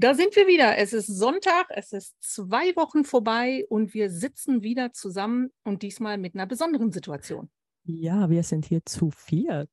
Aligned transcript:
Da 0.00 0.14
sind 0.14 0.34
wir 0.34 0.46
wieder. 0.46 0.78
Es 0.78 0.94
ist 0.94 1.08
Sonntag, 1.08 1.66
es 1.68 1.92
ist 1.92 2.16
zwei 2.20 2.74
Wochen 2.74 3.04
vorbei 3.04 3.66
und 3.68 3.92
wir 3.92 4.08
sitzen 4.10 4.62
wieder 4.62 4.94
zusammen 4.94 5.50
und 5.62 5.82
diesmal 5.82 6.16
mit 6.16 6.34
einer 6.34 6.46
besonderen 6.46 6.90
Situation. 6.90 7.50
Ja, 7.84 8.30
wir 8.30 8.42
sind 8.42 8.64
hier 8.64 8.80
zu 8.86 9.10
viert. 9.10 9.68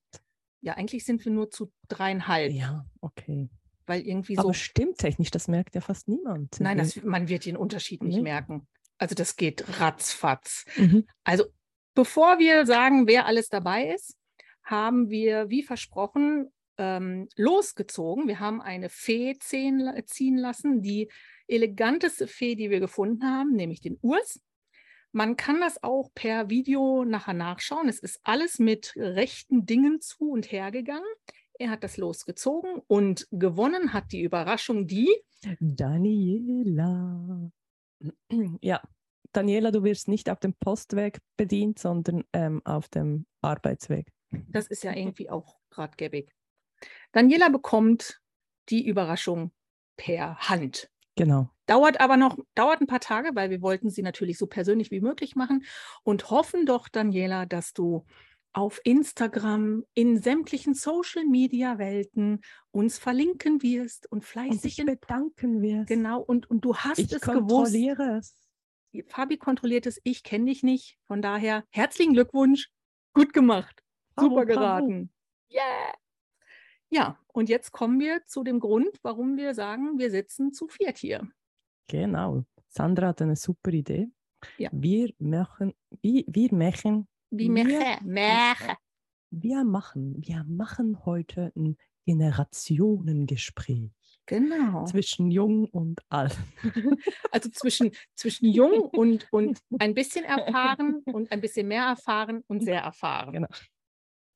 Ja, 0.59 0.73
eigentlich 0.73 1.05
sind 1.05 1.23
wir 1.23 1.31
nur 1.31 1.49
zu 1.49 1.71
dreieinhalb. 1.87 2.51
Ja, 2.51 2.85
okay. 2.99 3.49
Weil 3.85 4.01
irgendwie 4.01 4.35
so. 4.35 4.41
Aber 4.41 4.53
stimmtechnisch, 4.53 5.31
das 5.31 5.47
merkt 5.47 5.75
ja 5.75 5.81
fast 5.81 6.09
niemand. 6.09 6.59
Nein, 6.59 6.77
das, 6.77 7.01
man 7.03 7.29
wird 7.29 7.45
den 7.45 7.55
Unterschied 7.55 8.03
nicht 8.03 8.17
Nee. 8.17 8.23
merken. 8.23 8.67
Also 8.97 9.15
das 9.15 9.37
geht 9.37 9.79
ratzfatz. 9.79 10.65
Mhm. 10.75 11.07
Also 11.23 11.45
bevor 11.93 12.37
wir 12.37 12.65
sagen, 12.65 13.07
wer 13.07 13.27
alles 13.27 13.47
dabei 13.47 13.93
ist, 13.93 14.17
haben 14.61 15.09
wir, 15.09 15.49
wie 15.49 15.63
versprochen, 15.63 16.51
ähm, 16.77 17.27
losgezogen. 17.35 18.27
Wir 18.27 18.39
haben 18.39 18.61
eine 18.61 18.89
Fee 18.89 19.35
ziehen, 19.39 19.79
la- 19.79 20.05
ziehen 20.05 20.37
lassen, 20.37 20.81
die 20.81 21.09
eleganteste 21.47 22.27
Fee, 22.27 22.55
die 22.55 22.69
wir 22.69 22.79
gefunden 22.79 23.23
haben, 23.25 23.53
nämlich 23.53 23.81
den 23.81 23.97
Urs. 24.01 24.41
Man 25.11 25.35
kann 25.37 25.59
das 25.61 25.81
auch 25.83 26.09
per 26.13 26.49
Video 26.49 27.03
nachher 27.05 27.33
nachschauen. 27.33 27.87
Es 27.89 27.99
ist 27.99 28.19
alles 28.23 28.59
mit 28.59 28.93
rechten 28.97 29.65
Dingen 29.65 30.01
zu 30.01 30.31
und 30.31 30.51
her 30.51 30.69
gegangen. 30.71 31.05
Er 31.59 31.71
hat 31.71 31.83
das 31.83 31.97
losgezogen 31.97 32.81
und 32.87 33.27
gewonnen 33.31 33.93
hat 33.93 34.11
die 34.11 34.21
Überraschung 34.21 34.85
die. 34.85 35.09
Daniela. 35.59 37.51
Ja, 38.61 38.81
Daniela, 39.31 39.71
du 39.71 39.83
wirst 39.83 40.07
nicht 40.07 40.29
auf 40.29 40.39
dem 40.39 40.53
Postweg 40.53 41.19
bedient, 41.35 41.79
sondern 41.79 42.23
ähm, 42.33 42.61
auf 42.63 42.89
dem 42.89 43.25
Arbeitsweg. 43.41 44.11
Das 44.51 44.67
ist 44.67 44.83
ja 44.83 44.93
irgendwie 44.93 45.29
auch 45.29 45.57
gerade 45.71 45.95
gäbig. 45.97 46.31
Daniela 47.11 47.49
bekommt 47.49 48.19
die 48.69 48.85
Überraschung 48.85 49.51
per 49.97 50.37
Hand. 50.37 50.89
Genau. 51.15 51.49
Dauert 51.65 51.99
aber 51.99 52.15
noch, 52.17 52.37
dauert 52.55 52.79
ein 52.81 52.87
paar 52.87 52.99
Tage, 52.99 53.31
weil 53.33 53.49
wir 53.49 53.61
wollten 53.61 53.89
sie 53.89 54.01
natürlich 54.01 54.37
so 54.37 54.47
persönlich 54.47 54.91
wie 54.91 55.01
möglich 55.01 55.35
machen 55.35 55.65
und 56.03 56.29
hoffen 56.29 56.65
doch, 56.65 56.87
Daniela, 56.87 57.45
dass 57.45 57.73
du 57.73 58.05
auf 58.53 58.79
Instagram 58.83 59.83
in 59.93 60.17
sämtlichen 60.21 60.73
Social 60.73 61.25
Media 61.25 61.77
Welten 61.77 62.41
uns 62.71 62.97
verlinken 62.97 63.61
wirst 63.61 64.09
und 64.11 64.19
Und 64.19 64.25
fleißig 64.25 64.61
dich 64.61 64.79
in, 64.79 64.85
bedanken 64.85 65.61
wirst. 65.61 65.87
genau 65.87 66.21
und, 66.21 66.49
und 66.49 66.61
du 66.65 66.75
hast 66.75 66.99
Ich 66.99 67.11
es 67.11 67.29
gewusst. 67.29 67.73
kontrolliere 67.73 68.17
es. 68.17 68.35
Fabi 69.07 69.37
kontrolliert 69.37 69.85
es, 69.85 69.99
ich 70.03 70.23
kenne 70.23 70.45
dich 70.45 70.63
nicht. 70.63 70.97
Von 71.05 71.21
daher 71.21 71.63
herzlichen 71.71 72.13
Glückwunsch, 72.13 72.69
gut 73.13 73.33
gemacht, 73.33 73.83
super 74.15 74.45
bravo. 74.45 74.45
geraten. 74.45 75.11
Yeah. 75.51 75.93
Ja, 76.89 77.17
und 77.33 77.49
jetzt 77.49 77.71
kommen 77.71 77.99
wir 77.99 78.25
zu 78.25 78.43
dem 78.43 78.59
Grund, 78.59 78.97
warum 79.03 79.35
wir 79.37 79.53
sagen, 79.53 79.97
wir 79.99 80.09
sitzen 80.11 80.53
zu 80.53 80.67
viert 80.67 80.97
hier. 80.97 81.27
Genau. 81.89 82.43
Sandra 82.69 83.07
hat 83.07 83.21
eine 83.21 83.35
super 83.35 83.71
Idee. 83.71 84.09
Ja. 84.57 84.69
Wir 84.71 85.13
machen, 85.19 85.73
wie, 86.01 86.25
wir 86.27 86.53
machen, 86.53 87.07
Wir- 87.29 87.99
Meche. 88.03 88.77
wir 89.31 89.63
machen, 89.63 90.15
wir 90.25 90.43
machen 90.47 91.05
heute 91.05 91.51
ein 91.55 91.75
Generationengespräch 92.05 93.91
Genau. 94.25 94.85
zwischen 94.85 95.31
jung 95.31 95.65
und 95.65 96.01
alt. 96.09 96.37
Also 97.31 97.49
zwischen, 97.49 97.91
zwischen 98.15 98.49
jung 98.49 98.81
und, 98.81 99.27
und 99.31 99.59
ein 99.79 99.93
bisschen 99.93 100.23
erfahren 100.25 101.01
und 101.05 101.31
ein 101.31 101.41
bisschen 101.41 101.67
mehr 101.67 101.83
erfahren 101.83 102.43
und 102.47 102.61
sehr 102.63 102.81
erfahren. 102.81 103.33
Genau. 103.33 103.47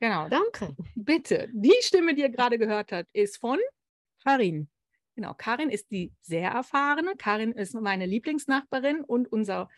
Genau. 0.02 0.28
Danke. 0.28 0.76
Bitte, 0.96 1.48
die 1.54 1.76
Stimme, 1.82 2.16
die 2.16 2.22
ihr 2.22 2.30
gerade 2.30 2.58
gehört 2.58 2.92
habt, 2.92 3.08
ist 3.14 3.38
von 3.38 3.60
Karin. 4.24 4.68
Genau, 5.16 5.36
Karin 5.36 5.70
ist 5.70 5.92
die 5.92 6.12
sehr 6.22 6.50
erfahrene. 6.50 7.16
Karin 7.16 7.52
ist 7.52 7.76
meine 7.76 8.08
Lieblingsnachbarin 8.08 9.04
und 9.04 9.32
unser 9.32 9.70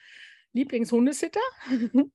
Lieblingshundesitter. 0.53 1.41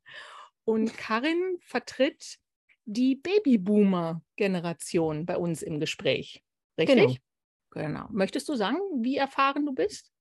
Und 0.64 0.98
Karin 0.98 1.58
vertritt 1.62 2.38
die 2.84 3.16
Babyboomer-Generation 3.16 5.24
bei 5.24 5.38
uns 5.38 5.62
im 5.62 5.80
Gespräch. 5.80 6.44
Richtig? 6.76 7.22
Genau. 7.70 8.06
Möchtest 8.10 8.50
du 8.50 8.54
sagen, 8.54 8.76
wie 9.00 9.16
erfahren 9.16 9.64
du 9.64 9.72
bist? 9.72 10.12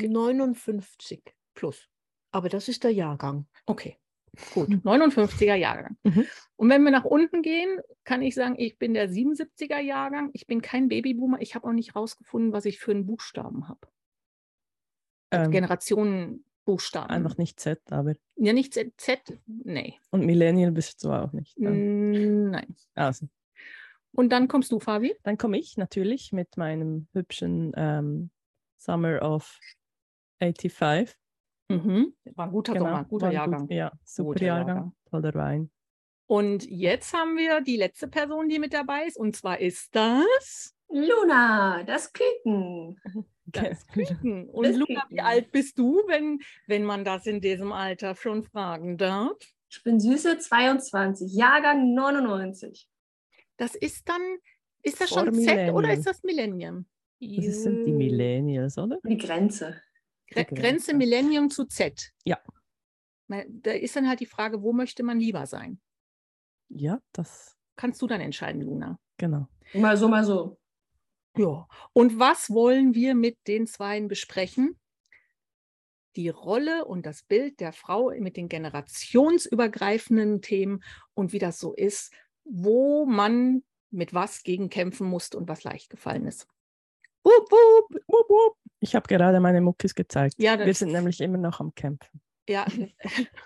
59 0.00 1.24
plus. 1.54 1.88
Aber 2.30 2.48
das 2.48 2.68
ist 2.68 2.84
der 2.84 2.92
Jahrgang. 2.92 3.48
Okay, 3.66 3.98
gut. 4.52 4.68
59er 4.68 5.54
Jahrgang. 5.54 5.96
Mhm. 6.04 6.26
Und 6.56 6.70
wenn 6.70 6.82
wir 6.82 6.90
nach 6.90 7.04
unten 7.04 7.42
gehen, 7.42 7.80
kann 8.04 8.22
ich 8.22 8.34
sagen, 8.34 8.54
ich 8.58 8.78
bin 8.78 8.94
der 8.94 9.08
77er 9.08 9.80
Jahrgang. 9.80 10.30
Ich 10.32 10.46
bin 10.46 10.62
kein 10.62 10.88
Babyboomer. 10.88 11.40
Ich 11.40 11.54
habe 11.54 11.66
auch 11.66 11.72
nicht 11.72 11.96
rausgefunden, 11.96 12.52
was 12.52 12.64
ich 12.64 12.78
für 12.78 12.92
einen 12.92 13.06
Buchstaben 13.06 13.68
habe. 13.68 13.88
Ähm, 15.30 15.50
Generationenbuchstaben. 15.50 17.10
Einfach 17.10 17.36
nicht 17.38 17.58
Z, 17.60 17.80
aber. 17.90 18.14
Ja, 18.36 18.52
nicht 18.52 18.74
Z, 18.74 18.92
Z 18.96 19.38
nee. 19.46 19.98
Und 20.10 20.24
Millennial 20.24 20.72
bist 20.72 21.02
du 21.04 21.10
auch 21.10 21.32
nicht. 21.32 21.56
Dann. 21.58 22.46
Mm, 22.46 22.50
Nein. 22.50 22.76
Also, 22.94 23.28
Und 24.12 24.30
dann 24.30 24.48
kommst 24.48 24.70
du, 24.70 24.78
Fabi. 24.80 25.14
dann 25.22 25.38
komme 25.38 25.58
ich 25.58 25.76
natürlich 25.76 26.32
mit 26.32 26.56
meinem 26.56 27.08
hübschen 27.12 27.72
ähm, 27.76 28.30
Summer 28.76 29.22
of 29.22 29.58
85. 30.40 31.16
Mhm. 31.68 32.14
War 32.34 32.46
ein 32.46 32.52
guter 32.52 32.72
Genau, 32.74 32.84
Sommer, 32.86 33.04
guter 33.04 33.26
ein 33.26 33.32
Jahrgang. 33.32 33.60
Gut, 33.62 33.70
ja, 33.72 33.92
super 34.04 34.28
Guter 34.32 34.44
Jahrgang, 34.46 34.68
Jahrgang. 34.76 34.92
toller 35.10 35.34
Wein. 35.34 35.70
Und 36.26 36.64
jetzt 36.70 37.12
haben 37.12 37.36
wir 37.36 37.60
die 37.60 37.76
letzte 37.76 38.08
Person, 38.08 38.48
die 38.48 38.58
mit 38.58 38.72
dabei 38.72 39.04
ist. 39.06 39.16
Und 39.18 39.36
zwar 39.36 39.60
ist 39.60 39.94
das 39.94 40.74
Luna, 40.88 41.82
das 41.84 42.12
Küken. 42.12 43.00
das 43.46 43.86
Küken. 43.86 44.48
Und 44.50 44.66
Das 44.66 44.76
Luna, 44.76 45.04
wie 45.08 45.20
alt 45.20 45.52
bist 45.52 45.78
du, 45.78 46.02
wenn, 46.06 46.40
wenn 46.66 46.84
man 46.84 47.04
das 47.04 47.26
in 47.26 47.40
diesem 47.40 47.72
Alter 47.72 48.14
schon 48.14 48.42
fragen 48.44 48.96
darf? 48.96 49.36
Ich 49.70 49.82
bin 49.82 49.98
süße 50.00 50.38
22, 50.38 51.34
Jahrgang 51.34 51.94
99. 51.94 52.88
Das 53.56 53.74
ist 53.74 54.08
dann, 54.08 54.20
ist 54.82 55.00
das 55.00 55.08
Vor 55.10 55.24
schon 55.24 55.34
Z 55.34 55.44
oder 55.72 55.88
Millennium. 55.88 55.90
ist 55.98 56.06
das 56.06 56.22
Millennium? 56.22 56.86
Das 57.20 57.62
sind 57.62 57.84
die 57.84 57.92
Millennials, 57.92 58.76
oder? 58.78 58.98
Die 59.04 59.16
Grenze. 59.16 59.80
Grenze. 60.42 60.94
Millennium 60.94 61.50
zu 61.50 61.64
Z. 61.66 62.12
Ja. 62.24 62.38
Da 63.28 63.70
ist 63.70 63.96
dann 63.96 64.08
halt 64.08 64.20
die 64.20 64.26
Frage, 64.26 64.62
wo 64.62 64.72
möchte 64.72 65.02
man 65.02 65.20
lieber 65.20 65.46
sein? 65.46 65.80
Ja, 66.68 67.00
das, 67.12 67.56
Kannst 67.76 68.00
du 68.02 68.06
dann 68.06 68.20
entscheiden, 68.20 68.62
Luna? 68.62 68.98
genau. 69.16 69.48
Mal 69.72 69.96
so, 69.96 70.08
mal 70.08 70.24
so. 70.24 70.58
Ja. 71.36 71.66
Und 71.92 72.18
was 72.18 72.50
wollen 72.50 72.94
wir 72.94 73.14
mit 73.14 73.38
den 73.46 73.66
Zweien 73.66 74.08
besprechen? 74.08 74.78
Die 76.16 76.28
Rolle 76.28 76.84
und 76.84 77.06
das 77.06 77.22
Bild 77.24 77.58
der 77.60 77.72
Frau 77.72 78.12
mit 78.18 78.36
den 78.36 78.48
generationsübergreifenden 78.48 80.42
Themen 80.42 80.84
und 81.14 81.32
wie 81.32 81.40
das 81.40 81.58
so 81.58 81.74
ist, 81.74 82.12
wo 82.44 83.04
man 83.04 83.64
mit 83.90 84.14
was 84.14 84.44
gegen 84.44 84.70
kämpfen 84.70 85.08
musste 85.08 85.38
und 85.38 85.48
was 85.48 85.64
leicht 85.64 85.90
gefallen 85.90 86.26
ist. 86.26 86.46
Wup. 87.24 87.50
Wup, 87.50 88.28
wup. 88.28 88.56
Ich 88.84 88.94
habe 88.94 89.08
gerade 89.08 89.40
meine 89.40 89.62
Muckis 89.62 89.94
gezeigt. 89.94 90.34
Ja, 90.36 90.58
Wir 90.58 90.74
sind 90.74 90.92
nämlich 90.92 91.18
immer 91.22 91.38
noch 91.38 91.58
am 91.58 91.74
Kämpfen. 91.74 92.20
Ja, 92.46 92.66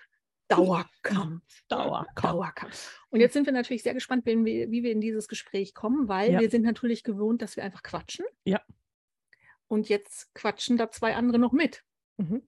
Dauerkampf. 0.48 1.44
Dauerkampf. 1.68 2.20
Dauerkampf. 2.20 3.00
Und 3.10 3.20
jetzt 3.20 3.34
sind 3.34 3.46
wir 3.46 3.52
natürlich 3.52 3.84
sehr 3.84 3.94
gespannt, 3.94 4.26
wir, 4.26 4.36
wie 4.36 4.82
wir 4.82 4.90
in 4.90 5.00
dieses 5.00 5.28
Gespräch 5.28 5.74
kommen, 5.74 6.08
weil 6.08 6.32
Ja. 6.32 6.40
wir 6.40 6.50
sind 6.50 6.62
natürlich 6.62 7.04
gewohnt, 7.04 7.40
dass 7.40 7.54
wir 7.54 7.62
einfach 7.62 7.84
quatschen. 7.84 8.26
Ja. 8.44 8.60
Und 9.68 9.88
jetzt 9.88 10.34
quatschen 10.34 10.76
da 10.76 10.90
zwei 10.90 11.14
andere 11.14 11.38
noch 11.38 11.52
mit. 11.52 11.84
Mhm. 12.16 12.42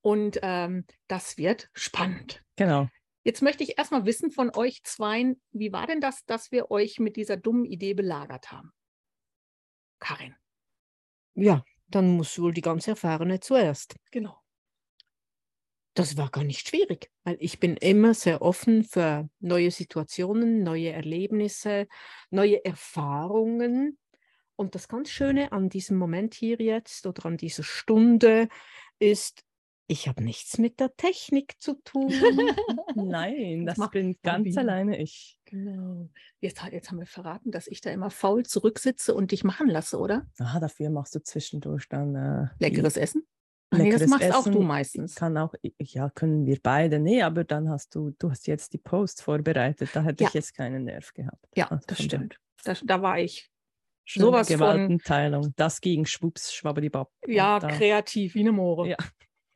Und 0.00 0.38
ähm, 0.40 0.86
das 1.06 1.36
wird 1.36 1.68
spannend. 1.74 2.42
Genau. 2.56 2.88
Jetzt 3.24 3.42
möchte 3.42 3.62
ich 3.62 3.76
erstmal 3.76 4.06
wissen 4.06 4.30
von 4.30 4.54
euch 4.54 4.82
zweien, 4.84 5.38
wie 5.50 5.70
war 5.70 5.86
denn 5.86 6.00
das, 6.00 6.24
dass 6.24 6.50
wir 6.50 6.70
euch 6.70 6.98
mit 6.98 7.16
dieser 7.16 7.36
dummen 7.36 7.66
Idee 7.66 7.92
belagert 7.92 8.50
haben? 8.50 8.72
Karin. 9.98 10.34
Ja, 11.34 11.62
dann 11.90 12.16
muss 12.16 12.38
wohl 12.38 12.52
die 12.52 12.60
ganz 12.60 12.88
Erfahrene 12.88 13.40
zuerst. 13.40 13.96
Genau. 14.10 14.40
Das 15.94 16.16
war 16.16 16.30
gar 16.30 16.44
nicht 16.44 16.68
schwierig, 16.68 17.10
weil 17.24 17.36
ich 17.40 17.58
bin 17.58 17.76
immer 17.76 18.14
sehr 18.14 18.42
offen 18.42 18.84
für 18.84 19.28
neue 19.40 19.70
Situationen, 19.70 20.62
neue 20.62 20.90
Erlebnisse, 20.90 21.88
neue 22.30 22.64
Erfahrungen. 22.64 23.98
Und 24.54 24.74
das 24.74 24.88
ganz 24.88 25.10
Schöne 25.10 25.52
an 25.52 25.68
diesem 25.68 25.96
Moment 25.96 26.34
hier 26.34 26.56
jetzt 26.58 27.06
oder 27.06 27.26
an 27.26 27.36
dieser 27.36 27.64
Stunde 27.64 28.48
ist, 28.98 29.42
ich 29.90 30.06
habe 30.08 30.22
nichts 30.22 30.58
mit 30.58 30.78
der 30.80 30.94
Technik 30.96 31.60
zu 31.60 31.74
tun. 31.82 32.08
Nein, 32.94 33.66
das, 33.66 33.76
macht 33.76 33.92
bin 33.92 34.16
ganz 34.22 34.54
Fabi. 34.54 34.58
alleine 34.58 34.98
ich. 34.98 35.38
Genau. 35.46 36.08
Jetzt, 36.40 36.62
jetzt 36.70 36.90
haben 36.90 36.98
wir 36.98 37.06
verraten, 37.06 37.50
dass 37.50 37.66
ich 37.66 37.80
da 37.80 37.90
immer 37.90 38.10
faul 38.10 38.44
zurücksitze 38.44 39.14
und 39.14 39.32
dich 39.32 39.44
machen 39.44 39.68
lasse, 39.68 39.98
oder? 39.98 40.26
Ah, 40.38 40.60
dafür 40.60 40.90
machst 40.90 41.14
du 41.14 41.22
zwischendurch 41.22 41.88
dann 41.88 42.14
äh, 42.14 42.46
Leckeres 42.60 42.96
Essen? 42.96 43.26
Ah, 43.72 43.78
nee, 43.78 43.90
das 43.90 44.00
leckeres 44.00 44.10
machst 44.10 44.34
auch 44.34 44.44
du 44.44 44.50
Essen. 44.50 44.66
meistens. 44.66 45.14
Kann 45.14 45.36
auch, 45.36 45.54
ja, 45.78 46.10
können 46.10 46.46
wir 46.46 46.58
beide. 46.62 46.98
Nee, 46.98 47.22
aber 47.22 47.44
dann 47.44 47.68
hast 47.68 47.94
du, 47.94 48.10
du 48.18 48.30
hast 48.30 48.46
jetzt 48.46 48.72
die 48.72 48.78
Post 48.78 49.22
vorbereitet. 49.22 49.90
Da 49.92 50.02
hätte 50.02 50.24
Ja. 50.24 50.28
ich 50.28 50.34
jetzt 50.34 50.54
keinen 50.54 50.84
Nerv 50.84 51.12
gehabt. 51.14 51.44
Ja, 51.56 51.66
Also 51.68 51.84
das 51.86 51.96
von 51.98 52.04
stimmt. 52.06 52.36
Das, 52.64 52.82
da 52.84 53.02
war 53.02 53.18
ich 53.18 53.48
Schöne 54.04 54.26
Sowas 54.26 54.48
von- 54.48 54.56
Gewaltenteilung. 54.56 55.52
Das 55.56 55.80
ging 55.80 56.04
schwupps, 56.04 56.52
schwabbedibab. 56.52 57.12
Ja 57.28 57.60
da, 57.60 57.68
kreativ 57.68 58.34
wie 58.34 58.40
eine 58.40 58.50
Moore. 58.52 58.88
Ja. 58.88 58.96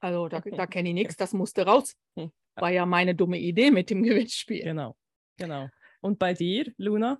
Also 0.04 0.28
da, 0.28 0.40
da 0.40 0.66
kenne 0.66 0.90
ich 0.90 0.94
nichts, 0.94 1.16
das 1.16 1.32
musste 1.32 1.64
raus. 1.64 1.96
Hm. 2.18 2.30
War 2.56 2.70
ja 2.70 2.84
meine 2.84 3.14
dumme 3.14 3.38
Idee 3.38 3.70
mit 3.70 3.88
dem 3.88 4.02
Gewinnspiel. 4.02 4.62
Genau, 4.62 4.96
genau. 5.38 5.70
Und 6.02 6.18
bei 6.18 6.34
dir, 6.34 6.70
Luna? 6.76 7.18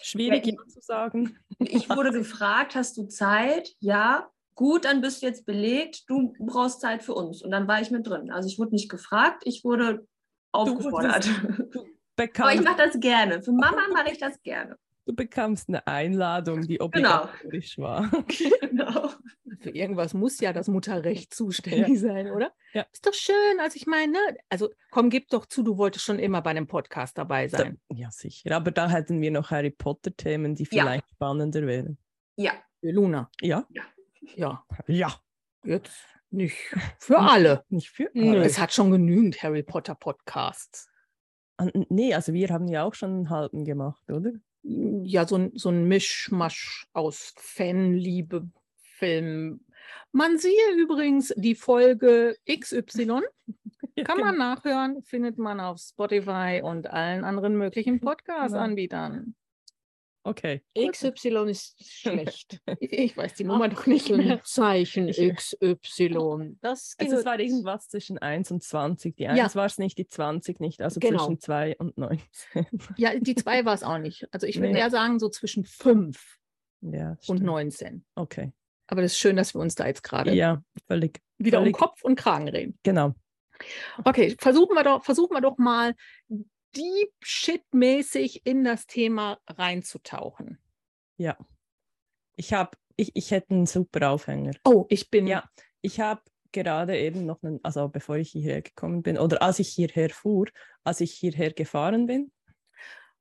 Schwierig 0.00 0.46
Ja, 0.46 0.52
ja, 0.52 0.68
zu 0.68 0.80
sagen. 0.80 1.36
Ich 1.58 1.90
wurde 1.90 2.12
gefragt, 2.12 2.76
hast 2.76 2.96
du 2.96 3.08
Zeit? 3.08 3.74
Ja. 3.80 4.30
Gut, 4.54 4.84
dann 4.84 5.00
bist 5.00 5.20
du 5.20 5.26
jetzt 5.26 5.46
belegt. 5.46 6.04
Du 6.08 6.32
brauchst 6.38 6.80
Zeit 6.80 7.02
für 7.02 7.14
uns. 7.14 7.42
Und 7.42 7.50
dann 7.50 7.66
war 7.66 7.80
ich 7.80 7.90
mit 7.90 8.06
drin. 8.06 8.30
Also 8.30 8.48
ich 8.48 8.58
wurde 8.58 8.72
nicht 8.72 8.88
gefragt, 8.88 9.42
ich 9.44 9.64
wurde 9.64 10.06
aufgefordert. 10.52 11.28
Aber 12.38 12.54
ich 12.54 12.62
mache 12.62 12.76
das 12.76 13.00
gerne. 13.00 13.42
Für 13.42 13.52
Mama 13.52 13.82
mache 13.92 14.12
ich 14.12 14.18
das 14.18 14.40
gerne. 14.42 14.76
Du 15.10 15.16
bekamst 15.16 15.68
eine 15.68 15.86
Einladung, 15.86 16.62
die 16.62 16.76
Genau. 16.78 16.84
obligatorisch 16.86 17.78
war. 17.78 18.10
Genau. 18.60 19.10
Für 19.60 19.70
irgendwas 19.70 20.14
muss 20.14 20.40
ja 20.40 20.52
das 20.52 20.68
Mutterrecht 20.68 21.34
zuständig 21.34 21.98
sein, 22.00 22.30
oder? 22.30 22.52
Ja. 22.72 22.86
Ist 22.92 23.04
doch 23.06 23.12
schön. 23.12 23.58
Also 23.60 23.76
ich 23.76 23.86
meine, 23.86 24.12
ne, 24.12 24.18
also 24.48 24.70
komm, 24.90 25.10
gib 25.10 25.28
doch 25.28 25.44
zu, 25.44 25.62
du 25.62 25.76
wolltest 25.76 26.04
schon 26.04 26.18
immer 26.18 26.40
bei 26.40 26.50
einem 26.50 26.66
Podcast 26.66 27.18
dabei 27.18 27.48
sein. 27.48 27.78
Ja, 27.92 28.10
sicher. 28.10 28.54
Aber 28.56 28.70
da 28.70 28.88
hätten 28.88 29.20
wir 29.20 29.30
noch 29.30 29.50
Harry 29.50 29.70
Potter-Themen, 29.70 30.54
die 30.54 30.62
Ja. 30.70 30.84
vielleicht 30.84 31.10
spannender 31.10 31.66
wären. 31.66 31.98
Ja. 32.36 32.52
Für 32.80 32.90
Luna. 32.92 33.30
Ja? 33.42 33.66
Ja, 34.36 34.64
Ja. 34.86 35.14
jetzt 35.64 35.92
nicht 36.30 36.56
für 36.98 37.18
alle. 37.18 37.64
Nicht 37.68 37.90
für 37.90 38.08
Nö, 38.14 38.30
alle. 38.30 38.44
Es 38.44 38.58
hat 38.58 38.72
schon 38.72 38.90
genügend 38.90 39.42
Harry 39.42 39.62
Potter 39.64 39.94
Podcasts. 39.96 40.88
Nee, 41.90 42.14
also 42.14 42.32
wir 42.32 42.48
haben 42.48 42.68
ja 42.68 42.84
auch 42.84 42.94
schon 42.94 43.10
einen 43.10 43.30
halben 43.30 43.66
gemacht, 43.66 44.08
oder? 44.10 44.32
Ja, 44.62 45.26
so 45.26 45.36
ein, 45.36 45.52
so 45.54 45.70
ein 45.70 45.86
Mischmasch 45.88 46.86
aus 46.92 47.34
Fanliebe, 47.36 48.48
Film. 49.00 49.60
Man 50.12 50.38
siehe 50.38 50.74
übrigens 50.76 51.32
die 51.36 51.54
Folge 51.54 52.36
XY, 52.46 53.06
kann 53.06 53.22
genau. 53.96 54.24
man 54.24 54.38
nachhören, 54.38 55.02
findet 55.02 55.38
man 55.38 55.60
auf 55.60 55.78
Spotify 55.78 56.60
und 56.62 56.88
allen 56.90 57.24
anderen 57.24 57.56
möglichen 57.56 58.00
Podcast-Anbietern. 58.00 59.34
Okay. 60.22 60.62
XY 60.78 61.48
ist 61.50 61.82
schlecht. 61.82 62.60
Ich, 62.80 63.16
weiß 63.16 63.34
die 63.34 63.44
Nummer 63.44 63.68
doch 63.68 63.86
nicht 63.86 64.10
mehr. 64.10 64.40
Zeichen 64.44 65.08
XY. 65.10 66.56
Das 66.60 66.94
Also 66.98 67.16
es 67.16 67.24
war 67.24 67.38
irgendwas 67.40 67.88
zwischen 67.88 68.18
1 68.18 68.50
und 68.50 68.62
20. 68.62 69.16
Die 69.16 69.22
Ja. 69.22 69.30
1 69.30 69.56
war 69.56 69.64
es 69.66 69.78
nicht, 69.78 69.96
die 69.98 70.06
20 70.06 70.60
nicht. 70.60 70.82
Also 70.82 71.00
Genau. 71.00 71.24
zwischen 71.24 71.40
2 71.40 71.76
und 71.78 71.96
19. 71.96 72.26
Ja, 72.96 73.12
die 73.18 73.34
zwei 73.34 73.64
war 73.64 73.74
es 73.74 73.82
auch 73.82 73.98
nicht. 73.98 74.28
Also 74.32 74.46
ich 74.46 74.56
würde 74.56 74.72
Nee. 74.72 74.78
eher 74.80 74.90
sagen, 74.90 75.18
so 75.18 75.28
zwischen 75.30 75.64
5 75.64 76.38
ja, 76.82 77.10
und 77.10 77.22
stimmt. 77.22 77.42
19. 77.42 78.04
Okay. 78.14 78.52
Aber 78.88 79.02
das 79.02 79.12
ist 79.12 79.18
schön, 79.18 79.36
dass 79.36 79.54
wir 79.54 79.60
uns 79.60 79.74
da 79.74 79.86
jetzt 79.86 80.02
gerade 80.02 80.34
Ja, 80.34 80.62
völlig. 80.86 81.20
wieder 81.38 81.58
um 81.58 81.64
völlig- 81.64 81.76
Kopf 81.76 82.02
und 82.04 82.16
Kragen 82.16 82.48
reden. 82.48 82.78
Genau. 82.82 83.14
Okay, 84.04 84.34
versuchen 84.38 84.74
wir 84.74 84.84
doch, 84.84 85.04
versuchen 85.04 85.34
wir 85.34 85.40
doch 85.42 85.58
mal 85.58 85.94
deep 86.74 87.12
shit-mäßig 87.22 88.42
in 88.44 88.64
das 88.64 88.86
Thema 88.86 89.38
reinzutauchen. 89.48 90.58
Ja. 91.16 91.36
Ich 92.36 92.52
habe, 92.52 92.76
ich, 92.96 93.10
ich 93.14 93.30
hätte 93.30 93.54
einen 93.54 93.66
super 93.66 94.10
Aufhänger. 94.10 94.52
Oh, 94.64 94.86
ich 94.88 95.10
bin 95.10 95.26
Ja, 95.26 95.48
ich 95.82 96.00
habe 96.00 96.22
gerade 96.52 96.98
eben 96.98 97.26
noch 97.26 97.42
einen, 97.42 97.60
also 97.62 97.88
bevor 97.88 98.16
ich 98.16 98.30
hierher 98.30 98.62
gekommen 98.62 99.02
bin 99.02 99.18
oder 99.18 99.42
als 99.42 99.58
ich 99.58 99.68
hierher 99.68 100.10
fuhr, 100.10 100.48
als 100.84 101.00
ich 101.00 101.12
hierher 101.12 101.52
gefahren 101.52 102.06
bin. 102.06 102.32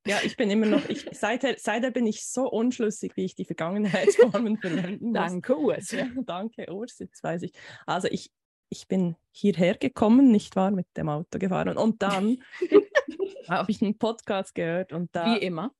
Ja, 0.07 0.17
ich 0.23 0.37
bin 0.37 0.49
immer 0.49 0.65
noch, 0.65 0.87
ich, 0.87 1.05
seither, 1.11 1.55
seither 1.57 1.91
bin 1.91 2.07
ich 2.07 2.25
so 2.25 2.49
unschlüssig, 2.49 3.15
wie 3.15 3.25
ich 3.25 3.35
die 3.35 3.45
Vergangenheitsformen 3.45 4.57
verwenden 4.61 5.07
muss. 5.07 5.13
Danke, 5.13 5.57
Urs. 5.57 5.91
Ja, 5.91 6.07
danke, 6.25 6.71
Urs, 6.71 6.97
jetzt 6.99 7.23
weiß 7.23 7.43
ich. 7.43 7.51
Also 7.85 8.07
ich, 8.09 8.31
ich 8.69 8.87
bin 8.87 9.15
hierher 9.31 9.75
gekommen, 9.75 10.31
nicht 10.31 10.55
wahr, 10.55 10.71
mit 10.71 10.87
dem 10.95 11.09
Auto 11.09 11.39
gefahren 11.39 11.77
und 11.77 12.01
dann 12.01 12.41
habe 13.49 13.71
ich 13.71 13.81
einen 13.81 13.97
Podcast 13.97 14.55
gehört 14.55 14.93
und 14.93 15.09
da 15.15 15.35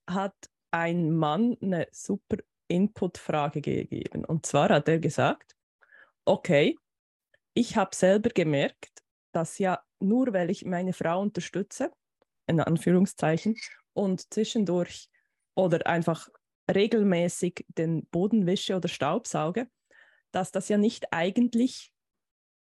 hat 0.07 0.35
ein 0.71 1.11
Mann 1.11 1.57
eine 1.61 1.87
super 1.91 2.37
Input-Frage 2.67 3.61
gegeben. 3.61 4.25
Und 4.25 4.45
zwar 4.45 4.69
hat 4.69 4.87
er 4.87 4.99
gesagt, 4.99 5.55
okay, 6.25 6.77
ich 7.53 7.75
habe 7.75 7.95
selber 7.95 8.29
gemerkt, 8.29 9.03
dass 9.31 9.57
ja 9.57 9.83
nur 9.99 10.33
weil 10.33 10.49
ich 10.49 10.65
meine 10.65 10.93
Frau 10.93 11.21
unterstütze, 11.21 11.91
in 12.47 12.59
Anführungszeichen, 12.59 13.55
und 13.93 14.33
zwischendurch 14.33 15.09
oder 15.55 15.85
einfach 15.87 16.29
regelmäßig 16.73 17.65
den 17.67 18.05
Boden 18.07 18.45
wische 18.45 18.75
oder 18.75 18.87
Staubsauge, 18.87 19.67
dass 20.31 20.51
das 20.51 20.69
ja 20.69 20.77
nicht 20.77 21.11
eigentlich 21.11 21.91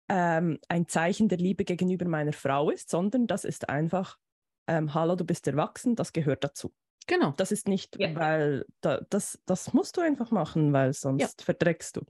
ähm, 0.09 0.59
ein 0.69 0.89
Zeichen 0.89 1.29
der 1.29 1.39
Liebe 1.39 1.65
gegenüber 1.65 2.07
meiner 2.07 2.33
Frau 2.33 2.71
ist, 2.71 2.91
sondern 2.91 3.27
das 3.27 3.45
ist 3.45 3.69
einfach, 3.69 4.19
ähm, 4.67 4.95
hallo, 4.95 5.17
du 5.17 5.25
bist 5.25 5.47
erwachsen, 5.47 5.97
das 5.97 6.13
gehört 6.13 6.45
dazu. 6.45 6.73
Genau. 7.07 7.33
Das 7.37 7.53
ist 7.53 7.69
nicht, 7.69 7.99
Ja. 7.99 8.15
weil 8.15 8.67
da, 8.81 9.01
das, 9.09 9.41
das 9.47 9.73
musst 9.73 9.97
du 9.97 10.01
einfach 10.03 10.31
machen, 10.31 10.73
weil 10.73 10.93
sonst 10.93 11.43
verdreckst 11.43 11.97
du. 11.97 12.03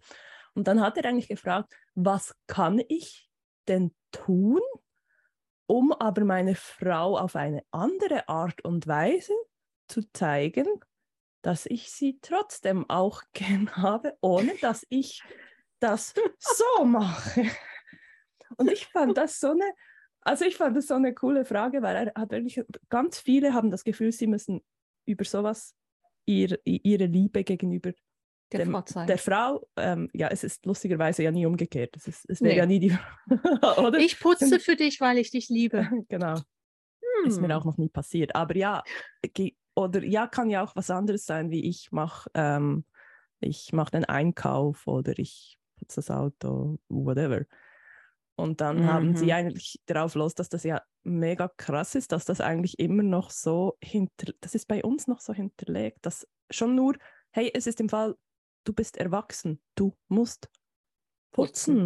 Und 0.55 0.67
dann 0.67 0.81
hat 0.81 0.97
er 0.97 1.05
eigentlich 1.05 1.29
gefragt, 1.29 1.73
was 1.95 2.35
kann 2.49 2.81
ich 2.89 3.31
denn 3.69 3.95
tun, 4.11 4.61
um 5.67 5.93
aber 5.93 6.25
meine 6.25 6.55
Frau 6.57 7.17
auf 7.17 7.37
eine 7.37 7.63
andere 7.71 8.29
Art 8.29 8.65
und 8.65 8.87
Weise 8.87 9.35
zu 9.87 10.03
zeigen, 10.13 10.67
dass 11.43 11.67
ich 11.67 11.91
sie 11.93 12.19
trotzdem 12.21 12.89
auch 12.91 13.23
gern 13.35 13.77
habe, 13.77 14.17
ohne 14.21 14.53
dass 14.61 14.85
ich 14.89 15.23
das 15.79 16.13
so 16.41 16.85
mache. 16.85 17.45
Und 18.57 18.71
ich 18.71 18.87
fand 18.87 19.17
das 19.17 19.39
so 19.41 19.51
eine, 19.51 19.65
also 20.23 20.45
ich 20.45 20.57
fand 20.57 20.77
das 20.77 20.87
so 20.87 20.95
eine 20.95 21.15
coole 21.15 21.45
Frage, 21.45 21.83
weil 21.83 22.09
er 22.09 22.21
hat 22.21 22.31
wirklich, 22.31 22.63
ganz 22.89 23.19
viele 23.19 23.55
haben 23.55 23.71
das 23.71 23.85
Gefühl, 23.85 24.13
sie 24.13 24.27
müssen 24.27 24.61
über 25.07 25.25
sowas 25.25 25.75
ihr, 26.27 26.59
ihre 26.65 27.07
Liebe 27.07 27.45
gegenüber 27.45 27.93
Der 28.53 28.61
dem- 28.65 28.73
Frau 28.73 28.83
zeigen. 28.83 29.07
der 29.07 29.19
Frau, 29.19 29.67
ähm, 29.77 30.11
ja, 30.13 30.29
es 30.29 30.45
ist 30.45 30.67
lustigerweise 30.67 31.23
ja 31.23 31.31
nie 31.31 31.47
umgekehrt. 31.47 31.97
Es, 31.97 32.09
ist, 32.09 32.25
es 32.29 32.41
wäre 32.41 32.53
Nee. 32.53 32.59
ja 32.59 32.67
nie 32.67 32.81
die, 32.81 32.99
oder? 33.79 33.99
ich 33.99 34.19
putze 34.21 34.59
für 34.61 34.77
dich, 34.77 35.01
weil 35.01 35.19
ich 35.19 35.31
dich 35.31 35.49
liebe. 35.49 35.89
genau. 36.09 36.35
Ist 37.27 37.37
Hm. 37.41 37.47
mir 37.47 37.57
auch 37.57 37.65
noch 37.65 37.79
nie 37.79 37.89
passiert. 37.89 38.35
Aber 38.37 38.55
ja, 38.57 38.83
oder 39.75 40.03
ja, 40.05 40.27
kann 40.27 40.51
ja 40.51 40.63
auch 40.63 40.77
was 40.77 40.91
anderes 40.91 41.25
sein, 41.25 41.51
wie 41.51 41.65
ich 41.69 41.91
mache, 41.93 42.31
ähm, 42.35 42.85
ich 43.41 43.73
mache 43.73 43.93
den 43.93 44.05
Einkauf 44.05 44.87
oder 44.87 45.19
ich 45.19 45.59
putze 45.77 45.97
das 45.97 46.11
Auto, 46.11 46.79
whatever. 46.89 47.45
Und 48.39 48.61
dann 48.61 48.87
haben 48.87 49.17
sie 49.17 49.33
Mhm. 49.33 49.35
eigentlich 49.35 49.81
darauf 49.87 50.15
los, 50.15 50.35
dass 50.35 50.49
das 50.49 50.65
ja 50.65 50.83
mega 51.05 51.49
krass 51.57 51.95
ist, 51.97 52.13
dass 52.13 52.25
das 52.25 52.41
eigentlich 52.41 52.79
immer 52.79 53.03
noch 53.03 53.31
so 53.31 53.77
hinter, 53.83 54.33
das 54.41 54.55
ist 54.55 54.69
bei 54.69 54.85
uns 54.85 55.09
noch 55.09 55.21
so 55.21 55.35
hinterlegt, 55.35 55.99
dass 56.03 56.27
schon 56.51 56.77
nur, 56.77 56.95
hey, 57.33 57.51
es 57.55 57.67
ist 57.67 57.81
im 57.81 57.89
Fall, 57.89 58.17
du 58.65 58.73
bist 58.73 58.97
erwachsen, 58.97 59.61
du 59.77 59.97
musst 60.09 60.51
putzen. 61.33 61.83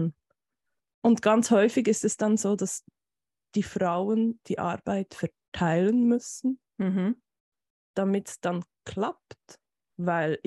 Und 1.03 1.23
ganz 1.23 1.51
häufig 1.51 1.89
ist 1.89 2.05
es 2.05 2.17
dann 2.17 2.37
so, 2.37 2.57
dass 2.57 2.85
die 3.55 3.63
Frauen 3.65 4.41
die 4.49 4.59
Arbeit 4.59 5.15
verteilen 5.15 6.07
müssen, 6.09 6.61
Mhm. 6.79 7.15
damit 7.95 8.29
es 8.29 8.41
dann 8.41 8.65
klappt, 8.85 9.61
weil 9.97 10.39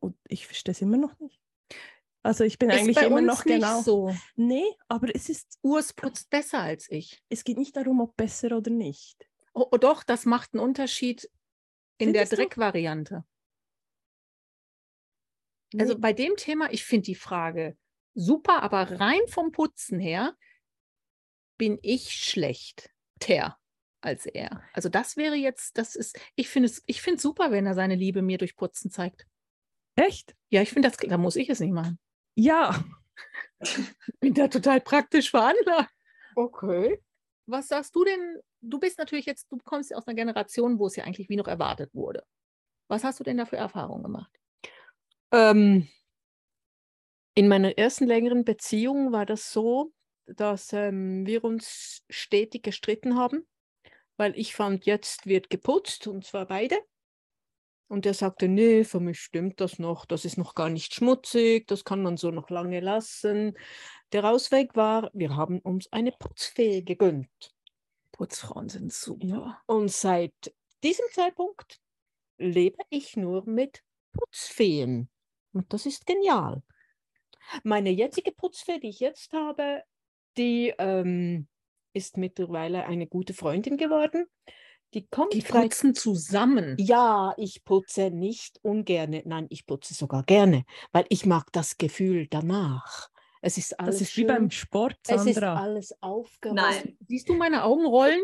und 0.00 0.16
ich 0.28 0.46
verstehe 0.46 0.72
es 0.72 0.80
immer 0.82 0.96
noch 0.96 1.18
nicht. 1.18 1.41
Also 2.24 2.44
ich 2.44 2.58
bin 2.58 2.70
Ist 2.70 2.78
eigentlich 2.78 2.98
immer 2.98 3.20
noch 3.20 3.44
nicht 3.44 3.54
genau. 3.56 3.82
so. 3.82 4.14
Nee, 4.36 4.76
aber 4.88 5.14
es 5.14 5.28
ist, 5.28 5.58
Urs 5.62 5.92
putzt 5.92 6.30
besser 6.30 6.60
als 6.60 6.88
ich. 6.90 7.20
es 7.28 7.42
geht 7.44 7.58
nicht 7.58 7.76
darum, 7.76 8.00
ob 8.00 8.16
besser 8.16 8.56
oder 8.56 8.70
nicht. 8.70 9.28
Oh, 9.54 9.66
oh, 9.70 9.76
doch, 9.76 10.04
das 10.04 10.24
macht 10.24 10.54
einen 10.54 10.62
Unterschied 10.62 11.28
in 11.98 12.12
der 12.12 12.22
Findest 12.26 12.32
du? 12.32 12.36
Dreckvariante. 12.36 13.24
Also 15.78 15.94
Nee. 15.94 16.00
bei 16.00 16.12
dem 16.12 16.36
Thema, 16.36 16.70
ich 16.72 16.84
finde 16.84 17.06
die 17.06 17.14
Frage 17.14 17.76
super, 18.14 18.62
aber 18.62 19.00
rein 19.00 19.20
vom 19.28 19.52
Putzen 19.52 19.98
her 19.98 20.36
bin 21.58 21.78
ich 21.82 22.10
schlechter 22.12 23.58
als 24.00 24.26
er. 24.26 24.62
Also 24.72 24.88
das 24.88 25.16
wäre 25.16 25.34
jetzt, 25.36 25.78
das 25.78 25.94
ist, 25.96 26.18
ich 26.34 26.48
finde 26.48 26.68
es, 26.68 26.82
ich 26.86 27.00
finde 27.00 27.16
es 27.16 27.22
super, 27.22 27.50
wenn 27.50 27.66
er 27.66 27.74
seine 27.74 27.94
Liebe 27.94 28.20
mir 28.20 28.36
durch 28.38 28.56
Putzen 28.56 28.90
zeigt. 28.90 29.26
Echt? 29.96 30.34
Ja, 30.50 30.60
ich 30.62 30.70
finde 30.70 30.88
das, 30.88 30.96
da 30.96 31.18
muss 31.18 31.36
ich 31.36 31.48
es 31.48 31.60
nicht 31.60 31.72
machen. 31.72 31.98
Ja. 32.34 32.82
Ich 33.60 33.78
bin 34.20 34.34
da 34.34 34.48
total 34.48 34.80
praktisch 34.80 35.30
veranlagt. 35.30 35.92
Okay. 36.34 37.00
Was 37.46 37.68
sagst 37.68 37.94
du 37.94 38.04
denn? 38.04 38.40
Du 38.60 38.78
bist 38.78 38.98
natürlich 38.98 39.26
jetzt, 39.26 39.50
du 39.50 39.58
kommst 39.64 39.94
aus 39.94 40.06
einer 40.06 40.14
Generation, 40.14 40.78
wo 40.78 40.86
es 40.86 40.96
ja 40.96 41.04
eigentlich 41.04 41.28
wie 41.28 41.36
noch 41.36 41.48
erwartet 41.48 41.94
wurde. 41.94 42.24
Was 42.88 43.04
hast 43.04 43.20
du 43.20 43.24
denn 43.24 43.36
da 43.36 43.44
für 43.44 43.56
Erfahrungen 43.56 44.02
gemacht? 44.02 44.30
Ähm, 45.32 45.88
in 47.34 47.48
meiner 47.48 47.78
ersten 47.78 48.06
längeren 48.06 48.44
Beziehung 48.44 49.12
war 49.12 49.26
das 49.26 49.52
so, 49.52 49.92
dass 50.26 50.72
ähm, 50.72 51.26
wir 51.26 51.44
uns 51.44 52.04
stetig 52.10 52.62
gestritten 52.62 53.16
haben, 53.16 53.46
weil 54.16 54.38
ich 54.38 54.54
fand, 54.54 54.86
jetzt 54.86 55.26
wird 55.26 55.50
geputzt 55.50 56.06
und 56.06 56.24
zwar 56.24 56.46
beide. 56.46 56.76
Und 57.92 58.06
er 58.06 58.14
sagte, 58.14 58.48
nee, 58.48 58.84
für 58.84 59.00
mich 59.00 59.20
stimmt 59.20 59.60
das 59.60 59.78
noch, 59.78 60.06
das 60.06 60.24
ist 60.24 60.38
noch 60.38 60.54
gar 60.54 60.70
nicht 60.70 60.94
schmutzig, 60.94 61.66
das 61.66 61.84
kann 61.84 62.02
man 62.02 62.16
so 62.16 62.30
noch 62.30 62.48
lange 62.48 62.80
lassen. 62.80 63.52
Der 64.12 64.24
Ausweg 64.24 64.74
war, 64.74 65.10
wir 65.12 65.36
haben 65.36 65.58
uns 65.58 65.92
eine 65.92 66.10
Putzfee 66.10 66.80
gegönnt. 66.80 67.54
Putzfrauen 68.12 68.70
sind 68.70 68.94
super. 68.94 69.60
Und 69.66 69.92
seit 69.92 70.32
diesem 70.82 71.04
Zeitpunkt 71.12 71.82
lebe 72.38 72.82
ich 72.88 73.18
nur 73.18 73.44
mit 73.44 73.82
Putzfeen. 74.14 75.10
Und 75.52 75.70
das 75.70 75.84
ist 75.84 76.06
genial. 76.06 76.62
Meine 77.62 77.90
jetzige 77.90 78.32
Putzfee, 78.32 78.78
die 78.78 78.88
ich 78.88 79.00
jetzt 79.00 79.34
habe, 79.34 79.82
die 80.38 80.72
ähm, 80.78 81.46
ist 81.92 82.16
mittlerweile 82.16 82.86
eine 82.86 83.06
gute 83.06 83.34
Freundin 83.34 83.76
geworden. 83.76 84.24
Die 84.94 85.06
kommt 85.06 85.32
Die 85.32 85.40
putzen 85.42 85.94
zusammen. 85.94 86.76
Ja, 86.78 87.32
ich 87.38 87.64
putze 87.64 88.10
nicht 88.10 88.58
ungerne. 88.62 89.22
Nein, 89.24 89.46
ich 89.48 89.66
putze 89.66 89.94
sogar 89.94 90.22
gerne, 90.22 90.64
weil 90.92 91.06
ich 91.08 91.24
mag 91.24 91.50
das 91.52 91.78
Gefühl 91.78 92.26
danach. 92.28 93.08
Es 93.40 93.58
ist 93.58 93.78
alles 93.80 93.96
Das 93.96 94.02
ist 94.02 94.12
schön. 94.12 94.24
wie 94.24 94.28
beim 94.28 94.50
Sport, 94.50 94.96
Es 95.08 95.24
ist 95.26 95.34
Sandra. 95.34 95.56
alles 95.60 95.94
aufgeräumt. 96.02 96.60
Nein, 96.60 96.96
Siehst 97.08 97.28
du 97.28 97.34
meine 97.34 97.64
Augen 97.64 97.86
rollen? 97.86 98.22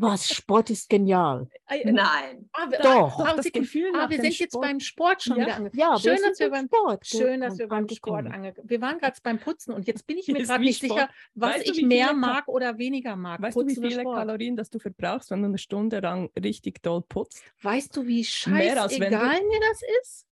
Was? 0.00 0.28
Sport 0.32 0.70
ist 0.70 0.88
genial. 0.88 1.48
nein. 1.84 2.48
Ah, 2.52 2.70
wir, 2.70 2.78
Doch. 2.78 3.18
Ah, 3.18 3.34
das 3.34 3.46
Sie- 3.46 3.50
Gefühl 3.50 3.90
ah, 3.96 4.08
wir 4.08 4.20
sind 4.20 4.38
jetzt 4.38 4.52
Sport. 4.52 4.64
beim 4.64 4.78
Sport 4.78 5.22
schon 5.24 5.36
Ja. 5.38 5.42
wieder 5.44 5.56
angekommen. 5.56 5.80
Ja, 5.80 5.98
Schön, 5.98 6.18
wir 6.22 6.28
dass 6.28 6.38
wir 6.38 6.50
beim 6.50 6.66
Sport. 6.66 7.06
Schön, 7.06 7.40
dass 7.40 7.58
wir 7.58 7.66
beim 7.66 7.78
angekommen. 7.78 8.26
Sport 8.26 8.34
angekommen 8.34 8.70
Wir 8.70 8.80
waren 8.80 8.98
gerade 8.98 9.18
beim 9.24 9.40
Putzen 9.40 9.72
und 9.74 9.88
jetzt 9.88 10.06
bin 10.06 10.16
ich 10.18 10.28
mir 10.28 10.42
gerade 10.44 10.62
nicht 10.62 10.84
Sport. 10.84 11.00
sicher, 11.00 11.10
was 11.34 11.54
Weißt 11.56 11.68
ich 11.70 11.82
mehr 11.84 12.12
mag 12.12 12.46
oder 12.46 12.78
weniger 12.78 13.16
mag. 13.16 13.42
Weißt 13.42 13.56
du, 13.56 13.62
wie 13.66 13.74
Putzen 13.74 13.90
viele? 13.90 14.04
Kalorien 14.04 14.54
das 14.54 14.70
du 14.70 14.78
verbrauchst, 14.78 15.32
wenn 15.32 15.42
du 15.42 15.48
eine 15.48 15.58
Stunde 15.58 15.98
lang 15.98 16.30
richtig 16.40 16.80
doll 16.80 17.02
putzt? 17.02 17.42
Weißt 17.62 17.96
du, 17.96 18.06
wie 18.06 18.24
scheißegal 18.24 19.40
mir 19.48 19.60
das 19.68 19.80
ist? 20.00 20.26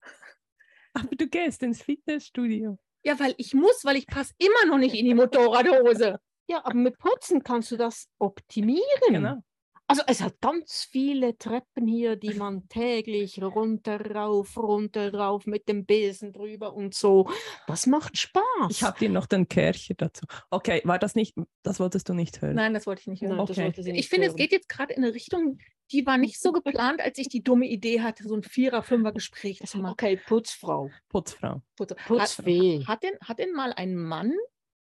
Aber 0.94 1.14
du 1.14 1.26
gehst 1.26 1.62
ins 1.62 1.82
Fitnessstudio. 1.82 2.78
Ja, 3.04 3.20
weil 3.20 3.34
ich 3.36 3.52
muss, 3.52 3.84
weil 3.84 3.96
ich 3.96 4.06
passe 4.06 4.32
immer 4.38 4.64
noch 4.72 4.78
nicht 4.78 4.94
in 4.94 5.04
die 5.04 5.14
Motorradhose. 5.14 6.18
Ja, 6.48 6.64
aber 6.64 6.74
mit 6.74 6.98
Putzen 6.98 7.42
kannst 7.42 7.70
du 7.70 7.76
das 7.76 8.08
optimieren. 8.18 8.82
Genau. 9.08 9.42
Also 9.88 10.02
es 10.08 10.20
hat 10.20 10.40
ganz 10.40 10.88
viele 10.90 11.38
Treppen 11.38 11.86
hier, 11.86 12.16
die 12.16 12.34
man 12.34 12.68
täglich 12.68 13.40
runter, 13.40 14.00
rauf, 14.12 14.56
runter, 14.56 15.14
rauf 15.14 15.46
mit 15.46 15.68
dem 15.68 15.86
Besen 15.86 16.32
drüber 16.32 16.74
und 16.74 16.92
so. 16.94 17.30
Das 17.68 17.86
macht 17.86 18.18
Spaß. 18.18 18.42
Ich 18.70 18.82
habe 18.82 18.98
dir 18.98 19.10
noch 19.10 19.26
den 19.26 19.48
Kärcher 19.48 19.94
dazu. 19.96 20.26
Okay, 20.50 20.82
war 20.84 20.98
das 20.98 21.14
nicht, 21.14 21.36
das 21.62 21.78
wolltest 21.78 22.08
du 22.08 22.14
nicht 22.14 22.42
hören? 22.42 22.56
Nein, 22.56 22.74
das 22.74 22.86
wollte 22.86 23.02
ich 23.02 23.06
nicht 23.06 23.22
hören. 23.22 23.36
Nein, 23.36 23.46
das 23.46 23.56
okay. 23.56 23.68
nicht 23.68 24.00
Ich 24.00 24.08
finde, 24.08 24.26
es 24.26 24.34
geht 24.34 24.50
jetzt 24.50 24.68
gerade 24.68 24.92
in 24.92 25.04
eine 25.04 25.14
Richtung, 25.14 25.58
die 25.92 26.04
war 26.04 26.18
nicht 26.18 26.40
so 26.40 26.50
geplant, 26.50 27.00
als 27.00 27.18
ich 27.18 27.28
die 27.28 27.44
dumme 27.44 27.66
Idee 27.66 28.00
hatte, 28.00 28.24
so 28.26 28.34
ein 28.34 28.42
Vierer-, 28.42 28.82
Fünfer-Gespräch 28.82 29.60
zu 29.64 29.78
machen. 29.78 29.92
Okay, 29.92 30.20
Putzfrau, 30.26 30.90
Putzfrau. 31.10 31.62
Putze. 31.76 31.94
Hat, 31.94 32.06
Putzfee. 32.06 32.84
hat, 32.86 33.04
denn, 33.04 33.14
hat 33.22 33.38
denn 33.38 33.52
mal 33.52 33.72
ein 33.72 33.94
Mann 33.94 34.32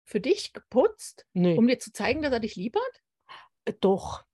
für 0.04 0.20
dich 0.20 0.52
geputzt, 0.52 1.26
Nee, 1.32 1.56
um 1.56 1.66
dir 1.66 1.78
zu 1.78 1.92
zeigen, 1.92 2.22
dass 2.22 2.32
er 2.32 2.40
dich 2.40 2.56
lieb 2.56 2.76
hat? 2.76 3.02
äh, 3.66 3.72
doch. 3.80 4.24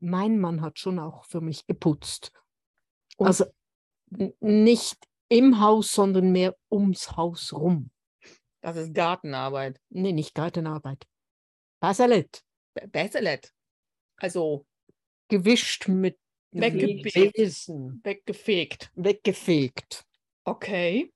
Mein 0.00 0.38
Mann 0.40 0.62
hat 0.62 0.78
schon 0.78 0.98
auch 0.98 1.24
für 1.26 1.40
mich 1.40 1.66
geputzt. 1.66 2.32
Und- 3.16 3.26
Also 3.26 3.44
nicht 4.40 4.96
im 5.28 5.60
Haus, 5.60 5.92
sondern 5.92 6.32
mehr 6.32 6.56
ums 6.70 7.12
Haus 7.16 7.52
rum. 7.52 7.90
Das 8.60 8.76
ist 8.76 8.94
Gartenarbeit. 8.94 9.80
Nee, 9.90 10.12
nicht 10.12 10.34
Gartenarbeit. 10.34 11.06
Basalet. 11.80 12.44
Be- 12.74 12.88
Besselet. 12.88 13.52
Also 14.16 14.66
Gewischt 15.28 15.88
mit 15.88 16.18
Weggefegt. 16.52 17.68
Weggefegt. 18.04 18.90
Weggefegt. 18.94 20.04
Okay. 20.44 21.12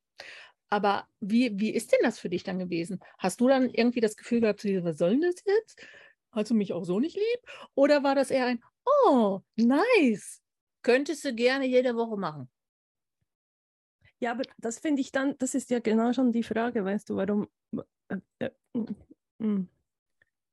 Aber 0.68 1.06
wie, 1.20 1.58
wie 1.58 1.70
ist 1.70 1.92
denn 1.92 2.00
das 2.02 2.18
für 2.18 2.28
dich 2.28 2.42
dann 2.42 2.58
gewesen? 2.58 3.00
Hast 3.18 3.40
du 3.40 3.48
dann 3.48 3.70
irgendwie 3.70 4.00
das 4.00 4.16
Gefühl 4.16 4.40
gehabt, 4.40 4.64
was 4.64 4.98
soll 4.98 5.10
denn 5.10 5.20
das 5.22 5.42
jetzt? 5.44 5.86
Hast 6.32 6.50
du 6.50 6.54
mich 6.54 6.72
auch 6.72 6.84
so 6.84 6.98
nicht 7.00 7.14
lieb? 7.16 7.40
Oder 7.74 8.02
war 8.02 8.14
das 8.14 8.30
eher 8.30 8.46
ein, 8.46 8.62
oh, 9.06 9.40
nice. 9.56 10.42
Könntest 10.82 11.24
du 11.24 11.32
gerne 11.34 11.66
jede 11.66 11.94
Woche 11.96 12.16
machen? 12.16 12.48
Ja, 14.18 14.32
aber 14.32 14.44
das 14.58 14.78
finde 14.78 15.02
ich 15.02 15.12
dann, 15.12 15.36
das 15.38 15.54
ist 15.54 15.70
ja 15.70 15.78
genau 15.78 16.12
schon 16.12 16.32
die 16.32 16.42
Frage, 16.42 16.84
weißt 16.84 17.10
du, 17.10 17.16
warum, 17.16 17.48
äh, 18.08 18.16
äh, 18.38 18.50
mm, 18.72 18.86
mm. 19.38 19.68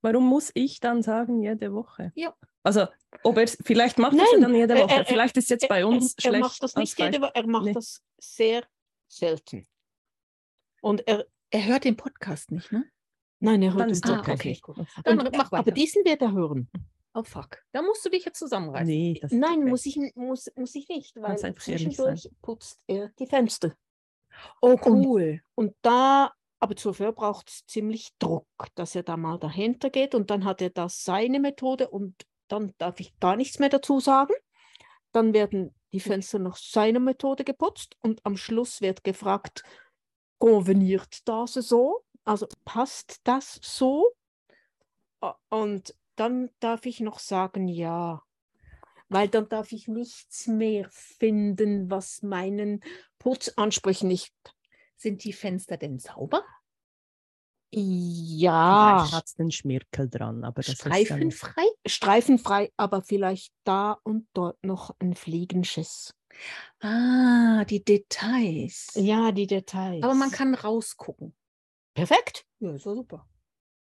warum 0.01 0.25
muss 0.27 0.51
ich 0.53 0.79
dann 0.79 1.01
sagen, 1.01 1.41
jede 1.41 1.73
Woche? 1.73 2.11
Ja. 2.15 2.35
Also, 2.61 2.87
ob 3.23 3.37
er, 3.37 3.47
vielleicht 3.47 3.97
macht 3.99 4.17
er 4.17 4.23
es 4.23 4.39
dann 4.39 4.53
jede 4.53 4.73
er- 4.75 4.83
Woche. 4.83 4.95
er- 4.95 5.05
vielleicht 5.05 5.37
ist 5.37 5.49
jetzt 5.49 5.67
bei 5.69 5.85
uns 5.85 6.13
er, 6.13 6.17
er 6.17 6.29
schlecht. 6.29 6.41
macht 6.43 6.63
das 6.63 6.75
nicht 6.75 6.99
jede. 6.99 7.21
Woche, 7.21 7.31
er 7.35 7.47
macht 7.47 7.65
Nee. 7.65 7.73
das 7.73 8.03
sehr 8.19 8.63
selten. 9.07 9.67
Und 10.83 11.07
er, 11.07 11.25
Er 11.49 11.65
hört 11.65 11.83
den 11.85 11.95
Podcast 11.95 12.51
nicht, 12.51 12.71
ne? 12.71 12.83
nein, 13.39 13.61
er 13.61 13.73
hört 13.73 13.81
Dann 13.81 13.93
den 13.93 14.03
Ah, 14.03 14.15
Podcast 14.17 14.39
okay. 14.41 14.49
nicht. 14.49 14.63
Dann 15.05 15.19
Und- 15.19 15.35
mach 15.37 15.51
weiter. 15.51 15.59
Aber 15.59 15.71
diesen 15.71 16.03
wird 16.03 16.21
er 16.21 16.31
hören. 16.33 16.69
Oh, 17.13 17.23
fuck. 17.23 17.63
Da 17.71 17.81
musst 17.83 18.03
du 18.03 18.09
dich 18.09 18.25
jetzt 18.25 18.39
zusammenreißen. 18.39 18.87
Nee, 18.87 19.21
Nein, 19.29 19.59
okay. 19.59 19.69
muss 19.69 19.85
ich, 19.85 19.97
muss, 20.15 20.51
muss 20.55 20.73
ich 20.75 20.87
nicht, 20.89 21.15
weil 21.15 21.37
zwischendurch 21.37 22.29
putzt 22.41 22.79
er 22.87 23.09
die 23.19 23.27
Fenster. 23.27 23.73
Oh, 24.61 24.77
cool. 24.85 25.41
Und 25.55 25.75
da, 25.83 26.33
aber 26.59 26.75
zuvor 26.75 27.11
braucht 27.13 27.49
es 27.49 27.65
ziemlich 27.67 28.09
Druck, 28.17 28.47
dass 28.75 28.95
er 28.95 29.03
da 29.03 29.15
mal 29.15 29.37
dahinter 29.37 29.89
geht 29.91 30.15
und 30.15 30.31
dann 30.31 30.43
hat 30.43 30.59
er 30.61 30.71
das 30.71 31.03
seine 31.03 31.39
Methode 31.39 31.87
und 31.89 32.15
dann 32.47 32.73
darf 32.79 32.99
ich 32.99 33.17
gar 33.19 33.35
nichts 33.35 33.59
mehr 33.59 33.69
dazu 33.69 33.99
sagen. 33.99 34.33
Dann 35.11 35.33
werden 35.33 35.73
die 35.93 35.99
Fenster 35.99 36.39
nach 36.39 36.57
seiner 36.57 36.99
Methode 36.99 37.43
geputzt 37.43 37.95
und 38.01 38.19
am 38.25 38.35
Schluss 38.37 38.81
wird 38.81 39.03
gefragt, 39.03 39.63
konveniert 40.43 41.25
das 41.25 41.53
so? 41.53 42.03
Also 42.25 42.49
passt 42.65 43.21
das 43.23 43.59
so? 43.61 44.11
Und 45.49 45.95
dann 46.17 46.49
darf 46.59 46.85
ich 46.85 46.99
noch 46.99 47.19
sagen, 47.19 47.69
ja. 47.69 48.23
Weil 49.07 49.29
dann 49.29 49.47
darf 49.47 49.71
ich 49.71 49.87
nichts 49.87 50.47
mehr 50.47 50.89
finden, 50.89 51.89
was 51.89 52.23
meinen 52.23 52.83
Putzansprüchen 53.19 54.09
nicht 54.09 54.33
Sind 54.97 55.23
die 55.23 55.31
Fenster 55.31 55.77
denn 55.77 55.97
sauber? 55.99 56.43
Ja, 57.71 58.97
Vielleicht 58.99 59.15
hat 59.15 59.25
es 59.25 59.35
den 59.35 59.49
Schmirkel 59.49 60.09
dran, 60.09 60.43
aber 60.43 60.61
das 60.61 60.73
ist 60.73 60.85
dann, 60.85 60.91
Streifenfrei? 60.91 61.65
streifenfrei, 61.87 62.71
aber 62.75 63.01
vielleicht 63.01 63.53
da 63.63 63.97
und 64.03 64.27
dort 64.33 64.61
noch 64.61 64.93
ein 64.99 65.15
Fliegenschiss. 65.15 66.13
Ah, 66.81 67.63
die 67.65 67.83
Details. 67.83 68.91
Ja, 68.95 69.31
die 69.31 69.47
Details. 69.47 70.03
Aber 70.03 70.13
man 70.15 70.31
kann 70.31 70.53
rausgucken. 70.55 71.35
Perfekt, 71.95 72.45
Ja, 72.59 72.73
ist 72.73 72.85
ja 72.85 72.93
super. 72.95 73.27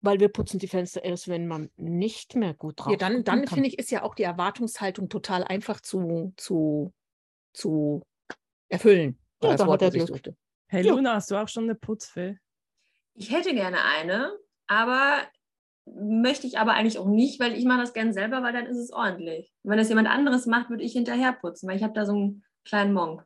weil 0.03 0.19
wir 0.19 0.29
putzen 0.29 0.59
die 0.59 0.67
Fenster 0.69 1.05
erst, 1.05 1.29
wenn 1.29 1.47
man 1.47 1.71
nicht 1.77 2.35
mehr 2.35 2.55
gut 2.55 2.81
drauf 2.81 2.91
Ja, 2.91 2.97
dann, 2.97 3.23
dann 3.25 3.47
finde 3.47 3.69
ich, 3.69 3.79
ist 3.79 3.91
ja 3.91 4.03
auch 4.03 4.15
die 4.15 4.25
Erwartungshaltung 4.25 5.09
total 5.09 5.45
einfach 5.45 5.81
zu, 5.81 6.33
zu, 6.37 6.93
zu 7.55 8.03
erfüllen. 8.69 9.19
Ja, 9.43 9.51
das 9.51 9.61
da 9.61 9.67
Wort, 9.67 9.83
hat 9.83 9.95
er 9.95 9.99
Glück. 9.99 10.09
suchte. 10.09 10.37
Hey 10.69 10.85
Ja. 10.85 10.93
Luna, 10.95 11.15
hast 11.15 11.31
du 11.31 11.37
auch 11.37 11.49
schon 11.49 11.65
eine 11.65 11.75
Putzfee? 11.75 12.37
Ich 13.15 13.31
hätte 13.31 13.55
gerne 13.55 13.83
eine, 13.85 14.37
aber 14.67 15.23
möchte 15.95 16.47
ich 16.47 16.59
aber 16.59 16.73
eigentlich 16.73 16.99
auch 16.99 17.07
nicht, 17.07 17.41
weil 17.41 17.57
ich 17.57 17.65
mache 17.65 17.81
das 17.81 17.93
gern 17.93 18.13
selber, 18.13 18.43
weil 18.43 18.53
dann 18.53 18.67
ist 18.67 18.79
es 18.79 18.93
ordentlich. 18.93 19.53
Und 19.63 19.71
wenn 19.71 19.79
das 19.79 19.89
jemand 19.89 20.09
anderes 20.09 20.47
macht, 20.47 20.71
würde 20.71 20.85
ich 20.85 20.93
hinterher 20.93 21.33
putzen, 21.33 21.69
weil 21.69 21.77
ich 21.77 21.83
habe 21.83 21.95
da 21.95 22.05
so 22.05 22.13
einen 22.13 22.45
kleinen 22.65 22.93
Monk. 22.93 23.25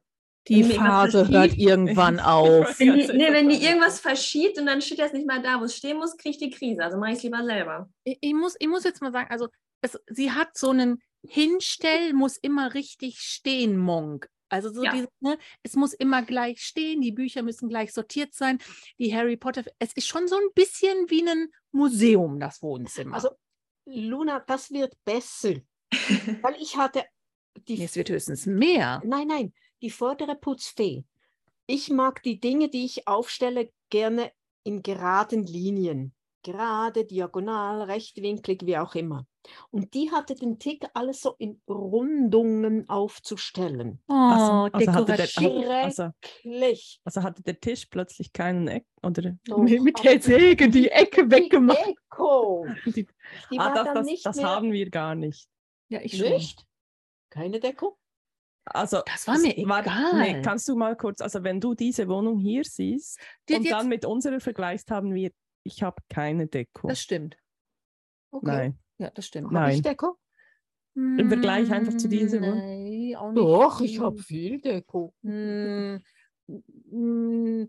Die 0.48 0.62
Phase 0.62 1.28
hört 1.28 1.56
irgendwann 1.56 2.20
auf. 2.20 2.78
Wenn 2.78 2.94
die, 2.94 3.06
nee, 3.12 3.32
wenn 3.32 3.48
die 3.48 3.64
irgendwas 3.64 4.00
verschiebt 4.00 4.58
und 4.58 4.66
dann 4.66 4.82
steht 4.82 4.98
das 4.98 5.12
nicht 5.12 5.26
mal 5.26 5.42
da, 5.42 5.58
wo 5.60 5.64
es 5.64 5.76
stehen 5.76 5.96
muss, 5.96 6.16
kriege 6.16 6.30
ich 6.30 6.38
die 6.38 6.50
Krise. 6.50 6.82
Also 6.84 6.98
mache 6.98 7.12
ich 7.12 7.16
es 7.18 7.22
lieber 7.22 7.44
selber. 7.44 7.88
Ich, 8.04 8.18
ich, 8.20 8.34
muss, 8.34 8.54
ich 8.58 8.68
muss 8.68 8.84
jetzt 8.84 9.00
mal 9.00 9.12
sagen, 9.12 9.28
also 9.30 9.48
es, 9.80 9.98
sie 10.08 10.32
hat 10.32 10.56
so 10.56 10.70
einen 10.70 11.00
Hinstell, 11.26 12.12
muss 12.12 12.36
immer 12.36 12.74
richtig 12.74 13.18
stehen, 13.20 13.78
Monk. 13.78 14.28
Also 14.48 14.72
so 14.72 14.84
Ja. 14.84 14.92
dieses, 14.92 15.08
ne, 15.20 15.38
es 15.62 15.74
muss 15.74 15.94
immer 15.94 16.22
gleich 16.22 16.62
stehen, 16.62 17.00
die 17.00 17.12
Bücher 17.12 17.42
müssen 17.42 17.68
gleich 17.68 17.92
sortiert 17.92 18.34
sein, 18.34 18.58
die 18.98 19.14
Harry 19.14 19.36
Potter, 19.36 19.64
es 19.78 19.92
ist 19.94 20.06
schon 20.06 20.28
so 20.28 20.36
ein 20.36 20.52
bisschen 20.54 21.08
wie 21.08 21.26
ein 21.28 21.48
Museum, 21.72 22.38
das 22.38 22.62
Wohnzimmer. 22.62 23.14
Also, 23.14 23.30
Luna, 23.86 24.40
das 24.40 24.70
wird 24.70 24.96
besser. 25.04 25.54
Weil 26.42 26.56
ich 26.60 26.76
hatte 26.76 27.04
die 27.68 27.82
es 27.82 27.96
wird 27.96 28.10
höchstens 28.10 28.46
mehr. 28.46 29.00
Nein, 29.04 29.28
nein, 29.28 29.52
die 29.80 29.90
vordere 29.90 30.34
Putzfee. 30.34 31.04
Ich 31.66 31.88
mag 31.90 32.22
die 32.22 32.40
Dinge, 32.40 32.68
die 32.68 32.84
ich 32.84 33.06
aufstelle, 33.06 33.70
gerne 33.90 34.32
in 34.64 34.82
geraden 34.82 35.44
Linien. 35.46 36.13
Gerade, 36.44 37.04
diagonal, 37.06 37.82
rechtwinklig, 37.82 38.60
wie 38.66 38.76
auch 38.78 38.94
immer. 38.94 39.26
Und 39.70 39.94
die 39.94 40.10
hatte 40.12 40.34
den 40.34 40.58
Tick, 40.58 40.86
alles 40.94 41.22
so 41.22 41.34
in 41.38 41.60
Rundungen 41.68 42.88
aufzustellen. 42.88 43.98
Oh, 44.08 44.12
Also- 44.12 44.52
also 44.76 44.92
hatte 44.92 45.04
der- 45.16 45.26
dekorativ. 45.26 45.68
Also, 45.70 46.10
Schrecklich. 46.22 47.00
also 47.04 47.22
hatte 47.22 47.42
der 47.42 47.58
Tisch 47.60 47.86
plötzlich 47.86 48.32
keinen 48.32 48.68
Eck 48.68 48.86
oder 49.02 49.32
Doch, 49.46 49.58
mit, 49.58 50.04
der 50.04 50.20
Säge 50.20 50.68
die 50.68 50.90
Ecke 50.90 51.26
die 51.26 51.30
weggemacht. 51.34 51.78
Deko, 51.86 52.66
die, 52.86 53.06
die 53.50 53.58
ah, 53.58 53.74
das, 53.74 53.94
das, 53.94 54.06
nicht 54.06 54.26
das 54.26 54.36
mehr... 54.36 54.46
haben 54.46 54.70
wir 54.72 54.90
gar 54.90 55.14
nicht. 55.14 55.48
Ja, 55.88 56.00
ich 56.02 56.16
schon. 56.16 56.28
Nicht? 56.28 56.64
Keine 57.30 57.58
Deko? 57.58 57.98
Also 58.66 59.00
Das 59.06 59.26
war 59.28 59.38
mir 59.38 59.54
war- 59.68 59.82
Nee, 60.14 60.30
egal. 60.30 60.42
kannst 60.42 60.68
du 60.68 60.76
mal 60.76 60.96
kurz, 60.96 61.20
also 61.20 61.42
wenn 61.42 61.60
du 61.60 61.74
diese 61.74 62.08
Wohnung 62.08 62.38
hier 62.38 62.62
siehst 62.64 63.18
Die- 63.48 63.54
und 63.56 63.62
jetzt- 63.64 63.72
dann 63.72 63.88
mit 63.88 64.04
unserer 64.06 64.40
vergleichst, 64.40 64.90
haben 64.90 65.12
wir, 65.12 65.30
ich 65.64 65.82
habe 65.82 66.00
keine 66.08 66.46
Deko. 66.46 66.86
Das 66.88 67.00
stimmt. 67.00 67.36
Okay. 68.30 68.46
Nein, 68.46 68.78
Ja, 68.98 69.10
das 69.10 69.26
stimmt. 69.26 69.50
Nein. 69.50 69.62
Habe 69.62 69.72
ich 69.74 69.82
Deko? 69.82 70.16
Im 70.96 71.28
Vergleich 71.28 71.72
einfach 71.72 71.96
zu 71.96 72.08
dieser 72.08 72.40
Wohnung? 72.40 72.58
Nein, 72.58 73.16
auch 73.16 73.32
nicht. 73.32 73.38
Doch, 73.42 73.80
ich 73.80 73.98
habe 73.98 74.16
viel 74.18 74.60
Deko. 74.60 75.12
Hm, 75.24 76.00
hm, 76.46 77.68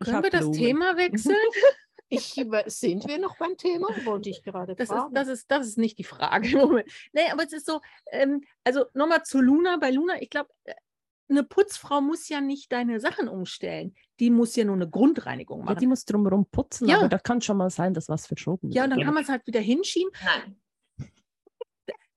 Ich 0.00 0.06
Können 0.06 0.22
wir 0.22 0.30
das 0.30 0.40
Blumen. 0.42 0.58
Thema 0.58 0.96
wechseln? 0.96 1.36
Ich, 2.08 2.34
sind 2.66 3.08
wir 3.08 3.18
noch 3.18 3.36
beim 3.38 3.56
Thema? 3.56 3.88
Wollte 4.04 4.28
ich 4.30 4.42
gerade 4.44 4.76
Das 4.76 4.88
ist, 4.88 4.94
fragen. 4.94 5.14
das, 5.14 5.26
ist, 5.26 5.50
das 5.50 5.66
ist 5.66 5.78
nicht 5.78 5.98
die 5.98 6.04
Frage 6.04 6.48
im 6.52 6.58
Moment. 6.68 6.88
Nee, 7.12 7.28
aber 7.32 7.42
es 7.44 7.52
ist 7.52 7.66
so, 7.66 7.80
ähm, 8.12 8.42
also 8.62 8.84
nochmal 8.94 9.22
zu 9.24 9.40
Luna. 9.40 9.78
Bei 9.78 9.90
Luna, 9.90 10.20
ich 10.22 10.30
glaube, 10.30 10.50
eine 11.28 11.42
Putzfrau 11.42 12.00
muss 12.00 12.28
ja 12.28 12.40
nicht 12.40 12.70
deine 12.72 13.00
Sachen 13.00 13.28
umstellen. 13.28 13.94
Die 14.20 14.30
muss 14.30 14.54
ja 14.56 14.64
nur 14.64 14.74
eine 14.76 14.88
Grundreinigung 14.88 15.60
ja, 15.60 15.64
machen. 15.66 15.78
die 15.78 15.86
muss 15.86 16.04
drumherum 16.04 16.46
putzen, 16.50 16.88
Ja. 16.88 16.98
aber 16.98 17.08
da 17.08 17.18
kann 17.18 17.40
schon 17.40 17.56
mal 17.56 17.70
sein, 17.70 17.94
dass 17.94 18.08
was 18.08 18.26
verschoben 18.26 18.70
Ja, 18.70 18.84
und 18.84 18.90
dann 18.90 18.98
wird. 18.98 19.06
kann 19.06 19.14
man 19.14 19.22
es 19.22 19.28
halt 19.28 19.46
wieder 19.46 19.60
hinschieben. 19.60 20.12
Nein. 20.24 20.60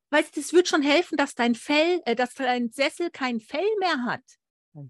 Weißt 0.10 0.36
du, 0.36 0.40
es 0.40 0.54
wird 0.54 0.68
schon 0.70 0.82
helfen, 0.84 1.18
dass 1.18 1.36
dein 1.36 1.54
Fell, 1.56 2.02
äh, 2.06 2.16
dass 2.16 2.34
dein 2.34 2.70
Sessel 2.72 3.10
kein 3.12 3.40
Fell 3.42 3.68
mehr 3.80 4.04
hat. 4.06 4.24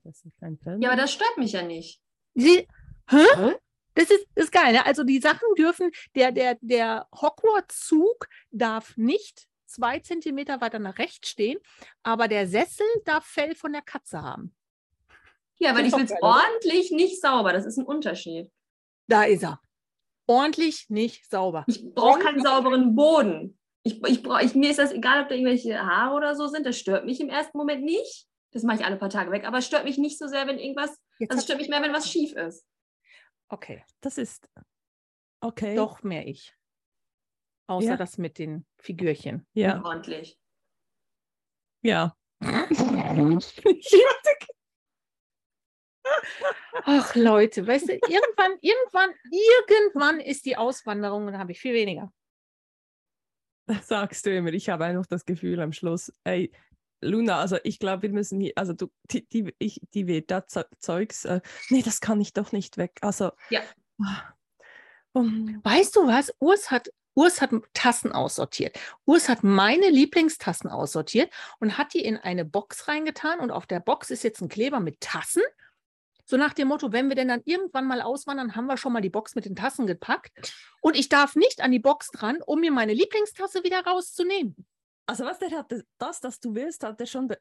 Das 0.04 0.24
ist 0.26 0.38
kein 0.40 0.58
Film. 0.58 0.82
Ja, 0.82 0.90
aber 0.90 1.02
das 1.02 1.14
stört 1.14 1.38
mich 1.38 1.54
ja 1.54 1.62
nicht. 1.64 2.02
Sie, 2.36 2.68
hä? 3.10 3.26
Hä? 3.36 3.56
Das 3.96 4.12
ist, 4.12 4.28
ist 4.36 4.52
geil. 4.52 4.74
Ne? 4.74 4.86
Also 4.86 5.04
die 5.04 5.20
Sachen 5.20 5.48
dürfen, 5.58 5.90
der, 6.14 6.32
der, 6.32 6.58
der 6.62 7.08
Hogwarts-Zug 7.16 8.28
darf 8.52 8.96
nicht 8.98 9.48
zwei 9.68 10.00
Zentimeter 10.00 10.62
weiter 10.62 10.80
nach 10.80 10.98
rechts 10.98 11.30
stehen, 11.30 11.60
aber 12.04 12.28
der 12.28 12.48
Sessel 12.48 12.86
darf 13.06 13.26
Fell 13.26 13.56
von 13.56 13.74
der 13.74 13.82
Katze 13.82 14.22
haben. 14.22 14.56
Ja, 15.60 15.76
weil 15.76 15.86
ich 15.86 15.94
will 15.94 16.04
es 16.06 16.14
ordentlich 16.22 16.92
nicht 16.92 17.20
sauber. 17.22 17.52
Das 17.52 17.66
ist 17.66 17.78
ein 17.78 17.86
Unterschied. 17.86 18.52
Da 19.08 19.24
ist 19.24 19.44
er. 19.44 19.60
Ordentlich 20.28 20.90
nicht 20.90 21.30
sauber. 21.30 21.64
Ich 21.68 21.84
brauche 21.94 22.20
keinen 22.20 22.44
sauberen 22.44 22.96
Boden. 22.96 23.58
Ich, 23.84 24.04
ich 24.04 24.22
brauch, 24.22 24.42
ich, 24.42 24.54
mir 24.54 24.70
ist 24.70 24.80
das 24.80 24.92
egal, 24.92 25.24
ob 25.24 25.30
da 25.30 25.36
irgendwelche 25.36 25.80
Haare 25.80 26.16
oder 26.16 26.36
so 26.36 26.48
sind. 26.48 26.66
Das 26.66 26.78
stört 26.78 27.06
mich 27.06 27.22
im 27.22 27.30
ersten 27.30 27.58
Moment 27.58 27.84
nicht. 27.84 28.28
Das 28.52 28.64
mache 28.64 28.78
ich 28.78 28.86
alle 28.86 28.98
paar 28.98 29.10
Tage 29.10 29.32
weg. 29.32 29.46
Aber 29.48 29.60
es 29.60 29.66
stört 29.66 29.86
mich 29.86 29.98
nicht 29.98 30.20
so 30.20 30.28
sehr, 30.28 30.46
wenn 30.48 30.60
irgendwas. 30.60 31.00
Jetzt 31.20 31.32
Also 31.32 31.40
es 31.40 31.44
stört 31.46 31.60
mich 31.60 31.70
mehr, 31.70 31.82
wenn 31.82 31.94
was 31.94 32.10
schief 32.10 32.34
ist. 32.34 32.66
Okay, 33.50 33.84
Das 34.02 34.18
ist 34.18 34.50
okay. 35.40 35.75
doch 35.75 36.03
mehr 36.03 36.27
ich. 36.27 36.56
Außer 37.68 37.90
Ja. 37.90 37.98
das 37.98 38.18
mit 38.18 38.38
den 38.40 38.66
Figürchen. 38.80 39.46
Ja, 39.53 39.84
Ordentlich. 39.84 40.40
ja. 41.82 42.16
Ach 46.86 47.16
Leute, 47.16 47.68
weißt 47.68 47.90
du, 47.90 47.94
irgendwann, 47.94 48.58
irgendwann, 48.62 49.10
irgendwann 49.32 50.20
ist 50.20 50.46
die 50.46 50.56
Auswanderung 50.56 51.25
und 51.25 51.34
dann 51.34 51.42
habe 51.42 51.51
ich 51.51 51.60
viel 51.60 51.74
weniger. 51.74 52.12
Das 53.66 53.88
sagst 53.88 54.25
du 54.25 54.34
immer. 54.36 54.53
Ich 54.53 54.70
habe 54.70 54.86
einfach 54.86 55.06
das 55.08 55.25
Gefühl 55.25 55.60
am 55.60 55.74
Schluss, 55.74 56.14
ey, 56.24 56.51
Luna, 57.01 57.40
also 57.40 57.58
ich 57.64 57.80
glaube, 57.80 58.03
wir 58.03 58.10
müssen 58.12 58.40
hier, 58.40 58.53
also 58.56 58.74
du, 58.74 58.88
die, 59.12 59.27
die, 59.27 59.53
ich, 59.60 59.82
die 59.94 60.08
wird 60.08 60.32
da 60.32 60.48
Ze- 60.48 60.70
Zeugs, 60.80 61.25
äh, 61.25 61.42
nee, 61.70 61.82
das 61.82 62.00
kann 62.00 62.22
ich 62.22 62.34
doch 62.34 62.51
nicht 62.53 62.77
weg. 62.77 62.98
Also, 63.01 63.32
Ja. 63.50 63.62
um, 65.14 65.60
Weißt 65.64 65.96
du 65.96 66.08
was? 66.08 66.34
Urs 66.40 66.72
hat, 66.72 66.90
Urs 67.18 67.42
hat 67.42 67.50
Tassen 67.74 68.12
aussortiert. 68.12 68.77
Urs 69.06 69.27
hat 69.27 69.44
meine 69.44 69.90
Lieblingstassen 69.90 70.70
aussortiert 70.70 71.34
und 71.60 71.80
hat 71.80 71.96
die 71.96 72.06
in 72.06 72.16
eine 72.16 72.46
Box 72.46 72.88
reingetan. 72.88 73.40
Und 73.40 73.50
auf 73.50 73.66
der 73.66 73.80
Box 73.80 74.12
ist 74.12 74.24
jetzt 74.24 74.40
ein 74.40 74.50
Kleber 74.50 74.80
mit 74.80 75.01
Tassen. 75.01 75.42
So 76.25 76.38
nach 76.38 76.53
dem 76.53 76.68
Motto, 76.68 76.92
wenn 76.92 77.10
wir 77.10 77.16
denn 77.16 77.30
dann 77.30 77.42
irgendwann 77.44 77.88
mal 77.88 78.01
auswandern, 78.03 78.56
haben 78.56 78.68
wir 78.68 78.77
schon 78.77 78.94
mal 78.94 79.01
die 79.01 79.10
Box 79.10 79.34
mit 79.34 79.46
den 79.46 79.56
Tassen 79.56 79.88
gepackt. 79.88 80.32
Und 80.80 80.96
ich 80.96 81.10
darf 81.10 81.36
nicht 81.36 81.62
an 81.62 81.72
die 81.72 81.80
Box 81.80 82.12
dran, 82.12 82.40
um 82.46 82.60
mir 82.60 82.72
meine 82.72 82.94
Lieblingstasse 82.94 83.64
wieder 83.64 83.84
rauszunehmen. 83.84 84.56
also 85.08 85.25
was 85.25 85.40
der 85.40 85.50
hat, 85.51 85.74
das, 85.98 86.22
das 86.22 86.40
du 86.40 86.53
willst, 86.53 86.84
hat 86.84 87.00
der 87.00 87.08
schon. 87.08 87.34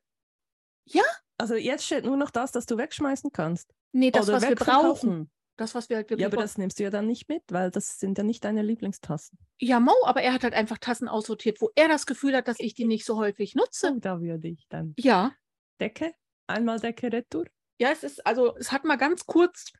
Ja. 0.86 1.04
Also 1.36 1.54
jetzt 1.54 1.84
steht 1.84 2.06
nur 2.06 2.16
noch 2.16 2.30
das, 2.30 2.50
das 2.50 2.64
du 2.64 2.78
wegschmeißen 2.78 3.30
kannst. 3.30 3.74
Nee, 3.92 4.10
das, 4.10 4.26
Oder 4.26 4.38
was 4.38 4.48
wir 4.48 4.56
brauchen. 4.56 5.30
Das, 5.56 5.74
was 5.74 5.88
wir 5.88 5.96
halt 5.96 6.10
wirklich 6.10 6.22
Ja, 6.22 6.28
aber 6.28 6.36
das 6.36 6.58
nimmst 6.58 6.78
du 6.78 6.84
ja 6.84 6.90
dann 6.90 7.06
nicht 7.06 7.28
mit, 7.28 7.42
weil 7.50 7.70
das 7.70 7.98
sind 7.98 8.18
ja 8.18 8.24
nicht 8.24 8.44
deine 8.44 8.62
Lieblingstassen. 8.62 9.38
Ja, 9.58 9.80
Mo, 9.80 9.94
aber 10.04 10.22
er 10.22 10.32
hat 10.32 10.44
halt 10.44 10.54
einfach 10.54 10.78
Tassen 10.78 11.08
aussortiert, 11.08 11.60
wo 11.60 11.70
er 11.74 11.88
das 11.88 12.06
Gefühl 12.06 12.36
hat, 12.36 12.48
dass 12.48 12.60
ich 12.60 12.74
die 12.74 12.84
nicht 12.84 13.04
so 13.04 13.16
häufig 13.16 13.54
nutze. 13.54 13.88
So, 13.88 13.98
da 13.98 14.20
würde 14.20 14.48
ich 14.48 14.66
dann 14.68 14.94
Ja, 14.98 15.32
Decke, 15.80 16.14
einmal 16.46 16.78
Decke 16.78 17.12
retour, 17.12 17.46
ja, 17.78 17.90
es 17.90 18.02
ist, 18.02 18.26
also 18.26 18.56
es 18.56 18.72
hat 18.72 18.84
mal 18.84 18.96
ganz 18.96 19.26
kurz 19.26 19.72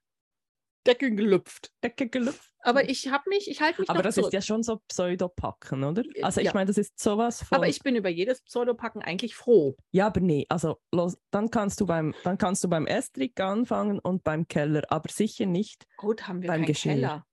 Decke 0.86 1.14
gelüpft. 1.14 1.72
Decke 1.82 2.08
gelüpft. 2.08 2.52
Aber 2.60 2.88
ich 2.88 3.08
habe 3.08 3.28
mich, 3.28 3.48
ich 3.50 3.60
halte 3.60 3.80
mich 3.80 3.90
Aber 3.90 3.98
noch 3.98 4.04
das 4.04 4.16
zurück. 4.16 4.28
ist 4.28 4.32
ja 4.34 4.40
schon 4.42 4.62
so 4.62 4.80
Pseudopacken, 4.88 5.84
oder? 5.84 6.02
Äh, 6.14 6.22
Also 6.22 6.40
ich 6.40 6.46
ja. 6.46 6.52
meine, 6.54 6.66
das 6.66 6.78
ist 6.78 6.98
sowas 6.98 7.42
von. 7.42 7.56
aber 7.56 7.68
ich 7.68 7.80
bin 7.80 7.94
über 7.96 8.08
jedes 8.08 8.42
Pseudopacken 8.42 9.02
eigentlich 9.02 9.34
froh. 9.36 9.76
Ja, 9.92 10.06
aber 10.08 10.20
nee, 10.20 10.46
also 10.48 10.78
los, 10.92 11.16
dann 11.30 11.50
kannst 11.50 11.80
du 11.80 11.86
beim, 11.86 12.14
dann 12.24 12.38
kannst 12.38 12.64
du 12.64 12.68
beim 12.68 12.86
Estrick 12.86 13.38
anfangen 13.40 13.98
und 14.00 14.24
beim 14.24 14.48
Keller, 14.48 14.82
aber 14.88 15.08
sicher 15.10 15.46
nicht. 15.46 15.86
Gut, 15.96 16.26
haben 16.26 16.42
wir 16.42 16.48
Beim 16.48 16.60
keinen 16.62 16.66
Geschirr. 16.66 16.92
Keller. 16.94 17.26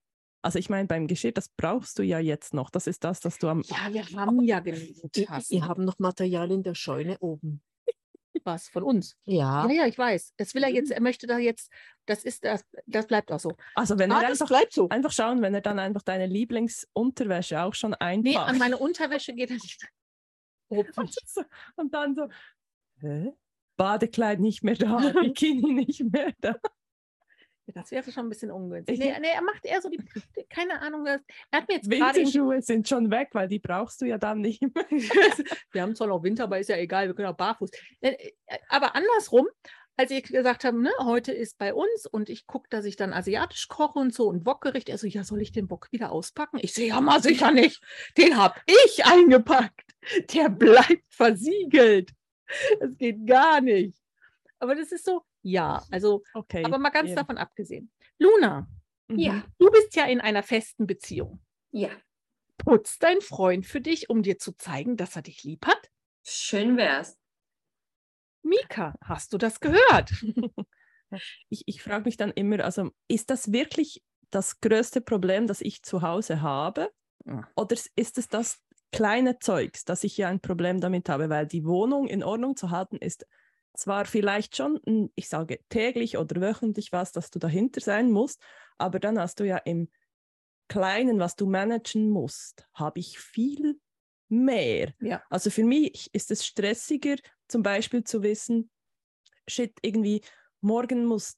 Also 0.44 0.60
ich 0.60 0.70
meine, 0.70 0.88
beim 0.88 1.08
Geschirr, 1.08 1.32
das 1.32 1.48
brauchst 1.50 1.98
du 2.00 2.04
ja 2.04 2.20
jetzt 2.20 2.54
noch. 2.54 2.70
Das 2.70 2.86
ist 2.86 3.04
das, 3.06 3.22
das 3.22 3.40
du 3.40 3.48
am. 3.48 3.64
Ja, 3.68 3.94
wir 3.94 4.06
haben 4.20 4.42
ja 4.44 4.60
genügend 4.60 5.16
wir 5.16 5.66
haben 5.68 5.86
noch 5.86 6.00
Material 6.00 6.52
in 6.52 6.64
der 6.64 6.76
Scheune 6.76 7.18
oben. 7.20 7.62
Was 8.46 8.70
von 8.70 8.84
uns. 8.84 9.18
Ja. 9.26 9.68
Ja, 9.68 9.72
ja, 9.74 9.86
ich 9.88 9.98
weiß. 9.98 10.34
Das 10.38 10.54
will 10.56 10.64
er 10.64 10.70
jetzt, 10.70 10.92
er 10.92 11.02
möchte 11.02 11.28
da 11.28 11.38
jetzt, 11.38 11.72
das 12.06 12.24
ist 12.24 12.44
das, 12.44 12.66
das 12.86 13.08
bleibt 13.08 13.32
auch 13.32 13.40
so. 13.40 13.54
Also 13.76 13.98
wenn 14.00 14.12
Ah, 14.12 14.22
er 14.22 14.30
einfach, 14.30 14.48
bleibt 14.48 14.74
so. 14.74 14.90
einfach 14.90 15.12
schauen, 15.12 15.42
wenn 15.42 15.54
er 15.54 15.62
dann 15.62 15.80
einfach 15.80 16.02
deine 16.02 16.28
Lieblingsunterwäsche 16.28 17.62
auch 17.62 17.74
schon 17.74 17.94
einpackt. 17.94 18.24
Nee, 18.24 18.38
an 18.38 18.58
meine 18.58 18.78
Unterwäsche 18.78 19.34
geht 19.34 19.50
er 19.50 19.56
nicht. 19.56 19.88
und, 20.70 21.14
so, 21.26 21.44
und 21.76 21.94
dann 21.94 22.16
so, 22.16 22.28
hä? 23.00 23.34
Badekleid 23.78 24.40
nicht 24.40 24.64
mehr 24.64 24.76
da, 24.76 24.98
Bikini 25.22 25.74
nicht 25.74 26.04
mehr 26.12 26.32
da. 26.40 26.56
Das 27.68 27.92
wäre 27.92 28.12
schon 28.12 28.26
ein 28.26 28.30
bisschen 28.30 28.52
ungünstig. 28.52 29.00
Nee, 29.00 29.16
nee, 29.20 29.30
er 29.34 29.42
macht 29.42 29.66
eher 29.66 29.82
so 29.82 29.90
die, 29.90 30.02
keine 30.50 30.82
Ahnung, 30.82 31.06
er 31.06 31.22
hat 31.52 31.68
mir 31.68 31.76
jetzt 31.76 31.90
Winterschuhe 31.90 32.62
sind 32.62 32.88
schon 32.88 33.10
weg, 33.10 33.30
weil 33.34 33.48
die 33.48 33.60
brauchst 33.60 34.02
du 34.02 34.06
ja 34.06 34.18
dann 34.18 34.42
nicht 34.42 34.62
mehr. 34.62 34.86
wir 35.72 35.82
haben 35.82 35.96
zwar 35.96 36.08
noch 36.08 36.24
Winter, 36.24 36.44
aber 36.44 36.60
ist 36.60 36.70
ja 36.70 36.78
egal, 36.78 37.08
wir 37.08 37.16
können 37.16 37.30
auch 37.30 37.38
barfuß. 37.38 37.72
Äh, 38.02 38.12
äh, 38.12 38.58
Aber 38.70 38.96
andersrum, 38.96 39.48
als 39.96 40.12
ich 40.12 40.24
gesagt 40.24 40.66
habe, 40.66 40.82
ne, 40.82 40.92
heute 41.00 41.32
ist 41.32 41.58
bei 41.58 41.74
uns 41.74 42.06
und 42.06 42.30
ich 42.30 42.48
gucke, 42.48 42.68
dass 42.70 42.86
ich 42.86 42.96
dann 42.96 43.14
asiatisch 43.14 43.68
koche 43.68 44.00
und 44.00 44.14
so 44.14 44.28
und 44.28 44.46
Wokgericht, 44.46 44.90
er 44.90 44.98
so, 44.98 45.08
ja, 45.08 45.24
soll 45.24 45.42
ich 45.42 45.52
den 45.52 45.68
Bock 45.68 45.88
wieder 45.92 46.12
auspacken? 46.12 46.60
Ich 46.62 46.74
so, 46.74 46.82
ja, 46.82 47.00
mal 47.00 47.22
sicher 47.22 47.52
nicht. 47.52 47.82
Den 48.18 48.38
habe 48.38 48.56
ich 48.66 49.06
eingepackt. 49.06 49.96
Der 50.34 50.50
bleibt 50.50 51.06
versiegelt. 51.10 52.12
Das 52.80 52.98
geht 52.98 53.26
gar 53.26 53.62
nicht. 53.62 53.98
Aber 54.60 54.76
das 54.76 54.92
ist 54.92 55.06
so, 55.06 55.24
ja, 55.44 55.84
also, 55.92 56.24
Okay. 56.34 56.64
aber 56.66 56.80
mal 56.80 56.90
ganz 56.90 57.10
ja. 57.10 57.16
davon 57.16 57.38
abgesehen. 57.38 57.92
Luna, 58.20 58.68
Mhm. 59.10 59.20
Ja. 59.20 59.44
du 59.60 59.70
bist 59.70 59.96
ja 59.96 60.06
in 60.06 60.22
einer 60.22 60.44
festen 60.44 60.88
Beziehung. 60.88 61.42
Ja. 61.72 61.90
Putzt 62.58 63.04
dein 63.04 63.20
Freund 63.20 63.66
für 63.66 63.82
dich, 63.82 64.10
um 64.10 64.24
dir 64.24 64.38
zu 64.40 64.54
zeigen, 64.54 64.96
dass 64.96 65.16
er 65.16 65.24
dich 65.24 65.44
lieb 65.44 65.66
hat? 65.66 65.90
Schön 66.26 66.78
wär's. 66.78 67.18
Mika, 68.44 68.96
hast 69.04 69.34
du 69.34 69.38
das 69.38 69.60
gehört? 69.60 70.12
ich, 71.50 71.64
ich 71.66 71.82
frage 71.84 72.06
mich 72.06 72.18
dann 72.18 72.32
immer, 72.32 72.64
also 72.64 72.92
ist 73.08 73.30
das 73.30 73.52
wirklich 73.52 74.04
das 74.32 74.62
größte 74.62 75.02
Problem, 75.02 75.48
das 75.48 75.62
ich 75.62 75.84
zu 75.84 76.02
Hause 76.02 76.42
habe? 76.42 76.92
Oder 77.56 77.76
ist 77.96 78.18
es 78.18 78.28
das 78.28 78.62
kleine 78.92 79.40
Zeugs, 79.40 79.86
dass 79.86 80.04
ich 80.04 80.18
ja 80.18 80.28
ein 80.28 80.42
Problem 80.42 80.82
damit 80.82 81.08
habe? 81.10 81.30
Weil 81.30 81.48
die 81.48 81.66
Wohnung 81.66 82.08
in 82.08 82.24
Ordnung 82.24 82.56
zu 82.56 82.70
halten 82.70 82.98
ist 82.98 83.26
zwar 83.74 84.06
vielleicht 84.06 84.56
schon, 84.56 84.80
n- 84.86 85.12
ich 85.16 85.30
sage 85.30 85.60
täglich 85.70 86.18
oder 86.18 86.42
wöchentlich 86.42 86.92
was, 86.92 87.12
dass 87.12 87.32
du 87.32 87.40
dahinter 87.40 87.82
sein 87.82 88.12
musst, 88.12 88.42
aber 88.78 89.00
dann 89.00 89.20
hast 89.20 89.40
du 89.40 89.46
ja 89.46 89.58
im 89.58 89.90
Kleinen, 90.70 91.20
was 91.20 91.36
du 91.36 91.46
managen 91.46 92.10
musst, 92.10 92.68
habe 92.74 93.00
ich 93.00 93.20
viel 93.20 93.80
mehr. 94.30 94.94
Ja. 95.00 95.22
Also 95.30 95.50
für 95.50 95.64
mich 95.64 96.10
ist 96.14 96.32
es 96.32 96.46
stressiger, 96.46 97.16
zum 97.48 97.64
Beispiel 97.64 98.04
zu 98.04 98.24
wissen, 98.24 98.72
shit, 99.48 99.78
irgendwie 99.82 100.22
morgen 100.64 101.06
muss, 101.06 101.38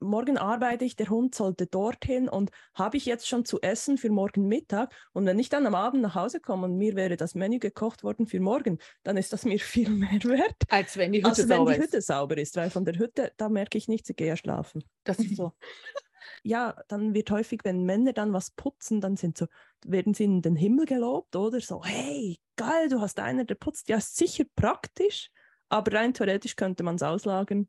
morgen 0.00 0.38
arbeite 0.38 0.84
ich, 0.84 0.96
der 0.96 1.08
Hund 1.08 1.34
sollte 1.34 1.66
dorthin 1.66 2.28
und 2.28 2.50
habe 2.74 2.96
ich 2.96 3.06
jetzt 3.06 3.28
schon 3.28 3.44
zu 3.44 3.60
essen 3.60 3.98
für 3.98 4.10
morgen 4.10 4.46
Mittag 4.46 4.94
und 5.12 5.26
wenn 5.26 5.38
ich 5.38 5.48
dann 5.48 5.66
am 5.66 5.74
Abend 5.74 6.02
nach 6.02 6.14
Hause 6.14 6.40
komme 6.40 6.66
und 6.66 6.76
mir 6.76 6.94
wäre 6.94 7.16
das 7.16 7.34
Menü 7.34 7.58
gekocht 7.58 8.02
worden 8.04 8.26
für 8.26 8.40
morgen, 8.40 8.78
dann 9.02 9.16
ist 9.16 9.32
das 9.32 9.44
mir 9.44 9.58
viel 9.60 9.90
mehr 9.90 10.22
wert, 10.24 10.56
Als 10.68 10.96
wenn 10.96 11.12
die 11.12 11.24
Hütte 11.24 11.28
als 11.30 11.38
wenn 11.48 11.48
sauber 11.48 11.74
die 11.74 11.80
Hütte 11.82 11.96
ist. 11.98 12.06
sauber 12.06 12.38
ist, 12.38 12.56
weil 12.56 12.70
von 12.70 12.84
der 12.84 12.98
Hütte, 12.98 13.32
da 13.36 13.48
merke 13.48 13.76
ich 13.78 13.88
nichts, 13.88 14.08
ich 14.10 14.16
gehe 14.16 14.28
ja 14.28 14.36
schlafen. 14.36 14.84
Das 15.04 15.18
ist 15.18 15.36
so. 15.36 15.52
Ja, 16.44 16.76
dann 16.88 17.14
wird 17.14 17.30
häufig, 17.30 17.60
wenn 17.64 17.84
Männer 17.84 18.12
dann 18.12 18.32
was 18.32 18.52
putzen, 18.52 19.00
dann 19.00 19.16
sind 19.16 19.38
so, 19.38 19.46
werden 19.84 20.14
sie 20.14 20.24
in 20.24 20.40
den 20.42 20.56
Himmel 20.56 20.86
gelobt 20.86 21.34
oder 21.34 21.60
so, 21.60 21.84
hey, 21.84 22.38
geil, 22.56 22.88
du 22.88 23.00
hast 23.00 23.18
einer, 23.18 23.44
der 23.44 23.56
putzt. 23.56 23.88
Ja, 23.88 23.96
ist 23.98 24.16
sicher 24.16 24.44
praktisch, 24.54 25.30
aber 25.68 25.92
rein 25.94 26.14
theoretisch 26.14 26.54
könnte 26.56 26.84
man 26.84 26.94
es 26.94 27.02
auslagern. 27.02 27.68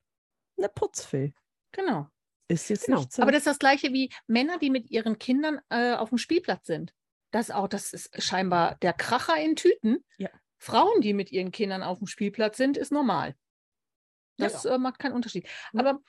Eine 0.57 0.69
Putzfee 0.69 1.33
Genau. 1.71 2.07
ist 2.47 2.69
jetzt 2.69 2.85
Genau. 2.85 2.99
nicht 2.99 3.11
so. 3.13 3.21
Aber 3.21 3.31
das 3.31 3.39
ist 3.41 3.47
das 3.47 3.59
Gleiche 3.59 3.91
wie 3.93 4.11
Männer, 4.27 4.57
die 4.59 4.69
mit 4.69 4.89
ihren 4.91 5.17
Kindern 5.19 5.59
äh, 5.69 5.93
auf 5.93 6.09
dem 6.09 6.17
Spielplatz 6.17 6.67
sind. 6.67 6.93
Das 7.31 7.49
auch, 7.51 7.67
das 7.67 7.93
ist 7.93 8.21
scheinbar 8.21 8.75
der 8.81 8.93
Kracher 8.93 9.37
in 9.41 9.55
Tüten. 9.55 10.03
Ja. 10.17 10.29
Frauen, 10.59 11.01
die 11.01 11.13
mit 11.13 11.31
ihren 11.31 11.51
Kindern 11.51 11.81
auf 11.83 11.97
dem 11.97 12.07
Spielplatz 12.07 12.57
sind, 12.57 12.77
ist 12.77 12.91
normal. 12.91 13.35
Ja. 14.39 14.47
Das 14.47 14.65
Äh, 14.65 14.77
macht 14.77 14.99
keinen 14.99 15.13
Unterschied. 15.13 15.47
Ja. 15.73 15.79
Aber 15.79 15.99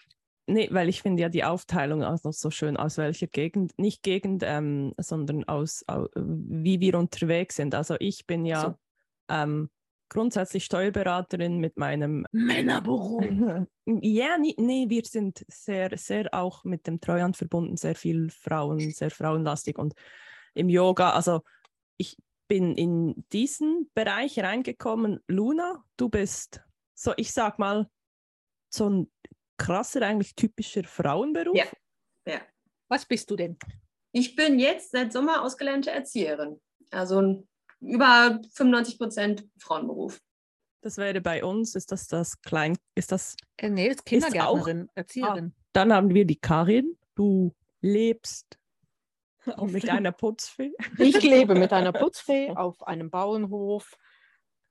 Nee, 0.47 0.69
weil 0.73 0.91
ich 0.91 1.01
finde 1.01 1.23
ja 1.23 1.31
die 1.31 1.43
Aufteilung 1.43 2.05
auch 2.05 2.23
noch 2.23 2.35
so 2.35 2.51
schön, 2.51 2.77
aus 2.77 2.99
welcher 2.99 3.27
Gegend, 3.29 3.73
nicht 3.79 4.03
Gegend, 4.03 4.43
ähm, 4.45 4.93
sondern 4.99 5.45
aus, 5.45 5.85
au, 5.89 6.07
wie 6.15 6.81
wir 6.81 6.99
unterwegs 6.99 7.57
sind. 7.57 7.75
Also 7.75 7.97
ich 7.99 8.27
bin 8.27 8.45
ja 8.45 8.61
So. 8.61 8.75
ähm, 9.31 9.71
grundsätzlich 10.09 10.65
Steuerberaterin 10.65 11.59
mit 11.59 11.77
meinem 11.77 12.27
Männerberuf. 12.33 13.25
Ja, 13.87 14.39
nee, 14.39 14.55
nee, 14.57 14.87
wir 14.89 15.05
sind 15.05 15.45
sehr, 15.47 15.99
sehr 15.99 16.33
auch 16.33 16.65
mit 16.65 16.87
dem 16.87 17.03
Treuhand 17.03 17.37
verbunden, 17.37 17.77
sehr 17.77 17.95
viel 17.95 18.31
Frauen, 18.31 18.93
sehr 18.93 19.11
frauenlastig 19.11 19.79
und 19.79 19.93
im 20.55 20.71
Yoga, 20.71 21.11
also 21.11 21.43
ich 21.99 22.17
bin 22.49 22.77
in 22.77 23.27
diesen 23.31 23.91
Bereich 23.93 24.39
reingekommen. 24.39 25.21
Luna, 25.29 25.85
du 25.99 26.09
bist 26.09 26.63
so, 26.95 27.13
ich 27.19 27.33
sag 27.33 27.59
mal, 27.59 27.91
so 28.73 28.89
ein 28.89 29.13
krasser, 29.59 30.01
eigentlich 30.01 30.35
typischer 30.35 30.85
Frauenberuf. 30.85 31.55
Ja. 31.55 31.67
Was 32.89 33.07
bist 33.07 33.31
du 33.31 33.37
denn? 33.37 33.59
Ich 34.13 34.37
bin 34.37 34.59
jetzt 34.59 34.93
seit 34.93 35.13
Sommer 35.13 35.43
ausgelernte 35.43 35.91
Erzieherin. 35.91 36.61
Also 36.91 37.21
ein 37.21 37.49
über 37.87 38.41
95 38.53 38.99
Prozent 38.99 39.49
Frauenberuf. 39.59 40.21
Das 40.83 40.97
wäre 40.99 41.21
bei 41.21 41.43
uns, 41.45 41.75
ist 41.75 41.93
das 41.93 42.09
das 42.09 42.41
Klein, 42.43 42.77
ist 42.95 43.11
das, 43.13 43.37
Äh, 43.57 43.71
nee, 43.71 43.89
das 43.89 43.97
ist 43.97 44.01
auch- 44.01 44.05
Kindergärtnerin, 44.05 44.89
Erzieherin. 44.95 45.55
dann 45.73 45.93
haben 45.93 46.13
wir 46.15 46.27
die 46.27 46.37
Karin, 46.37 46.99
du 47.15 47.55
lebst 47.81 48.59
mit 49.67 49.89
einer 49.89 50.13
Putzfee. 50.13 50.73
Ich 50.99 51.23
lebe 51.23 51.55
mit 51.55 51.73
einer 51.73 51.93
Putzfee 51.93 52.51
auf 52.57 52.83
einem 52.87 53.11
Bauernhof. 53.11 53.97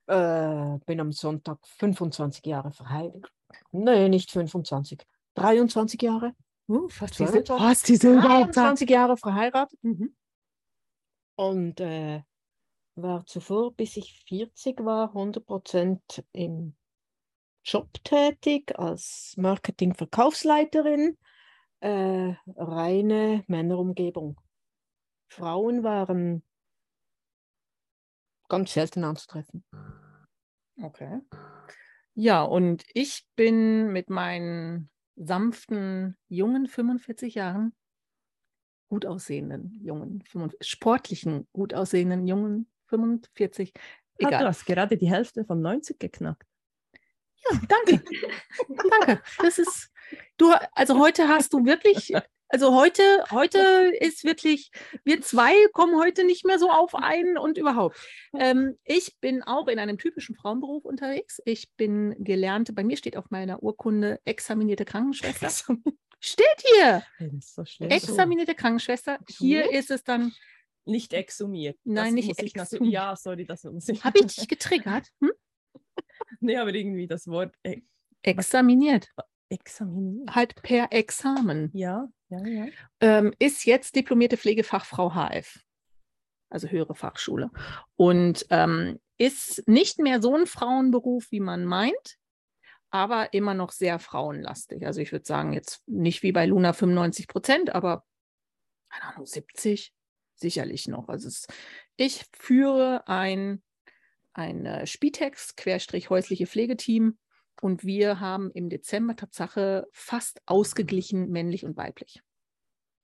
Äh, 0.06 0.78
bin 0.86 1.00
am 1.00 1.12
Sonntag 1.12 1.58
25 1.66 2.44
Jahre 2.44 2.70
verheiratet. 2.72 3.26
Nee, 3.72 4.08
nicht 4.08 4.30
25. 4.30 5.00
23 5.34 6.00
Jahre. 6.02 6.34
Uh, 6.68 6.88
fast, 6.88 7.18
Jahre. 7.18 7.44
fast 7.44 7.86
Zahl. 7.86 8.20
23 8.20 8.88
Jahre 8.88 9.16
verheiratet. 9.16 9.78
Mhm. 9.82 10.14
Und 11.36 11.80
äh, 11.80 12.22
war 12.96 13.26
zuvor, 13.26 13.74
bis 13.74 13.96
ich 13.96 14.24
40 14.26 14.84
war, 14.84 15.12
100% 15.14 16.24
im 16.32 16.74
Job 17.64 17.92
tätig 18.04 18.78
als 18.78 19.34
Marketing-Verkaufsleiterin. 19.36 21.16
Äh, 21.80 22.34
reine 22.56 23.44
Männerumgebung. 23.46 24.40
Frauen 25.28 25.82
waren 25.82 26.42
ganz 28.48 28.72
selten 28.72 29.04
anzutreffen. 29.04 29.64
Okay. 30.82 31.20
Ja, 32.14 32.42
und 32.42 32.84
ich 32.94 33.26
bin 33.36 33.92
mit 33.92 34.08
meinen 34.10 34.90
sanften, 35.16 36.16
jungen 36.28 36.66
45 36.66 37.34
Jahren, 37.34 37.74
gut 38.88 39.06
aussehenden, 39.06 39.80
jungen, 39.82 40.22
45, 40.22 40.68
sportlichen, 40.68 41.48
gut 41.52 41.74
aussehenden, 41.74 42.26
jungen 42.26 42.70
45, 42.98 43.72
Ah, 43.76 43.80
du 44.18 44.26
egal. 44.28 44.46
hast 44.46 44.64
gerade 44.66 44.96
die 44.96 45.10
Hälfte 45.10 45.44
von 45.44 45.60
90 45.60 45.98
geknackt. 45.98 46.46
Ja, 47.50 47.60
danke. 47.68 48.04
danke. 48.90 49.22
Das 49.38 49.58
ist, 49.58 49.90
du, 50.36 50.52
also 50.72 50.98
heute 50.98 51.28
hast 51.28 51.52
du 51.52 51.64
wirklich, 51.64 52.14
also 52.48 52.74
heute, 52.74 53.02
heute 53.32 53.58
ist 54.00 54.24
wirklich, 54.24 54.70
wir 55.04 55.20
zwei 55.20 55.52
kommen 55.72 55.98
heute 55.98 56.24
nicht 56.24 56.44
mehr 56.46 56.58
so 56.58 56.70
auf 56.70 56.94
einen 56.94 57.36
und 57.36 57.58
überhaupt. 57.58 57.98
Ähm, 58.38 58.78
ich 58.84 59.18
bin 59.20 59.42
auch 59.42 59.66
in 59.66 59.78
einem 59.80 59.98
typischen 59.98 60.36
Frauenberuf 60.36 60.84
unterwegs. 60.84 61.40
Ich 61.44 61.72
bin 61.76 62.14
gelernte, 62.18 62.72
bei 62.72 62.84
mir 62.84 62.96
steht 62.96 63.16
auf 63.16 63.30
meiner 63.30 63.62
Urkunde 63.62 64.20
examinierte 64.24 64.84
Krankenschwester. 64.84 65.76
Steht 66.20 66.64
hier, 66.72 67.02
so 67.40 67.64
examinierte 67.80 68.54
Krankenschwester. 68.54 69.18
Hier 69.28 69.70
ist 69.70 69.90
es 69.90 70.04
dann, 70.04 70.32
Nicht 70.86 71.12
exhumiert. 71.12 71.78
Nein, 71.84 72.16
das 72.16 72.26
nicht 72.26 72.38
exhumiert. 72.38 72.92
Ja, 72.92 73.16
sorry, 73.16 73.46
das 73.46 73.64
muss 73.64 73.88
ich. 73.88 74.04
habe 74.04 74.18
ich 74.20 74.26
dich 74.26 74.48
getriggert? 74.48 75.08
Hm? 75.20 75.32
nee, 76.40 76.56
aber 76.56 76.74
irgendwie 76.74 77.06
das 77.06 77.26
Wort 77.26 77.54
e 77.64 77.82
Examiniert, 78.22 79.10
examiniert. 79.50 80.34
halt 80.34 80.54
per 80.62 80.92
Examen. 80.92 81.70
Ja, 81.74 82.08
ja, 82.30 82.46
ja. 82.46 82.66
ähm, 83.00 83.34
ist 83.38 83.66
jetzt 83.66 83.96
diplomierte 83.96 84.38
Pflegefachfrau 84.38 85.10
HF, 85.14 85.62
also 86.48 86.68
höhere 86.68 86.94
Fachschule. 86.94 87.50
Und 87.96 88.46
ähm, 88.48 88.98
ist 89.18 89.66
nicht 89.68 89.98
mehr 89.98 90.22
so 90.22 90.34
ein 90.34 90.46
Frauenberuf, 90.46 91.30
wie 91.30 91.40
man 91.40 91.66
meint, 91.66 92.16
aber 92.90 93.32
immer 93.32 93.54
noch 93.54 93.72
sehr 93.72 93.98
frauenlastig. 93.98 94.86
Also 94.86 95.00
ich 95.00 95.12
würde 95.12 95.26
sagen, 95.26 95.52
jetzt 95.52 95.82
nicht 95.86 96.22
wie 96.22 96.32
bei 96.32 96.46
Luna 96.46 96.72
95 96.72 97.28
Prozent, 97.28 97.74
aber 97.74 98.04
keine 98.88 99.14
Ahnung, 99.14 99.26
70 99.26 99.93
sicherlich 100.36 100.88
noch. 100.88 101.08
Also 101.08 101.28
es, 101.28 101.46
ich 101.96 102.24
führe 102.32 103.06
ein, 103.08 103.62
ein 104.32 104.66
äh, 104.66 104.86
Spitex, 104.86 105.56
Querstrich 105.56 106.10
häusliche 106.10 106.46
Pflegeteam. 106.46 107.18
Und 107.60 107.84
wir 107.84 108.20
haben 108.20 108.50
im 108.50 108.68
Dezember 108.68 109.16
Tatsache 109.16 109.86
fast 109.92 110.42
ausgeglichen 110.44 111.30
männlich 111.30 111.64
und 111.64 111.76
weiblich. 111.76 112.20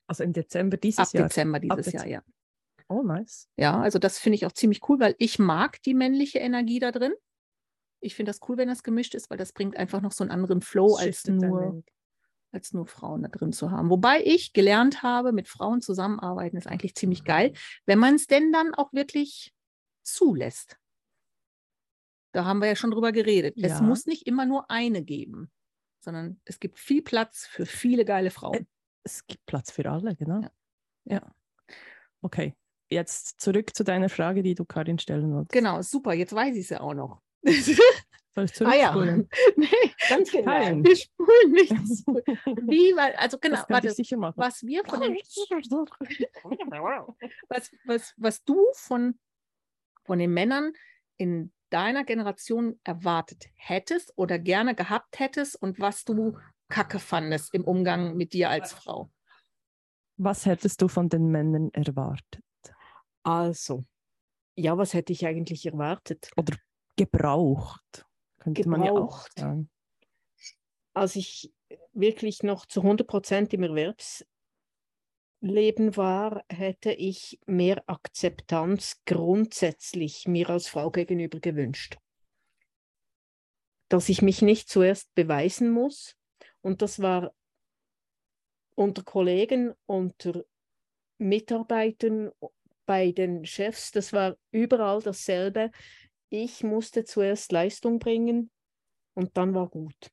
Also 0.07 0.25
im 0.25 0.33
Dezember 0.33 0.77
dieses 0.77 0.99
Ab 0.99 1.15
Jahr. 1.15 1.29
Dezember 1.29 1.61
dieses 1.61 1.85
Dezember. 1.85 2.09
Jahr, 2.09 2.23
ja. 2.27 2.33
Oh, 2.89 3.03
nice. 3.03 3.49
Ja, 3.57 3.81
also 3.81 4.01
das 4.01 4.19
finde 4.19 4.35
ich 4.35 4.45
auch 4.45 4.53
ziemlich 4.53 4.87
cool, 4.89 4.99
weil 4.99 5.15
ich 5.19 5.39
mag 5.39 5.81
die 5.83 5.95
männliche 5.95 6.41
Energie 6.41 6.81
da 6.81 6.91
drin. 6.91 7.13
Ich 8.01 8.17
finde 8.17 8.31
das 8.31 8.41
cool, 8.49 8.57
wenn 8.57 8.69
das 8.69 8.83
gemischt 8.83 9.15
ist, 9.15 9.31
weil 9.31 9.39
das 9.39 9.53
bringt 9.53 9.77
einfach 9.77 10.01
noch 10.01 10.11
so 10.11 10.25
einen 10.25 10.33
anderen 10.33 10.61
Flow 10.61 10.97
als 10.97 11.25
nur, 11.27 11.61
wenig. 11.61 11.85
Als 12.53 12.73
nur 12.73 12.87
Frauen 12.87 13.23
da 13.23 13.29
drin 13.29 13.53
zu 13.53 13.71
haben. 13.71 13.91
Wobei 13.91 14.23
ich 14.25 14.53
gelernt 14.53 15.03
habe, 15.03 15.33
mit 15.33 15.49
Frauen 15.49 15.81
zusammenarbeiten 15.81 16.57
ist 16.57 16.67
eigentlich 16.67 16.95
ziemlich 16.95 17.25
geil, 17.25 17.53
wenn 17.87 17.99
man 17.99 18.15
es 18.17 18.27
denn 18.27 18.53
dann 18.53 18.75
auch 18.75 18.93
wirklich 18.93 19.53
zulässt. 20.03 20.77
Da 22.33 22.45
haben 22.45 22.61
wir 22.61 22.69
ja 22.69 22.77
schon 22.77 22.91
drüber 22.91 23.13
geredet. 23.13 23.57
Es 23.57 23.73
Ja. 23.73 23.83
muss 23.83 24.07
nicht 24.07 24.27
immer 24.27 24.47
nur 24.47 24.71
eine 24.71 25.03
geben, 25.03 25.51
sondern 26.01 26.41
es 26.45 26.61
gibt 26.61 26.79
viel 26.79 27.03
Platz 27.03 27.47
für 27.47 27.67
viele 27.67 28.05
geile 28.05 28.31
Frauen. 28.31 28.67
Es 29.03 29.27
gibt 29.27 29.45
Platz 29.47 29.71
für 29.71 29.91
alle, 29.91 30.15
genau. 30.17 30.41
Ja. 30.43 30.51
ja. 31.05 31.35
Okay, 32.23 32.55
jetzt 32.91 33.41
zurück 33.41 33.75
zu 33.75 33.83
deiner 33.85 34.09
Frage, 34.09 34.43
die 34.43 34.55
du 34.55 34.65
Karin 34.65 34.99
stellen 34.99 35.33
wolltest. 35.33 35.53
Genau, 35.53 35.83
super, 35.83 36.13
jetzt 36.13 36.35
weiß 36.35 36.55
ich 36.55 36.63
es 36.65 36.71
ja 36.71 36.81
auch 36.81 36.95
noch. 36.95 37.23
Soll 38.35 38.45
ich 38.45 38.61
Ah 38.63 38.75
ja. 38.75 38.93
zurückspulen? 38.93 39.29
nee, 39.57 39.67
Ganz 40.09 40.31
genau. 40.31 40.53
Karin. 40.53 40.85
wir 40.85 40.97
spulen 40.97 41.53
nicht 41.53 41.87
zurück. 41.97 42.25
Wie, 42.69 42.95
weil, 42.97 43.15
also 43.17 43.39
genau, 43.39 43.59
warte, 43.69 43.89
was 43.89 44.63
wir 44.63 44.85
von 44.85 45.01
den, 45.01 45.15
was, 47.49 47.71
was, 47.85 48.15
was 48.17 48.45
du 48.45 48.57
von, 48.75 49.19
von 50.05 50.19
den 50.19 50.33
Männern 50.33 50.73
in 51.17 51.53
deiner 51.71 52.05
Generation 52.05 52.81
erwartet 52.85 53.47
hättest 53.55 54.13
oder 54.17 54.39
gerne 54.39 54.75
gehabt 54.75 55.19
hättest 55.19 55.61
und 55.61 55.79
was 55.81 56.05
du 56.05 56.37
kacke 56.69 56.99
fandest 56.99 57.55
im 57.55 57.65
Umgang 57.65 58.17
mit 58.17 58.33
dir 58.33 58.51
als 58.51 58.73
Frau. 58.73 59.11
Was 60.17 60.47
hättest 60.47 60.83
du 60.83 60.89
von 60.89 61.09
den 61.09 61.29
Männern 61.29 61.71
erwartet? 61.73 62.43
Also, 63.23 63.85
ja, 64.55 64.77
was 64.79 64.95
hätte 64.95 65.13
ich 65.13 65.27
eigentlich 65.27 65.67
erwartet? 65.67 66.31
Oder 66.37 66.57
gebraucht? 66.97 68.07
Könnte 68.41 68.69
man 68.69 68.83
ja 68.83 68.91
auch 68.93 69.25
Gebraucht. 69.25 69.39
sagen. 69.39 69.71
als 70.95 71.15
ich 71.15 71.53
wirklich 71.93 72.43
noch 72.43 72.67
zu 72.67 72.81
100 72.81 73.07
Prozent 73.07 73.55
im 73.55 73.63
Erwerbsleben 73.63 74.27
war, 75.97 76.43
hätte 76.51 76.93
ich 76.93 77.39
mehr 77.47 77.85
Akzeptanz 77.87 79.01
grundsätzlich 79.07 80.27
mir 80.27 80.51
als 80.51 80.67
Frau 80.69 80.91
gegenüber 80.91 81.39
gewünscht. 81.39 81.99
Dass 83.89 84.09
ich 84.09 84.23
mich 84.23 84.43
nicht 84.43 84.69
zuerst 84.69 85.15
beweisen 85.15 85.71
muss. 85.71 86.17
Und 86.61 86.83
das 86.83 87.01
war 87.01 87.33
unter 88.75 89.03
Kollegen, 89.03 89.75
unter 89.87 90.45
Mitarbeitern, 91.19 92.33
bei 92.91 93.13
den 93.13 93.45
Chefs, 93.45 93.93
das 93.93 94.13
war 94.13 94.37
überall 94.51 95.01
dasselbe. 95.01 95.71
Ich 96.31 96.65
musste 96.65 97.05
zuerst 97.05 97.53
Leistung 97.53 97.99
bringen 97.99 98.51
und 99.15 99.37
dann 99.37 99.55
war 99.55 99.69
gut. 99.69 100.11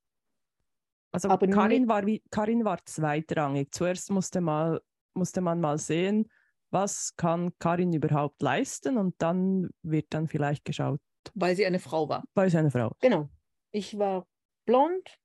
Also 1.12 1.30
Aber 1.30 1.48
Karin 1.48 1.88
war, 1.88 2.06
wie, 2.06 2.22
Karin 2.32 2.66
war 2.66 2.84
zweitrangig. 2.86 3.72
Zuerst 3.72 4.12
musste, 4.12 4.42
mal, 4.42 4.82
musste 5.14 5.42
man 5.42 5.62
mal 5.62 5.78
sehen, 5.78 6.30
was 6.70 7.16
kann 7.16 7.52
Karin 7.60 7.94
überhaupt 7.94 8.42
leisten 8.42 8.98
und 8.98 9.16
dann 9.20 9.70
wird 9.84 10.08
dann 10.10 10.28
vielleicht 10.28 10.66
geschaut, 10.66 11.00
Weil 11.34 11.56
sie 11.56 11.66
eine 11.66 11.80
Frau 11.80 12.10
war. 12.10 12.24
weil 12.34 12.50
sie 12.50 12.58
eine 12.58 12.72
Frau. 12.72 12.92
Genau. 13.00 13.30
Ich 13.72 13.98
war 13.98 14.28
blond, 14.66 15.18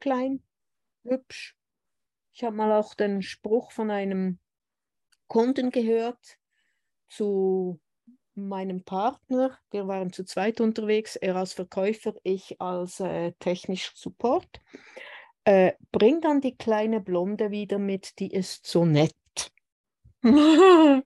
klein, 0.00 0.42
hübsch. 1.04 1.56
Ich 2.32 2.42
habe 2.42 2.56
mal 2.56 2.72
auch 2.72 2.94
den 2.94 3.22
Spruch 3.22 3.70
von 3.72 3.90
einem 3.90 4.38
Kunden 5.28 5.70
gehört 5.70 6.38
zu 7.08 7.80
meinem 8.34 8.82
Partner. 8.84 9.58
Wir 9.70 9.86
waren 9.88 10.12
zu 10.12 10.24
zweit 10.24 10.60
unterwegs, 10.60 11.16
er 11.16 11.36
als 11.36 11.52
Verkäufer, 11.52 12.14
ich 12.22 12.60
als 12.60 13.00
äh, 13.00 13.32
technischer 13.38 13.92
Support. 13.94 14.60
Äh, 15.44 15.72
bring 15.90 16.20
dann 16.20 16.40
die 16.40 16.56
kleine 16.56 17.00
Blonde 17.00 17.50
wieder 17.50 17.78
mit, 17.78 18.18
die 18.18 18.32
ist 18.32 18.66
so 18.66 18.84
nett. 18.84 19.14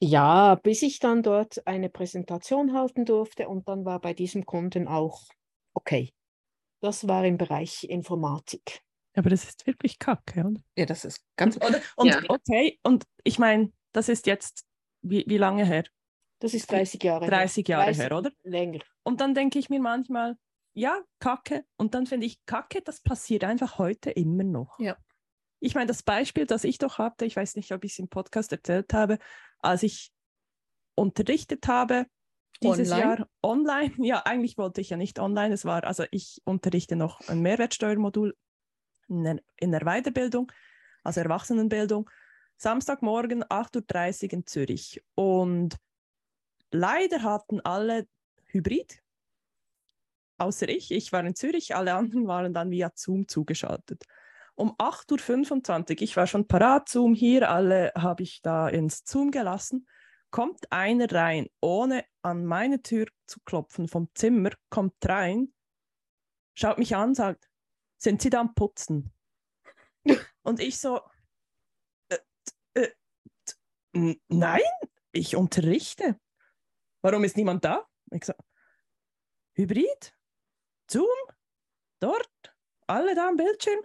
ja, 0.00 0.54
bis 0.54 0.82
ich 0.82 1.00
dann 1.00 1.22
dort 1.22 1.66
eine 1.66 1.88
Präsentation 1.88 2.72
halten 2.72 3.04
durfte 3.04 3.48
und 3.48 3.68
dann 3.68 3.84
war 3.84 4.00
bei 4.00 4.14
diesem 4.14 4.46
Kunden 4.46 4.86
auch 4.86 5.22
okay. 5.74 6.12
Das 6.80 7.08
war 7.08 7.24
im 7.24 7.38
Bereich 7.38 7.84
Informatik. 7.84 8.82
Aber 9.14 9.30
das 9.30 9.44
ist 9.44 9.66
wirklich 9.66 9.98
kacke, 9.98 10.44
oder? 10.44 10.60
Ja, 10.76 10.86
das 10.86 11.04
ist 11.04 11.24
ganz. 11.36 11.56
Und, 11.56 11.80
und 11.96 12.06
Ja. 12.06 12.22
okay, 12.28 12.78
und 12.82 13.04
ich 13.24 13.38
meine, 13.38 13.72
das 13.92 14.08
ist 14.08 14.26
jetzt, 14.26 14.66
wie, 15.00 15.24
wie 15.26 15.38
lange 15.38 15.64
her? 15.64 15.84
Das 16.38 16.54
ist 16.54 16.70
30 16.70 17.02
Jahre 17.02 17.24
her. 17.24 17.30
30 17.30 17.68
Jahre 17.68 17.84
30 17.86 18.02
her, 18.02 18.16
oder? 18.16 18.30
Länger. 18.42 18.80
Und 19.02 19.20
dann 19.20 19.34
denke 19.34 19.58
ich 19.58 19.70
mir 19.70 19.80
manchmal, 19.80 20.36
ja, 20.74 21.00
Kacke. 21.20 21.64
Und 21.76 21.94
dann 21.94 22.06
finde 22.06 22.26
ich, 22.26 22.44
Kacke, 22.44 22.82
das 22.82 23.00
passiert 23.00 23.44
einfach 23.44 23.78
heute 23.78 24.10
immer 24.10 24.44
noch. 24.44 24.78
Ja. 24.78 24.96
Ich 25.58 25.74
meine, 25.74 25.86
das 25.86 26.02
Beispiel, 26.02 26.44
das 26.44 26.64
ich 26.64 26.76
doch 26.76 26.98
hatte, 26.98 27.24
ich 27.24 27.36
weiß 27.36 27.56
nicht, 27.56 27.72
ob 27.72 27.82
ich 27.84 27.92
es 27.92 27.98
im 27.98 28.08
Podcast 28.08 28.52
erzählt 28.52 28.92
habe, 28.92 29.18
als 29.60 29.82
ich 29.82 30.12
unterrichtet 30.94 31.66
habe, 31.66 32.06
dieses 32.62 32.90
Online? 32.90 33.16
Jahr 33.16 33.28
online. 33.42 33.94
Ja, 33.98 34.22
eigentlich 34.24 34.58
wollte 34.58 34.80
ich 34.80 34.90
ja 34.90 34.96
nicht 34.96 35.18
online. 35.18 35.54
Es 35.54 35.64
war, 35.64 35.84
also 35.84 36.04
ich 36.10 36.40
unterrichte 36.44 36.96
noch 36.96 37.20
ein 37.28 37.40
Mehrwertsteuermodul 37.40 38.36
in 39.08 39.24
der, 39.24 39.40
in 39.58 39.72
der 39.72 39.80
Weiterbildung, 39.80 40.52
also 41.04 41.20
Erwachsenenbildung. 41.20 42.10
Samstagmorgen 42.58 43.44
8.30 43.44 44.24
Uhr 44.24 44.32
in 44.32 44.46
Zürich. 44.46 45.02
Und 45.14 45.76
leider 46.76 47.22
hatten 47.22 47.60
alle 47.60 48.06
Hybrid, 48.46 49.02
außer 50.38 50.68
ich. 50.68 50.90
Ich 50.90 51.12
war 51.12 51.24
in 51.24 51.34
Zürich, 51.34 51.74
alle 51.74 51.94
anderen 51.94 52.26
waren 52.26 52.54
dann 52.54 52.70
via 52.70 52.92
Zoom 52.94 53.28
zugeschaltet. 53.28 54.04
Um 54.54 54.72
8.25 54.76 55.96
Uhr, 55.96 56.02
ich 56.02 56.16
war 56.16 56.26
schon 56.26 56.46
parat, 56.46 56.88
Zoom 56.88 57.14
hier, 57.14 57.50
alle 57.50 57.92
habe 57.94 58.22
ich 58.22 58.40
da 58.42 58.68
ins 58.68 59.02
Zoom 59.04 59.30
gelassen, 59.30 59.86
kommt 60.30 60.72
einer 60.72 61.10
rein, 61.12 61.48
ohne 61.60 62.04
an 62.22 62.46
meine 62.46 62.80
Tür 62.82 63.06
zu 63.26 63.40
klopfen 63.44 63.88
vom 63.88 64.08
Zimmer, 64.14 64.50
kommt 64.70 64.94
rein, 65.04 65.52
schaut 66.54 66.78
mich 66.78 66.96
an, 66.96 67.14
sagt, 67.14 67.48
sind 67.98 68.22
Sie 68.22 68.30
da 68.30 68.40
am 68.40 68.54
Putzen? 68.54 69.12
Und 70.42 70.60
ich 70.60 70.78
so, 70.78 71.00
äh, 72.08 72.88
äh, 73.92 74.16
nein, 74.28 74.62
ich 75.12 75.36
unterrichte. 75.36 76.18
Warum 77.06 77.22
ist 77.22 77.36
niemand 77.36 77.64
da? 77.64 77.86
Ich 78.10 78.24
so, 78.24 78.32
Hybrid? 79.52 80.12
Zoom? 80.90 81.06
Dort? 82.00 82.52
Alle 82.88 83.14
da 83.14 83.28
am 83.28 83.36
Bildschirm? 83.36 83.78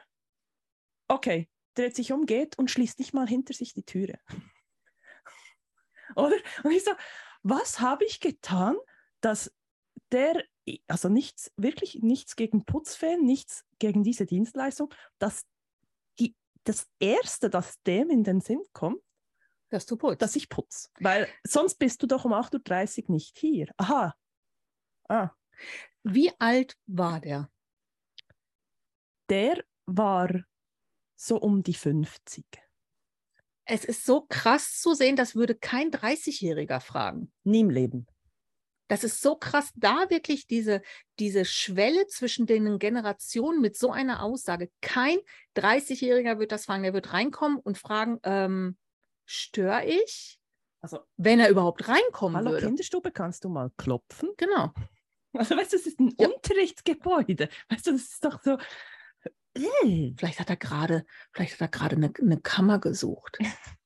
Okay, 1.07 1.47
dreht 1.75 1.95
sich 1.95 2.13
um, 2.13 2.25
geht 2.25 2.57
und 2.57 2.71
schließt 2.71 2.97
nicht 2.97 3.13
mal 3.13 3.27
hinter 3.27 3.53
sich 3.53 3.75
die 3.75 3.83
Türe. 3.83 4.19
Oder? 6.15 6.35
Und 6.63 6.71
ich 6.71 6.83
so, 6.83 6.93
was 7.43 7.79
habe 7.79 8.05
ich 8.05 8.21
getan, 8.21 8.75
dass 9.19 9.53
der, 10.11 10.43
also 10.87 11.07
nichts, 11.07 11.53
wirklich 11.57 11.99
nichts 12.01 12.35
gegen 12.35 12.65
Putzfan, 12.65 13.23
nichts 13.23 13.65
gegen 13.77 14.03
diese 14.03 14.25
Dienstleistung, 14.25 14.91
dass 15.19 15.45
die, 16.17 16.35
das 16.63 16.89
Erste, 16.97 17.51
das 17.51 17.83
dem 17.83 18.09
in 18.09 18.23
den 18.23 18.41
Sinn 18.41 18.63
kommt, 18.73 19.03
Dass 19.71 19.85
du 19.85 19.95
putzt. 19.97 20.21
dass 20.21 20.35
ich 20.35 20.49
putze. 20.49 20.89
Weil 20.99 21.27
sonst 21.43 21.75
bist 21.75 22.03
du 22.03 22.07
doch 22.07 22.25
um 22.25 22.33
8.30 22.33 23.05
Uhr 23.05 23.15
nicht 23.15 23.37
hier. 23.37 23.67
Aha. 23.77 24.13
Ah. 25.07 25.31
Wie 26.03 26.31
alt 26.39 26.77
war 26.87 27.19
der? 27.19 27.49
Der 29.29 29.63
war 29.85 30.29
so 31.15 31.37
um 31.37 31.63
die 31.63 31.73
50. 31.73 32.45
Es 33.65 33.85
ist 33.85 34.05
so 34.05 34.25
krass 34.27 34.79
zu 34.81 34.93
sehen, 34.93 35.15
das 35.15 35.35
würde 35.35 35.55
kein 35.55 35.91
30-Jähriger 35.91 36.81
fragen. 36.81 37.31
Nie 37.43 37.61
im 37.61 37.69
Leben. 37.69 38.07
Das 38.89 39.05
ist 39.05 39.21
so 39.21 39.37
krass, 39.37 39.71
da 39.75 40.09
wirklich 40.09 40.47
diese, 40.47 40.81
diese 41.17 41.45
Schwelle 41.45 42.07
zwischen 42.07 42.45
den 42.45 42.77
Generationen 42.77 43.61
mit 43.61 43.77
so 43.77 43.91
einer 43.91 44.21
Aussage. 44.21 44.69
Kein 44.81 45.17
30-Jähriger 45.55 46.39
wird 46.39 46.51
das 46.51 46.65
fragen. 46.65 46.83
Der 46.83 46.93
wird 46.93 47.13
reinkommen 47.13 47.57
und 47.57 47.77
fragen, 47.77 48.19
ähm, 48.23 48.77
störe 49.31 49.85
ich? 49.85 50.39
Also, 50.81 50.99
Wenn 51.17 51.39
er 51.39 51.49
überhaupt 51.49 51.87
reinkommen 51.87 52.37
hallo 52.37 52.51
würde. 52.51 52.65
Kinderstube, 52.67 53.11
kannst 53.11 53.43
du 53.43 53.49
mal 53.49 53.71
klopfen? 53.77 54.29
Genau. 54.37 54.71
Also, 55.33 55.55
weißt 55.55 55.73
du, 55.73 55.77
das 55.77 55.85
ist 55.85 55.99
ein 55.99 56.13
Ja. 56.17 56.27
Unterrichtsgebäude. 56.27 57.49
Weißt 57.69 57.87
du, 57.87 57.91
das 57.91 58.01
ist 58.01 58.25
doch 58.25 58.41
so. 58.41 58.57
Äh. 59.53 60.13
Vielleicht 60.17 60.39
hat 60.39 60.49
er 60.49 60.55
gerade, 60.57 61.05
vielleicht 61.31 61.53
hat 61.53 61.61
er 61.61 61.67
gerade 61.67 61.95
eine, 61.95 62.11
eine 62.19 62.39
Kammer 62.39 62.79
gesucht. 62.79 63.37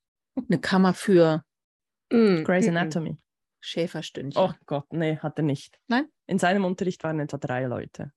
Eine 0.50 0.60
Kammer 0.60 0.92
für 0.92 1.44
Mm, 2.12 2.44
Grey's 2.44 2.66
mm, 2.66 2.72
mm. 2.72 2.76
Anatomy. 2.76 3.16
Schäferstündchen. 3.60 4.40
Oh 4.42 4.52
Gott, 4.66 4.92
nee, 4.92 5.16
hat 5.16 5.38
er 5.38 5.44
nicht. 5.44 5.80
Nein? 5.88 6.08
In 6.26 6.38
seinem 6.38 6.64
Unterricht 6.66 7.02
waren 7.04 7.18
etwa 7.20 7.38
drei 7.38 7.64
Leute. 7.64 8.12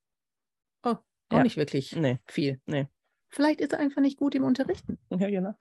Auch 0.84 1.02
ja. 1.32 1.44
nicht 1.44 1.58
wirklich 1.58 1.96
Nee, 1.96 2.20
viel. 2.28 2.60
nee. 2.66 2.88
Vielleicht 3.30 3.62
ist 3.62 3.74
er 3.74 3.80
einfach 3.80 4.02
nicht 4.02 4.18
gut 4.18 4.36
im 4.36 4.44
Unterrichten. 4.44 5.00
Ja, 5.12 5.30
genau. 5.30 5.54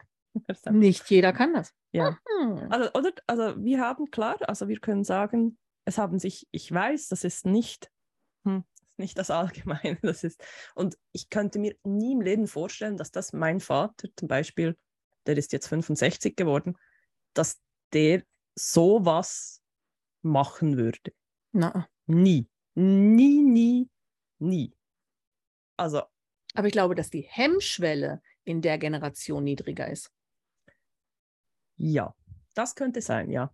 Nicht 0.71 1.09
jeder 1.11 1.33
kann 1.33 1.55
das. 1.55 1.75
Ja. 1.93 2.19
Hm. 2.41 2.67
Also, 2.71 2.91
oder, 2.95 3.11
also 3.27 3.63
wir 3.63 3.81
haben 3.81 4.11
klar, 4.11 4.37
also 4.49 4.69
wir 4.69 4.79
können 4.79 5.05
sagen, 5.05 5.59
es 5.85 5.99
haben 5.99 6.19
sich, 6.19 6.47
ich 6.51 6.71
weiß, 6.71 7.09
das 7.09 7.25
ist 7.25 7.47
nicht, 7.47 7.91
hm, 8.45 8.65
nicht 8.97 9.19
das 9.19 9.31
Allgemeine, 9.31 9.99
das 10.03 10.25
ist, 10.25 10.43
und 10.75 10.97
ich 11.13 11.31
könnte 11.31 11.59
mir 11.59 11.77
nie 11.85 12.13
im 12.13 12.21
Leben 12.21 12.47
vorstellen, 12.47 12.97
dass 12.97 13.11
das 13.11 13.33
mein 13.33 13.61
Vater 13.61 14.09
zum 14.17 14.29
Beispiel, 14.29 14.77
der 15.27 15.37
ist 15.37 15.53
jetzt 15.53 15.69
65 15.69 16.37
geworden, 16.37 16.77
dass 17.35 17.61
der 17.93 18.23
sowas 18.55 19.63
machen 20.23 20.77
würde. 20.77 21.13
Na, 21.53 21.89
Nie. 22.07 22.49
Nie, 22.75 23.43
nie, 23.43 23.91
nie. 24.39 24.73
Also, 25.77 26.03
aber 26.55 26.67
ich 26.69 26.73
glaube, 26.73 26.95
dass 26.95 27.11
die 27.11 27.23
Hemmschwelle 27.23 28.23
in 28.45 28.63
der 28.63 28.79
Generation 28.79 29.45
niedriger 29.45 29.89
ist. 29.89 30.11
Ja, 31.79 32.15
das 32.55 32.75
könnte 32.75 33.01
sein, 33.01 33.31
ja. 33.31 33.53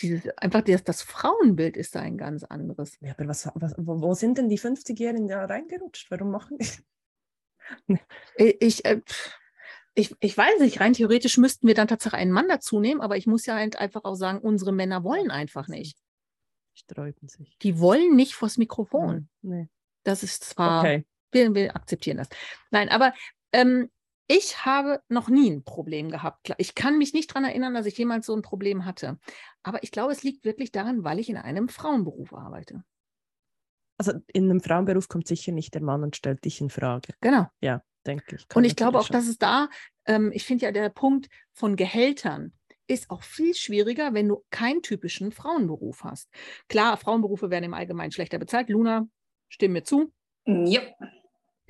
Dieses, 0.00 0.26
einfach 0.38 0.62
das, 0.62 0.82
das 0.82 1.02
Frauenbild 1.02 1.76
ist 1.76 1.94
da 1.94 2.00
ein 2.00 2.16
ganz 2.16 2.44
anderes. 2.44 2.96
Ja, 3.00 3.12
aber 3.12 3.28
was, 3.28 3.50
was, 3.54 3.74
wo, 3.76 4.14
sind 4.14 4.38
denn 4.38 4.48
die 4.48 4.58
50-Jährigen 4.58 5.28
da 5.28 5.44
reingerutscht? 5.44 6.10
Warum 6.10 6.30
machen 6.30 6.58
die? 6.58 6.66
Ich, 8.36 8.84
äh, 8.84 9.00
ich, 9.94 10.14
ich 10.18 10.36
weiß 10.36 10.58
nicht, 10.58 10.80
rein 10.80 10.92
theoretisch 10.92 11.36
müssten 11.36 11.68
wir 11.68 11.74
dann 11.74 11.86
tatsächlich 11.86 12.20
einen 12.20 12.32
Mann 12.32 12.48
dazu 12.48 12.80
nehmen, 12.80 13.00
aber 13.00 13.16
ich 13.16 13.28
muss 13.28 13.46
ja 13.46 13.54
halt 13.54 13.76
einfach 13.76 14.02
auch 14.04 14.16
sagen, 14.16 14.38
unsere 14.40 14.72
Männer 14.72 15.04
wollen 15.04 15.30
einfach 15.30 15.68
nicht. 15.68 15.96
Sträuben 16.74 17.28
sich. 17.28 17.56
Die 17.58 17.78
wollen 17.78 18.16
nicht 18.16 18.34
vors 18.34 18.56
Mikrofon. 18.56 19.28
Nee. 19.42 19.68
Das 20.02 20.22
ist 20.22 20.44
zwar, 20.44 20.80
Okay. 20.80 21.06
wir, 21.30 21.54
wir 21.54 21.76
akzeptieren 21.76 22.16
das. 22.16 22.28
Nein, 22.70 22.88
aber 22.88 23.12
ähm, 23.52 23.90
ich 24.30 24.64
habe 24.64 25.02
noch 25.08 25.28
nie 25.28 25.50
ein 25.50 25.64
Problem 25.64 26.08
gehabt. 26.08 26.54
Ich 26.58 26.76
kann 26.76 26.98
mich 26.98 27.12
nicht 27.12 27.30
daran 27.30 27.42
erinnern, 27.42 27.74
dass 27.74 27.86
ich 27.86 27.98
jemals 27.98 28.26
so 28.26 28.36
ein 28.36 28.42
Problem 28.42 28.84
hatte. 28.84 29.18
Aber 29.64 29.82
ich 29.82 29.90
glaube, 29.90 30.12
es 30.12 30.22
liegt 30.22 30.44
wirklich 30.44 30.70
daran, 30.70 31.02
weil 31.02 31.18
ich 31.18 31.28
in 31.28 31.36
einem 31.36 31.68
Frauenberuf 31.68 32.32
arbeite. 32.32 32.84
also 33.98 34.12
in 34.32 34.44
einem 34.44 34.60
Frauenberuf 34.60 35.08
kommt 35.08 35.26
sicher 35.26 35.50
nicht 35.50 35.74
der 35.74 35.82
Mann 35.82 36.04
und 36.04 36.14
stellt 36.14 36.44
dich 36.44 36.60
in 36.60 36.70
Frage. 36.70 37.12
Genau. 37.20 37.48
Ja, 37.60 37.82
denke 38.06 38.36
ich. 38.36 38.46
Und 38.54 38.62
ich 38.62 38.76
glaube 38.76 39.00
auch, 39.00 39.08
dass 39.08 39.26
es 39.26 39.36
da, 39.36 39.68
ähm, 40.06 40.30
ich 40.32 40.44
finde 40.44 40.66
ja 40.66 40.70
der 40.70 40.90
Punkt 40.90 41.28
von 41.52 41.74
Gehältern 41.74 42.52
ist 42.86 43.10
auch 43.10 43.24
viel 43.24 43.54
schwieriger, 43.54 44.14
wenn 44.14 44.28
du 44.28 44.44
keinen 44.50 44.82
typischen 44.82 45.32
Frauenberuf 45.32 46.04
hast. 46.04 46.28
Klar, 46.68 46.96
Frauenberufe 46.96 47.50
werden 47.50 47.64
im 47.64 47.74
Allgemeinen 47.74 48.12
schlechter 48.12 48.38
bezahlt. 48.38 48.68
Luna, 48.68 49.08
stimme 49.48 49.74
mir 49.74 49.82
zu. 49.82 50.12
Ja. 50.46 50.82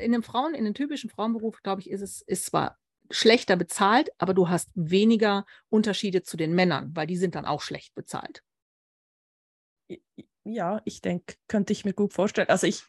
In 0.01 0.15
einem 0.15 0.23
Frauen, 0.23 0.55
in 0.55 0.65
einem 0.65 0.75
typischen 0.75 1.11
Frauenberuf, 1.11 1.63
glaube 1.63 1.81
ich, 1.81 1.91
ist 1.91 2.01
es 2.01 2.23
ist 2.23 2.47
zwar 2.47 2.79
schlechter 3.11 3.57
bezahlt, 3.57 4.11
aber 4.19 4.35
du 4.35 4.49
hast 4.49 4.71
weniger 4.75 5.45
Unterschiede 5.69 6.23
zu 6.23 6.37
den 6.37 6.55
Männern, 6.55 6.95
weil 6.95 7.07
die 7.07 7.17
sind 7.17 7.35
dann 7.35 7.45
auch 7.45 7.61
schlecht 7.61 7.95
bezahlt. 7.95 8.43
Ja, 10.45 10.81
ich 10.85 11.01
denke, 11.01 11.35
könnte 11.49 11.73
ich 11.73 11.85
mir 11.85 11.93
gut 11.93 12.13
vorstellen. 12.13 12.49
Also 12.49 12.67
ich 12.67 12.85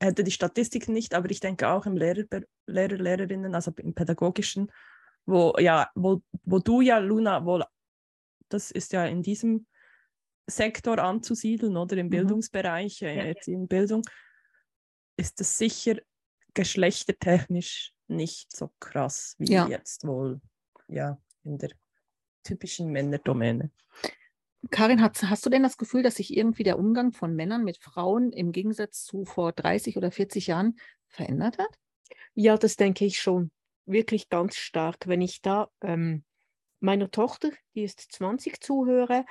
hätte 0.00 0.24
die 0.24 0.32
Statistiken 0.32 0.92
nicht, 0.92 1.14
aber 1.14 1.30
ich 1.30 1.40
denke 1.40 1.68
auch 1.68 1.86
im 1.86 1.96
Lehrer, 1.96 2.24
Lehrer 2.66 2.96
Lehrerinnen, 2.96 3.54
also 3.54 3.72
im 3.76 3.94
pädagogischen, 3.94 4.72
wo 5.26 5.54
ja, 5.58 5.88
wo, 5.94 6.22
wo 6.42 6.58
du 6.58 6.80
ja, 6.80 6.98
Luna, 6.98 7.44
wohl, 7.44 7.64
das 8.48 8.70
ist 8.70 8.92
ja 8.92 9.06
in 9.06 9.22
diesem 9.22 9.66
Sektor 10.46 10.98
anzusiedeln 10.98 11.76
oder 11.76 11.96
im 11.96 12.06
mhm. 12.06 12.10
Bildungsbereich, 12.10 13.02
äh, 13.02 13.28
jetzt 13.28 13.46
in 13.46 13.68
Bildung, 13.68 14.02
ist 15.16 15.40
es 15.40 15.58
sicher 15.58 15.96
geschlechtertechnisch 16.54 17.92
nicht 18.08 18.54
so 18.54 18.70
krass 18.80 19.36
wie 19.38 19.52
ja. 19.52 19.68
jetzt 19.68 20.06
wohl 20.06 20.40
ja, 20.88 21.18
in 21.44 21.58
der 21.58 21.70
typischen 22.42 22.90
Männerdomäne. 22.90 23.70
Karin, 24.70 25.00
hast, 25.00 25.22
hast 25.24 25.46
du 25.46 25.50
denn 25.50 25.62
das 25.62 25.78
Gefühl, 25.78 26.02
dass 26.02 26.16
sich 26.16 26.36
irgendwie 26.36 26.64
der 26.64 26.78
Umgang 26.78 27.12
von 27.12 27.34
Männern 27.34 27.64
mit 27.64 27.78
Frauen 27.78 28.32
im 28.32 28.52
Gegensatz 28.52 29.04
zu 29.04 29.24
vor 29.24 29.52
30 29.52 29.96
oder 29.96 30.10
40 30.10 30.48
Jahren 30.48 30.78
verändert 31.06 31.58
hat? 31.58 31.78
Ja, 32.34 32.56
das 32.58 32.76
denke 32.76 33.04
ich 33.06 33.20
schon. 33.20 33.50
Wirklich 33.86 34.28
ganz 34.28 34.56
stark. 34.56 35.06
Wenn 35.06 35.22
ich 35.22 35.40
da 35.40 35.70
ähm, 35.80 36.24
meiner 36.78 37.10
Tochter, 37.10 37.50
die 37.74 37.84
ist 37.84 38.00
20, 38.12 38.60
zuhöre 38.60 39.24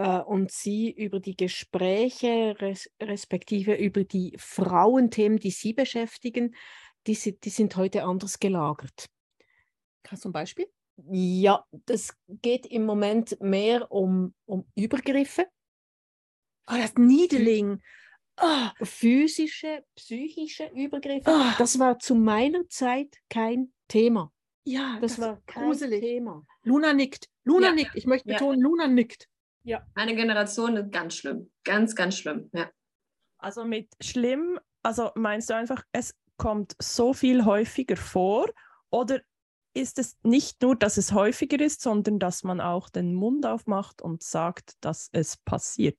und 0.00 0.50
sie 0.50 0.90
über 0.90 1.20
die 1.20 1.36
Gespräche 1.36 2.56
res 2.60 2.90
respektive 3.00 3.74
über 3.74 4.04
die 4.04 4.34
Frauenthemen, 4.38 5.38
die 5.38 5.50
sie 5.50 5.72
beschäftigen, 5.72 6.54
die, 7.06 7.38
die 7.38 7.50
sind 7.50 7.76
heute 7.76 8.04
anders 8.04 8.38
gelagert. 8.38 9.06
Hast 10.08 10.24
du 10.24 10.30
ein 10.30 10.32
Beispiel? 10.32 10.66
Ja, 11.08 11.64
das 11.86 12.14
geht 12.28 12.66
im 12.66 12.84
Moment 12.84 13.40
mehr 13.40 13.90
um, 13.90 14.34
um 14.44 14.66
Übergriffe. 14.74 15.46
Oh, 16.70 16.76
das 16.76 16.94
Needling. 16.94 17.80
Oh. 18.40 18.84
Physische, 18.84 19.84
psychische 19.96 20.70
Übergriffe. 20.74 21.30
Oh. 21.30 21.52
Das 21.58 21.78
war 21.78 21.98
zu 21.98 22.14
meiner 22.14 22.68
Zeit 22.68 23.16
kein 23.28 23.72
Thema. 23.88 24.32
Ja, 24.64 24.98
das, 25.00 25.16
das 25.16 25.26
war 25.26 25.42
kein 25.46 25.64
gruselig. 25.64 26.00
Thema. 26.00 26.44
Luna 26.62 26.92
nickt. 26.92 27.28
Luna 27.44 27.68
ja. 27.68 27.74
nickt. 27.74 27.94
Ich 27.94 28.06
möchte 28.06 28.28
betonen, 28.28 28.60
ja. 28.60 28.68
Luna 28.68 28.86
nickt. 28.86 29.28
Ja. 29.62 29.86
Eine 29.94 30.14
Generation 30.14 30.76
ist 30.76 30.92
ganz 30.92 31.14
schlimm. 31.14 31.50
Ganz, 31.64 31.94
ganz 31.94 32.16
schlimm. 32.16 32.50
Ja. 32.52 32.70
Also 33.38 33.64
mit 33.64 33.88
schlimm, 34.00 34.58
also 34.82 35.10
meinst 35.14 35.50
du 35.50 35.54
einfach, 35.54 35.82
es 35.92 36.14
kommt 36.36 36.74
so 36.80 37.12
viel 37.12 37.44
häufiger 37.44 37.96
vor 37.96 38.50
oder 38.90 39.20
ist 39.74 39.98
es 39.98 40.16
nicht 40.22 40.62
nur, 40.62 40.74
dass 40.74 40.96
es 40.96 41.12
häufiger 41.12 41.60
ist, 41.60 41.80
sondern 41.80 42.18
dass 42.18 42.42
man 42.42 42.60
auch 42.60 42.88
den 42.88 43.14
Mund 43.14 43.46
aufmacht 43.46 44.02
und 44.02 44.22
sagt, 44.22 44.74
dass 44.80 45.08
es 45.12 45.36
passiert. 45.36 45.98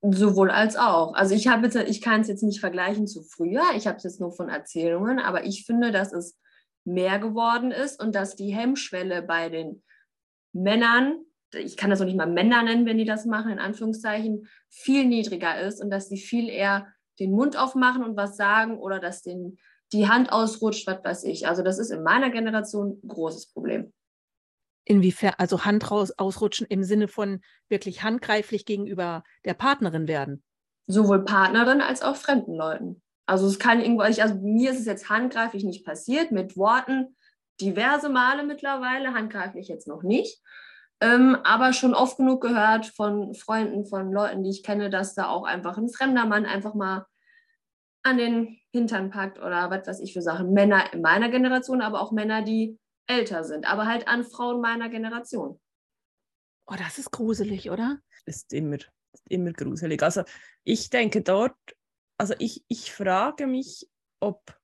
Sowohl 0.00 0.50
als 0.50 0.76
auch. 0.76 1.14
Also 1.14 1.34
ich 1.34 1.48
habe 1.48 1.66
jetzt, 1.66 1.76
ich 1.76 2.00
kann 2.00 2.20
es 2.20 2.28
jetzt 2.28 2.42
nicht 2.42 2.60
vergleichen 2.60 3.06
zu 3.06 3.22
früher, 3.22 3.64
ich 3.74 3.86
habe 3.86 3.96
es 3.96 4.04
jetzt 4.04 4.20
nur 4.20 4.32
von 4.32 4.48
Erzählungen, 4.48 5.18
aber 5.18 5.44
ich 5.44 5.66
finde, 5.66 5.90
dass 5.90 6.12
es 6.12 6.38
mehr 6.84 7.18
geworden 7.18 7.70
ist 7.70 8.00
und 8.00 8.14
dass 8.14 8.36
die 8.36 8.54
Hemmschwelle 8.54 9.22
bei 9.22 9.48
den 9.48 9.82
Männern, 10.52 11.24
ich 11.52 11.76
kann 11.76 11.90
das 11.90 12.00
auch 12.00 12.06
nicht 12.06 12.16
mal 12.16 12.26
Männer 12.26 12.62
nennen, 12.62 12.86
wenn 12.86 12.98
die 12.98 13.04
das 13.04 13.24
machen, 13.24 13.52
in 13.52 13.58
Anführungszeichen, 13.58 14.48
viel 14.68 15.04
niedriger 15.04 15.60
ist 15.60 15.82
und 15.82 15.90
dass 15.90 16.08
sie 16.08 16.18
viel 16.18 16.48
eher 16.48 16.86
den 17.18 17.32
Mund 17.32 17.56
aufmachen 17.56 18.04
und 18.04 18.16
was 18.16 18.36
sagen 18.36 18.78
oder 18.78 19.00
dass 19.00 19.22
den 19.22 19.58
die 19.92 20.08
Hand 20.08 20.32
ausrutscht, 20.32 20.86
was 20.86 21.02
weiß 21.02 21.24
ich. 21.24 21.48
Also 21.48 21.62
das 21.62 21.78
ist 21.78 21.90
in 21.90 22.02
meiner 22.02 22.30
Generation 22.30 23.00
ein 23.02 23.08
großes 23.08 23.52
Problem. 23.52 23.92
Inwiefern, 24.84 25.34
also 25.38 25.64
Hand 25.64 25.90
raus, 25.90 26.12
ausrutschen 26.16 26.66
im 26.68 26.82
Sinne 26.82 27.08
von 27.08 27.40
wirklich 27.68 28.02
handgreiflich 28.02 28.64
gegenüber 28.64 29.22
der 29.44 29.54
Partnerin 29.54 30.08
werden? 30.08 30.42
Sowohl 30.86 31.24
Partnerin 31.24 31.80
als 31.80 32.02
auch 32.02 32.16
fremden 32.16 32.54
Leuten. 32.54 33.02
Also 33.26 33.46
es 33.46 33.58
kann 33.58 33.80
irgendwo, 33.80 34.02
also 34.02 34.34
mir 34.36 34.70
ist 34.70 34.80
es 34.80 34.86
jetzt 34.86 35.10
handgreiflich 35.10 35.64
nicht 35.64 35.84
passiert, 35.84 36.32
mit 36.32 36.56
Worten 36.56 37.16
diverse 37.60 38.08
Male 38.08 38.44
mittlerweile, 38.44 39.12
handgreiflich 39.12 39.68
jetzt 39.68 39.88
noch 39.88 40.02
nicht. 40.02 40.40
Ähm, 41.00 41.36
aber 41.44 41.72
schon 41.72 41.94
oft 41.94 42.16
genug 42.16 42.42
gehört 42.42 42.86
von 42.86 43.34
Freunden, 43.34 43.86
von 43.86 44.12
Leuten, 44.12 44.42
die 44.42 44.50
ich 44.50 44.62
kenne, 44.62 44.90
dass 44.90 45.14
da 45.14 45.28
auch 45.28 45.44
einfach 45.44 45.78
ein 45.78 45.88
fremder 45.88 46.26
Mann 46.26 46.44
einfach 46.44 46.74
mal 46.74 47.06
an 48.02 48.18
den 48.18 48.58
Hintern 48.72 49.10
packt 49.10 49.38
oder 49.38 49.70
was 49.70 49.86
weiß 49.86 50.00
ich 50.00 50.12
für 50.12 50.22
Sachen. 50.22 50.52
Männer 50.52 50.92
in 50.92 51.02
meiner 51.02 51.28
Generation, 51.28 51.82
aber 51.82 52.00
auch 52.00 52.10
Männer, 52.10 52.42
die 52.42 52.78
älter 53.06 53.44
sind, 53.44 53.70
aber 53.70 53.86
halt 53.86 54.08
an 54.08 54.24
Frauen 54.24 54.60
meiner 54.60 54.88
Generation. 54.88 55.60
Oh, 56.66 56.74
das 56.76 56.98
ist 56.98 57.10
gruselig, 57.10 57.70
oder? 57.70 57.98
Ist 58.26 58.52
immer, 58.52 58.76
immer 59.28 59.52
gruselig. 59.52 60.02
Also 60.02 60.22
ich 60.64 60.90
denke 60.90 61.22
dort, 61.22 61.56
also 62.18 62.34
ich, 62.38 62.64
ich 62.68 62.92
frage 62.92 63.46
mich, 63.46 63.88
ob, 64.20 64.54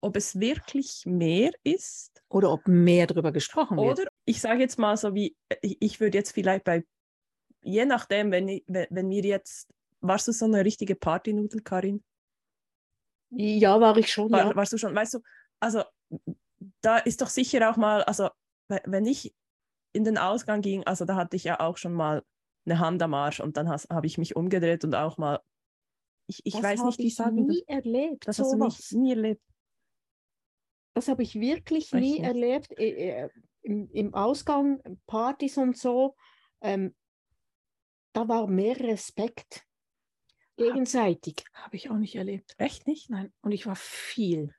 ob 0.00 0.16
es 0.16 0.38
wirklich 0.38 1.04
mehr 1.06 1.52
ist. 1.62 2.22
Oder 2.28 2.52
ob 2.52 2.66
mehr 2.66 3.06
darüber 3.06 3.32
gesprochen 3.32 3.76
wird. 3.76 4.00
Oder 4.00 4.10
ich 4.24 4.40
sage 4.40 4.60
jetzt 4.60 4.78
mal 4.78 4.96
so 4.96 5.14
wie, 5.14 5.36
ich 5.62 6.00
würde 6.00 6.18
jetzt 6.18 6.32
vielleicht 6.32 6.64
bei, 6.64 6.84
je 7.62 7.84
nachdem, 7.84 8.30
wenn, 8.30 8.62
wenn, 8.66 8.86
wenn 8.90 9.10
wir 9.10 9.22
jetzt, 9.22 9.68
warst 10.00 10.28
du 10.28 10.32
so 10.32 10.46
eine 10.46 10.64
richtige 10.64 10.94
Partynudel, 10.94 11.62
Karin? 11.62 12.02
Ja, 13.30 13.80
war 13.80 13.96
ich 13.96 14.12
schon. 14.12 14.30
War, 14.32 14.48
ja. 14.48 14.56
Warst 14.56 14.72
du 14.72 14.78
schon? 14.78 14.94
Weißt 14.94 15.14
du, 15.14 15.20
also 15.60 15.84
da 16.80 16.98
ist 16.98 17.20
doch 17.20 17.28
sicher 17.28 17.70
auch 17.70 17.76
mal, 17.76 18.02
also 18.04 18.28
wenn 18.68 19.06
ich 19.06 19.34
in 19.92 20.04
den 20.04 20.18
Ausgang 20.18 20.62
ging, 20.62 20.84
also 20.84 21.04
da 21.04 21.16
hatte 21.16 21.36
ich 21.36 21.44
ja 21.44 21.60
auch 21.60 21.76
schon 21.76 21.92
mal 21.92 22.22
eine 22.64 22.78
Hand 22.78 23.02
am 23.02 23.14
Arsch 23.14 23.40
und 23.40 23.56
dann 23.56 23.68
habe 23.68 24.06
ich 24.06 24.18
mich 24.18 24.36
umgedreht 24.36 24.84
und 24.84 24.94
auch 24.94 25.18
mal, 25.18 25.40
ich, 26.26 26.40
ich 26.44 26.54
weiß 26.54 26.84
nicht, 26.84 26.98
wie 26.98 27.08
ich 27.08 27.16
sagen 27.16 27.46
nie 27.46 27.64
das. 27.66 27.76
erlebt. 27.76 28.28
Das 28.28 28.38
hast 28.38 28.52
du 28.52 28.64
nicht, 28.64 28.92
nie 28.92 29.10
erlebt. 29.10 29.42
Das 30.94 31.08
habe 31.08 31.22
ich 31.22 31.38
wirklich 31.38 31.92
Weiß 31.92 32.00
nie 32.00 32.18
erlebt. 32.18 32.72
Im, 33.62 33.90
Im 33.92 34.14
Ausgang, 34.14 34.80
Partys 35.06 35.58
und 35.58 35.76
so, 35.76 36.14
ähm, 36.60 36.94
da 38.12 38.26
war 38.28 38.46
mehr 38.46 38.78
Respekt 38.80 39.64
gegenseitig. 40.56 41.44
Habe 41.54 41.76
ich 41.76 41.90
auch 41.90 41.96
nicht 41.96 42.16
erlebt. 42.16 42.54
Echt 42.58 42.86
nicht? 42.86 43.10
Nein. 43.10 43.32
Und 43.40 43.52
ich 43.52 43.66
war 43.66 43.76
viel 43.76 44.54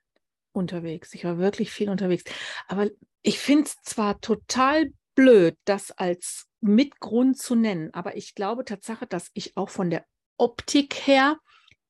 unterwegs. 0.52 1.14
Ich 1.14 1.24
war 1.24 1.38
wirklich 1.38 1.70
viel 1.70 1.90
unterwegs. 1.90 2.24
Aber 2.66 2.88
ich 3.22 3.38
finde 3.38 3.64
es 3.64 3.76
zwar 3.82 4.20
total 4.20 4.92
blöd, 5.14 5.56
das 5.64 5.90
als 5.90 6.48
Mitgrund 6.60 7.38
zu 7.38 7.54
nennen, 7.54 7.92
aber 7.92 8.16
ich 8.16 8.34
glaube 8.34 8.64
Tatsache, 8.64 9.06
dass 9.06 9.30
ich 9.34 9.56
auch 9.56 9.68
von 9.68 9.90
der 9.90 10.06
Optik 10.36 11.06
her 11.06 11.38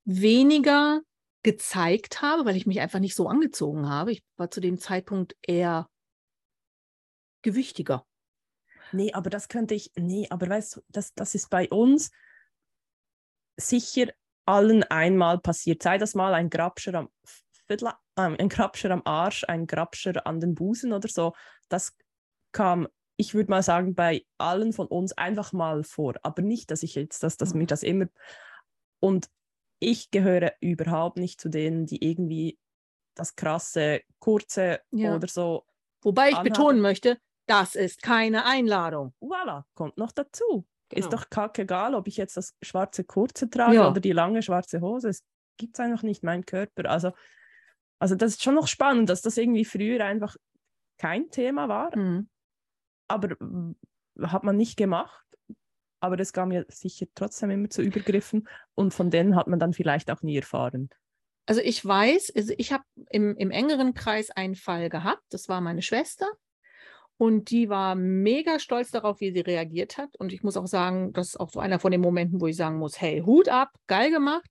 weniger 0.05 1.03
gezeigt 1.43 2.23
habe, 2.23 2.45
weil 2.45 2.57
ich 2.57 2.67
mich 2.67 2.81
einfach 2.81 3.01
nicht 3.01 3.17
so 3.17 3.29
angezogen 3.29 3.89
habe. 3.89 4.13
Ich 4.13 4.25
war 4.37 4.51
zu 4.51 4.61
dem 4.61 4.79
Zeitpunkt 4.79 5.37
eher 5.43 5.89
gewichtiger. 7.43 8.07
Nee, 8.93 9.13
aber 9.13 9.31
das 9.31 9.49
könnte 9.49 9.75
ich, 9.75 9.91
nee, 9.97 10.27
aber 10.31 10.49
weißt 10.49 10.77
du, 10.77 10.81
das, 10.89 11.15
das 11.15 11.35
ist 11.35 11.51
bei 11.51 11.69
uns, 11.69 12.11
sicher 13.57 14.09
allen 14.47 14.83
einmal 14.85 15.39
passiert. 15.39 15.83
Sei 15.83 15.99
das 15.99 16.15
mal 16.15 16.35
ein 16.35 16.51
Grabscher 16.51 16.95
am, 16.95 17.09
Viertel, 17.67 17.89
äh, 18.17 18.23
ein 18.23 18.49
Grabscher 18.49 18.91
am 18.91 19.03
Arsch, 19.05 19.45
ein 19.45 19.67
Grabscher 19.67 20.27
an 20.27 20.41
den 20.41 20.55
Busen 20.55 20.93
oder 20.93 21.09
so. 21.09 21.35
Das 21.69 21.97
kam, 22.53 22.89
ich 23.17 23.35
würde 23.35 23.51
mal 23.51 23.63
sagen, 23.63 23.95
bei 23.95 24.25
allen 24.39 24.73
von 24.73 24.87
uns 24.87 25.13
einfach 25.13 25.53
mal 25.53 25.85
vor. 25.85 26.15
Aber 26.23 26.43
nicht, 26.43 26.71
dass 26.71 26.83
ich 26.83 26.95
jetzt, 26.95 27.23
dass, 27.23 27.37
dass 27.37 27.55
mir 27.55 27.67
das 27.67 27.83
immer. 27.83 28.07
Und 29.01 29.31
ich 29.83 30.11
gehöre 30.11 30.53
überhaupt 30.61 31.19
nicht 31.19 31.41
zu 31.41 31.49
denen, 31.49 31.87
die 31.87 32.05
irgendwie 32.05 32.59
das 33.15 33.37
krasse, 33.37 34.01
kurze 34.21 34.81
ja. 34.91 35.15
oder 35.15 35.29
so. 35.29 35.65
Wobei 36.03 36.29
ich 36.29 36.35
anhaben. 36.35 36.49
betonen 36.49 36.81
möchte, 36.81 37.19
das 37.47 37.75
ist 37.75 38.03
keine 38.03 38.47
Einladung. 38.47 39.13
Voilà, 39.21 39.65
kommt 39.75 39.99
noch 39.99 40.13
dazu. 40.13 40.67
Genau. 40.89 41.01
Ist 41.01 41.13
doch 41.13 41.31
kackegal, 41.31 41.95
ob 41.95 42.07
ich 42.07 42.17
jetzt 42.17 42.37
das 42.37 42.55
schwarze 42.63 43.05
Kurze 43.05 43.51
trage 43.51 43.77
ja. 43.77 43.91
oder 43.91 44.01
die 44.01 44.13
lange 44.13 44.43
schwarze 44.43 44.81
Hose. 44.81 45.09
Es 45.09 45.25
gibt 45.57 45.77
es 45.77 45.81
einfach 45.81 46.03
nicht, 46.03 46.23
mein 46.23 46.47
Körper. 46.47 46.89
Also, 46.89 47.13
also 47.99 48.15
das 48.15 48.33
ist 48.33 48.43
schon 48.43 48.55
noch 48.55 48.69
spannend, 48.69 49.09
dass 49.09 49.23
das 49.23 49.37
irgendwie 49.37 49.65
früher 49.65 50.05
einfach 50.05 50.37
kein 50.99 51.31
Thema 51.31 51.69
war. 51.69 51.97
Mhm. 51.97 52.29
Aber 53.09 53.37
hat 54.23 54.45
man 54.45 54.57
nicht 54.57 54.77
gemacht. 54.77 55.25
Aber 56.03 56.19
es 56.19 56.33
kam 56.33 56.49
mir 56.49 56.67
sicher 56.69 57.07
trotzdem 57.15 57.51
immer 57.51 57.71
zu 57.71 57.81
Übergriffen 57.81 58.49
und 58.75 58.93
von 58.93 59.11
denen 59.11 59.37
hat 59.37 59.47
man 59.47 59.61
dann 59.61 59.73
vielleicht 59.73 60.11
auch 60.11 60.23
nie 60.23 60.37
erfahren. 60.37 60.91
Also 61.47 61.61
ich 61.61 61.85
weiß, 61.85 62.33
also 62.35 62.55
ich 62.57 62.73
habe 62.73 62.85
im, 63.11 63.37
im 63.37 63.51
engeren 63.51 63.95
Kreis 63.95 64.31
einen 64.31 64.55
Fall 64.55 64.89
gehabt, 64.89 65.23
das 65.31 65.49
war 65.49 65.61
meine 65.61 65.83
Schwester. 65.83 66.27
Und 67.19 67.51
die 67.51 67.69
war 67.69 67.95
mega 67.95 68.59
stolz 68.59 68.91
darauf, 68.91 69.21
wie 69.21 69.33
sie 69.33 69.41
reagiert 69.41 69.97
hat. 69.97 70.17
Und 70.17 70.33
ich 70.33 70.43
muss 70.43 70.57
auch 70.57 70.67
sagen, 70.67 71.13
das 71.13 71.29
ist 71.29 71.41
auch 71.41 71.51
so 71.51 71.61
einer 71.61 71.79
von 71.79 71.93
den 71.93 72.01
Momenten, 72.01 72.41
wo 72.41 72.49
ich 72.49 72.57
sagen 72.57 72.79
muss, 72.79 73.01
hey, 73.01 73.21
Hut 73.25 73.49
ab, 73.49 73.71
geil 73.87 74.11
gemacht. 74.11 74.45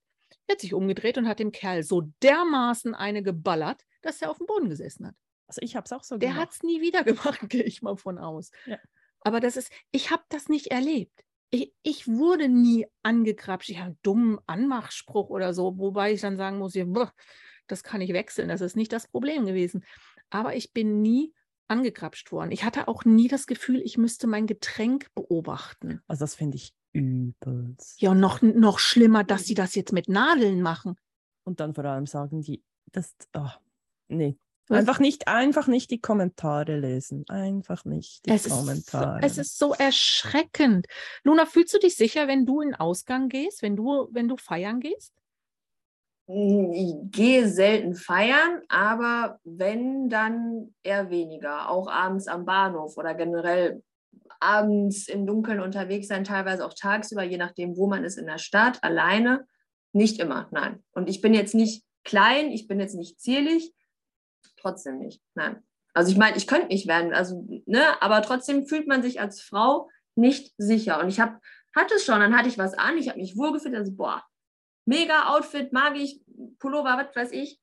Er 0.46 0.54
hat 0.54 0.60
sich 0.62 0.72
umgedreht 0.72 1.18
und 1.18 1.28
hat 1.28 1.38
dem 1.38 1.52
Kerl 1.52 1.82
so 1.82 2.02
dermaßen 2.22 2.94
eine 2.94 3.22
geballert, 3.22 3.82
dass 4.00 4.22
er 4.22 4.30
auf 4.30 4.38
dem 4.38 4.46
Boden 4.46 4.70
gesessen 4.70 5.06
hat. 5.06 5.14
Also 5.46 5.60
ich 5.60 5.76
habe 5.76 5.84
es 5.84 5.92
auch 5.92 6.02
so 6.02 6.16
Der 6.16 6.30
gemacht. 6.30 6.46
hat 6.46 6.52
es 6.54 6.62
nie 6.62 6.80
wieder 6.80 7.04
gemacht, 7.04 7.40
gehe 7.50 7.62
ich 7.62 7.82
mal 7.82 7.96
von 7.96 8.16
aus. 8.16 8.50
Ja. 8.64 8.78
Aber 9.20 9.40
das 9.40 9.58
ist, 9.58 9.70
ich 9.90 10.10
habe 10.10 10.22
das 10.30 10.48
nicht 10.48 10.68
erlebt. 10.68 11.24
Ich, 11.54 11.72
ich 11.82 12.08
wurde 12.08 12.48
nie 12.48 12.86
angekrapscht. 13.02 13.70
Ich 13.70 13.78
habe 13.78 13.88
einen 13.88 13.98
dummen 14.02 14.38
Anmachspruch 14.46 15.28
oder 15.28 15.52
so, 15.52 15.78
wobei 15.78 16.12
ich 16.12 16.20
dann 16.22 16.36
sagen 16.36 16.58
muss, 16.58 16.74
ja, 16.74 16.86
boah, 16.86 17.12
das 17.66 17.82
kann 17.82 18.00
ich 18.00 18.12
wechseln. 18.12 18.48
Das 18.48 18.60
ist 18.60 18.74
nicht 18.74 18.92
das 18.92 19.06
Problem 19.06 19.44
gewesen. 19.44 19.84
Aber 20.30 20.56
ich 20.56 20.72
bin 20.72 21.02
nie 21.02 21.34
angekrapscht 21.68 22.32
worden. 22.32 22.52
Ich 22.52 22.64
hatte 22.64 22.88
auch 22.88 23.04
nie 23.04 23.28
das 23.28 23.46
Gefühl, 23.46 23.80
ich 23.82 23.98
müsste 23.98 24.26
mein 24.26 24.46
Getränk 24.46 25.08
beobachten. 25.14 26.00
Also 26.06 26.24
das 26.24 26.34
finde 26.34 26.56
ich 26.56 26.74
übelst. 26.92 28.00
Ja, 28.00 28.14
noch, 28.14 28.42
noch 28.42 28.78
schlimmer, 28.78 29.24
dass 29.24 29.44
sie 29.44 29.54
das 29.54 29.74
jetzt 29.74 29.92
mit 29.92 30.08
Nadeln 30.08 30.62
machen. 30.62 30.96
Und 31.44 31.60
dann 31.60 31.74
vor 31.74 31.84
allem 31.84 32.06
sagen 32.06 32.42
die, 32.42 32.62
das, 32.92 33.14
ah, 33.32 33.54
nee. 34.08 34.36
Einfach 34.68 35.00
nicht, 35.00 35.28
einfach 35.28 35.66
nicht 35.66 35.90
die 35.90 36.00
Kommentare 36.00 36.78
lesen. 36.78 37.24
Einfach 37.28 37.84
nicht 37.84 38.24
die 38.24 38.30
Es 38.30 38.46
ist, 38.46 38.52
so, 38.52 38.58
Kommentare. 38.58 39.20
es 39.22 39.38
ist 39.38 39.58
so 39.58 39.74
erschreckend. 39.74 40.86
Luna, 41.24 41.46
fühlst 41.46 41.74
du 41.74 41.78
dich 41.78 41.96
sicher, 41.96 42.28
wenn 42.28 42.46
du 42.46 42.60
in 42.60 42.70
den 42.70 42.80
Ausgang 42.80 43.28
gehst, 43.28 43.62
wenn 43.62 43.76
du, 43.76 44.08
wenn 44.12 44.28
du 44.28 44.36
feiern 44.36 44.80
gehst? 44.80 45.12
Ich 46.26 46.94
gehe 47.10 47.48
selten 47.48 47.94
feiern, 47.94 48.62
aber 48.68 49.40
wenn, 49.44 50.08
dann 50.08 50.74
eher 50.82 51.10
weniger. 51.10 51.68
Auch 51.68 51.88
abends 51.88 52.28
am 52.28 52.44
Bahnhof 52.44 52.96
oder 52.96 53.14
generell 53.14 53.82
abends 54.40 55.08
im 55.08 55.26
Dunkeln 55.26 55.60
unterwegs 55.60 56.08
sein, 56.08 56.24
teilweise 56.24 56.64
auch 56.64 56.74
tagsüber, 56.74 57.22
je 57.22 57.36
nachdem, 57.36 57.76
wo 57.76 57.86
man 57.86 58.04
ist 58.04 58.18
in 58.18 58.26
der 58.26 58.38
Stadt, 58.38 58.82
alleine. 58.82 59.46
Nicht 59.92 60.20
immer, 60.20 60.48
nein. 60.52 60.82
Und 60.92 61.08
ich 61.08 61.20
bin 61.20 61.34
jetzt 61.34 61.54
nicht 61.54 61.84
klein, 62.04 62.50
ich 62.50 62.66
bin 62.66 62.80
jetzt 62.80 62.94
nicht 62.94 63.20
zierlich, 63.20 63.74
trotzdem 64.62 64.98
nicht, 64.98 65.20
nein. 65.34 65.62
Also 65.94 66.10
ich 66.10 66.16
meine, 66.16 66.36
ich 66.36 66.46
könnte 66.46 66.68
nicht 66.68 66.86
werden, 66.86 67.12
also, 67.12 67.46
ne, 67.66 68.00
aber 68.00 68.22
trotzdem 68.22 68.66
fühlt 68.66 68.86
man 68.86 69.02
sich 69.02 69.20
als 69.20 69.42
Frau 69.42 69.90
nicht 70.14 70.54
sicher. 70.56 71.00
Und 71.00 71.08
ich 71.08 71.20
habe, 71.20 71.38
hatte 71.76 71.94
es 71.94 72.04
schon, 72.04 72.20
dann 72.20 72.36
hatte 72.36 72.48
ich 72.48 72.58
was 72.58 72.74
an, 72.74 72.96
ich 72.96 73.08
habe 73.08 73.18
mich 73.18 73.36
wohlgefühlt, 73.36 73.74
also 73.74 73.92
boah, 73.92 74.24
mega 74.86 75.34
Outfit, 75.34 75.72
mag 75.72 75.96
ich, 75.96 76.22
Pullover, 76.58 76.96
was 76.96 77.14
weiß 77.14 77.32
ich. 77.32 77.60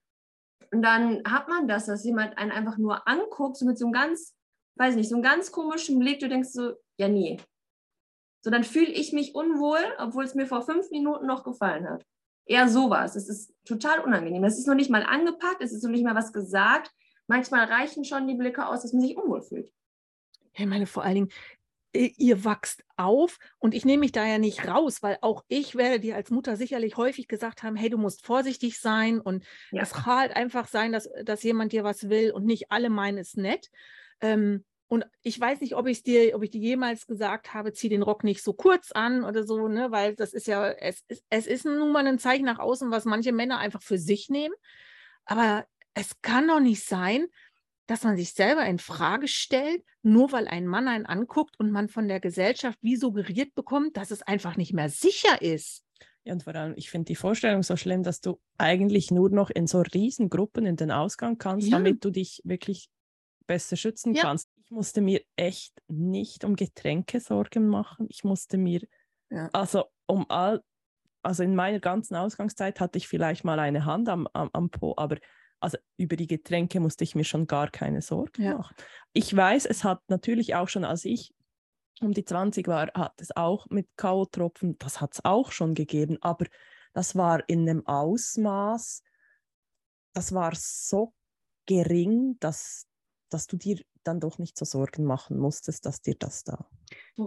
Und 0.71 0.83
dann 0.83 1.23
hat 1.27 1.47
man 1.47 1.67
das, 1.67 1.87
dass 1.87 2.03
jemand 2.03 2.37
einen 2.37 2.51
einfach 2.51 2.77
nur 2.77 3.07
anguckt, 3.07 3.57
so 3.57 3.65
mit 3.65 3.77
so 3.77 3.85
einem 3.85 3.93
ganz, 3.93 4.35
weiß 4.75 4.95
nicht, 4.95 5.09
so 5.09 5.15
einem 5.15 5.23
ganz 5.23 5.51
komischen 5.51 5.97
Blick, 5.97 6.19
du 6.19 6.29
denkst 6.29 6.49
so, 6.49 6.73
ja, 6.99 7.07
nie. 7.07 7.39
So, 8.41 8.51
dann 8.51 8.63
fühle 8.63 8.91
ich 8.91 9.11
mich 9.11 9.35
unwohl, 9.35 9.79
obwohl 9.97 10.23
es 10.23 10.35
mir 10.35 10.45
vor 10.45 10.61
fünf 10.61 10.91
Minuten 10.91 11.25
noch 11.25 11.43
gefallen 11.43 11.89
hat. 11.89 12.05
Eher 12.49 12.67
sowas. 12.67 13.15
Es 13.15 13.29
ist 13.29 13.53
total 13.63 13.99
unangenehm. 13.99 14.43
Es 14.43 14.57
ist 14.57 14.67
noch 14.67 14.73
nicht 14.75 14.89
mal 14.89 15.03
angepackt, 15.03 15.61
es 15.61 15.71
ist 15.71 15.83
noch 15.83 15.91
nicht 15.91 16.03
mal 16.03 16.15
was 16.15 16.33
gesagt. 16.33 16.91
Manchmal 17.27 17.65
reichen 17.65 18.03
schon 18.03 18.27
die 18.27 18.33
Blicke 18.33 18.65
aus, 18.65 18.81
dass 18.81 18.91
man 18.91 19.03
sich 19.03 19.15
unwohl 19.15 19.41
fühlt. 19.43 19.71
Ich 20.53 20.65
meine, 20.65 20.87
vor 20.87 21.03
allen 21.03 21.13
Dingen, 21.15 21.29
i- 21.95 22.13
ihr 22.17 22.43
wachst 22.43 22.83
auf 22.97 23.37
und 23.59 23.75
ich 23.75 23.85
nehme 23.85 23.99
mich 24.01 24.11
da 24.13 24.25
ja 24.25 24.39
nicht 24.39 24.67
raus, 24.67 25.03
weil 25.03 25.19
auch 25.21 25.43
ich 25.47 25.75
werde 25.75 25.99
dir 25.99 26.15
als 26.15 26.31
Mutter 26.31 26.55
sicherlich 26.57 26.97
häufig 26.97 27.27
gesagt 27.27 27.61
haben, 27.61 27.75
hey, 27.75 27.91
du 27.91 27.99
musst 27.99 28.25
vorsichtig 28.25 28.79
sein 28.79 29.21
und 29.21 29.45
Ja. 29.71 29.83
es 29.83 29.91
kann 29.93 30.17
halt 30.19 30.35
einfach 30.35 30.67
sein, 30.67 30.91
dass, 30.91 31.07
dass 31.23 31.43
jemand 31.43 31.71
dir 31.71 31.83
was 31.83 32.09
will 32.09 32.31
und 32.31 32.45
nicht 32.45 32.71
alle 32.71 32.89
meinen 32.89 33.19
es 33.19 33.35
nett. 33.35 33.69
Ähm, 34.21 34.65
und 34.89 35.05
ich 35.21 35.39
weiß 35.39 35.61
nicht, 35.61 35.75
ob 35.75 35.87
ich 35.87 36.03
dir, 36.03 36.35
ob 36.35 36.43
ich 36.43 36.49
dir 36.51 36.61
jemals 36.61 37.07
gesagt 37.07 37.53
habe, 37.53 37.73
zieh 37.73 37.89
den 37.89 38.01
Rock 38.03 38.23
nicht 38.25 38.43
so 38.43 38.53
kurz 38.53 38.91
an 38.91 39.23
oder 39.23 39.43
so, 39.45 39.67
ne, 39.69 39.91
weil 39.91 40.15
das 40.15 40.33
ist 40.33 40.47
ja, 40.47 40.69
es 40.71 41.03
ist, 41.07 41.23
es 41.29 41.47
ist 41.47 41.65
nun 41.65 41.91
mal 41.93 42.05
ein 42.07 42.19
Zeichen 42.19 42.45
nach 42.45 42.59
außen, 42.59 42.91
was 42.91 43.05
manche 43.05 43.31
Männer 43.31 43.59
einfach 43.59 43.81
für 43.83 43.99
sich 43.99 44.29
nehmen. 44.29 44.55
Aber 45.25 45.65
es 45.93 46.21
kann 46.21 46.47
doch 46.47 46.59
nicht 46.59 46.83
sein, 46.83 47.27
dass 47.87 48.03
man 48.03 48.17
sich 48.17 48.33
selber 48.33 48.65
in 48.65 48.79
Frage 48.79 49.27
stellt, 49.27 49.83
nur 50.03 50.31
weil 50.31 50.47
ein 50.47 50.67
Mann 50.67 50.87
einen 50.87 51.05
anguckt 51.07 51.59
und 51.59 51.71
man 51.71 51.89
von 51.89 52.07
der 52.07 52.19
Gesellschaft 52.19 52.79
wie 52.81 52.95
suggeriert 52.95 53.55
bekommt, 53.55 53.97
dass 53.97 54.11
es 54.11 54.21
einfach 54.23 54.57
nicht 54.57 54.73
mehr 54.73 54.89
sicher 54.89 55.41
ist. 55.41 55.83
Ja, 56.25 56.33
und 56.33 56.43
vor 56.43 56.55
allem, 56.55 56.73
ich 56.75 56.89
finde 56.89 57.05
die 57.05 57.15
Vorstellung 57.15 57.63
so 57.63 57.75
schlimm, 57.77 58.03
dass 58.03 58.21
du 58.21 58.39
eigentlich 58.57 59.11
nur 59.11 59.29
noch 59.29 59.49
in 59.49 59.67
so 59.67 59.81
Riesengruppen 59.81 60.65
in 60.65 60.75
den 60.75 60.91
Ausgang 60.91 61.37
kannst, 61.37 61.71
Ja. 61.71 61.77
damit 61.77 62.03
du 62.03 62.11
dich 62.11 62.41
wirklich 62.43 62.89
besser 63.47 63.77
schützen 63.77 64.15
Ja. 64.15 64.23
kannst. 64.23 64.48
Ich 64.69 64.75
musste 64.75 65.01
mir 65.01 65.23
echt 65.35 65.81
nicht 65.87 66.43
um 66.43 66.55
Getränke 66.55 67.19
Sorgen 67.19 67.67
machen. 67.69 68.05
Ich 68.07 68.23
musste 68.23 68.55
mir, 68.59 68.81
Ja. 69.31 69.49
also 69.51 69.85
um 70.05 70.29
all, 70.29 70.63
also 71.23 71.41
in 71.41 71.55
meiner 71.55 71.79
ganzen 71.79 72.15
Ausgangszeit 72.15 72.79
hatte 72.79 72.99
ich 72.99 73.07
vielleicht 73.07 73.43
mal 73.43 73.57
eine 73.57 73.85
Hand 73.85 74.09
am, 74.09 74.27
am, 74.33 74.51
am 74.53 74.69
Po, 74.69 74.93
aber 74.95 75.17
also 75.59 75.79
über 75.97 76.15
die 76.17 76.27
Getränke 76.27 76.79
musste 76.79 77.03
ich 77.03 77.15
mir 77.15 77.23
schon 77.23 77.47
gar 77.47 77.71
keine 77.71 78.03
Sorgen 78.03 78.43
Ja. 78.43 78.57
machen. 78.59 78.75
Ich 79.11 79.35
weiß, 79.35 79.65
es 79.65 79.83
hat 79.83 80.03
natürlich 80.07 80.53
auch 80.53 80.69
schon, 80.69 80.85
als 80.85 81.03
ich 81.03 81.33
um 81.99 82.11
die 82.13 82.23
20 82.23 82.67
war, 82.67 82.91
hat 82.93 83.19
es 83.19 83.35
auch 83.35 83.65
mit 83.71 83.87
K.O.-Tropfen, 83.97 84.75
das 84.77 85.01
hat 85.01 85.15
es 85.15 85.25
auch 85.25 85.51
schon 85.51 85.73
gegeben, 85.73 86.19
aber 86.21 86.45
das 86.93 87.15
war 87.15 87.41
in 87.49 87.67
einem 87.67 87.87
Ausmaß, 87.87 89.01
das 90.13 90.31
war 90.31 90.53
so 90.55 91.15
gering, 91.65 92.37
dass, 92.39 92.85
dass 93.29 93.47
du 93.47 93.57
dir 93.57 93.79
dann 94.09 94.19
doch 94.19 94.39
nicht 94.39 94.57
so 94.57 94.65
Sorgen 94.65 95.05
machen 95.05 95.37
musstest, 95.37 95.85
dass 95.85 96.01
dir 96.01 96.15
das 96.17 96.43
da. 96.43 96.65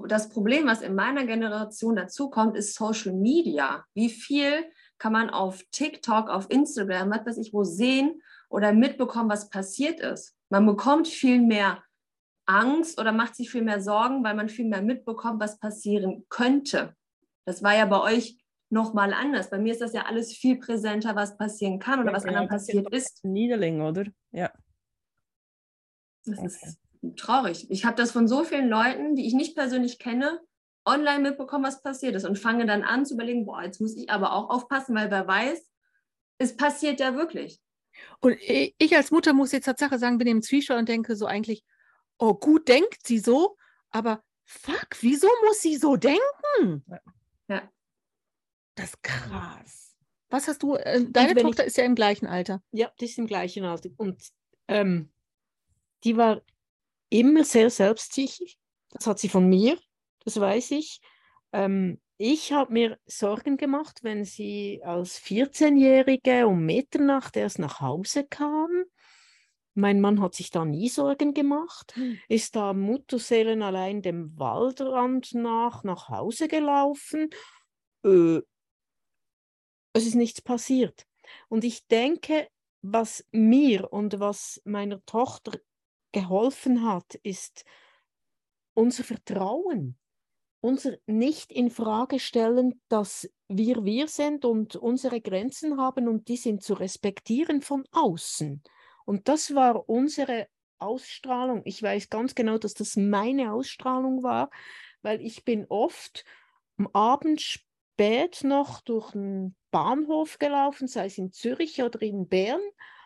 Das 0.08 0.28
Problem, 0.28 0.66
was 0.66 0.82
in 0.82 0.94
meiner 0.94 1.24
Generation 1.24 1.96
dazukommt, 1.96 2.56
ist 2.56 2.74
Social 2.74 3.12
Media. 3.12 3.84
Wie 3.94 4.10
viel 4.10 4.64
kann 4.98 5.12
man 5.12 5.30
auf 5.30 5.62
TikTok, 5.70 6.28
auf 6.28 6.50
Instagram, 6.50 7.10
was 7.10 7.24
weiß 7.24 7.38
ich, 7.38 7.52
wo 7.52 7.64
sehen 7.64 8.22
oder 8.50 8.72
mitbekommen, 8.72 9.30
was 9.30 9.48
passiert 9.48 10.00
ist? 10.00 10.36
Man 10.50 10.66
bekommt 10.66 11.08
viel 11.08 11.40
mehr 11.40 11.82
Angst 12.46 13.00
oder 13.00 13.12
macht 13.12 13.36
sich 13.36 13.50
viel 13.50 13.62
mehr 13.62 13.80
Sorgen, 13.80 14.24
weil 14.24 14.34
man 14.34 14.48
viel 14.48 14.68
mehr 14.68 14.82
mitbekommt, 14.82 15.40
was 15.40 15.58
passieren 15.58 16.26
könnte. 16.28 16.94
Das 17.44 17.62
war 17.62 17.74
ja 17.74 17.86
bei 17.86 18.00
euch 18.00 18.38
nochmal 18.70 19.12
anders. 19.12 19.50
Bei 19.50 19.58
mir 19.58 19.72
ist 19.72 19.82
das 19.82 19.92
ja 19.92 20.06
alles 20.06 20.32
viel 20.32 20.58
präsenter, 20.58 21.14
was 21.14 21.36
passieren 21.36 21.78
kann 21.78 22.00
oder 22.00 22.10
Ja, 22.10 22.16
was 22.16 22.24
genau, 22.24 22.38
anderen 22.38 22.48
passiert 22.48 22.92
ist. 22.92 23.24
Niederling, 23.24 23.80
oder? 23.82 24.06
Ja. 24.32 24.50
Das 26.24 26.38
Okay. 26.38 26.46
ist 26.46 26.78
traurig. 27.16 27.70
Ich 27.70 27.84
habe 27.84 27.96
das 27.96 28.12
von 28.12 28.28
so 28.28 28.44
vielen 28.44 28.68
Leuten, 28.68 29.16
die 29.16 29.26
ich 29.26 29.34
nicht 29.34 29.56
persönlich 29.56 29.98
kenne, 29.98 30.40
online 30.84 31.20
mitbekommen, 31.20 31.64
was 31.64 31.82
passiert 31.82 32.14
ist 32.14 32.24
und 32.24 32.38
fange 32.38 32.66
dann 32.66 32.82
an 32.82 33.04
zu 33.06 33.14
überlegen, 33.14 33.44
boah, 33.44 33.62
jetzt 33.62 33.80
muss 33.80 33.96
ich 33.96 34.10
aber 34.10 34.32
auch 34.32 34.50
aufpassen, 34.50 34.94
weil 34.94 35.10
wer 35.10 35.26
weiß, 35.26 35.68
es 36.38 36.56
passiert 36.56 37.00
ja 37.00 37.14
wirklich. 37.14 37.60
Und 38.20 38.36
ich 38.40 38.96
als 38.96 39.10
Mutter 39.10 39.32
muss 39.32 39.52
jetzt 39.52 39.66
Tatsache 39.66 39.98
sagen, 39.98 40.18
bin 40.18 40.26
im 40.26 40.42
Zwiespalt 40.42 40.80
und 40.80 40.88
denke 40.88 41.14
so 41.14 41.26
eigentlich, 41.26 41.64
oh, 42.18 42.34
gut 42.34 42.68
denkt 42.68 43.06
sie 43.06 43.18
so, 43.18 43.56
aber 43.90 44.22
fuck, 44.44 44.88
wieso 45.00 45.28
muss 45.44 45.60
sie 45.60 45.76
so 45.76 45.96
denken? 45.96 46.84
Ja. 47.48 47.70
Das 48.74 48.86
ist 48.86 49.02
krass. 49.02 49.94
Was 50.30 50.48
hast 50.48 50.62
du, 50.62 50.76
äh, 50.76 51.04
deine 51.10 51.34
Tochter 51.34 51.64
ist 51.64 51.76
ja 51.76 51.84
im 51.84 51.94
gleichen 51.94 52.26
Alter. 52.26 52.62
Ja, 52.72 52.90
die 52.98 53.04
ist 53.04 53.18
im 53.18 53.26
gleichen 53.26 53.64
Alter. 53.66 53.90
Und 53.98 54.22
ähm, 54.66 55.12
die 56.04 56.16
war 56.16 56.42
immer 57.08 57.44
sehr 57.44 57.70
selbstsicher. 57.70 58.44
Das 58.90 59.06
hat 59.06 59.18
sie 59.18 59.28
von 59.28 59.48
mir, 59.48 59.78
das 60.24 60.38
weiß 60.38 60.72
ich. 60.72 61.00
Ähm, 61.52 62.00
ich 62.18 62.52
habe 62.52 62.72
mir 62.72 62.98
Sorgen 63.04 63.56
gemacht, 63.56 64.00
wenn 64.02 64.24
sie 64.24 64.80
als 64.84 65.20
14-Jährige 65.20 66.46
um 66.46 66.64
Mitternacht 66.64 67.36
erst 67.36 67.58
nach 67.58 67.80
Hause 67.80 68.24
kam. 68.24 68.84
Mein 69.74 70.00
Mann 70.00 70.20
hat 70.20 70.34
sich 70.34 70.50
da 70.50 70.64
nie 70.64 70.88
Sorgen 70.88 71.32
gemacht, 71.32 71.98
ist 72.28 72.56
da 72.56 72.74
Mutterseelen 72.74 73.62
allein 73.62 74.02
dem 74.02 74.38
Waldrand 74.38 75.32
nach 75.34 75.82
nach 75.82 76.10
Hause 76.10 76.46
gelaufen. 76.46 77.30
Äh, 78.04 78.40
es 79.94 80.06
ist 80.06 80.14
nichts 80.14 80.42
passiert. 80.42 81.06
Und 81.48 81.64
ich 81.64 81.86
denke, 81.86 82.48
was 82.82 83.24
mir 83.30 83.92
und 83.92 84.20
was 84.20 84.60
meiner 84.64 85.04
Tochter 85.06 85.58
geholfen 86.12 86.86
hat, 86.86 87.14
ist 87.22 87.64
unser 88.74 89.04
Vertrauen, 89.04 89.98
unser 90.60 90.96
nicht 91.06 91.52
in 91.52 91.70
Frage 91.70 92.18
stellen, 92.18 92.80
dass 92.88 93.28
wir 93.48 93.84
wir 93.84 94.08
sind 94.08 94.44
und 94.44 94.76
unsere 94.76 95.20
Grenzen 95.20 95.78
haben 95.78 96.08
und 96.08 96.28
die 96.28 96.36
sind 96.36 96.62
zu 96.62 96.74
respektieren 96.74 97.60
von 97.62 97.84
außen. 97.90 98.62
Und 99.04 99.28
das 99.28 99.54
war 99.54 99.88
unsere 99.88 100.48
Ausstrahlung. 100.78 101.62
Ich 101.64 101.82
weiß 101.82 102.08
ganz 102.08 102.34
genau, 102.34 102.58
dass 102.58 102.74
das 102.74 102.96
meine 102.96 103.52
Ausstrahlung 103.52 104.22
war, 104.22 104.50
weil 105.02 105.20
ich 105.20 105.44
bin 105.44 105.66
oft 105.68 106.24
am 106.78 106.88
Abend 106.92 107.40
spät 107.40 108.42
noch 108.42 108.80
durch 108.80 109.12
den 109.12 109.54
Bahnhof 109.70 110.38
gelaufen, 110.38 110.88
sei 110.88 111.06
es 111.06 111.18
in 111.18 111.32
Zürich 111.32 111.82
oder 111.82 112.00
in 112.02 112.28
Bern. 112.28 112.60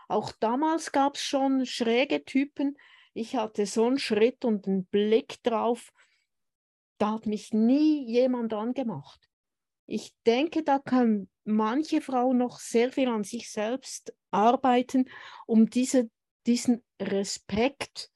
Auch 0.09 0.33
damals 0.33 0.93
gab 0.93 1.17
es 1.17 1.23
schon 1.23 1.67
schräge 1.67 2.25
Typen. 2.25 2.77
Ich 3.17 3.35
hatte 3.35 3.65
so 3.65 3.87
einen 3.87 3.99
Schritt 3.99 4.45
und 4.45 4.67
einen 4.67 4.85
Blick 4.85 5.43
drauf. 5.43 5.91
Da 6.99 7.13
hat 7.13 7.25
mich 7.25 7.55
nie 7.55 8.05
jemand 8.05 8.53
angemacht. 8.53 9.31
Ich 9.87 10.15
denke, 10.27 10.63
da 10.63 10.79
kann 10.79 11.31
manche 11.43 12.03
Frau 12.03 12.35
noch 12.35 12.59
sehr 12.59 12.93
viel 12.93 13.09
an 13.09 13.25
sich 13.25 13.51
selbst 13.51 14.15
arbeiten, 14.31 15.09
um 15.47 15.71
diese, 15.71 16.11
diesen 16.47 16.85
Respekt 17.01 18.11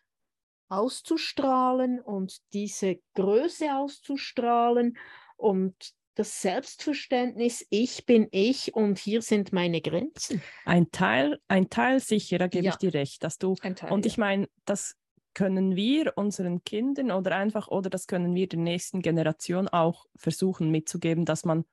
auszustrahlen 0.69 1.99
und 2.03 2.43
diese 2.53 3.01
Größe 3.15 3.75
auszustrahlen 3.75 4.99
und 5.39 5.95
das 6.21 6.43
Selbstverständnis, 6.43 7.67
ich 7.71 8.05
bin 8.05 8.29
ich 8.31 8.75
und 8.75 8.99
hier 8.99 9.23
sind 9.23 9.55
meine 9.55 9.81
Grenzen. 9.81 10.43
Ein 10.67 10.91
Teil, 10.91 11.41
ein 11.49 11.71
Teil 11.71 11.99
sicher, 11.99 12.37
da 12.37 12.47
gebe 12.47 12.67
ja. 12.67 12.73
ich 12.73 12.77
dir 12.77 12.93
recht, 12.93 13.25
dass 13.25 13.39
du 13.39 13.55
Teil, 13.55 13.91
und 13.91 14.05
ich 14.05 14.19
meine, 14.19 14.47
das 14.67 14.97
können 15.33 15.77
wir 15.77 16.13
unseren 16.17 16.63
Kindern 16.63 17.11
oder 17.11 17.37
einfach 17.37 17.69
oder 17.69 17.89
das 17.89 18.07
können 18.07 18.35
wir 18.35 18.49
der 18.49 18.59
nächsten 18.59 19.01
Generation 19.01 19.67
auch 19.69 20.05
versuchen 20.15 20.71
mitzugeben, 20.71 21.25
dass 21.25 21.47
man 21.47 21.65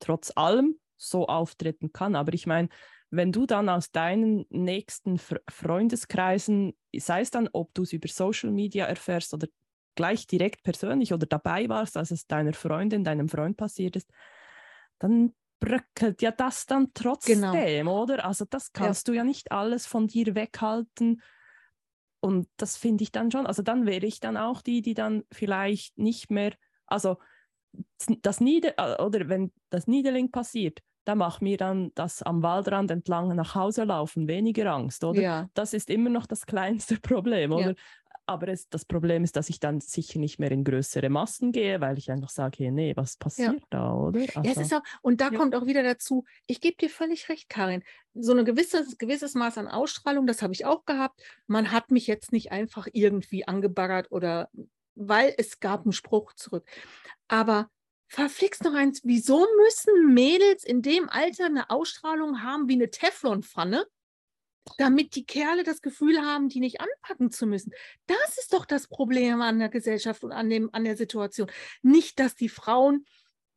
trotz 0.00 0.32
allem 0.36 0.78
so 0.98 1.26
auftreten 1.26 1.94
kann. 1.94 2.14
Aber 2.14 2.34
ich 2.34 2.46
meine, 2.46 2.68
wenn 3.08 3.32
du 3.32 3.46
dann 3.46 3.70
aus 3.70 3.90
deinen 3.90 4.44
nächsten 4.50 5.18
Freundeskreisen, 5.18 6.74
sei 6.94 7.22
es 7.22 7.30
dann, 7.30 7.48
ob 7.54 7.72
du 7.72 7.84
es 7.84 7.94
über 7.94 8.08
Social 8.08 8.50
Media 8.50 8.84
erfährst 8.84 9.32
oder 9.32 9.48
gleich 9.94 10.26
direkt 10.26 10.62
persönlich 10.62 11.12
oder 11.12 11.26
dabei 11.26 11.68
warst, 11.68 11.96
als 11.96 12.10
es 12.10 12.26
deiner 12.26 12.52
Freundin, 12.52 13.04
deinem 13.04 13.28
Freund 13.28 13.56
passiert 13.56 13.96
ist, 13.96 14.10
dann 14.98 15.34
bröckelt 15.60 16.22
ja 16.22 16.32
das 16.32 16.66
dann 16.66 16.92
trotzdem, 16.92 17.40
genau. 17.40 18.02
oder? 18.02 18.24
Also 18.24 18.44
das 18.48 18.72
kannst 18.72 19.06
ja. 19.06 19.12
du 19.12 19.16
ja 19.18 19.24
nicht 19.24 19.52
alles 19.52 19.86
von 19.86 20.08
dir 20.08 20.34
weghalten. 20.34 21.22
Und 22.20 22.48
das 22.56 22.76
finde 22.76 23.04
ich 23.04 23.12
dann 23.12 23.30
schon, 23.30 23.46
also 23.46 23.62
dann 23.62 23.86
wäre 23.86 24.06
ich 24.06 24.20
dann 24.20 24.36
auch 24.36 24.62
die, 24.62 24.82
die 24.82 24.94
dann 24.94 25.24
vielleicht 25.30 25.98
nicht 25.98 26.30
mehr, 26.30 26.52
also 26.86 27.16
das 28.22 28.40
Nieder 28.40 28.74
oder 29.04 29.28
wenn 29.28 29.52
das 29.70 29.86
Niederling 29.86 30.30
passiert, 30.30 30.80
da 31.04 31.14
macht 31.14 31.42
mir 31.42 31.56
dann 31.56 31.90
das 31.94 32.22
am 32.22 32.42
Waldrand 32.42 32.90
entlang 32.90 33.34
nach 33.34 33.54
Hause 33.54 33.84
laufen 33.84 34.28
weniger 34.28 34.72
Angst, 34.72 35.02
oder? 35.02 35.20
Ja. 35.20 35.48
Das 35.54 35.74
ist 35.74 35.90
immer 35.90 36.10
noch 36.10 36.26
das 36.26 36.46
kleinste 36.46 36.96
Problem, 37.00 37.52
oder? 37.52 37.70
Ja. 37.70 37.74
Aber 38.32 38.48
es, 38.48 38.68
das 38.68 38.84
Problem 38.84 39.24
ist, 39.24 39.36
dass 39.36 39.48
ich 39.48 39.60
dann 39.60 39.80
sicher 39.80 40.18
nicht 40.18 40.38
mehr 40.38 40.50
in 40.50 40.64
größere 40.64 41.08
Massen 41.08 41.52
gehe, 41.52 41.80
weil 41.80 41.98
ich 41.98 42.10
einfach 42.10 42.30
sage, 42.30 42.64
hey, 42.64 42.70
nee, 42.70 42.96
was 42.96 43.16
passiert 43.16 43.60
ja. 43.60 43.66
da, 43.70 43.94
oder? 43.94 44.20
Also, 44.20 44.40
ja, 44.42 44.50
es 44.50 44.56
ist 44.56 44.74
auch, 44.74 44.82
und 45.02 45.20
da 45.20 45.30
kommt 45.30 45.54
auch 45.54 45.66
wieder 45.66 45.82
dazu, 45.82 46.24
ich 46.46 46.60
gebe 46.60 46.76
dir 46.76 46.90
völlig 46.90 47.28
recht, 47.28 47.48
Karin, 47.48 47.82
so 48.14 48.32
ein 48.32 48.44
gewisses, 48.44 48.98
gewisses 48.98 49.34
Maß 49.34 49.58
an 49.58 49.68
Ausstrahlung, 49.68 50.26
das 50.26 50.42
habe 50.42 50.52
ich 50.52 50.64
auch 50.64 50.84
gehabt. 50.84 51.22
Man 51.46 51.70
hat 51.70 51.90
mich 51.90 52.06
jetzt 52.06 52.32
nicht 52.32 52.52
einfach 52.52 52.88
irgendwie 52.92 53.46
angebaggert 53.46 54.10
oder 54.10 54.48
weil 54.94 55.34
es 55.38 55.60
gab 55.60 55.84
einen 55.84 55.92
Spruch 55.92 56.34
zurück. 56.34 56.66
Aber 57.28 57.70
verflixt 58.08 58.64
noch 58.64 58.74
eins, 58.74 59.00
wieso 59.04 59.46
müssen 59.56 60.12
Mädels 60.12 60.64
in 60.64 60.82
dem 60.82 61.08
Alter 61.08 61.46
eine 61.46 61.70
Ausstrahlung 61.70 62.42
haben 62.42 62.68
wie 62.68 62.74
eine 62.74 62.90
Teflonpfanne, 62.90 63.86
damit 64.78 65.16
die 65.16 65.24
Kerle 65.24 65.64
das 65.64 65.82
Gefühl 65.82 66.20
haben, 66.20 66.48
die 66.48 66.60
nicht 66.60 66.80
anpacken 66.80 67.30
zu 67.30 67.46
müssen? 67.46 67.72
Das 68.06 68.38
ist 68.38 68.52
doch 68.52 68.64
das 68.64 68.88
Problem 68.88 69.40
an 69.40 69.58
der 69.58 69.68
Gesellschaft 69.68 70.24
und 70.24 70.32
an, 70.32 70.48
dem, 70.50 70.70
an 70.72 70.84
der 70.84 70.96
Situation. 70.96 71.50
Nicht, 71.82 72.18
dass 72.18 72.34
die 72.34 72.48
Frauen 72.48 73.04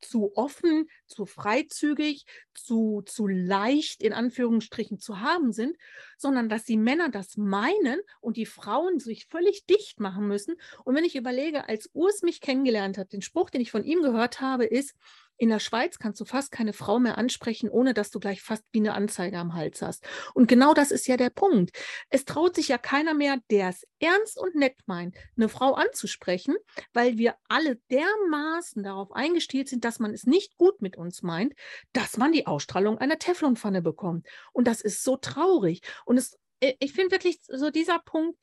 zu 0.01 0.35
offen, 0.35 0.87
zu 1.07 1.25
freizügig, 1.25 2.25
zu, 2.53 3.01
zu 3.05 3.27
leicht 3.27 4.03
in 4.03 4.13
Anführungsstrichen 4.13 4.99
zu 4.99 5.19
haben 5.19 5.51
sind, 5.51 5.77
sondern 6.17 6.49
dass 6.49 6.63
die 6.63 6.77
Männer 6.77 7.09
das 7.09 7.37
meinen 7.37 7.99
und 8.21 8.37
die 8.37 8.45
Frauen 8.45 8.99
sich 8.99 9.27
völlig 9.27 9.65
dicht 9.65 9.99
machen 9.99 10.27
müssen. 10.27 10.55
Und 10.83 10.95
wenn 10.95 11.05
ich 11.05 11.15
überlege, 11.15 11.67
als 11.67 11.89
Urs 11.93 12.21
mich 12.21 12.41
kennengelernt 12.41 12.97
hat, 12.97 13.13
den 13.13 13.21
Spruch, 13.21 13.49
den 13.49 13.61
ich 13.61 13.71
von 13.71 13.83
ihm 13.83 14.01
gehört 14.01 14.41
habe, 14.41 14.65
ist, 14.65 14.95
in 15.37 15.49
der 15.49 15.59
Schweiz 15.59 15.99
kannst 15.99 16.19
du 16.21 16.25
fast 16.25 16.51
keine 16.51 16.73
Frau 16.73 16.99
mehr 16.99 17.17
ansprechen, 17.17 17.69
ohne 17.69 17.93
dass 17.93 18.11
du 18.11 18.19
gleich 18.19 18.41
fast 18.41 18.63
wie 18.71 18.79
eine 18.79 18.93
Anzeige 18.93 19.37
am 19.37 19.53
Hals 19.53 19.81
hast. 19.81 20.05
Und 20.33 20.47
genau 20.47 20.73
das 20.73 20.91
ist 20.91 21.07
ja 21.07 21.17
der 21.17 21.29
Punkt. 21.29 21.71
Es 22.09 22.25
traut 22.25 22.55
sich 22.55 22.69
ja 22.69 22.77
keiner 22.77 23.13
mehr, 23.13 23.37
der 23.51 23.69
es 23.69 23.85
ernst 23.99 24.37
und 24.37 24.55
nett 24.55 24.77
meint, 24.85 25.15
eine 25.35 25.49
Frau 25.49 25.73
anzusprechen, 25.73 26.55
weil 26.93 27.17
wir 27.17 27.35
alle 27.49 27.77
dermaßen 27.89 28.83
darauf 28.83 29.11
eingestellt 29.11 29.69
sind, 29.69 29.83
dass 29.83 29.99
man 29.99 30.13
es 30.13 30.25
nicht 30.25 30.57
gut 30.57 30.81
mit 30.81 30.97
uns 30.97 31.21
meint, 31.21 31.53
dass 31.93 32.17
man 32.17 32.31
die 32.31 32.47
Ausstrahlung 32.47 32.97
einer 32.97 33.19
Teflonpfanne 33.19 33.81
bekommt. 33.81 34.27
Und 34.53 34.67
das 34.67 34.81
ist 34.81 35.03
so 35.03 35.17
traurig. 35.17 35.81
Und 36.05 36.17
es, 36.17 36.37
ich 36.59 36.93
finde 36.93 37.11
wirklich 37.11 37.39
so 37.47 37.69
dieser 37.69 37.99
Punkt, 37.99 38.37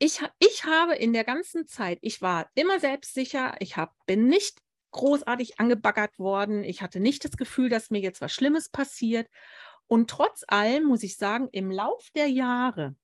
ich, 0.00 0.20
ich 0.38 0.64
habe 0.64 0.94
in 0.94 1.12
der 1.12 1.24
ganzen 1.24 1.66
Zeit, 1.66 1.98
ich 2.02 2.22
war 2.22 2.48
immer 2.54 2.78
selbstsicher, 2.78 3.56
ich 3.58 3.76
hab, 3.76 3.94
bin 4.06 4.28
nicht 4.28 4.60
großartig 4.98 5.60
angebaggert 5.60 6.18
worden. 6.18 6.64
Ich 6.64 6.82
hatte 6.82 6.98
nicht 7.00 7.24
das 7.24 7.36
Gefühl, 7.36 7.68
dass 7.68 7.90
mir 7.90 8.00
jetzt 8.00 8.20
was 8.20 8.32
Schlimmes 8.32 8.68
passiert. 8.68 9.28
Und 9.86 10.10
trotz 10.10 10.44
allem 10.48 10.84
muss 10.84 11.02
ich 11.02 11.16
sagen, 11.16 11.48
im 11.52 11.70
Lauf 11.70 12.10
der 12.14 12.26
Jahre, 12.26 12.96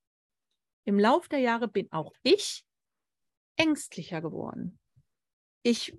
im 0.85 0.99
Lauf 0.99 1.29
der 1.29 1.39
Jahre 1.39 1.69
bin 1.69 1.91
auch 1.93 2.13
ich 2.23 2.67
ängstlicher 3.57 4.21
geworden. 4.21 4.79
Ich, 5.63 5.97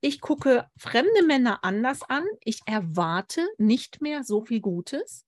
ich 0.00 0.20
gucke 0.20 0.68
fremde 0.76 1.24
Männer 1.24 1.64
anders 1.64 2.02
an. 2.02 2.24
Ich 2.44 2.60
erwarte 2.66 3.46
nicht 3.58 4.02
mehr 4.02 4.24
so 4.24 4.44
viel 4.44 4.60
Gutes, 4.60 5.24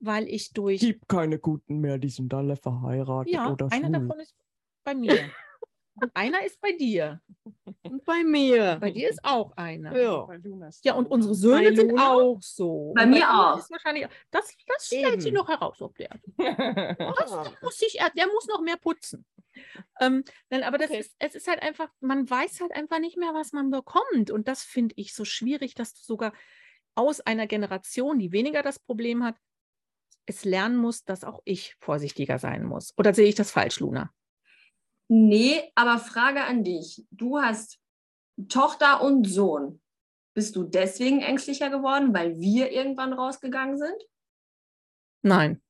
weil 0.00 0.28
ich 0.28 0.52
durch. 0.52 0.82
Es 0.82 0.88
gibt 0.88 1.08
keine 1.08 1.38
Guten 1.38 1.78
mehr, 1.78 1.96
die 1.96 2.10
sind 2.10 2.32
alle 2.34 2.56
verheiratet 2.56 3.32
ja, 3.32 3.50
oder 3.50 3.72
einer 3.72 3.90
davon 3.90 4.20
ist 4.20 4.36
bei 4.84 4.94
mir. 4.94 5.30
Und 5.94 6.10
einer 6.14 6.44
ist 6.44 6.60
bei 6.60 6.72
dir. 6.72 7.20
Und 7.82 8.04
bei 8.04 8.24
mir. 8.24 8.78
Bei 8.80 8.90
dir 8.90 9.10
ist 9.10 9.20
auch 9.22 9.56
einer. 9.56 9.96
Ja, 9.96 10.28
ja 10.82 10.94
und 10.94 11.06
unsere 11.06 11.34
Söhne 11.34 11.74
sind 11.74 11.98
auch 11.98 12.40
so. 12.40 12.92
Bei 12.94 13.04
und 13.04 13.10
mir 13.10 13.20
bei 13.20 13.28
auch. 13.28 13.70
Wahrscheinlich, 13.70 14.06
das, 14.30 14.54
das 14.66 14.86
stellt 14.86 15.22
sie 15.22 15.32
noch 15.32 15.48
heraus, 15.48 15.80
ob 15.82 15.96
der. 15.96 16.10
Das 17.18 17.52
muss 17.62 17.82
ich, 17.82 17.98
der 18.16 18.26
muss 18.28 18.46
noch 18.46 18.62
mehr 18.62 18.76
putzen. 18.76 19.26
Ähm, 20.00 20.24
nein, 20.48 20.62
aber 20.62 20.78
das 20.78 20.90
okay. 20.90 21.00
ist, 21.00 21.14
es 21.18 21.34
ist 21.34 21.48
halt 21.48 21.62
einfach, 21.62 21.88
man 22.00 22.28
weiß 22.28 22.60
halt 22.60 22.72
einfach 22.72 22.98
nicht 23.00 23.16
mehr, 23.16 23.34
was 23.34 23.52
man 23.52 23.70
bekommt. 23.70 24.30
Und 24.30 24.48
das 24.48 24.62
finde 24.62 24.94
ich 24.96 25.14
so 25.14 25.24
schwierig, 25.24 25.74
dass 25.74 25.94
du 25.94 26.00
sogar 26.02 26.32
aus 26.94 27.20
einer 27.20 27.46
Generation, 27.46 28.18
die 28.18 28.32
weniger 28.32 28.62
das 28.62 28.78
Problem 28.78 29.24
hat, 29.24 29.36
es 30.26 30.44
lernen 30.44 30.76
muss, 30.76 31.04
dass 31.04 31.24
auch 31.24 31.40
ich 31.44 31.74
vorsichtiger 31.80 32.38
sein 32.38 32.64
muss. 32.64 32.94
Oder 32.96 33.14
sehe 33.14 33.26
ich 33.26 33.34
das 33.34 33.50
falsch, 33.50 33.80
Luna? 33.80 34.12
Nee, 35.12 35.72
aber 35.74 35.98
Frage 35.98 36.44
an 36.44 36.62
dich. 36.62 37.04
Du 37.10 37.40
hast 37.40 37.80
Tochter 38.48 39.02
und 39.02 39.24
Sohn. 39.24 39.80
Bist 40.34 40.54
du 40.54 40.62
deswegen 40.62 41.20
ängstlicher 41.20 41.68
geworden, 41.68 42.14
weil 42.14 42.38
wir 42.38 42.70
irgendwann 42.70 43.12
rausgegangen 43.12 43.76
sind? 43.76 44.06
Nein. 45.22 45.60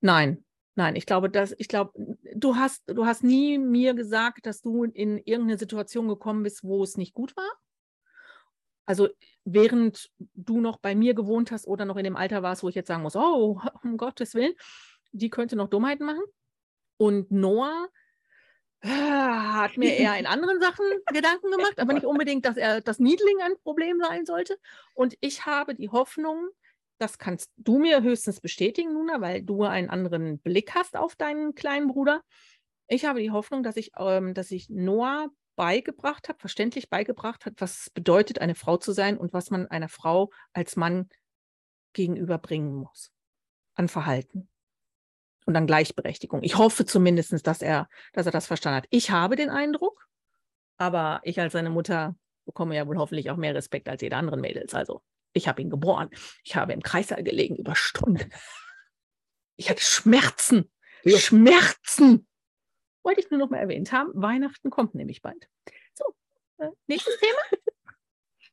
Nein. 0.00 0.44
Nein, 0.76 0.94
ich 0.94 1.04
glaube, 1.04 1.28
dass, 1.28 1.52
ich 1.58 1.66
glaube, 1.66 1.92
du 2.36 2.54
hast, 2.54 2.84
du 2.86 3.06
hast 3.06 3.24
nie 3.24 3.58
mir 3.58 3.94
gesagt, 3.94 4.46
dass 4.46 4.60
du 4.60 4.84
in 4.84 5.18
irgendeine 5.18 5.58
Situation 5.58 6.06
gekommen 6.06 6.44
bist, 6.44 6.62
wo 6.62 6.84
es 6.84 6.96
nicht 6.96 7.12
gut 7.12 7.36
war. 7.36 7.50
Also 8.86 9.08
während 9.44 10.12
du 10.18 10.60
noch 10.60 10.78
bei 10.78 10.94
mir 10.94 11.14
gewohnt 11.14 11.50
hast 11.50 11.66
oder 11.66 11.86
noch 11.86 11.96
in 11.96 12.04
dem 12.04 12.16
Alter 12.16 12.44
warst, 12.44 12.62
wo 12.62 12.68
ich 12.68 12.76
jetzt 12.76 12.86
sagen 12.86 13.02
muss, 13.02 13.16
oh, 13.16 13.60
um 13.82 13.96
Gottes 13.96 14.36
Willen, 14.36 14.54
die 15.10 15.28
könnte 15.28 15.56
noch 15.56 15.68
Dummheiten 15.68 16.06
machen. 16.06 16.22
Und 16.96 17.30
Noah 17.30 17.88
äh, 18.84 18.88
hat 18.88 19.76
mir 19.78 19.96
eher 19.96 20.18
in 20.18 20.26
anderen 20.26 20.60
Sachen 20.60 20.84
Gedanken 21.06 21.50
gemacht, 21.50 21.78
aber 21.78 21.94
nicht 21.94 22.04
unbedingt, 22.04 22.44
dass 22.44 22.56
er 22.56 22.80
das 22.80 22.98
Niedling 22.98 23.40
ein 23.42 23.56
Problem 23.62 23.98
sein 23.98 24.26
sollte. 24.26 24.58
Und 24.94 25.16
ich 25.20 25.46
habe 25.46 25.74
die 25.74 25.88
Hoffnung, 25.88 26.48
das 26.98 27.18
kannst 27.18 27.50
du 27.56 27.78
mir 27.78 28.02
höchstens 28.02 28.40
bestätigen, 28.40 28.92
Nuna, 28.92 29.20
weil 29.20 29.42
du 29.42 29.64
einen 29.64 29.90
anderen 29.90 30.38
Blick 30.38 30.74
hast 30.74 30.96
auf 30.96 31.16
deinen 31.16 31.54
kleinen 31.54 31.88
Bruder. 31.88 32.22
Ich 32.86 33.06
habe 33.06 33.20
die 33.20 33.30
Hoffnung, 33.30 33.62
dass 33.62 33.76
ich, 33.76 33.92
ähm, 33.96 34.34
dass 34.34 34.50
ich 34.50 34.68
Noah 34.68 35.30
beigebracht 35.56 36.28
habe, 36.28 36.38
verständlich 36.38 36.90
beigebracht 36.90 37.46
hat, 37.46 37.54
was 37.58 37.80
es 37.80 37.90
bedeutet, 37.90 38.40
eine 38.40 38.54
Frau 38.54 38.76
zu 38.76 38.92
sein 38.92 39.16
und 39.16 39.32
was 39.32 39.50
man 39.50 39.66
einer 39.68 39.88
Frau 39.88 40.30
als 40.52 40.76
Mann 40.76 41.08
gegenüberbringen 41.94 42.74
muss 42.74 43.12
an 43.76 43.88
Verhalten 43.88 44.48
und 45.46 45.56
an 45.56 45.66
Gleichberechtigung. 45.66 46.42
Ich 46.42 46.56
hoffe 46.56 46.86
zumindest, 46.86 47.46
dass 47.46 47.62
er, 47.62 47.88
dass 48.12 48.26
er 48.26 48.32
das 48.32 48.46
verstanden 48.46 48.78
hat. 48.78 48.86
Ich 48.90 49.10
habe 49.10 49.36
den 49.36 49.50
Eindruck, 49.50 50.08
aber 50.76 51.20
ich 51.24 51.40
als 51.40 51.52
seine 51.52 51.70
Mutter 51.70 52.16
bekomme 52.44 52.76
ja 52.76 52.86
wohl 52.86 52.98
hoffentlich 52.98 53.30
auch 53.30 53.36
mehr 53.36 53.54
Respekt 53.54 53.88
als 53.88 54.02
jede 54.02 54.16
andere 54.16 54.36
Mädels. 54.36 54.74
Also 54.74 55.02
ich 55.32 55.48
habe 55.48 55.62
ihn 55.62 55.70
geboren. 55.70 56.10
Ich 56.44 56.56
habe 56.56 56.72
im 56.72 56.82
Kreissaal 56.82 57.22
gelegen 57.22 57.56
über 57.56 57.74
Stunden. 57.74 58.30
Ich 59.56 59.70
hatte 59.70 59.82
Schmerzen. 59.82 60.70
Ja. 61.04 61.18
Schmerzen. 61.18 62.26
Wollte 63.02 63.20
ich 63.20 63.30
nur 63.30 63.38
noch 63.38 63.50
mal 63.50 63.58
erwähnt 63.58 63.92
haben. 63.92 64.10
Weihnachten 64.14 64.70
kommt 64.70 64.94
nämlich 64.94 65.20
bald. 65.20 65.48
So, 65.94 66.04
Nächstes 66.86 67.18
Thema? 67.18 67.62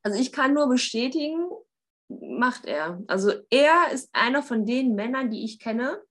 Also 0.04 0.20
ich 0.20 0.32
kann 0.32 0.56
nur 0.56 0.68
bestätigen, 0.68 1.48
macht 2.10 2.66
er. 2.66 3.04
Also 3.06 3.34
er 3.52 3.92
ist 3.92 4.10
einer 4.14 4.42
von 4.42 4.66
den 4.66 4.96
Männern, 4.96 5.30
die 5.30 5.46
ich 5.46 5.60
kenne, 5.60 6.02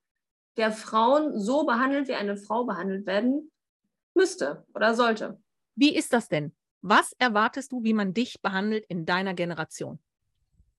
der 0.61 0.73
Frauen 0.73 1.41
so 1.41 1.65
behandelt, 1.65 2.07
wie 2.09 2.15
eine 2.15 2.37
Frau 2.37 2.65
behandelt 2.65 3.07
werden 3.07 3.51
müsste 4.15 4.67
oder 4.75 4.95
sollte. 4.95 5.43
Wie 5.75 5.97
ist 5.97 6.13
das 6.13 6.29
denn? 6.29 6.55
Was 6.83 7.13
erwartest 7.19 7.73
du, 7.73 7.83
wie 7.83 7.95
man 7.95 8.13
dich 8.13 8.43
behandelt 8.43 8.85
in 8.89 9.07
deiner 9.07 9.33
Generation? 9.35 9.99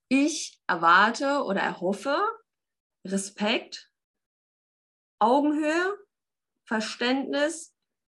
Ich 0.08 0.62
erwarte 0.68 1.44
oder 1.44 1.62
erhoffe 1.62 2.16
Respekt, 3.06 3.92
Augenhöhe, 5.20 5.98
Verständnis, 6.68 7.74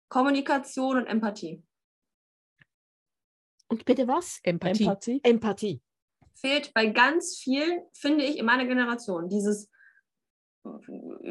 Kommunikation 0.09 0.97
und 0.97 1.07
Empathie. 1.07 1.63
Und 3.67 3.83
bitte 3.83 4.07
was? 4.07 4.39
Empathie. 4.43 4.83
Empathie. 4.85 5.19
Empathie. 5.23 5.81
Fehlt 6.35 6.73
bei 6.73 6.85
ganz 6.85 7.37
vielen, 7.37 7.81
finde 7.93 8.23
ich, 8.23 8.37
in 8.37 8.45
meiner 8.45 8.65
Generation. 8.65 9.27
Dieses 9.27 9.69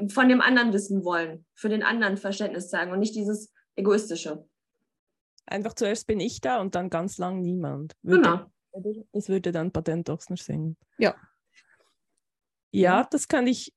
von 0.08 0.28
dem 0.28 0.40
anderen 0.40 0.72
wissen 0.72 1.04
wollen, 1.04 1.44
für 1.54 1.68
den 1.68 1.82
anderen 1.82 2.16
Verständnis 2.16 2.68
zeigen 2.68 2.92
und 2.92 2.98
nicht 2.98 3.14
dieses 3.14 3.52
egoistische. 3.76 4.46
Einfach 5.46 5.74
zuerst 5.74 6.06
bin 6.06 6.20
ich 6.20 6.40
da 6.40 6.60
und 6.60 6.74
dann 6.74 6.90
ganz 6.90 7.18
lang 7.18 7.40
niemand. 7.40 7.94
Würde, 8.02 8.22
Genau. 8.22 9.02
Das 9.12 9.28
würde 9.28 9.52
dann 9.52 9.72
Patent 9.72 10.10
Ochsner 10.10 10.36
singen. 10.36 10.76
Ja. 10.98 11.14
Ja, 12.72 13.06
das 13.10 13.28
kann 13.28 13.46
ich, 13.46 13.72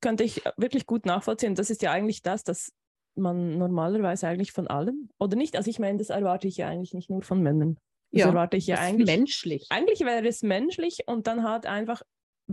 könnte 0.00 0.22
ich 0.22 0.42
wirklich 0.56 0.86
gut 0.86 1.06
nachvollziehen. 1.06 1.54
Das 1.54 1.70
ist 1.70 1.82
ja 1.82 1.90
eigentlich 1.90 2.22
das, 2.22 2.44
dass 2.44 2.72
man 3.14 3.58
normalerweise 3.58 4.28
eigentlich 4.28 4.52
von 4.52 4.68
allen, 4.68 5.10
oder 5.18 5.36
nicht? 5.36 5.56
Also 5.56 5.70
ich 5.70 5.78
meine, 5.78 5.98
das 5.98 6.10
erwarte 6.10 6.46
ich 6.46 6.56
ja 6.56 6.68
eigentlich 6.68 6.94
nicht 6.94 7.10
nur 7.10 7.22
von 7.22 7.42
Männern. 7.42 7.78
Das 8.10 8.20
Ja, 8.20 8.26
erwarte 8.28 8.56
ich 8.56 8.66
ja 8.66 8.76
Das 8.76 8.84
ist 8.84 8.90
eigentlich. 8.90 9.06
menschlich. 9.06 9.66
Eigentlich 9.70 10.00
wäre 10.00 10.26
es 10.26 10.42
menschlich 10.42 11.00
und 11.06 11.26
dann 11.26 11.42
halt 11.42 11.66
einfach 11.66 12.02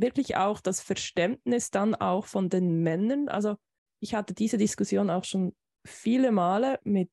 wirklich 0.02 0.36
auch 0.38 0.62
das 0.62 0.82
Verständnis 0.82 1.72
dann 1.72 1.96
auch 1.96 2.26
von 2.26 2.50
den 2.50 2.82
Männern. 2.82 3.30
Also 3.30 3.56
ich 4.00 4.16
hatte 4.16 4.34
diese 4.34 4.58
Diskussion 4.58 5.10
auch 5.10 5.24
schon 5.24 5.56
viele 5.86 6.32
Male 6.32 6.80
mit 6.84 7.12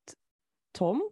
Tom. 0.72 1.02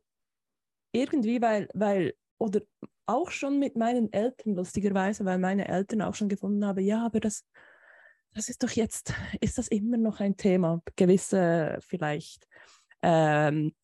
Irgendwie, 0.93 1.43
weil, 1.43 1.69
weil, 1.75 2.15
oder 2.39 2.61
auch 3.07 3.31
schon 3.31 3.59
mit 3.59 3.77
meinen 3.77 4.13
Eltern, 4.13 4.55
lustigerweise, 4.55 5.25
weil 5.25 5.39
meine 5.39 5.69
Eltern 5.69 6.03
auch 6.03 6.15
schon 6.15 6.29
gefunden 6.29 6.65
haben, 6.65 6.85
ja, 6.85 7.05
aber 7.05 7.21
das, 7.21 7.45
das 8.33 8.49
ist 8.49 8.63
doch 8.63 8.71
jetzt, 8.71 9.13
ist 9.41 9.59
das 9.59 9.69
immer 9.69 9.97
noch 9.97 10.21
ein 10.21 10.37
Thema? 10.37 10.83
Gewisse 10.97 11.79
vielleicht 11.81 12.47
ähm, 13.03 13.75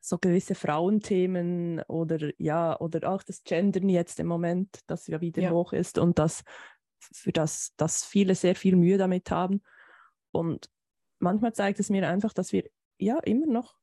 so 0.00 0.18
gewisse 0.18 0.54
Frauenthemen 0.54 1.80
oder 1.82 2.32
ja, 2.38 2.78
oder 2.80 3.08
auch 3.10 3.22
das 3.22 3.44
Gendern 3.44 3.88
jetzt 3.88 4.18
im 4.18 4.26
Moment, 4.26 4.80
das 4.88 5.06
ja 5.06 5.20
wieder 5.20 5.42
Ja. 5.42 5.52
hoch 5.52 5.72
ist 5.72 5.98
und 5.98 6.18
das 6.18 6.42
für 7.12 7.32
das, 7.32 7.74
dass 7.76 8.04
viele 8.04 8.34
sehr 8.34 8.54
viel 8.54 8.76
Mühe 8.76 8.98
damit 8.98 9.30
haben. 9.30 9.62
Und 10.30 10.70
manchmal 11.18 11.52
zeigt 11.52 11.80
es 11.80 11.90
mir 11.90 12.08
einfach, 12.08 12.32
dass 12.32 12.52
wir 12.52 12.68
ja 12.98 13.18
immer 13.20 13.46
noch 13.46 13.76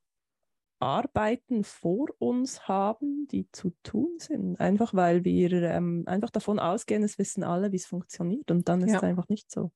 Arbeiten 0.80 1.64
vor 1.66 2.08
uns 2.20 2.68
haben, 2.68 3.28
die 3.28 3.50
zu 3.52 3.74
tun 3.84 4.16
sind. 4.18 4.60
Einfach 4.60 4.94
weil 4.94 5.26
wir 5.26 5.52
ähm, 5.52 6.04
einfach 6.06 6.30
davon 6.30 6.58
ausgehen, 6.58 7.04
es 7.04 7.18
wissen 7.18 7.44
alle, 7.44 7.72
wie 7.74 7.78
es 7.78 7.86
funktioniert. 7.86 8.50
Und 8.50 8.70
dann 8.70 8.82
ist 8.82 8.92
Ja. 8.92 8.98
es 8.98 9.04
einfach 9.04 9.28
nicht 9.28 9.52
so. 9.52 9.72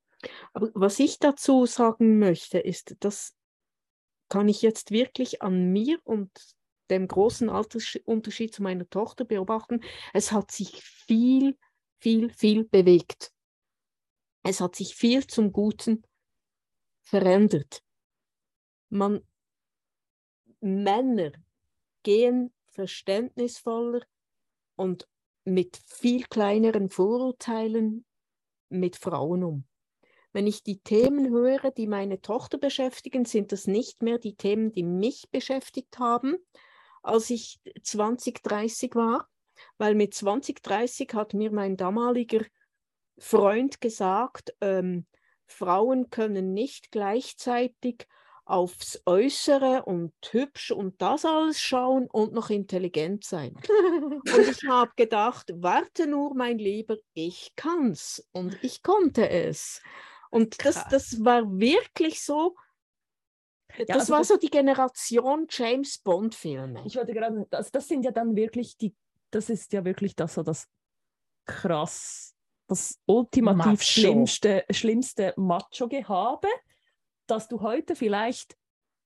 Aber 0.53 0.69
was 0.73 0.99
ich 0.99 1.19
dazu 1.19 1.65
sagen 1.65 2.19
möchte, 2.19 2.57
ist, 2.57 2.95
das 3.01 3.35
kann 4.29 4.47
ich 4.47 4.61
jetzt 4.61 4.91
wirklich 4.91 5.41
an 5.41 5.71
mir 5.73 5.99
und 6.05 6.31
dem 6.89 7.07
großen 7.07 7.49
Altersunterschied 7.49 8.53
zu 8.53 8.63
meiner 8.63 8.89
Tochter 8.89 9.25
beobachten. 9.25 9.81
Es 10.13 10.31
hat 10.31 10.51
sich 10.51 10.81
viel, 10.83 11.57
viel, 11.99 12.29
viel 12.29 12.63
bewegt. 12.63 13.32
Es 14.43 14.59
hat 14.59 14.75
sich 14.75 14.95
viel 14.95 15.25
zum 15.25 15.53
Guten 15.53 16.03
verändert. 17.01 17.81
Man, 18.89 19.25
Männer 20.59 21.31
gehen 22.03 22.53
verständnisvoller 22.67 24.01
und 24.75 25.07
mit 25.45 25.77
viel 25.85 26.23
kleineren 26.23 26.89
Vorurteilen 26.89 28.05
mit 28.69 28.95
Frauen 28.97 29.43
um. 29.43 29.65
Wenn 30.31 30.47
ich 30.47 30.63
die 30.63 30.79
Themen 30.79 31.29
höre, 31.29 31.71
die 31.71 31.87
meine 31.87 32.19
Tochter 32.21 32.57
beschäftigen, 32.57 33.25
sind 33.25 33.51
das 33.51 33.67
nicht 33.67 34.01
mehr 34.01 34.17
die 34.17 34.35
Themen, 34.35 34.71
die 34.71 34.83
mich 34.83 35.29
beschäftigt 35.29 35.99
haben, 35.99 36.35
als 37.03 37.29
ich 37.29 37.59
20, 37.83 38.41
30 38.41 38.95
war, 38.95 39.29
weil 39.77 39.95
mit 39.95 40.13
20, 40.13 40.63
30 40.63 41.13
hat 41.13 41.33
mir 41.33 41.51
mein 41.51 41.77
damaliger 41.77 42.43
Freund 43.17 43.81
gesagt, 43.81 44.53
ähm, 44.61 45.05
Frauen 45.45 46.09
können 46.09 46.53
nicht 46.53 46.91
gleichzeitig 46.91 48.07
aufs 48.45 49.01
Äußere 49.05 49.83
und 49.85 50.11
hübsch 50.31 50.71
und 50.71 51.01
das 51.01 51.23
alles 51.23 51.61
schauen 51.61 52.07
und 52.11 52.33
noch 52.33 52.49
intelligent 52.49 53.23
sein. 53.23 53.55
Und 54.25 54.47
ich 54.49 54.67
habe 54.67 54.91
gedacht, 54.97 55.51
warte 55.55 56.07
nur, 56.07 56.35
mein 56.35 56.57
Lieber, 56.57 56.97
ich 57.13 57.53
kann's. 57.55 58.27
Und 58.33 58.57
ich 58.61 58.83
konnte 58.83 59.29
es. 59.29 59.81
Und 60.29 60.63
das, 60.65 60.75
Krass. 60.75 60.87
das 60.89 61.23
war 61.23 61.43
wirklich 61.57 62.21
so, 62.21 62.55
Ja, 63.77 63.85
das 63.85 63.97
also 64.01 64.13
war 64.13 64.19
das- 64.19 64.27
so 64.29 64.37
die 64.37 64.49
Generation 64.49 65.47
James 65.49 65.99
Bond-Filme. 65.99 66.83
Ich 66.85 66.95
wollte 66.97 67.13
gerade, 67.13 67.45
das, 67.49 67.71
das 67.71 67.87
sind 67.87 68.03
ja 68.03 68.11
dann 68.11 68.35
wirklich 68.35 68.77
die, 68.77 68.93
das 69.31 69.49
ist 69.49 69.71
ja 69.71 69.85
wirklich 69.85 70.15
das 70.15 70.33
so 70.33 70.43
das 70.43 70.67
krass, 71.45 72.32
das 72.67 72.99
ultimativ 73.05 73.65
Macho. 73.65 73.83
schlimmste, 73.83 74.65
schlimmste 74.69 75.33
Macho-Gehabe, 75.37 76.47
dass 77.27 77.47
du 77.47 77.61
heute 77.61 77.95
vielleicht 77.95 78.57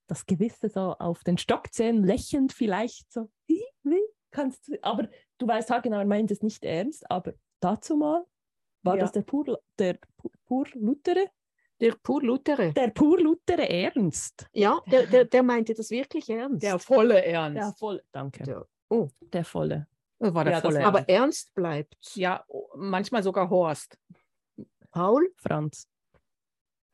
das 0.08 0.26
Gewisse 0.26 0.70
so 0.70 0.94
auf 1.00 1.24
den 1.24 1.38
Stockzähnen 1.38 2.04
lächelnd 2.04 2.54
vielleicht 2.54 3.12
so, 3.12 3.30
"Hi, 3.50 3.64
wie 3.84 4.02
kannst 4.32 4.68
du, 4.68 4.78
aber 4.82 5.10
du 5.38 5.48
weißt 5.48 5.70
halt 5.70 5.84
genau, 5.84 6.00
er 6.00 6.06
meint 6.06 6.32
es 6.32 6.42
nicht 6.42 6.64
ernst, 6.64 7.10
aber 7.12 7.34
dazu 7.60 7.96
mal 7.98 8.26
war 8.84 8.96
Ja. 8.96 9.02
das 9.02 9.12
der 9.12 9.22
pur, 9.24 9.60
der 9.80 9.96
pu- 10.00 10.32
pur 10.46 10.66
Lutere, 10.76 11.30
Der 11.82 11.94
pur 12.02 12.22
Luthere. 12.24 12.72
der 12.74 12.90
pur 12.90 13.20
Lutere 13.20 13.68
Ernst. 13.70 14.48
Ja, 14.54 14.80
der, 14.90 15.08
der, 15.08 15.26
der 15.26 15.44
meinte 15.44 15.74
das 15.74 15.90
wirklich 15.90 16.30
ernst. 16.30 16.64
Der 16.64 16.80
volle 16.80 17.24
Ernst. 17.26 17.58
Der 17.58 17.74
voll, 17.74 18.02
danke. 18.12 18.44
Der- 18.44 18.68
oh. 18.90 19.10
Der 19.34 19.44
volle. 19.44 19.88
Das 20.20 20.34
war 20.34 20.44
der 20.44 20.54
Ja, 20.54 20.62
volle 20.62 20.80
war- 20.80 20.86
Aber 20.88 21.10
Ernst. 21.10 21.54
bleibt. 21.54 21.96
Ja, 22.16 22.44
oh, 22.48 22.68
manchmal 22.76 23.24
sogar 23.24 23.50
Horst. 23.50 23.98
Paul, 24.92 25.32
Franz. 25.38 25.88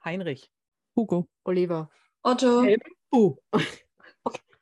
Heinrich. 0.03 0.49
Hugo. 0.95 1.27
Oliver. 1.45 1.89
Otto, 2.23 2.63
Hey. 2.63 2.77
Uh. 3.13 3.35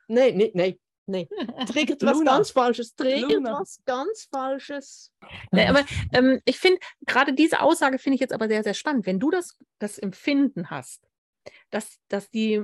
Nee, 0.10 0.34
nee, 0.34 0.52
nee, 0.54 0.78
nee. 1.06 1.30
Triggert 1.68 2.04
was 2.04 2.22
ganz 2.26 2.52
Falsches. 2.52 2.94
Luna. 3.00 3.62
was 3.62 3.80
ganz 3.86 4.28
Falsches. 4.30 5.14
Nee, 5.52 5.68
aber 5.68 5.86
ähm, 6.12 6.42
ich 6.44 6.60
finde, 6.60 6.80
gerade 7.08 7.34
diese 7.34 7.62
Aussage 7.62 7.98
finde 7.98 8.16
ich 8.16 8.20
jetzt 8.20 8.34
aber 8.34 8.50
sehr, 8.50 8.62
sehr 8.64 8.74
spannend. 8.74 9.06
Wenn 9.06 9.20
du 9.22 9.32
das, 9.32 9.58
das 9.80 9.98
Empfinden 9.98 10.70
hast, 10.70 11.08
dass, 11.70 11.98
dass 12.10 12.30
die 12.30 12.62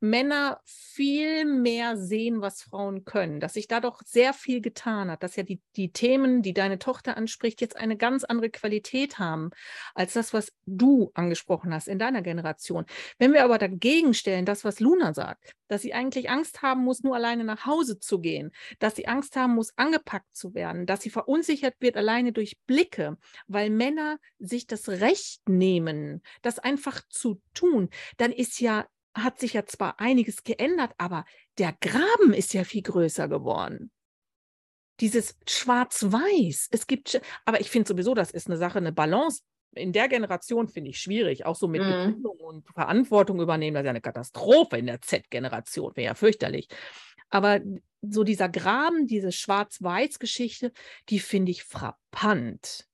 Männer 0.00 0.60
viel 0.64 1.44
mehr 1.44 1.96
sehen, 1.96 2.40
was 2.40 2.62
Frauen 2.62 3.04
können, 3.04 3.38
dass 3.38 3.54
sich 3.54 3.68
da 3.68 3.80
doch 3.80 4.00
sehr 4.04 4.32
viel 4.32 4.60
getan 4.60 5.10
hat, 5.10 5.22
dass 5.22 5.36
ja 5.36 5.42
die, 5.42 5.60
die 5.76 5.92
Themen, 5.92 6.42
die 6.42 6.54
deine 6.54 6.78
Tochter 6.78 7.16
anspricht, 7.16 7.60
jetzt 7.60 7.76
eine 7.76 7.96
ganz 7.96 8.24
andere 8.24 8.50
Qualität 8.50 9.18
haben 9.18 9.50
als 9.94 10.14
das, 10.14 10.32
was 10.32 10.52
du 10.64 11.10
angesprochen 11.14 11.74
hast 11.74 11.86
in 11.86 11.98
deiner 11.98 12.22
Generation. 12.22 12.86
Wenn 13.18 13.34
wir 13.34 13.44
aber 13.44 13.58
dagegen 13.58 14.14
stellen, 14.14 14.46
das, 14.46 14.64
was 14.64 14.80
Luna 14.80 15.12
sagt, 15.12 15.54
dass 15.68 15.82
sie 15.82 15.92
eigentlich 15.92 16.30
Angst 16.30 16.62
haben 16.62 16.82
muss, 16.82 17.02
nur 17.02 17.14
alleine 17.14 17.44
nach 17.44 17.66
Hause 17.66 18.00
zu 18.00 18.20
gehen, 18.20 18.52
dass 18.78 18.96
sie 18.96 19.06
Angst 19.06 19.36
haben 19.36 19.54
muss, 19.54 19.76
angepackt 19.76 20.34
zu 20.34 20.54
werden, 20.54 20.86
dass 20.86 21.02
sie 21.02 21.10
verunsichert 21.10 21.74
wird 21.78 21.96
alleine 21.96 22.32
durch 22.32 22.58
Blicke, 22.66 23.18
weil 23.46 23.70
Männer 23.70 24.18
sich 24.38 24.66
das 24.66 24.88
Recht 24.88 25.48
nehmen, 25.48 26.22
das 26.42 26.58
einfach 26.58 27.02
zu 27.08 27.40
tun, 27.54 27.90
dann 28.16 28.32
ist 28.32 28.60
ja, 28.60 28.86
hat 29.14 29.38
sich 29.40 29.54
ja 29.54 29.66
zwar 29.66 30.00
einiges 30.00 30.44
geändert, 30.44 30.92
aber 30.98 31.24
der 31.58 31.74
Graben 31.80 32.32
ist 32.32 32.54
ja 32.54 32.64
viel 32.64 32.82
größer 32.82 33.28
geworden. 33.28 33.90
Dieses 35.00 35.36
Schwarz-Weiß, 35.48 36.68
es 36.70 36.86
gibt, 36.86 37.20
aber 37.46 37.60
ich 37.60 37.70
finde 37.70 37.88
sowieso, 37.88 38.14
das 38.14 38.30
ist 38.30 38.48
eine 38.48 38.58
Sache, 38.58 38.78
eine 38.78 38.92
Balance. 38.92 39.42
In 39.72 39.92
der 39.92 40.08
Generation 40.08 40.68
finde 40.68 40.90
ich 40.90 40.98
schwierig, 41.00 41.46
auch 41.46 41.56
so 41.56 41.68
mit 41.68 41.82
Mhm. 41.82 41.86
Begründung 41.86 42.36
und 42.40 42.68
Verantwortung 42.74 43.40
übernehmen, 43.40 43.74
das 43.74 43.82
ist 43.82 43.86
ja 43.86 43.90
eine 43.90 44.00
Katastrophe 44.00 44.76
in 44.78 44.86
der 44.86 45.00
Z-Generation, 45.00 45.92
wäre 45.96 46.06
ja 46.06 46.14
fürchterlich. 46.14 46.68
Aber 47.30 47.60
so 48.02 48.24
dieser 48.24 48.48
Graben, 48.48 49.06
diese 49.06 49.32
Schwarz-Weiß-Geschichte, 49.32 50.72
die 51.08 51.20
finde 51.20 51.52
ich 51.52 51.64
frappant. 51.64 52.89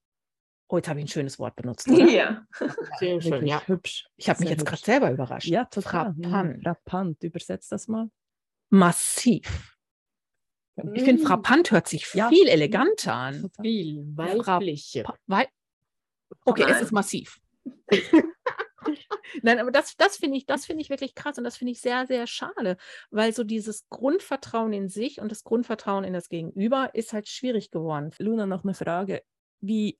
Oh, 0.68 0.76
jetzt 0.76 0.88
habe 0.88 0.98
ich 0.98 1.04
ein 1.04 1.08
schönes 1.08 1.38
Wort 1.38 1.56
benutzt. 1.56 1.88
Oder? 1.88 2.04
ja. 2.10 2.46
Sehr 2.98 3.20
schön, 3.20 3.46
ja. 3.46 3.62
hübsch. 3.66 4.06
Ich 4.16 4.28
habe 4.28 4.40
mich 4.40 4.50
jetzt 4.50 4.66
gerade 4.66 4.82
selber 4.82 5.10
überrascht. 5.10 5.46
Ja, 5.46 5.64
total. 5.66 6.14
Frappant. 6.14 6.62
Frappant. 6.62 7.22
Übersetzt 7.22 7.70
das 7.72 7.88
mal. 7.88 8.10
Massiv. 8.70 9.76
Ich 10.92 11.04
finde, 11.04 11.24
frappant 11.24 11.70
hört 11.70 11.88
sich 11.88 12.12
Ja. 12.12 12.28
viel 12.28 12.48
eleganter 12.48 13.14
an. 13.14 13.50
Viel 13.62 14.04
Weiblicher. 14.14 15.04
Wei 15.26 15.48
okay, 16.44 16.62
es 16.64 16.70
Nein. 16.70 16.82
ist 16.82 16.92
massiv. 16.92 17.40
Nein, 19.42 19.58
aber 19.58 19.70
das, 19.70 19.96
das 19.96 20.16
finde 20.16 20.38
ich, 20.38 20.46
das 20.46 20.66
finde 20.66 20.82
ich 20.82 20.90
wirklich 20.90 21.14
krass 21.14 21.38
und 21.38 21.44
das 21.44 21.56
finde 21.56 21.72
ich 21.72 21.80
sehr, 21.80 22.06
sehr 22.06 22.26
schade, 22.26 22.76
weil 23.10 23.32
so 23.32 23.42
dieses 23.44 23.88
Grundvertrauen 23.88 24.72
in 24.72 24.88
sich 24.88 25.20
und 25.20 25.30
das 25.30 25.44
Grundvertrauen 25.44 26.04
in 26.04 26.12
das 26.12 26.28
Gegenüber 26.28 26.90
ist 26.94 27.12
halt 27.12 27.28
schwierig 27.28 27.70
geworden. 27.70 28.10
Luna, 28.18 28.46
noch 28.46 28.64
eine 28.64 28.74
Frage. 28.74 29.22
Wie 29.60 29.98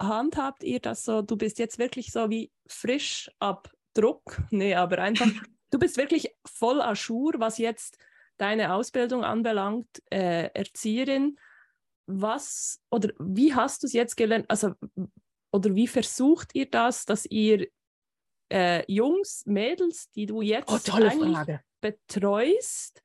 handhabt 0.00 0.62
ihr 0.62 0.80
das 0.80 1.04
so? 1.04 1.22
Du 1.22 1.36
bist 1.36 1.58
jetzt 1.58 1.78
wirklich 1.78 2.12
so 2.12 2.30
wie 2.30 2.52
frisch 2.66 3.30
ab 3.38 3.72
Druck? 3.94 4.42
Nee, 4.50 4.74
aber 4.74 4.98
einfach, 4.98 5.26
du 5.70 5.78
bist 5.78 5.96
wirklich 5.96 6.34
voll 6.44 6.82
jour, 6.94 7.34
was 7.38 7.58
jetzt 7.58 7.98
deine 8.36 8.74
Ausbildung 8.74 9.24
anbelangt, 9.24 10.02
äh, 10.10 10.50
Erzieherin. 10.54 11.38
Was 12.06 12.80
oder 12.90 13.10
wie 13.18 13.54
hast 13.54 13.82
du 13.82 13.86
es 13.86 13.92
jetzt 13.92 14.16
gelernt? 14.16 14.46
Also, 14.48 14.74
oder 15.50 15.74
wie 15.74 15.88
versucht 15.88 16.54
ihr 16.54 16.70
das, 16.70 17.04
dass 17.04 17.26
ihr 17.26 17.66
äh, 18.52 18.84
Jungs, 18.86 19.44
Mädels, 19.46 20.10
die 20.12 20.26
du 20.26 20.40
jetzt 20.40 20.70
Oh, 20.70 20.94
eigentlich 20.94 21.58
betreust, 21.80 23.02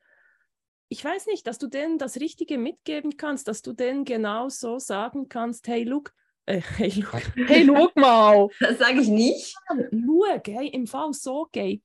ich 0.92 1.06
weiß 1.06 1.28
nicht, 1.28 1.48
dass 1.48 1.58
du 1.58 1.68
denen 1.68 1.98
das 1.98 2.18
Richtige 2.18 2.58
mitgeben 2.58 3.16
kannst, 3.16 3.48
dass 3.48 3.62
du 3.62 3.72
denen 3.72 4.04
genau 4.04 4.50
so 4.50 4.78
sagen 4.78 5.30
kannst, 5.30 5.70
hey, 5.70 5.84
look, 5.84 6.14
äh, 6.46 6.62
hey, 6.78 6.90
look, 6.90 7.22
Hey, 7.48 7.66
mal. 7.96 8.48
Das 8.60 8.78
sage 8.78 9.02
ich 9.02 9.08
nicht. 9.08 9.56
schau, 9.68 10.42
hey, 10.46 10.68
im 10.68 10.88
Fall 10.88 11.14
so 11.14 11.48
geht. 11.52 11.84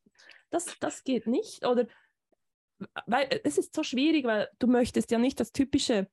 Das, 0.50 0.66
das 0.80 1.04
geht 1.04 1.26
nicht. 1.26 1.64
Oder, 1.66 1.86
weil 3.06 3.40
es 3.44 3.58
ist 3.58 3.74
so 3.74 3.82
schwierig, 3.82 4.24
weil 4.24 4.48
du 4.58 4.66
möchtest 4.66 5.10
ja 5.10 5.18
nicht 5.18 5.40
das 5.40 5.52
typische, 5.52 6.08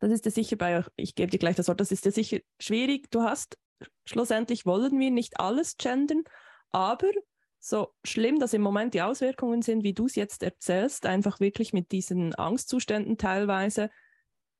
das 0.00 0.12
ist 0.12 0.24
ja 0.24 0.30
sicher 0.30 0.56
bei 0.56 0.78
euch, 0.78 0.86
ich 0.96 1.14
gebe 1.14 1.30
dir 1.30 1.38
gleich 1.38 1.56
das 1.56 1.68
Wort, 1.68 1.80
das 1.80 1.92
ist 1.92 2.04
ja 2.04 2.10
sicher 2.10 2.38
schwierig. 2.60 3.10
Du 3.10 3.22
hast, 3.22 3.58
schlussendlich 4.04 4.66
wollen 4.66 4.98
wir 4.98 5.10
nicht 5.10 5.40
alles 5.40 5.76
gendern, 5.76 6.22
aber 6.70 7.10
so 7.58 7.92
schlimm, 8.04 8.38
dass 8.38 8.52
im 8.54 8.62
Moment 8.62 8.94
die 8.94 9.02
Auswirkungen 9.02 9.62
sind, 9.62 9.82
wie 9.82 9.94
du 9.94 10.06
es 10.06 10.14
jetzt 10.14 10.42
erzählst, 10.42 11.06
einfach 11.06 11.40
wirklich 11.40 11.72
mit 11.72 11.90
diesen 11.90 12.34
Angstzuständen 12.34 13.18
teilweise, 13.18 13.90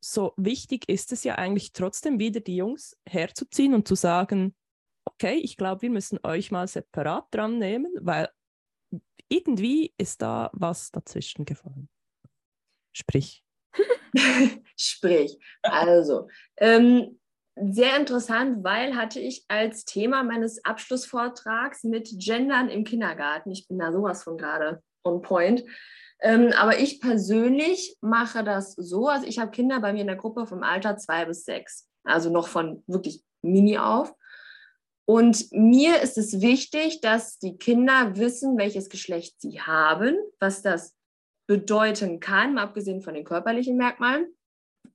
so 0.06 0.34
wichtig 0.36 0.88
ist 0.88 1.10
es 1.12 1.24
ja 1.24 1.34
eigentlich 1.34 1.72
trotzdem 1.72 2.20
wieder 2.20 2.40
die 2.40 2.56
Jungs 2.56 2.96
herzuziehen 3.08 3.74
und 3.74 3.88
zu 3.88 3.96
sagen, 3.96 4.54
okay, 5.04 5.34
ich 5.34 5.56
glaube, 5.56 5.82
wir 5.82 5.90
müssen 5.90 6.20
euch 6.22 6.52
mal 6.52 6.68
separat 6.68 7.26
dran 7.32 7.58
nehmen, 7.58 7.92
weil 8.00 8.28
irgendwie 9.28 9.92
ist 9.98 10.22
da 10.22 10.50
was 10.52 10.92
dazwischen 10.92 11.44
gefallen. 11.44 11.88
Sprich. 12.92 13.44
Sprich, 14.76 15.38
also, 15.62 16.28
ähm, 16.58 17.18
sehr 17.56 17.96
interessant, 17.96 18.62
weil 18.62 18.94
hatte 18.94 19.18
ich 19.18 19.44
als 19.48 19.84
Thema 19.84 20.22
meines 20.22 20.64
Abschlussvortrags 20.64 21.82
mit 21.84 22.10
Gendern 22.18 22.68
im 22.68 22.84
Kindergarten. 22.84 23.50
Ich 23.50 23.66
bin 23.66 23.78
da 23.78 23.92
sowas 23.92 24.22
von 24.22 24.38
gerade 24.38 24.82
on 25.02 25.22
point. 25.22 25.64
Ähm, 26.20 26.52
aber 26.56 26.78
ich 26.78 27.00
persönlich 27.00 27.96
mache 28.00 28.42
das 28.42 28.72
so, 28.72 29.08
also 29.08 29.26
ich 29.26 29.38
habe 29.38 29.50
Kinder 29.50 29.80
bei 29.80 29.92
mir 29.92 30.00
in 30.00 30.06
der 30.06 30.16
Gruppe 30.16 30.46
vom 30.46 30.62
Alter 30.62 30.96
zwei 30.96 31.24
bis 31.26 31.44
sechs, 31.44 31.88
also 32.04 32.30
noch 32.30 32.48
von 32.48 32.82
wirklich 32.86 33.22
mini 33.42 33.78
auf. 33.78 34.14
Und 35.04 35.52
mir 35.52 36.02
ist 36.02 36.18
es 36.18 36.40
wichtig, 36.40 37.00
dass 37.00 37.38
die 37.38 37.58
Kinder 37.58 38.16
wissen, 38.16 38.58
welches 38.58 38.88
Geschlecht 38.88 39.40
sie 39.40 39.60
haben, 39.60 40.16
was 40.40 40.62
das 40.62 40.96
bedeuten 41.46 42.18
kann, 42.18 42.54
mal 42.54 42.64
abgesehen 42.64 43.02
von 43.02 43.14
den 43.14 43.24
körperlichen 43.24 43.76
Merkmalen. 43.76 44.26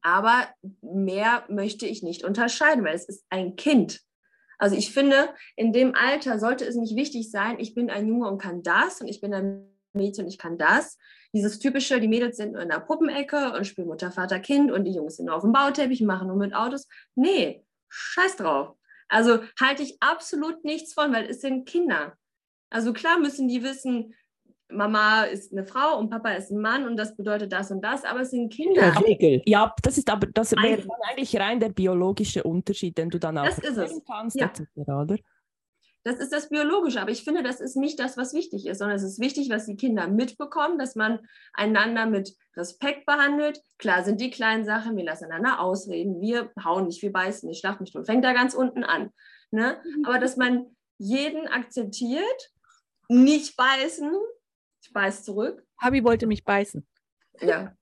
Aber 0.01 0.49
mehr 0.81 1.45
möchte 1.47 1.85
ich 1.85 2.03
nicht 2.03 2.25
unterscheiden, 2.25 2.83
weil 2.83 2.95
es 2.95 3.07
ist 3.07 3.25
ein 3.29 3.55
Kind. 3.55 4.01
Also 4.57 4.75
ich 4.75 4.91
finde, 4.91 5.33
in 5.55 5.71
dem 5.71 5.95
Alter 5.95 6.39
sollte 6.39 6.65
es 6.65 6.75
nicht 6.75 6.95
wichtig 6.95 7.31
sein, 7.31 7.59
ich 7.59 7.73
bin 7.73 7.89
ein 7.89 8.07
Junge 8.07 8.27
und 8.27 8.41
kann 8.41 8.63
das 8.63 9.01
und 9.01 9.07
ich 9.07 9.21
bin 9.21 9.33
ein 9.33 9.70
Mädchen 9.93 10.25
und 10.25 10.29
ich 10.31 10.37
kann 10.37 10.57
das. 10.57 10.97
Dieses 11.33 11.59
typische, 11.59 11.99
die 11.99 12.07
Mädels 12.07 12.37
sind 12.37 12.53
nur 12.53 12.61
in 12.61 12.69
der 12.69 12.79
Puppenecke 12.79 13.53
und 13.53 13.65
spielen 13.65 13.87
Mutter, 13.87 14.11
Vater, 14.11 14.39
Kind 14.39 14.71
und 14.71 14.85
die 14.85 14.93
Jungs 14.93 15.17
sind 15.17 15.25
nur 15.27 15.35
auf 15.35 15.43
dem 15.43 15.51
Bauteppich 15.53 16.01
und 16.01 16.07
machen 16.07 16.27
nur 16.27 16.37
mit 16.37 16.53
Autos. 16.53 16.87
Nee, 17.15 17.63
scheiß 17.89 18.37
drauf. 18.37 18.75
Also 19.07 19.39
halte 19.59 19.83
ich 19.83 19.97
absolut 20.01 20.63
nichts 20.63 20.93
von, 20.93 21.13
weil 21.13 21.25
es 21.29 21.41
sind 21.41 21.67
Kinder. 21.67 22.13
Also 22.69 22.93
klar 22.93 23.19
müssen 23.19 23.47
die 23.47 23.63
wissen, 23.63 24.13
Mama 24.69 25.23
ist 25.23 25.51
eine 25.51 25.65
Frau 25.65 25.97
und 25.99 26.09
Papa 26.09 26.31
ist 26.31 26.49
ein 26.49 26.61
Mann 26.61 26.87
und 26.87 26.95
das 26.95 27.17
bedeutet 27.17 27.51
das 27.51 27.71
und 27.71 27.81
das, 27.81 28.05
aber 28.05 28.21
es 28.21 28.31
sind 28.31 28.53
Kinder. 28.53 28.93
Regel. 29.05 29.41
Ja, 29.45 29.73
das 29.83 29.97
ist 29.97 30.09
aber 30.09 30.27
das 30.27 30.53
wäre 30.53 30.85
Eigentlich- 31.09 31.37
rein 31.37 31.59
der 31.59 31.69
biologische 31.69 32.43
Unterschied, 32.43 32.97
den 32.97 33.09
du 33.09 33.19
dann 33.19 33.37
auch 33.37 33.43
Das 33.45 33.57
ist 33.57 33.65
es. 33.71 33.77
erkennen 33.77 34.01
kannst, 34.07 34.39
Ja. 34.39 34.45
etc., 34.47 34.67
oder? 34.77 35.17
Das 36.03 36.17
ist 36.17 36.33
das 36.33 36.49
Biologische, 36.49 36.99
aber 36.99 37.11
ich 37.11 37.23
finde, 37.23 37.43
das 37.43 37.61
ist 37.61 37.75
nicht 37.75 37.99
das, 37.99 38.17
was 38.17 38.33
wichtig 38.33 38.65
ist, 38.65 38.79
sondern 38.79 38.97
es 38.97 39.03
ist 39.03 39.19
wichtig, 39.19 39.49
was 39.49 39.67
die 39.67 39.75
Kinder 39.75 40.07
mitbekommen, 40.07 40.79
dass 40.79 40.95
man 40.95 41.19
einander 41.53 42.07
mit 42.07 42.35
Respekt 42.57 43.05
behandelt. 43.05 43.61
Klar 43.77 44.03
sind 44.03 44.19
die 44.19 44.31
kleinen 44.31 44.65
Sachen, 44.65 44.97
wir 44.97 45.03
lassen 45.03 45.25
einander 45.25 45.59
ausreden, 45.59 46.19
wir 46.19 46.51
hauen 46.63 46.87
nicht, 46.87 47.03
wir 47.03 47.11
beißen 47.11 47.47
nicht, 47.47 47.59
schlacht 47.59 47.81
nicht 47.81 47.95
und 47.95 48.05
fängt 48.05 48.25
da 48.25 48.33
ganz 48.33 48.55
unten 48.55 48.83
an. 48.83 49.11
Ne? 49.51 49.79
Aber 50.03 50.17
dass 50.17 50.37
man 50.37 50.75
jeden 50.97 51.47
akzeptiert, 51.47 52.51
nicht 53.07 53.55
beißen, 53.55 54.11
ich 54.83 54.93
beiß 54.93 55.23
zurück, 55.23 55.63
Habi 55.79 56.03
wollte 56.03 56.27
mich 56.27 56.43
beißen. 56.43 56.87
ja. 57.41 57.75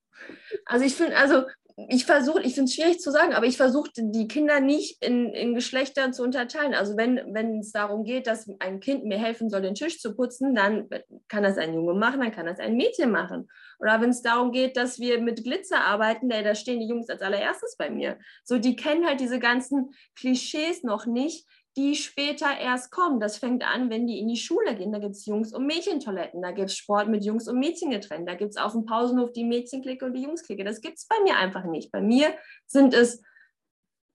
Also 0.65 0.85
ich 0.85 0.95
finde, 0.95 1.15
also 1.15 1.45
ich 1.87 2.05
versuche, 2.05 2.41
ich 2.41 2.55
finde 2.55 2.69
es 2.69 2.75
schwierig 2.75 2.99
zu 2.99 3.11
sagen, 3.11 3.33
aber 3.33 3.45
ich 3.45 3.57
versuche 3.57 3.89
die 3.95 4.27
Kinder 4.27 4.59
nicht 4.59 5.03
in, 5.03 5.29
in 5.33 5.53
Geschlechtern 5.53 6.13
zu 6.13 6.23
unterteilen. 6.23 6.73
Also 6.73 6.97
wenn, 6.97 7.59
es 7.59 7.71
darum 7.71 8.03
geht, 8.03 8.27
dass 8.27 8.49
ein 8.59 8.79
Kind 8.79 9.05
mir 9.05 9.17
helfen 9.17 9.49
soll, 9.49 9.61
den 9.61 9.75
Tisch 9.75 9.99
zu 9.99 10.15
putzen, 10.15 10.55
dann 10.55 10.89
kann 11.27 11.43
das 11.43 11.57
ein 11.57 11.73
Junge 11.73 11.93
machen, 11.93 12.19
dann 12.19 12.31
kann 12.31 12.45
das 12.45 12.59
ein 12.59 12.75
Mädchen 12.75 13.11
machen. 13.11 13.49
Oder 13.79 14.01
wenn 14.01 14.09
es 14.09 14.21
darum 14.21 14.51
geht, 14.51 14.75
dass 14.75 14.99
wir 14.99 15.21
mit 15.21 15.43
Glitzer 15.43 15.81
arbeiten, 15.81 16.29
ey, 16.31 16.43
da 16.43 16.55
stehen 16.55 16.79
die 16.79 16.87
Jungs 16.87 17.09
als 17.09 17.21
allererstes 17.21 17.77
bei 17.77 17.89
mir. 17.89 18.17
So, 18.43 18.57
die 18.57 18.75
kennen 18.75 19.05
halt 19.05 19.21
diese 19.21 19.39
ganzen 19.39 19.91
Klischees 20.15 20.83
noch 20.83 21.05
nicht, 21.05 21.47
die 21.77 21.95
später 21.95 22.57
erst 22.59 22.91
kommen. 22.91 23.19
Das 23.19 23.37
fängt 23.37 23.63
an, 23.63 23.89
wenn 23.89 24.07
die 24.07 24.19
in 24.19 24.27
die 24.27 24.37
Schule 24.37 24.75
gehen. 24.75 24.91
Da 24.91 24.99
gibt 24.99 25.15
es 25.15 25.25
Jungs- 25.25 25.53
und 25.53 25.65
Mädchentoiletten, 25.65 26.41
da 26.41 26.51
gibt 26.51 26.69
es 26.69 26.77
Sport 26.77 27.07
mit 27.07 27.23
Jungs 27.23 27.47
und 27.47 27.59
Mädchen 27.59 27.91
getrennt, 27.91 28.27
da 28.27 28.35
gibt 28.35 28.51
es 28.51 28.57
auf 28.57 28.73
dem 28.73 28.85
Pausenhof 28.85 29.31
die 29.31 29.43
Mädchenklicke 29.43 30.05
und 30.05 30.13
die 30.13 30.23
Jungsklicke. 30.23 30.63
Das 30.63 30.81
gibt 30.81 30.97
es 30.97 31.05
bei 31.05 31.15
mir 31.23 31.37
einfach 31.37 31.63
nicht. 31.65 31.91
Bei 31.91 32.01
mir 32.01 32.33
sind 32.65 32.93
es 32.93 33.21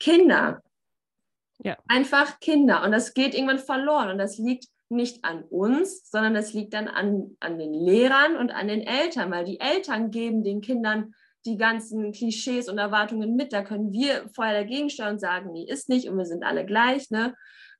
Kinder. 0.00 0.62
Ja. 1.62 1.76
Einfach 1.88 2.40
Kinder. 2.40 2.82
Und 2.84 2.92
das 2.92 3.14
geht 3.14 3.34
irgendwann 3.34 3.58
verloren. 3.58 4.10
Und 4.10 4.18
das 4.18 4.38
liegt 4.38 4.66
nicht 4.88 5.24
an 5.24 5.44
uns, 5.44 6.10
sondern 6.10 6.34
das 6.34 6.52
liegt 6.52 6.74
dann 6.74 6.88
an, 6.88 7.36
an 7.40 7.58
den 7.58 7.72
Lehrern 7.72 8.36
und 8.36 8.50
an 8.50 8.68
den 8.68 8.82
Eltern, 8.82 9.30
weil 9.30 9.44
die 9.44 9.60
Eltern 9.60 10.10
geben 10.10 10.44
den 10.44 10.60
Kindern 10.60 11.14
die 11.46 11.56
ganzen 11.56 12.12
Klischees 12.12 12.68
und 12.68 12.78
Erwartungen 12.78 13.36
mit. 13.36 13.52
Da 13.52 13.62
können 13.62 13.92
wir 13.92 14.28
vorher 14.34 14.54
dagegen 14.62 14.88
steuern 14.90 15.14
und 15.14 15.18
sagen, 15.20 15.52
nee, 15.52 15.66
ist 15.68 15.88
nicht 15.88 16.08
und 16.08 16.16
wir 16.16 16.24
sind 16.26 16.42
alle 16.44 16.64
gleich. 16.64 17.10
Ne? 17.10 17.34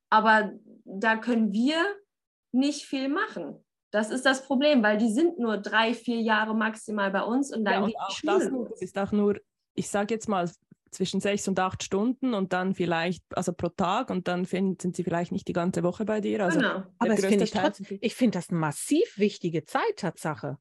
Aber 0.09 0.51
da 0.85 1.17
können 1.17 1.51
wir 1.51 1.77
nicht 2.51 2.85
viel 2.85 3.09
machen. 3.09 3.63
Das 3.91 4.09
ist 4.11 4.25
das 4.25 4.45
Problem, 4.45 4.83
weil 4.83 4.97
die 4.97 5.11
sind 5.11 5.39
nur 5.39 5.57
drei, 5.57 5.93
vier 5.93 6.19
Jahre 6.21 6.53
maximal 6.55 7.11
bei 7.11 7.21
uns 7.23 7.55
und 7.55 7.65
dann 7.65 7.73
Ja, 7.73 7.79
und 7.81 7.85
geht 7.87 7.95
die 7.95 7.99
auch 8.01 8.11
Schule 8.11 8.39
das 8.39 8.51
nur, 8.51 8.69
los. 8.69 8.81
ist 8.81 8.97
auch 8.97 9.11
nur, 9.11 9.39
ich 9.73 9.89
sage 9.89 10.13
jetzt 10.13 10.27
mal, 10.29 10.49
zwischen 10.91 11.19
sechs 11.19 11.45
und 11.49 11.59
acht 11.59 11.83
Stunden 11.83 12.33
und 12.33 12.53
dann 12.53 12.73
vielleicht, 12.73 13.23
also 13.35 13.51
pro 13.51 13.67
Tag 13.67 14.09
und 14.09 14.29
dann 14.29 14.45
find, 14.45 14.81
sind 14.81 14.95
sie 14.95 15.03
vielleicht 15.03 15.33
nicht 15.33 15.45
die 15.47 15.53
ganze 15.53 15.83
Woche 15.83 16.05
bei 16.05 16.21
dir. 16.21 16.43
Also 16.45 16.59
Genau. 16.59 16.83
Aber 16.99 17.07
der 17.07 17.15
das 17.15 17.25
finde 17.25 17.45
größte 17.45 17.83
ich 17.83 17.87
die- 17.89 17.99
ich 18.01 18.15
finde 18.15 18.37
das 18.37 18.49
eine 18.49 18.59
massiv 18.59 19.17
wichtige 19.17 19.65
Zeit, 19.65 19.97
Tatsache. 19.97 20.57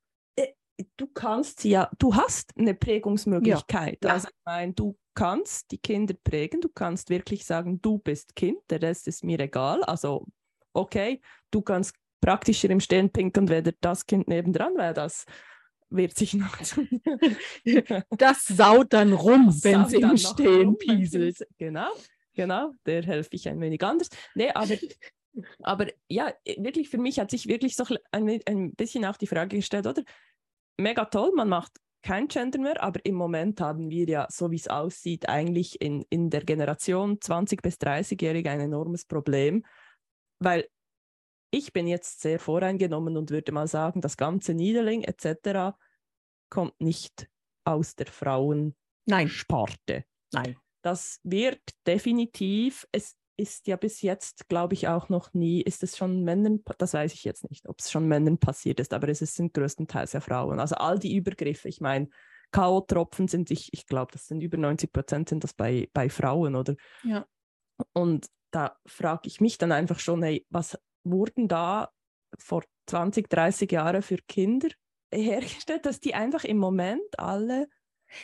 Du 0.97 1.07
kannst 1.07 1.61
sie 1.61 1.71
ja, 1.71 1.91
du 1.99 2.15
hast 2.15 2.53
eine 2.57 2.75
Prägungsmöglichkeit. 2.75 3.99
Ja. 4.05 4.13
Also 4.13 4.29
ich 4.29 4.45
meine, 4.45 4.73
du 4.73 4.97
kannst 5.15 5.71
die 5.71 5.79
Kinder 5.79 6.15
prägen, 6.25 6.61
du 6.61 6.69
kannst 6.69 7.11
wirklich 7.11 7.45
sagen, 7.45 7.81
du 7.81 7.99
bist 7.99 8.35
Kind, 8.35 8.59
der 8.71 8.83
Rest 8.83 9.09
ist 9.09 9.25
mir 9.25 9.39
egal. 9.41 9.83
Also 9.85 10.27
okay, 10.73 11.21
du 11.51 11.63
kannst 11.63 11.95
praktischer 12.21 12.71
im 12.71 12.81
Stehen 12.81 13.11
pinkeln, 13.11 13.49
weder 13.49 13.73
das 13.81 14.07
Kind 14.07 14.29
nebendran, 14.29 14.77
weil 14.77 14.95
das 14.95 15.25
wird 15.91 16.17
sich 16.17 16.35
noch 16.35 16.57
Das 18.11 18.47
saut 18.47 18.93
dann 18.93 19.13
rum, 19.13 19.55
wenn 19.63 19.83
Saut 19.83 19.91
sie 19.91 19.97
im 19.99 20.17
Stehen 20.17 20.69
rum, 20.69 20.77
wenn 20.81 20.99
pieselt. 20.99 21.47
Genau, 21.59 21.91
genau, 22.35 22.73
der 22.87 23.03
helfe 23.03 23.31
ich 23.33 23.49
ein 23.49 23.61
wenig 23.61 23.83
anders. 23.83 24.09
Nee, 24.35 24.51
aber, 24.51 24.75
aber 25.63 25.87
ja, 26.09 26.33
wirklich 26.57 26.89
für 26.89 26.99
mich 26.99 27.21
hat 27.21 27.31
sich 27.31 27.47
wirklich 27.47 27.77
so 27.77 27.85
ein, 28.11 28.41
ein 28.47 28.75
bisschen 28.75 29.05
auch 29.05 29.17
die 29.17 29.27
Frage 29.27 29.57
gestellt, 29.57 29.87
oder? 29.87 30.03
Mega 30.77 31.05
toll, 31.05 31.33
man 31.35 31.49
macht 31.49 31.73
kein 32.03 32.29
Gender 32.29 32.59
mehr, 32.59 32.83
aber 32.83 33.05
im 33.05 33.15
Moment 33.15 33.61
haben 33.61 33.89
wir 33.89 34.07
ja, 34.07 34.27
so 34.31 34.51
wie 34.51 34.57
es 34.57 34.69
aussieht, 34.69 35.29
eigentlich 35.29 35.81
in, 35.81 36.05
in 36.11 36.29
der 36.29 36.45
Generation 36.45 37.19
20- 37.19 37.63
bis 37.63 37.77
30-Jährige 37.77 38.51
ein 38.51 38.61
enormes 38.61 39.07
Problem, 39.07 39.65
weil 40.39 40.69
ich 41.51 41.73
bin 41.73 41.87
jetzt 41.87 42.21
sehr 42.21 42.39
voreingenommen 42.39 43.17
und 43.17 43.31
würde 43.31 43.53
mal 43.53 43.69
sagen, 43.69 44.01
das 44.01 44.17
ganze 44.17 44.55
Niederling 44.55 45.03
etc. 45.03 45.77
kommt 46.51 46.79
nicht 46.81 47.29
aus 47.65 47.95
der 47.95 48.07
Frauensparte. 48.07 48.67
Nein. 49.07 50.05
Nein. 50.33 50.57
Das 50.83 51.21
wird 51.23 51.63
definitiv, 51.87 52.87
es 52.93 53.17
ist 53.37 53.67
ja 53.67 53.77
bis 53.77 54.03
jetzt, 54.03 54.49
glaube 54.49 54.75
ich, 54.75 54.89
auch 54.89 55.09
noch 55.09 55.35
nie, 55.35 55.61
ist 55.61 55.83
es 55.83 55.97
schon 55.97 56.23
Männern, 56.23 56.63
das 56.79 56.95
weiß 56.95 57.15
ich 57.15 57.25
jetzt 57.25 57.49
nicht, 57.51 57.69
ob 57.69 57.81
es 57.81 57.91
schon 57.91 58.07
Männern 58.07 58.39
passiert 58.39 58.81
ist, 58.81 58.93
aber 58.93 59.09
es 59.09 59.19
sind 59.19 59.55
größtenteils 59.55 60.13
ja 60.13 60.21
Frauen. 60.21 60.61
Also 60.61 60.77
all 60.77 60.99
die 60.99 61.17
Übergriffe, 61.17 61.69
ich 61.69 61.81
meine, 61.81 62.09
K.O.-Tropfen 62.53 63.29
sind, 63.29 63.51
ich, 63.51 63.73
ich 63.73 63.87
glaube, 63.87 64.13
das 64.13 64.27
sind 64.27 64.41
über 64.41 64.57
90 64.57 64.93
Prozent 64.93 65.29
sind 65.29 65.43
das 65.43 65.55
bei, 65.55 65.89
bei 65.93 66.09
Frauen, 66.09 66.55
oder? 66.55 66.77
Ja. 67.03 67.27
Und 67.93 68.29
da 68.53 68.79
frage 68.87 69.27
ich 69.27 69.41
mich 69.41 69.59
dann 69.59 69.73
einfach 69.73 69.99
schon, 69.99 70.23
hey, 70.23 70.47
was 70.51 70.79
wurden 71.03 71.49
da 71.49 71.91
vor 72.39 72.63
20, 72.87 73.29
30 73.29 73.73
Jahren 73.73 74.03
für 74.03 74.19
Kinder 74.29 74.69
hergestellt, 75.13 75.87
dass 75.87 75.99
die 76.01 76.15
einfach 76.15 76.45
im 76.45 76.59
Moment 76.59 77.19
alle 77.19 77.69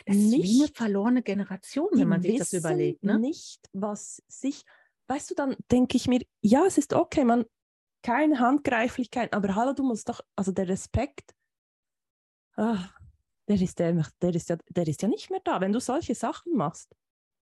das 0.05 0.15
nicht, 0.15 0.43
ist 0.43 0.49
wie 0.49 0.63
eine 0.63 0.73
verlorene 0.73 1.23
Generation, 1.23 1.89
wenn 1.93 2.07
man 2.07 2.21
sich 2.21 2.37
das 2.37 2.53
überlegt. 2.53 3.03
Ne? 3.03 3.19
Nicht, 3.19 3.67
was 3.73 4.23
sich 4.27 4.63
weißt 5.11 5.29
du, 5.29 5.35
dann 5.35 5.57
denke 5.69 5.97
ich 5.97 6.07
mir, 6.07 6.21
ja, 6.41 6.65
es 6.65 6.77
ist 6.77 6.93
okay, 6.93 7.25
man, 7.25 7.45
keine 8.01 8.39
Handgreiflichkeit, 8.39 9.33
aber 9.33 9.55
hallo, 9.55 9.73
du 9.73 9.83
musst 9.83 10.07
doch, 10.07 10.21
also 10.37 10.53
der 10.53 10.69
Respekt, 10.69 11.35
ach, 12.55 12.97
der, 13.47 13.61
ist 13.61 13.77
der, 13.79 14.05
der, 14.21 14.33
ist 14.33 14.49
ja, 14.49 14.57
der 14.69 14.87
ist 14.87 15.01
ja 15.01 15.09
nicht 15.09 15.29
mehr 15.29 15.41
da, 15.43 15.59
wenn 15.59 15.73
du 15.73 15.81
solche 15.81 16.15
Sachen 16.15 16.55
machst. 16.55 16.95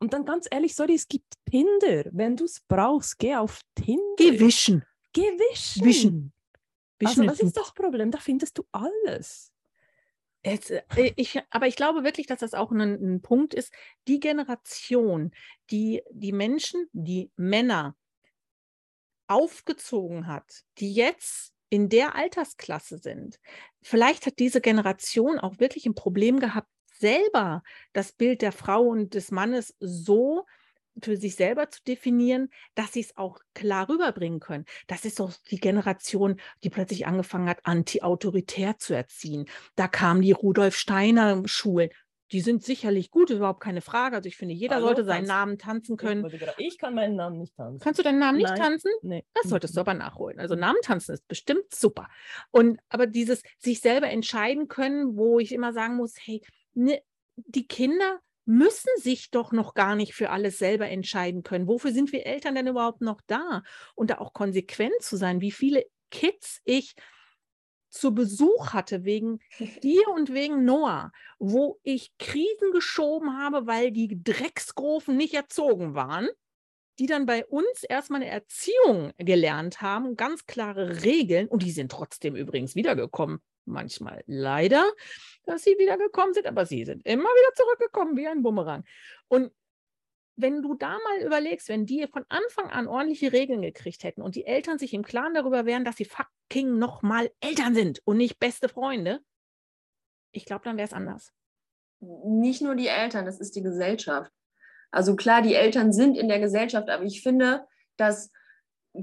Und 0.02 0.14
dann 0.14 0.24
ganz 0.24 0.48
ehrlich, 0.50 0.74
sorry, 0.74 0.94
es 0.94 1.06
gibt 1.06 1.34
Tinder. 1.44 2.04
Wenn 2.12 2.34
du 2.34 2.44
es 2.44 2.62
brauchst, 2.66 3.18
geh 3.18 3.36
auf 3.36 3.60
Tinder. 3.74 4.00
Geh 4.16 4.40
wischen. 4.40 4.82
Geh 5.12 5.20
wischen. 5.20 5.84
Wischen. 5.84 6.32
wischen 6.98 7.28
also, 7.28 7.32
was 7.32 7.40
ist 7.40 7.56
das 7.58 7.74
Problem? 7.74 8.10
Da 8.10 8.18
findest 8.18 8.56
du 8.56 8.64
alles. 8.72 9.52
Jetzt, 10.44 10.70
äh, 10.70 10.82
ich, 11.16 11.38
aber 11.50 11.66
ich 11.66 11.76
glaube 11.76 12.02
wirklich, 12.02 12.26
dass 12.26 12.40
das 12.40 12.54
auch 12.54 12.70
ein, 12.70 12.80
ein, 12.80 13.20
Punkt 13.20 13.52
ist. 13.54 13.72
Die 14.08 14.20
Generation, 14.20 15.32
die 15.70 16.02
die 16.10 16.32
Menschen, 16.32 16.88
die 16.92 17.30
Männer 17.36 17.96
aufgezogen 19.26 20.26
hat, 20.26 20.64
die 20.78 20.92
jetzt 20.92 21.52
in 21.68 21.88
der 21.88 22.14
Altersklasse 22.16 22.98
sind, 22.98 23.38
vielleicht 23.82 24.26
hat 24.26 24.38
diese 24.38 24.60
Generation 24.60 25.38
auch 25.38 25.58
wirklich 25.58 25.86
ein 25.86 25.94
Problem 25.94 26.40
gehabt, 26.40 26.68
selber 26.98 27.62
das 27.92 28.12
Bild 28.12 28.42
der 28.42 28.52
Frau 28.52 28.82
und 28.82 29.14
des 29.14 29.30
Mannes 29.30 29.76
so 29.78 30.46
für 31.02 31.16
sich 31.16 31.36
selber 31.36 31.70
zu 31.70 31.82
definieren, 31.84 32.50
dass 32.74 32.92
sie 32.92 33.00
es 33.00 33.16
auch 33.16 33.38
klar 33.54 33.88
rüberbringen 33.88 34.40
können. 34.40 34.64
Das 34.86 35.04
ist 35.04 35.20
doch 35.20 35.32
die 35.50 35.60
Generation, 35.60 36.40
die 36.64 36.70
plötzlich 36.70 37.06
angefangen 37.06 37.48
hat, 37.48 37.60
anti-autoritär 37.64 38.78
zu 38.78 38.94
erziehen. 38.94 39.46
Da 39.76 39.88
kamen 39.88 40.22
die 40.22 40.32
Rudolf 40.32 40.76
Steiner 40.76 41.42
Schulen. 41.46 41.90
Die 42.32 42.40
sind 42.40 42.62
sicherlich 42.62 43.10
gut, 43.10 43.30
überhaupt 43.30 43.60
keine 43.60 43.80
Frage. 43.80 44.16
Also 44.16 44.28
ich 44.28 44.36
finde, 44.36 44.54
jeder 44.54 44.76
Hallo, 44.76 44.86
sollte 44.86 45.04
seinen 45.04 45.26
Namen 45.26 45.58
tanzen 45.58 45.96
können. 45.96 46.24
Ich, 46.58 46.78
kann 46.78 46.94
meinen 46.94 47.16
Namen 47.16 47.38
nicht 47.38 47.56
tanzen. 47.56 47.82
Kannst 47.82 47.98
du 47.98 48.04
deinen 48.04 48.20
Namen 48.20 48.38
nicht 48.38 48.50
Nein. 48.50 48.58
tanzen? 48.58 48.92
Nee. 49.02 49.24
Das 49.34 49.50
solltest 49.50 49.76
du 49.76 49.80
aber 49.80 49.94
nachholen. 49.94 50.38
Also 50.38 50.54
Namen 50.54 50.78
tanzen 50.82 51.12
ist 51.12 51.26
bestimmt 51.26 51.74
super. 51.74 52.08
Und 52.52 52.78
aber 52.88 53.08
dieses 53.08 53.42
sich 53.58 53.80
selber 53.80 54.08
entscheiden 54.08 54.68
können, 54.68 55.16
wo 55.16 55.40
ich 55.40 55.52
immer 55.52 55.72
sagen 55.72 55.96
muss, 55.96 56.14
hey, 56.20 56.40
ne, 56.74 57.02
die 57.34 57.66
Kinder 57.66 58.20
müssen 58.50 58.90
sich 58.96 59.30
doch 59.30 59.52
noch 59.52 59.74
gar 59.74 59.94
nicht 59.94 60.12
für 60.12 60.30
alles 60.30 60.58
selber 60.58 60.88
entscheiden 60.88 61.42
können. 61.44 61.68
Wofür 61.68 61.92
sind 61.92 62.12
wir 62.12 62.26
Eltern 62.26 62.56
denn 62.56 62.66
überhaupt 62.66 63.00
noch 63.00 63.20
da? 63.26 63.62
Und 63.94 64.10
da 64.10 64.18
auch 64.18 64.32
konsequent 64.32 65.00
zu 65.00 65.16
sein, 65.16 65.40
wie 65.40 65.52
viele 65.52 65.84
Kids 66.10 66.60
ich 66.64 66.96
zu 67.90 68.12
Besuch 68.12 68.72
hatte 68.72 69.04
wegen 69.04 69.38
dir 69.82 70.08
und 70.08 70.34
wegen 70.34 70.64
Noah, 70.64 71.12
wo 71.38 71.78
ich 71.84 72.12
Krisen 72.18 72.72
geschoben 72.72 73.38
habe, 73.38 73.66
weil 73.66 73.92
die 73.92 74.20
Drecksgrofen 74.22 75.16
nicht 75.16 75.34
erzogen 75.34 75.94
waren, 75.94 76.28
die 76.98 77.06
dann 77.06 77.26
bei 77.26 77.46
uns 77.46 77.84
erstmal 77.88 78.20
eine 78.20 78.30
Erziehung 78.30 79.12
gelernt 79.16 79.80
haben, 79.80 80.16
ganz 80.16 80.46
klare 80.46 81.04
Regeln 81.04 81.46
und 81.46 81.62
die 81.62 81.70
sind 81.70 81.92
trotzdem 81.92 82.34
übrigens 82.34 82.74
wiedergekommen 82.74 83.40
manchmal 83.64 84.22
leider, 84.26 84.90
dass 85.44 85.62
sie 85.62 85.76
wieder 85.78 85.96
gekommen 85.98 86.34
sind, 86.34 86.46
aber 86.46 86.66
sie 86.66 86.84
sind 86.84 87.04
immer 87.06 87.24
wieder 87.28 87.54
zurückgekommen 87.54 88.16
wie 88.16 88.28
ein 88.28 88.42
Bumerang. 88.42 88.84
Und 89.28 89.52
wenn 90.36 90.62
du 90.62 90.74
da 90.74 90.92
mal 90.92 91.22
überlegst, 91.24 91.68
wenn 91.68 91.86
die 91.86 92.06
von 92.06 92.24
Anfang 92.28 92.70
an 92.70 92.88
ordentliche 92.88 93.32
Regeln 93.32 93.62
gekriegt 93.62 94.04
hätten 94.04 94.22
und 94.22 94.34
die 94.34 94.46
Eltern 94.46 94.78
sich 94.78 94.94
im 94.94 95.04
Klaren 95.04 95.34
darüber 95.34 95.66
wären, 95.66 95.84
dass 95.84 95.96
sie 95.96 96.06
fucking 96.06 96.78
nochmal 96.78 97.30
Eltern 97.40 97.74
sind 97.74 98.00
und 98.04 98.16
nicht 98.16 98.38
beste 98.38 98.68
Freunde, 98.68 99.20
ich 100.32 100.44
glaube, 100.44 100.64
dann 100.64 100.76
wäre 100.76 100.86
es 100.86 100.92
anders. 100.92 101.32
Nicht 102.00 102.62
nur 102.62 102.74
die 102.74 102.86
Eltern, 102.86 103.26
das 103.26 103.40
ist 103.40 103.56
die 103.56 103.62
Gesellschaft. 103.62 104.32
Also 104.90 105.16
klar, 105.16 105.42
die 105.42 105.54
Eltern 105.54 105.92
sind 105.92 106.16
in 106.16 106.28
der 106.28 106.40
Gesellschaft, 106.40 106.88
aber 106.88 107.04
ich 107.04 107.22
finde, 107.22 107.66
dass 107.96 108.30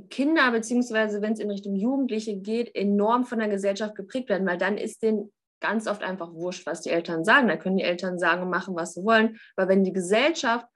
Kinder, 0.10 0.52
beziehungsweise 0.52 1.22
wenn 1.22 1.34
es 1.34 1.40
in 1.40 1.50
Richtung 1.50 1.76
Jugendliche 1.76 2.38
geht, 2.38 2.76
enorm 2.76 3.26
von 3.26 3.40
der 3.40 3.48
Gesellschaft 3.48 3.96
geprägt 3.96 4.30
werden, 4.30 4.48
weil 4.48 4.58
dann 4.58 4.78
ist 4.78 5.02
denen 5.02 5.32
ganz 5.60 5.88
oft 5.88 6.04
einfach 6.04 6.34
wurscht, 6.34 6.66
was 6.66 6.82
die 6.82 6.90
Eltern 6.90 7.24
sagen. 7.24 7.48
Da 7.48 7.58
können 7.58 7.78
die 7.78 7.84
Eltern 7.84 8.20
sagen 8.20 8.44
und 8.44 8.50
machen, 8.50 8.76
was 8.76 8.94
sie 8.94 9.04
wollen. 9.04 9.40
Weil 9.56 9.70
wenn 9.70 9.84
die 9.84 9.94
Gesellschaft 9.94 10.68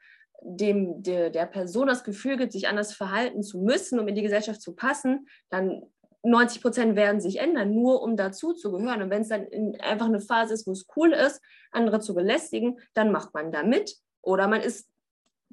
dem, 0.43 1.03
der, 1.03 1.29
der 1.29 1.45
Person 1.45 1.87
das 1.87 2.03
Gefühl 2.03 2.37
gibt, 2.37 2.51
sich 2.51 2.67
anders 2.67 2.93
verhalten 2.93 3.43
zu 3.43 3.59
müssen, 3.59 3.99
um 3.99 4.07
in 4.07 4.15
die 4.15 4.23
Gesellschaft 4.23 4.61
zu 4.61 4.73
passen, 4.73 5.27
dann 5.49 5.83
90 6.23 6.61
Prozent 6.61 6.95
werden 6.95 7.21
sich 7.21 7.39
ändern, 7.39 7.73
nur 7.73 8.01
um 8.01 8.15
dazu 8.15 8.53
zu 8.53 8.71
gehören. 8.71 9.01
Und 9.01 9.09
wenn 9.09 9.23
es 9.23 9.29
dann 9.29 9.47
einfach 9.79 10.05
eine 10.05 10.19
Phase 10.19 10.53
ist, 10.53 10.67
wo 10.67 10.71
es 10.71 10.87
cool 10.95 11.13
ist, 11.13 11.41
andere 11.71 11.99
zu 11.99 12.13
belästigen, 12.13 12.79
dann 12.93 13.11
macht 13.11 13.33
man 13.33 13.51
da 13.51 13.63
mit. 13.63 13.95
Oder 14.21 14.47
man 14.47 14.61
ist 14.61 14.87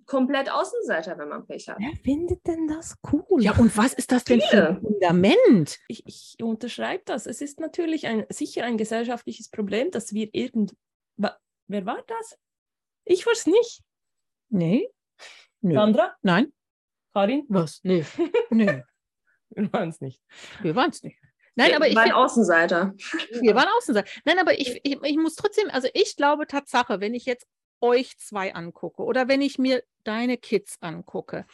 komplett 0.09 0.51
Außenseiter, 0.51 1.17
wenn 1.19 1.29
man 1.29 1.47
Pech 1.47 1.69
hat. 1.69 1.77
Wer 1.79 1.95
findet 2.03 2.45
denn 2.47 2.67
das 2.67 2.97
cool? 3.13 3.43
Ja, 3.43 3.57
und 3.57 3.77
was 3.77 3.93
ist 3.93 4.11
das 4.11 4.25
denn 4.25 4.41
für 4.41 4.69
ein 4.69 4.81
Fundament? 4.81 5.79
Ich, 5.87 6.05
ich 6.07 6.37
unterschreibe 6.43 7.05
das. 7.07 7.27
Es 7.27 7.41
ist 7.41 7.61
natürlich 7.61 8.07
ein, 8.07 8.27
sicher 8.31 8.65
ein 8.65 8.79
gesellschaftliches 8.79 9.51
Problem, 9.51 9.91
dass 9.93 10.13
wir 10.13 10.29
irgend... 10.33 10.75
Wer 11.71 11.85
war 11.85 12.03
das? 12.07 12.39
Ich 13.05 13.27
war 13.27 13.35
es 13.35 13.47
nicht. 13.47 13.83
Nee. 14.49 14.89
Nö. 15.61 15.75
Sandra? 15.75 16.17
Nein. 16.23 16.53
Karin? 17.13 17.45
Was? 17.49 17.81
Nee. 17.83 18.05
nee. 18.51 18.83
Wir 19.51 19.73
waren 19.73 19.91
es 19.91 20.01
nicht. 20.01 20.23
Wir 20.63 20.75
waren 20.75 20.91
es 20.91 21.03
nicht. 21.03 21.19
Nein, 21.57 21.75
aber 21.75 21.87
wir 21.87 21.97
waren 21.97 22.13
Außenseiter. 22.13 22.95
Wir 23.41 23.55
waren 23.55 23.69
Außenseiter. 23.77 24.09
Nein, 24.25 24.39
aber 24.39 24.59
ich, 24.59 24.81
ich, 24.85 25.03
ich 25.03 25.17
muss 25.17 25.35
trotzdem, 25.35 25.69
also 25.71 25.89
ich 25.93 26.17
glaube 26.17 26.47
Tatsache, 26.47 27.01
wenn 27.01 27.15
ich 27.15 27.27
jetzt 27.27 27.47
euch 27.81 28.19
zwei 28.19 28.55
angucke 28.55 29.03
oder 29.03 29.29
wenn 29.29 29.41
ich 29.41 29.59
mir 29.59 29.83
deine 30.05 30.39
Kids 30.39 30.77
angucke. 30.81 31.47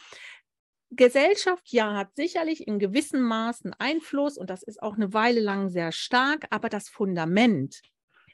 Gesellschaft, 0.91 1.71
ja, 1.71 1.95
hat 1.95 2.15
sicherlich 2.15 2.67
in 2.67 2.79
gewissem 2.79 3.21
Maßen 3.21 3.73
Einfluss 3.79 4.37
und 4.37 4.49
das 4.49 4.63
ist 4.63 4.81
auch 4.81 4.95
eine 4.95 5.13
Weile 5.13 5.41
lang 5.41 5.69
sehr 5.69 5.91
stark, 5.91 6.45
aber 6.51 6.69
das 6.69 6.89
Fundament, 6.89 7.81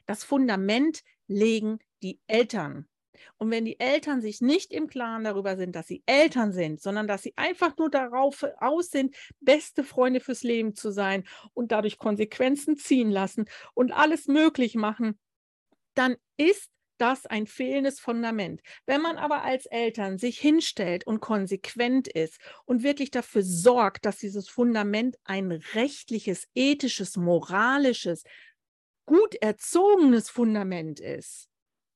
das 0.06 0.22
Fundament 0.22 1.02
legen 1.26 1.78
die 2.02 2.20
Eltern. 2.26 2.88
Und 3.38 3.50
wenn 3.50 3.64
die 3.64 3.78
Eltern 3.78 4.20
sich 4.20 4.40
nicht 4.40 4.72
im 4.72 4.88
Klaren 4.88 5.24
darüber 5.24 5.56
sind, 5.56 5.76
dass 5.76 5.86
sie 5.86 6.02
Eltern 6.06 6.52
sind, 6.52 6.80
sondern 6.80 7.06
dass 7.06 7.22
sie 7.22 7.32
einfach 7.36 7.76
nur 7.76 7.90
darauf 7.90 8.44
aus 8.58 8.90
sind, 8.90 9.14
beste 9.40 9.84
Freunde 9.84 10.20
fürs 10.20 10.42
Leben 10.42 10.74
zu 10.74 10.90
sein 10.90 11.24
und 11.54 11.72
dadurch 11.72 11.98
Konsequenzen 11.98 12.76
ziehen 12.76 13.10
lassen 13.10 13.46
und 13.74 13.92
alles 13.92 14.26
möglich 14.26 14.74
machen, 14.74 15.18
dann 15.94 16.16
ist 16.36 16.70
das 17.02 17.26
ein 17.26 17.48
fehlendes 17.48 17.98
Fundament. 17.98 18.62
Wenn 18.86 19.02
man 19.02 19.18
aber 19.18 19.42
als 19.42 19.66
Eltern 19.66 20.18
sich 20.18 20.38
hinstellt 20.38 21.04
und 21.04 21.20
konsequent 21.20 22.06
ist 22.06 22.38
und 22.64 22.84
wirklich 22.84 23.10
dafür 23.10 23.42
sorgt, 23.42 24.06
dass 24.06 24.18
dieses 24.18 24.48
Fundament 24.48 25.18
ein 25.24 25.50
rechtliches, 25.50 26.46
ethisches, 26.54 27.16
moralisches, 27.16 28.22
gut 29.04 29.34
erzogenes 29.34 30.30
Fundament 30.30 31.00
ist, 31.00 31.48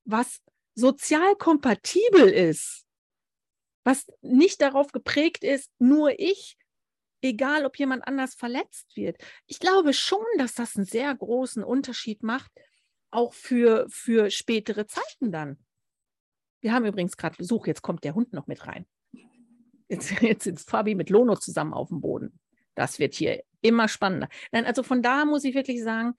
was 0.05 0.43
sozial 0.75 1.37
kompatibel 1.37 2.29
ist, 2.29 2.85
was 3.85 4.07
nicht 4.23 4.61
darauf 4.61 4.91
geprägt 4.91 5.45
ist, 5.45 5.71
nur 5.79 6.19
ich, 6.19 6.59
egal 7.23 7.65
ob 7.65 7.79
jemand 7.79 8.07
anders 8.09 8.35
verletzt 8.35 8.97
wird. 8.97 9.17
Ich 9.47 9.61
glaube 9.61 9.93
schon, 9.93 10.27
dass 10.39 10.55
das 10.55 10.77
einen 10.77 10.85
sehr 10.85 11.15
großen 11.15 11.63
Unterschied 11.63 12.25
macht, 12.25 12.51
auch 13.11 13.33
für, 13.33 13.87
für 13.89 14.31
spätere 14.31 14.87
Zeiten 14.87 15.33
dann. 15.33 15.59
Wir 16.61 16.73
haben 16.73 16.87
übrigens 16.87 17.17
gerade 17.17 17.37
Besuch, 17.37 17.67
jetzt 17.67 17.83
kommt 17.83 18.05
der 18.05 18.15
Hund 18.15 18.33
noch 18.33 18.47
mit 18.47 18.67
rein. 18.67 18.87
Jetzt, 19.89 20.11
jetzt 20.21 20.45
sitzt 20.45 20.71
Fabi 20.71 20.95
mit 20.95 21.11
Lono 21.11 21.37
zusammen 21.37 21.75
auf 21.75 21.89
dem 21.89 22.01
Boden. 22.01 22.39
Das 22.75 22.99
wird 22.99 23.15
hier 23.15 23.43
immer 23.63 23.89
spannender. 23.89 24.29
Nein, 24.53 24.67
also 24.67 24.83
von 24.83 25.03
da 25.03 25.25
muss 25.25 25.45
ich 25.45 25.55
wirklich 25.55 25.83
sagen, 25.83 26.15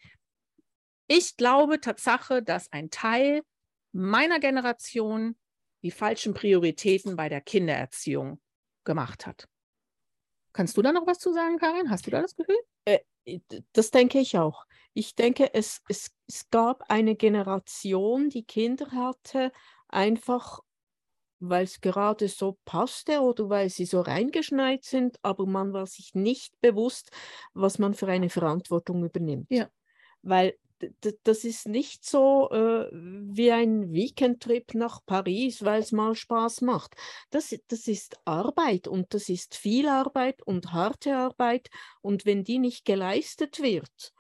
ich 1.08 1.38
glaube 1.38 1.80
Tatsache, 1.80 2.44
dass 2.44 2.72
ein 2.72 2.90
Teil 2.90 3.42
meiner 3.94 4.40
Generation 4.40 5.38
die 5.84 5.92
falschen 5.92 6.34
Prioritäten 6.34 7.16
bei 7.16 7.30
der 7.30 7.42
Kindererziehung 7.42 8.42
gemacht 8.84 9.26
hat. 9.26 9.48
Kannst 10.54 10.76
du 10.76 10.82
da 10.82 10.92
noch 10.92 11.06
was 11.06 11.20
zu 11.20 11.32
sagen, 11.34 11.58
Karin? 11.58 11.90
Hast 11.90 12.08
du 12.08 12.12
da 12.12 12.22
das 12.22 12.36
Gefühl? 12.36 12.58
Äh, 12.86 13.00
das 13.74 13.92
denke 13.92 14.20
ich 14.20 14.38
auch. 14.38 14.66
Ich 14.94 15.16
denke, 15.16 15.54
es, 15.54 15.82
es, 15.88 16.12
es 16.28 16.50
gab 16.50 16.90
eine 16.90 17.16
Generation, 17.16 18.30
die 18.30 18.44
Kinder 18.44 18.92
hatte, 18.92 19.52
einfach 19.88 20.62
weil 21.40 21.66
es 21.66 21.82
gerade 21.82 22.28
so 22.28 22.58
passte 22.66 23.22
oder 23.22 23.50
weil 23.50 23.70
sie 23.70 23.86
so 23.86 24.02
reingeschneit 24.02 24.84
sind, 24.84 25.18
aber 25.22 25.46
man 25.46 25.74
war 25.74 25.86
sich 25.86 26.16
nicht 26.16 26.60
bewusst, 26.62 27.12
was 27.54 27.78
man 27.80 27.94
für 27.94 28.08
eine 28.08 28.30
Verantwortung 28.30 29.04
übernimmt. 29.04 29.48
Ja. 29.50 29.68
Weil 30.24 30.58
das 31.24 31.44
ist 31.44 31.68
nicht 31.68 32.06
so 32.06 32.50
äh, 32.52 32.90
wie 32.92 33.52
ein 33.52 33.92
Weekendtrip 33.92 34.74
nach 34.76 35.06
Paris, 35.06 35.64
weil 35.64 35.82
es 35.82 35.92
mal 35.92 36.16
Spaß 36.16 36.62
macht. 36.62 36.96
Das, 37.30 37.56
das 37.68 37.88
ist 37.88 38.20
Arbeit 38.26 38.88
und 38.88 39.14
das 39.14 39.30
ist 39.30 39.56
viel 39.56 39.88
Arbeit 39.88 40.42
und 40.44 40.74
harte 40.74 41.16
Arbeit. 41.16 41.70
Und 42.02 42.26
wenn 42.26 42.44
die 42.44 42.60
nicht 42.60 42.86
geleistet 42.86 43.62
wird, 43.62 44.14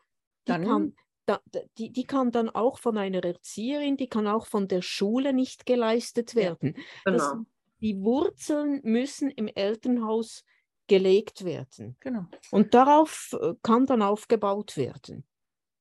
dann 0.45 0.65
kann, 0.65 0.95
da, 1.25 1.41
die, 1.77 1.91
die 1.91 2.05
kann 2.05 2.31
dann 2.31 2.49
auch 2.49 2.79
von 2.79 2.97
einer 2.97 3.23
Erzieherin, 3.23 3.97
die 3.97 4.07
kann 4.07 4.27
auch 4.27 4.47
von 4.47 4.67
der 4.67 4.81
Schule 4.81 5.33
nicht 5.33 5.65
geleistet 5.65 6.35
werden. 6.35 6.73
Ja, 6.75 6.83
genau. 7.11 7.17
Das, 7.17 7.35
die 7.81 8.01
Wurzeln 8.01 8.81
müssen 8.83 9.29
im 9.29 9.47
Elternhaus 9.47 10.43
gelegt 10.87 11.43
werden. 11.43 11.97
Genau. 11.99 12.25
Und 12.49 12.73
darauf 12.73 13.37
äh, 13.39 13.53
kann 13.61 13.85
dann 13.85 14.01
aufgebaut 14.01 14.77
werden. 14.77 15.25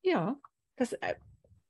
Ja, 0.03 0.37
das, 0.77 0.93
äh, 0.93 1.15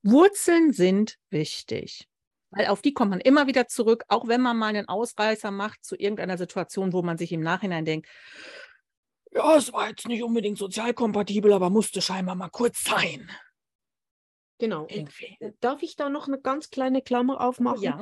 Wurzeln 0.03 0.71
sind 0.71 1.17
wichtig. 1.29 2.07
Weil 2.51 2.67
auf 2.67 2.81
die 2.81 2.93
kommt 2.93 3.11
man 3.11 3.19
immer 3.19 3.47
wieder 3.47 3.67
zurück, 3.67 4.03
auch 4.07 4.27
wenn 4.27 4.41
man 4.41 4.57
mal 4.57 4.67
einen 4.67 4.87
Ausreißer 4.87 5.51
macht 5.51 5.83
zu 5.83 5.95
irgendeiner 5.95 6.37
Situation, 6.37 6.93
wo 6.93 7.01
man 7.01 7.17
sich 7.17 7.31
im 7.31 7.41
Nachhinein 7.41 7.83
denkt, 7.83 8.07
ja, 9.33 9.57
es 9.57 9.73
war 9.73 9.89
jetzt 9.89 10.07
nicht 10.07 10.23
unbedingt 10.23 10.57
sozialkompatibel, 10.57 11.51
aber 11.51 11.69
musste 11.69 12.01
scheinbar 12.01 12.35
mal 12.35 12.49
kurz 12.49 12.83
sein. 12.83 13.29
Genau. 14.59 14.87
Irgendwie. 14.89 15.37
Äh, 15.39 15.51
darf 15.59 15.83
ich 15.83 15.95
da 15.95 16.09
noch 16.09 16.27
eine 16.27 16.39
ganz 16.39 16.69
kleine 16.69 17.01
Klammer 17.01 17.41
aufmachen? 17.41 17.83
Ja. 17.83 18.01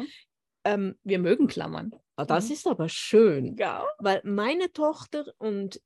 Ähm, 0.63 0.97
wir 1.03 1.19
mögen 1.19 1.47
Klammern. 1.47 1.91
Ah, 2.15 2.25
das 2.25 2.47
mhm. 2.47 2.53
ist 2.53 2.67
aber 2.67 2.87
schön. 2.87 3.57
Ja. 3.57 3.85
Weil 3.97 4.21
meine 4.23 4.71
Tochter 4.71 5.25
und 5.37 5.81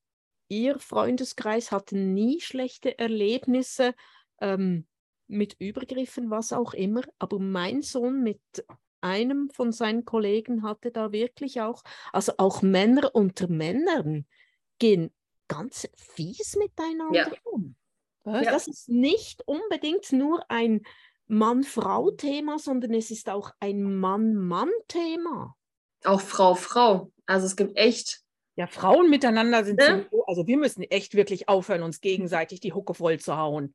ihr 0.49 0.79
Freundeskreis 0.79 1.71
hatten 1.71 2.13
nie 2.13 2.41
schlechte 2.41 2.99
Erlebnisse 2.99 3.95
ähm, 4.41 4.85
mit 5.29 5.55
Übergriffen, 5.59 6.29
was 6.29 6.51
auch 6.51 6.73
immer. 6.73 7.01
Aber 7.19 7.39
mein 7.39 7.81
Sohn 7.81 8.21
mit 8.21 8.41
einem 9.01 9.49
von 9.49 9.71
seinen 9.71 10.03
Kollegen 10.03 10.63
hatte 10.63 10.91
da 10.91 11.11
wirklich 11.11 11.61
auch, 11.61 11.83
also 12.11 12.33
auch 12.37 12.61
Männer 12.61 13.15
unter 13.15 13.47
Männern 13.47 14.25
gehen 14.79 15.11
ganz 15.47 15.87
fies 15.95 16.55
miteinander 16.57 17.13
ja. 17.13 17.31
um. 17.43 17.75
Was? 18.23 18.45
Das 18.45 18.67
ist 18.67 18.89
nicht 18.89 19.47
unbedingt 19.47 20.11
nur 20.11 20.43
ein 20.49 20.81
Mann-Frau-Thema, 21.27 22.59
sondern 22.59 22.93
es 22.93 23.11
ist 23.11 23.29
auch 23.29 23.51
ein 23.59 23.95
Mann-Mann-Thema. 23.95 25.55
Auch 26.03 26.21
Frau-Frau. 26.21 27.11
Also 27.25 27.45
es 27.45 27.55
gibt 27.55 27.77
echt. 27.77 28.21
Ja, 28.55 28.67
Frauen 28.67 29.09
miteinander 29.09 29.63
sind 29.63 29.81
ja. 29.81 30.05
so, 30.11 30.25
also 30.25 30.45
wir 30.45 30.57
müssen 30.57 30.83
echt 30.83 31.13
wirklich 31.13 31.47
aufhören, 31.47 31.81
uns 31.81 32.01
gegenseitig 32.01 32.59
die 32.59 32.73
Hucke 32.73 32.93
voll 32.93 33.19
zu 33.19 33.37
hauen. 33.37 33.73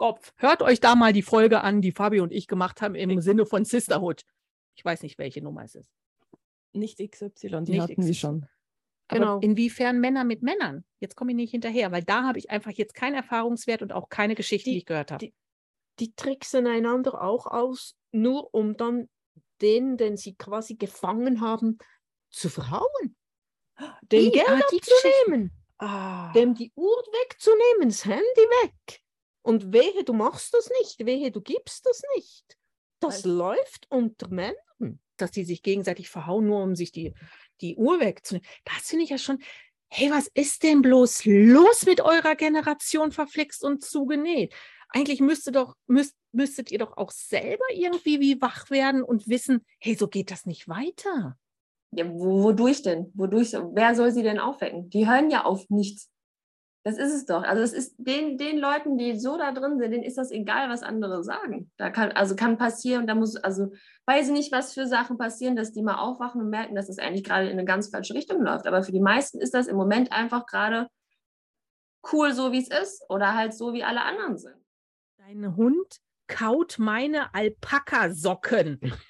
Kopf. 0.00 0.32
Hört 0.38 0.62
euch 0.62 0.80
da 0.80 0.94
mal 0.94 1.12
die 1.12 1.20
Folge 1.20 1.60
an, 1.60 1.82
die 1.82 1.92
Fabi 1.92 2.20
und 2.20 2.32
ich 2.32 2.48
gemacht 2.48 2.80
haben 2.80 2.94
im 2.94 3.20
Sinne 3.20 3.44
von 3.44 3.66
Sisterhood. 3.66 4.22
Ich 4.74 4.82
weiß 4.82 5.02
nicht, 5.02 5.18
welche 5.18 5.42
Nummer 5.42 5.64
es 5.64 5.74
ist. 5.74 5.90
Nicht 6.72 6.98
XY, 6.98 7.64
die 7.64 7.72
nicht 7.72 7.80
hatten 7.82 8.00
XY. 8.00 8.02
sie 8.02 8.14
schon. 8.14 8.46
Genau. 9.08 9.34
Aber 9.34 9.42
inwiefern 9.42 10.00
Männer 10.00 10.24
mit 10.24 10.40
Männern? 10.40 10.86
Jetzt 11.00 11.16
komme 11.16 11.32
ich 11.32 11.36
nicht 11.36 11.50
hinterher, 11.50 11.92
weil 11.92 12.02
da 12.02 12.22
habe 12.22 12.38
ich 12.38 12.48
einfach 12.48 12.70
jetzt 12.70 12.94
keinen 12.94 13.14
Erfahrungswert 13.14 13.82
und 13.82 13.92
auch 13.92 14.08
keine 14.08 14.34
Geschichte, 14.34 14.70
die, 14.70 14.76
die 14.76 14.78
ich 14.78 14.86
gehört 14.86 15.10
habe. 15.10 15.26
Die, 15.26 15.34
die 15.98 16.14
tricksen 16.14 16.66
einander 16.66 17.22
auch 17.22 17.46
aus, 17.46 17.94
nur 18.10 18.54
um 18.54 18.78
dann 18.78 19.10
den, 19.60 19.98
den 19.98 20.16
sie 20.16 20.34
quasi 20.34 20.76
gefangen 20.76 21.42
haben, 21.42 21.76
zu 22.30 22.48
verhauen. 22.48 23.16
Den 24.00 24.24
die, 24.24 24.30
Geld 24.30 24.48
ah, 24.48 24.60
abzunehmen. 24.60 25.50
Ah. 25.76 26.32
Dem 26.32 26.54
die 26.54 26.72
Uhr 26.74 27.04
wegzunehmen, 27.22 27.90
das 27.90 28.06
Handy 28.06 28.46
weg. 28.62 29.02
Und 29.42 29.72
wehe, 29.72 30.04
du 30.04 30.12
machst 30.12 30.54
das 30.54 30.70
nicht, 30.80 31.06
wehe, 31.06 31.30
du 31.30 31.40
gibst 31.40 31.86
das 31.86 32.02
nicht. 32.16 32.58
Das 33.00 33.16
also, 33.16 33.36
läuft 33.36 33.86
unter 33.90 34.28
Männern. 34.28 35.00
Dass 35.16 35.30
die 35.30 35.44
sich 35.44 35.62
gegenseitig 35.62 36.08
verhauen, 36.08 36.46
nur 36.46 36.62
um 36.62 36.74
sich 36.74 36.92
die 36.92 37.14
die 37.60 37.76
Uhr 37.76 38.00
wegzunehmen. 38.00 38.46
Das 38.64 38.88
finde 38.88 39.04
ich 39.04 39.10
ja 39.10 39.18
schon, 39.18 39.38
hey, 39.88 40.10
was 40.10 40.28
ist 40.34 40.62
denn 40.62 40.82
bloß 40.82 41.24
los 41.24 41.84
mit 41.86 42.00
eurer 42.00 42.36
Generation 42.36 43.12
verflixt 43.12 43.64
und 43.64 43.84
zugenäht? 43.84 44.54
Eigentlich 44.88 45.20
müsste 45.20 45.52
doch, 45.52 45.76
müsst, 45.86 46.16
müsstet 46.32 46.70
ihr 46.70 46.78
doch 46.78 46.96
auch 46.96 47.10
selber 47.10 47.64
irgendwie 47.72 48.20
wie 48.20 48.40
wach 48.40 48.70
werden 48.70 49.02
und 49.02 49.28
wissen, 49.28 49.64
hey, 49.78 49.94
so 49.94 50.08
geht 50.08 50.30
das 50.30 50.46
nicht 50.46 50.68
weiter. 50.68 51.36
Ja, 51.92 52.08
wodurch 52.08 52.82
denn? 52.82 53.10
Wodurch? 53.14 53.52
Wer 53.52 53.94
soll 53.94 54.12
sie 54.12 54.22
denn 54.22 54.38
aufwecken? 54.38 54.90
Die 54.90 55.08
hören 55.08 55.30
ja 55.30 55.44
auf 55.44 55.68
nichts. 55.70 56.08
Das 56.82 56.96
ist 56.96 57.12
es 57.12 57.26
doch. 57.26 57.42
Also 57.42 57.62
es 57.62 57.74
ist 57.74 57.94
den, 57.98 58.38
den 58.38 58.58
Leuten, 58.58 58.96
die 58.96 59.18
so 59.18 59.36
da 59.36 59.52
drin 59.52 59.78
sind, 59.78 59.90
denen 59.90 60.02
ist 60.02 60.16
das 60.16 60.30
egal, 60.30 60.70
was 60.70 60.82
andere 60.82 61.22
sagen. 61.22 61.70
Da 61.76 61.90
kann, 61.90 62.12
also 62.12 62.34
kann 62.36 62.56
passieren, 62.56 63.06
da 63.06 63.14
muss, 63.14 63.36
also 63.36 63.72
weiß 64.06 64.28
ich 64.28 64.32
nicht, 64.32 64.52
was 64.52 64.72
für 64.72 64.86
Sachen 64.86 65.18
passieren, 65.18 65.56
dass 65.56 65.72
die 65.72 65.82
mal 65.82 65.98
aufwachen 65.98 66.40
und 66.40 66.48
merken, 66.48 66.74
dass 66.74 66.86
das 66.86 66.98
eigentlich 66.98 67.24
gerade 67.24 67.46
in 67.46 67.52
eine 67.52 67.66
ganz 67.66 67.90
falsche 67.90 68.14
Richtung 68.14 68.42
läuft. 68.42 68.66
Aber 68.66 68.82
für 68.82 68.92
die 68.92 69.00
meisten 69.00 69.40
ist 69.40 69.52
das 69.52 69.66
im 69.66 69.76
Moment 69.76 70.10
einfach 70.10 70.46
gerade 70.46 70.88
cool, 72.12 72.32
so 72.32 72.50
wie 72.52 72.62
es 72.62 72.68
ist, 72.68 73.04
oder 73.10 73.34
halt 73.34 73.52
so, 73.52 73.74
wie 73.74 73.84
alle 73.84 74.02
anderen 74.02 74.38
sind. 74.38 74.56
Dein 75.18 75.56
Hund 75.56 76.00
kaut 76.28 76.78
meine 76.78 77.34
Alpaka-Socken. 77.34 78.80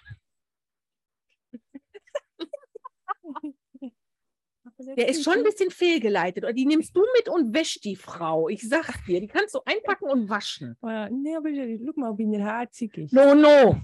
Der 4.97 5.09
ist 5.09 5.25
schon 5.25 5.35
ein 5.35 5.45
bisschen 5.45 5.71
fehlgeleitet. 5.71 6.45
Oder 6.45 6.53
die 6.53 6.67
nimmst 6.67 6.97
du 6.97 7.05
mit 7.17 7.29
und 7.29 7.55
wäschst 7.55 7.85
die 7.85 7.97
Frau. 7.97 8.49
Ich 8.49 8.69
sag 8.69 9.05
dir, 9.07 9.21
die 9.21 9.29
kannst 9.29 9.55
du 9.55 9.61
einpacken 9.65 10.11
und 10.11 10.29
waschen. 10.29 10.77
Nee, 10.83 11.37
aber 11.37 11.51
guck 11.85 11.97
mal, 11.97 12.17
wie 12.17 12.35
er 12.35 12.45
herzig 12.45 12.97
ist. 12.97 13.13
No, 13.13 13.35
no. 13.35 13.81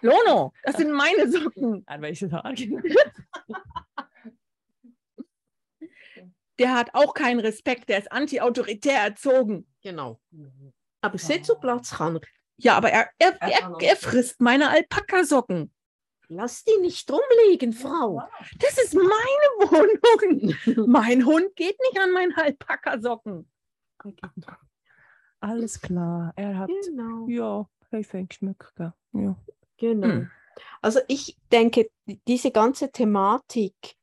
Lono, 0.00 0.52
das 0.64 0.76
sind 0.76 0.92
meine 0.92 1.30
Socken. 1.30 1.82
An 1.86 2.02
welchen 2.02 2.30
Tag? 2.30 2.56
Der 6.58 6.74
hat 6.74 6.90
auch 6.92 7.14
keinen 7.14 7.40
Respekt, 7.40 7.88
der 7.88 7.98
ist 7.98 8.12
anti-autoritär 8.12 9.00
erzogen. 9.00 9.66
Genau. 9.82 10.20
Aber 11.00 11.18
Sitzplatz 11.18 11.90
kann 11.90 12.16
er. 12.16 12.20
Ja, 12.56 12.76
aber 12.76 12.90
er, 12.90 13.08
er, 13.18 13.36
er, 13.40 13.76
er 13.80 13.96
frisst 13.96 14.40
meine 14.40 14.70
Alpaka-Socken. 14.70 15.73
Lass 16.34 16.64
die 16.64 16.76
nicht 16.80 17.08
rumliegen, 17.10 17.72
Frau. 17.72 18.20
Das 18.58 18.76
ist 18.78 18.94
meine 18.94 19.70
Wohnung. 19.70 20.86
mein 20.90 21.24
Hund 21.24 21.54
geht 21.54 21.78
nicht 21.80 21.98
an 22.00 22.10
meinen 22.10 22.34
Alpaka-Socken. 22.34 23.48
Alles 25.38 25.80
klar. 25.80 26.32
Er 26.34 26.58
hat, 26.58 26.70
genau. 26.84 27.26
ja, 27.28 27.68
ich 27.92 28.08
geschmückt. 28.10 28.74
Ja. 29.12 29.36
Genau. 29.76 30.06
Hm. 30.06 30.30
Also 30.82 31.00
ich 31.06 31.36
denke, 31.52 31.90
diese 32.26 32.50
ganze 32.50 32.90
Thematik 32.90 33.96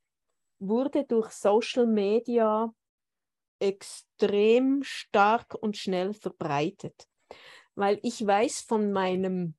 wurde 0.59 1.03
durch 1.03 1.31
Social 1.31 1.85
Media 1.85 2.73
extrem 3.59 4.83
stark 4.83 5.55
und 5.55 5.75
schnell 5.75 6.13
verbreitet. 6.13 7.07
Weil 7.75 7.99
ich 8.03 8.25
weiß 8.25 8.61
von 8.61 8.91
meinem 8.93 9.55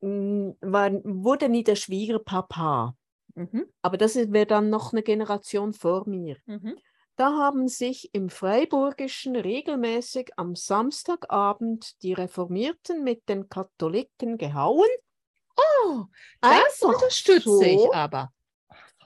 war, 0.00 0.92
wurde 1.04 1.48
nie 1.48 1.64
der 1.64 1.76
Schwiegerpapa. 1.76 2.94
Mhm. 3.34 3.66
Aber 3.82 3.96
das 3.96 4.16
wäre 4.16 4.46
dann 4.46 4.70
noch 4.70 4.92
eine 4.92 5.02
Generation 5.02 5.72
vor 5.72 6.08
mir. 6.08 6.36
Mhm. 6.46 6.76
Da 7.16 7.36
haben 7.36 7.68
sich 7.68 8.14
im 8.14 8.30
Freiburgischen 8.30 9.36
regelmäßig 9.36 10.30
am 10.36 10.56
Samstagabend 10.56 12.02
die 12.02 12.14
Reformierten 12.14 13.04
mit 13.04 13.28
den 13.28 13.48
Katholiken 13.48 14.38
gehauen. 14.38 14.88
Oh, 15.56 16.04
das 16.40 16.80
unterstütze 16.80 17.42
so, 17.42 17.62
ich 17.62 17.94
aber. 17.94 18.32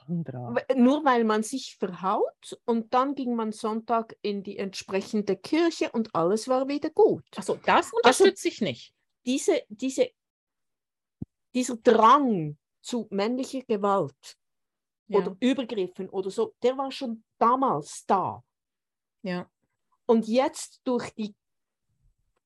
Nur 0.06 1.04
weil 1.04 1.24
man 1.24 1.42
sich 1.42 1.76
verhaut 1.78 2.58
und 2.66 2.92
dann 2.92 3.14
ging 3.14 3.34
man 3.34 3.52
Sonntag 3.52 4.14
in 4.22 4.42
die 4.42 4.58
entsprechende 4.58 5.36
Kirche 5.36 5.90
und 5.90 6.14
alles 6.14 6.46
war 6.46 6.68
wieder 6.68 6.90
gut. 6.90 7.24
Also 7.36 7.58
das 7.64 7.92
unterstütze 7.92 8.28
also, 8.28 8.48
ich 8.48 8.60
nicht. 8.60 8.94
Diese, 9.24 9.62
diese 9.68 10.10
dieser 11.54 11.76
Drang 11.76 12.56
zu 12.82 13.06
männlicher 13.10 13.62
Gewalt 13.62 14.36
ja. 15.08 15.18
oder 15.18 15.36
Übergriffen 15.40 16.08
oder 16.10 16.30
so, 16.30 16.54
der 16.62 16.76
war 16.76 16.90
schon 16.90 17.24
damals 17.38 18.04
da. 18.06 18.42
Ja. 19.22 19.48
Und 20.06 20.28
jetzt 20.28 20.80
durch 20.84 21.10
die 21.14 21.34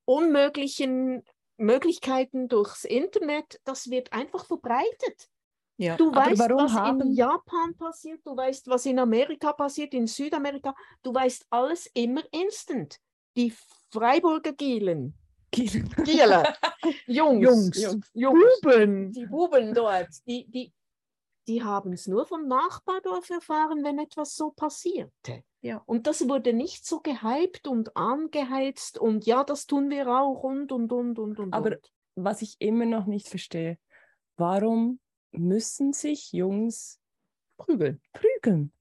unmöglichen 0.05 1.25
Möglichkeiten 1.57 2.49
durchs 2.49 2.85
Internet, 2.85 3.61
das 3.65 3.91
wird 3.91 4.13
einfach 4.13 4.45
verbreitet. 4.45 5.29
Ja. 5.77 5.97
Du 5.97 6.13
weißt, 6.13 6.41
was 6.41 6.73
haben... 6.73 7.01
in 7.01 7.13
Japan 7.13 7.77
passiert, 7.77 8.21
du 8.25 8.37
weißt, 8.37 8.69
was 8.69 8.87
in 8.87 8.99
Amerika 8.99 9.53
passiert, 9.53 9.95
in 9.95 10.07
Südamerika, 10.07 10.75
du 11.03 11.15
weißt 11.15 11.47
alles 11.51 11.87
immer 11.95 12.23
instant. 12.33 12.99
Die 13.37 13.53
Freiburger 13.93 14.53
Gielen. 14.53 15.15
Giele. 15.51 16.45
Jungs. 17.07 17.43
Jungs. 17.45 17.83
Jungs. 17.83 18.11
Jungs. 18.13 18.61
Buben. 18.61 19.13
Die 19.13 19.27
Buben 19.27 19.75
dort. 19.75 20.09
Die, 20.27 20.47
die, 20.51 20.73
die 21.47 21.63
haben 21.63 21.93
es 21.93 22.07
nur 22.07 22.27
vom 22.27 22.47
Nachbardorf 22.47 23.31
erfahren, 23.31 23.83
wenn 23.85 23.99
etwas 23.99 24.37
so 24.37 24.51
passierte. 24.51 25.43
Ja. 25.61 25.83
Und 25.87 26.07
das 26.07 26.29
wurde 26.29 26.53
nicht 26.53 26.87
so 26.87 27.01
gehypt 27.01 27.67
und 27.67 27.97
angeheizt 27.97 28.99
und 28.99 29.27
ja, 29.27 29.43
das 29.43 29.67
tun 29.67 29.91
wir 29.91 30.07
auch 30.09 30.43
und 30.45 30.71
und 30.71 30.93
und 30.93 31.19
und 31.19 31.39
und. 31.39 31.55
Aber 31.55 31.71
und. 31.71 31.93
was 32.15 32.43
ich 32.43 32.57
immer 32.61 32.85
noch 32.85 33.07
nicht 33.07 33.29
verstehe, 33.29 33.79
warum 34.37 35.01
müssen 35.33 35.93
sich 35.93 36.33
Jungs 36.33 37.01
prügeln. 37.57 38.01
prügeln? 38.13 38.73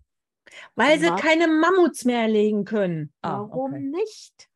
Weil 0.75 0.99
sie 0.99 1.09
keine 1.15 1.47
Mammuts 1.47 2.05
mehr 2.05 2.21
erlegen 2.21 2.63
können. 2.63 3.13
Ah, 3.21 3.39
Warum 3.39 3.73
okay. 3.73 3.81
nicht? 3.81 4.46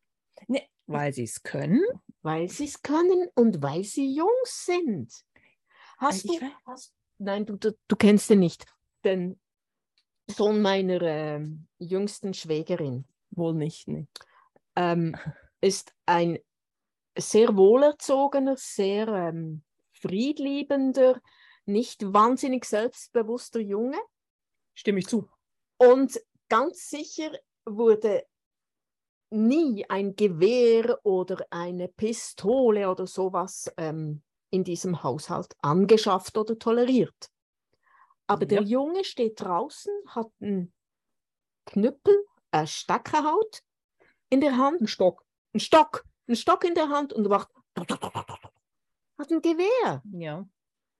Weil 0.86 1.12
sie 1.12 1.24
es 1.24 1.42
können. 1.42 1.82
Weil 2.22 2.48
sie 2.48 2.64
es 2.64 2.82
können 2.82 3.28
und 3.34 3.62
weil 3.62 3.84
sie 3.84 4.14
Jungs 4.14 4.66
sind. 4.66 5.12
Hast 5.98 6.24
Äh, 6.24 6.38
du, 6.38 6.46
hast, 6.66 6.94
nein, 7.18 7.46
du, 7.46 7.56
du, 7.56 7.76
du 7.88 7.96
kennst 7.96 8.30
ihn 8.30 8.40
nicht. 8.40 8.66
Den 9.04 9.40
Sohn 10.28 10.62
meiner 10.62 11.02
ähm, 11.02 11.66
jüngsten 11.78 12.34
Schwägerin 12.34 13.04
Wohl 13.34 13.54
nicht, 13.54 13.88
ne. 13.88 14.06
ähm, 14.76 15.16
ist 15.60 15.94
ein 16.06 16.38
sehr 17.16 17.56
wohlerzogener, 17.56 18.56
sehr 18.56 19.08
ähm, 19.08 19.62
friedliebender, 19.92 21.20
nicht 21.64 22.12
wahnsinnig 22.12 22.64
selbstbewusster 22.64 23.60
Junge. 23.60 23.98
Stimme 24.74 24.98
ich 24.98 25.06
zu. 25.06 25.28
Und 25.78 26.20
ganz 26.48 26.90
sicher 26.90 27.30
wurde 27.64 28.26
nie 29.32 29.84
ein 29.88 30.14
Gewehr 30.16 30.98
oder 31.04 31.46
eine 31.50 31.88
Pistole 31.88 32.90
oder 32.90 33.06
sowas 33.06 33.72
ähm, 33.76 34.22
in 34.50 34.64
diesem 34.64 35.02
Haushalt 35.02 35.54
angeschafft 35.60 36.36
oder 36.36 36.58
toleriert. 36.58 37.30
Aber 38.26 38.46
der 38.46 38.62
Junge 38.62 39.04
steht 39.04 39.40
draußen, 39.40 39.92
hat 40.06 40.30
einen 40.40 40.72
Knüppel, 41.66 42.24
eine 42.50 42.66
Stackerhaut 42.66 43.62
in 44.30 44.40
der 44.40 44.56
Hand, 44.56 44.78
einen 44.78 44.86
Stock, 44.86 45.24
einen 45.52 45.60
Stock, 45.60 46.04
einen 46.26 46.36
Stock 46.36 46.64
in 46.64 46.74
der 46.74 46.88
Hand 46.88 47.12
und 47.12 47.28
macht 47.28 47.48
hat 49.18 49.30
ein 49.30 49.42
Gewehr. 49.42 50.02
Ja. 50.12 50.46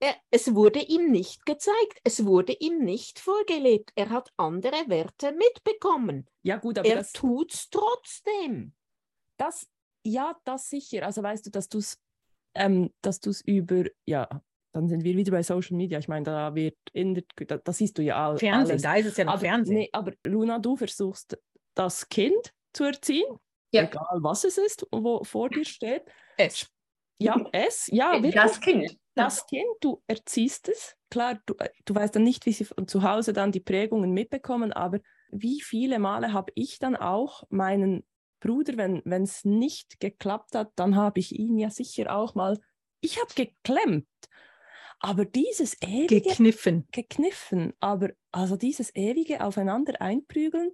Er, 0.02 0.16
es 0.32 0.52
wurde 0.52 0.80
ihm 0.80 1.12
nicht 1.12 1.46
gezeigt, 1.46 2.00
es 2.02 2.24
wurde 2.24 2.54
ihm 2.54 2.80
nicht 2.84 3.20
vorgelebt. 3.20 3.92
Er 3.94 4.10
hat 4.10 4.32
andere 4.36 4.88
Werte 4.88 5.30
mitbekommen. 5.30 6.26
Ja, 6.42 6.56
gut, 6.56 6.76
aber 6.78 6.88
er 6.88 6.96
das, 6.96 7.12
tut's 7.12 7.70
trotzdem. 7.70 8.74
das, 9.36 9.68
ja, 10.04 10.36
das 10.44 10.68
sicher. 10.68 11.06
Also 11.06 11.22
weißt 11.22 11.46
du, 11.46 11.50
dass 11.50 11.68
du 11.68 11.78
es 11.78 12.00
ähm, 12.54 12.92
dass 13.00 13.20
du's 13.20 13.40
über, 13.42 13.84
ja, 14.04 14.28
dann 14.74 14.88
sind 14.88 15.04
wir 15.04 15.16
wieder 15.16 15.30
bei 15.30 15.42
Social 15.44 15.76
Media. 15.76 15.98
Ich 16.00 16.08
meine, 16.08 16.24
da 16.24 16.54
wird 16.54 16.76
in 16.92 17.14
der, 17.14 17.24
da, 17.46 17.58
da 17.58 17.72
siehst 17.72 17.96
du 17.96 18.02
ja 18.02 18.16
all, 18.26 18.38
Fernsehen, 18.38 18.72
alles. 18.72 18.82
da 18.82 18.94
ist 18.96 19.06
es 19.06 19.16
ja 19.16 19.24
noch 19.24 19.34
aber, 19.34 19.40
Fernsehen. 19.40 19.76
Nee, 19.76 19.88
aber 19.92 20.12
Luna, 20.26 20.58
du 20.58 20.76
versuchst 20.76 21.38
das 21.74 22.08
Kind 22.08 22.52
zu 22.74 22.84
erziehen, 22.84 23.38
Ja. 23.72 23.84
egal 23.84 24.18
was 24.20 24.44
es 24.44 24.58
ist, 24.58 24.84
wo 24.90 25.22
vor 25.24 25.48
dir 25.48 25.64
steht. 25.64 26.02
Es. 26.36 26.66
Ja, 27.18 27.36
es, 27.52 27.86
ja, 27.86 28.14
wirklich. 28.14 28.34
Das 28.34 28.60
Kind. 28.60 28.98
Das 29.14 29.46
Kind, 29.46 29.66
du 29.80 30.02
erziehst 30.06 30.68
es. 30.68 30.96
Klar, 31.10 31.40
du, 31.46 31.54
äh, 31.58 31.70
du 31.84 31.94
weißt 31.94 32.16
dann 32.16 32.24
nicht, 32.24 32.46
wie 32.46 32.52
sie 32.52 32.64
von 32.64 32.88
zu 32.88 33.02
Hause 33.02 33.32
dann 33.32 33.52
die 33.52 33.60
Prägungen 33.60 34.12
mitbekommen, 34.12 34.72
aber 34.72 35.00
wie 35.30 35.60
viele 35.60 35.98
Male 35.98 36.32
habe 36.32 36.52
ich 36.54 36.78
dann 36.78 36.96
auch 36.96 37.44
meinen 37.50 38.04
Bruder, 38.40 38.76
wenn 38.76 39.22
es 39.22 39.44
nicht 39.44 40.00
geklappt 40.00 40.54
hat, 40.54 40.72
dann 40.76 40.96
habe 40.96 41.20
ich 41.20 41.38
ihn 41.38 41.58
ja 41.58 41.70
sicher 41.70 42.14
auch 42.14 42.34
mal, 42.34 42.58
ich 43.00 43.20
habe 43.20 43.32
geklemmt. 43.34 44.06
Aber 44.98 45.24
dieses 45.24 45.80
ewige 45.82 46.20
Gekniffen. 46.20 46.86
gekniffen, 46.92 47.72
aber 47.80 48.10
also 48.30 48.56
dieses 48.56 48.94
ewige 48.94 49.44
Aufeinander 49.44 50.00
einprügeln, 50.00 50.72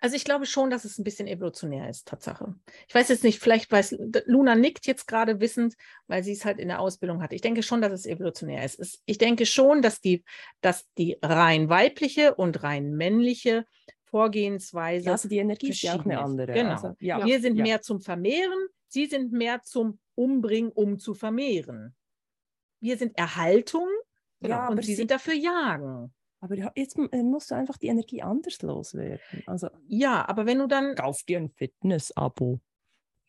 Also 0.00 0.16
ich 0.16 0.24
glaube 0.24 0.46
schon, 0.46 0.70
dass 0.70 0.84
es 0.84 0.98
ein 0.98 1.04
bisschen 1.04 1.26
evolutionär 1.26 1.88
ist, 1.88 2.06
Tatsache. 2.08 2.54
Ich 2.88 2.94
weiß 2.94 3.08
jetzt 3.08 3.24
nicht, 3.24 3.40
vielleicht 3.40 3.70
weiß 3.70 3.96
Luna 4.26 4.54
nickt 4.54 4.86
jetzt 4.86 5.06
gerade 5.06 5.40
wissend, 5.40 5.74
weil 6.06 6.22
sie 6.24 6.32
es 6.32 6.44
halt 6.44 6.58
in 6.58 6.68
der 6.68 6.80
Ausbildung 6.80 7.22
hat. 7.22 7.32
Ich 7.32 7.40
denke 7.40 7.62
schon, 7.62 7.80
dass 7.80 7.92
es 7.92 8.06
evolutionär 8.06 8.64
ist. 8.64 9.02
Ich 9.06 9.18
denke 9.18 9.46
schon, 9.46 9.82
dass 9.82 10.00
die, 10.00 10.24
dass 10.60 10.86
die 10.98 11.18
rein 11.22 11.68
weibliche 11.68 12.34
und 12.34 12.62
rein 12.62 12.92
männliche 12.96 13.66
Vorgehensweise. 14.04 15.06
ja, 15.06 15.12
also 15.12 15.28
die 15.28 15.38
Energie 15.38 15.70
ist 15.70 15.82
ja 15.82 15.94
auch 15.96 16.04
eine 16.04 16.20
andere. 16.20 16.52
Genau. 16.52 16.70
Also, 16.72 16.94
ja, 17.00 17.24
Wir 17.24 17.40
sind 17.40 17.56
ja. 17.56 17.62
mehr 17.64 17.82
zum 17.82 18.00
Vermehren, 18.00 18.68
sie 18.88 19.06
sind 19.06 19.32
mehr 19.32 19.62
zum 19.62 19.98
Umbringen, 20.14 20.70
um 20.72 20.98
zu 20.98 21.12
vermehren. 21.14 21.94
Wir 22.80 22.96
sind 22.96 23.18
Erhaltung 23.18 23.88
Ja, 24.40 24.68
und 24.68 24.84
sie- 24.84 24.94
sind 24.94 25.10
dafür 25.10 25.34
Jagen. 25.34 26.14
Aber 26.40 26.54
jetzt 26.76 26.96
äh, 26.98 27.22
musst 27.22 27.50
du 27.50 27.54
einfach 27.54 27.76
die 27.78 27.86
Energie 27.88 28.22
anders 28.22 28.60
loswerden. 28.62 29.42
Also 29.46 29.68
Ja, 29.88 30.28
aber 30.28 30.46
wenn 30.46 30.58
du 30.58 30.66
dann. 30.68 30.94
kauf 30.94 31.22
dir 31.24 31.38
ein 31.38 31.50
Fitness-Abo. 31.50 32.60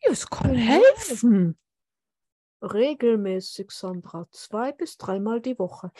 Ja, 0.04 0.10
es 0.12 0.28
kann 0.28 0.54
helfen. 0.54 1.58
Regelmäßig, 2.62 3.70
Sandra, 3.70 4.26
zwei 4.30 4.72
bis 4.72 4.96
dreimal 4.96 5.40
die 5.40 5.58
Woche. 5.58 5.92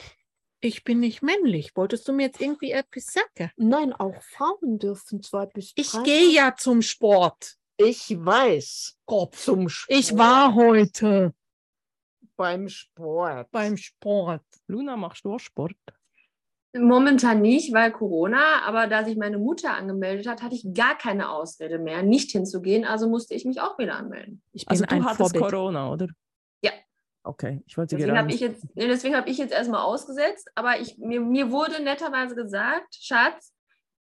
Ich 0.61 0.83
bin 0.83 0.99
nicht 1.01 1.23
männlich. 1.23 1.77
Wolltest 1.77 2.09
du 2.09 2.13
mir 2.13 2.27
jetzt 2.27 2.41
irgendwie 2.41 2.73
etwas 2.73 3.07
sagen? 3.13 3.53
Nein, 3.57 3.93
auch 3.93 4.21
Frauen 4.23 4.79
dürfen 4.81 5.23
zwei 5.23 5.47
bis 5.47 5.73
Ich 5.77 5.91
dreimal. 5.93 6.05
gehe 6.05 6.31
ja 6.33 6.55
zum 6.57 6.83
Sport. 6.83 7.57
Ich 7.77 8.11
weiß. 8.11 8.99
Zum 9.33 9.69
Sport. 9.69 9.87
Ich 9.99 10.17
war 10.19 10.55
heute 10.55 11.33
beim 12.37 12.69
Sport. 12.69 13.51
beim 13.53 13.77
Sport. 13.77 14.43
Luna, 14.67 14.97
machst 14.97 15.25
du 15.25 15.33
auch 15.35 15.39
Sport? 15.41 15.77
Momentan 16.77 17.41
nicht, 17.41 17.73
weil 17.73 17.91
Corona, 17.91 18.63
aber 18.67 18.87
da 18.89 19.05
sich 19.05 19.17
meine 19.17 19.39
Mutter 19.39 19.75
angemeldet 19.75 20.27
hat, 20.29 20.43
hatte 20.43 20.55
ich 20.55 20.67
gar 20.75 20.99
keine 20.99 21.31
Ausrede 21.31 21.79
mehr, 21.79 22.03
nicht 22.03 22.31
hinzugehen. 22.31 22.85
Also 22.85 23.09
musste 23.09 23.35
ich 23.35 23.47
mich 23.47 23.61
auch 23.61 23.79
wieder 23.79 23.95
anmelden. 23.95 24.43
Ich 24.53 24.67
bin 24.67 24.73
Also 24.73 24.85
du 24.85 24.95
ein 24.95 25.05
hattest 25.05 25.19
Vorbild. 25.19 25.45
Corona, 25.45 25.91
oder? 25.91 26.09
Ja. 26.63 26.73
Okay, 27.23 27.63
ich 27.67 27.77
wollte 27.79 27.97
Deswegen 27.97 28.15
gerade... 28.15 28.35
ich 28.35 28.41
jetzt, 28.41 28.67
nee, 28.75 28.87
deswegen 28.87 29.17
habe 29.17 29.31
ich 29.31 29.39
jetzt 29.39 29.53
erstmal 29.53 29.81
ausgesetzt, 29.81 30.51
aber 30.55 30.79
ich, 30.79 30.99
mir, 30.99 31.21
mir 31.21 31.51
wurde 31.51 31.83
netterweise 31.83 32.35
gesagt, 32.35 32.95
Schatz, 32.95 33.55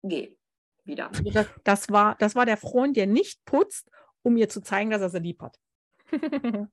geh 0.03 0.35
wieder. 0.83 1.09
Das, 1.31 1.47
das, 1.63 1.89
war, 1.89 2.15
das 2.19 2.35
war 2.35 2.45
der 2.45 2.57
Freund, 2.57 2.97
der 2.97 3.07
nicht 3.07 3.45
putzt, 3.45 3.89
um 4.21 4.33
mir 4.33 4.49
zu 4.49 4.61
zeigen, 4.61 4.89
dass 4.89 5.01
er 5.01 5.09
sie 5.09 5.19
lieb 5.19 5.41
hat. 5.41 5.57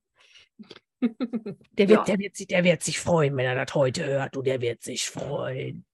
Der 1.72 1.88
wird, 1.88 1.90
Ja. 1.90 2.04
der, 2.04 2.18
wird 2.18 2.36
sich, 2.36 2.46
der 2.46 2.64
wird 2.64 2.82
sich 2.82 2.98
freuen, 2.98 3.36
wenn 3.36 3.46
er 3.46 3.64
das 3.64 3.74
heute 3.74 4.06
hört. 4.06 4.34
Du, 4.34 4.42
der 4.42 4.60
wird 4.60 4.82
sich 4.82 5.08
freuen. 5.08 5.84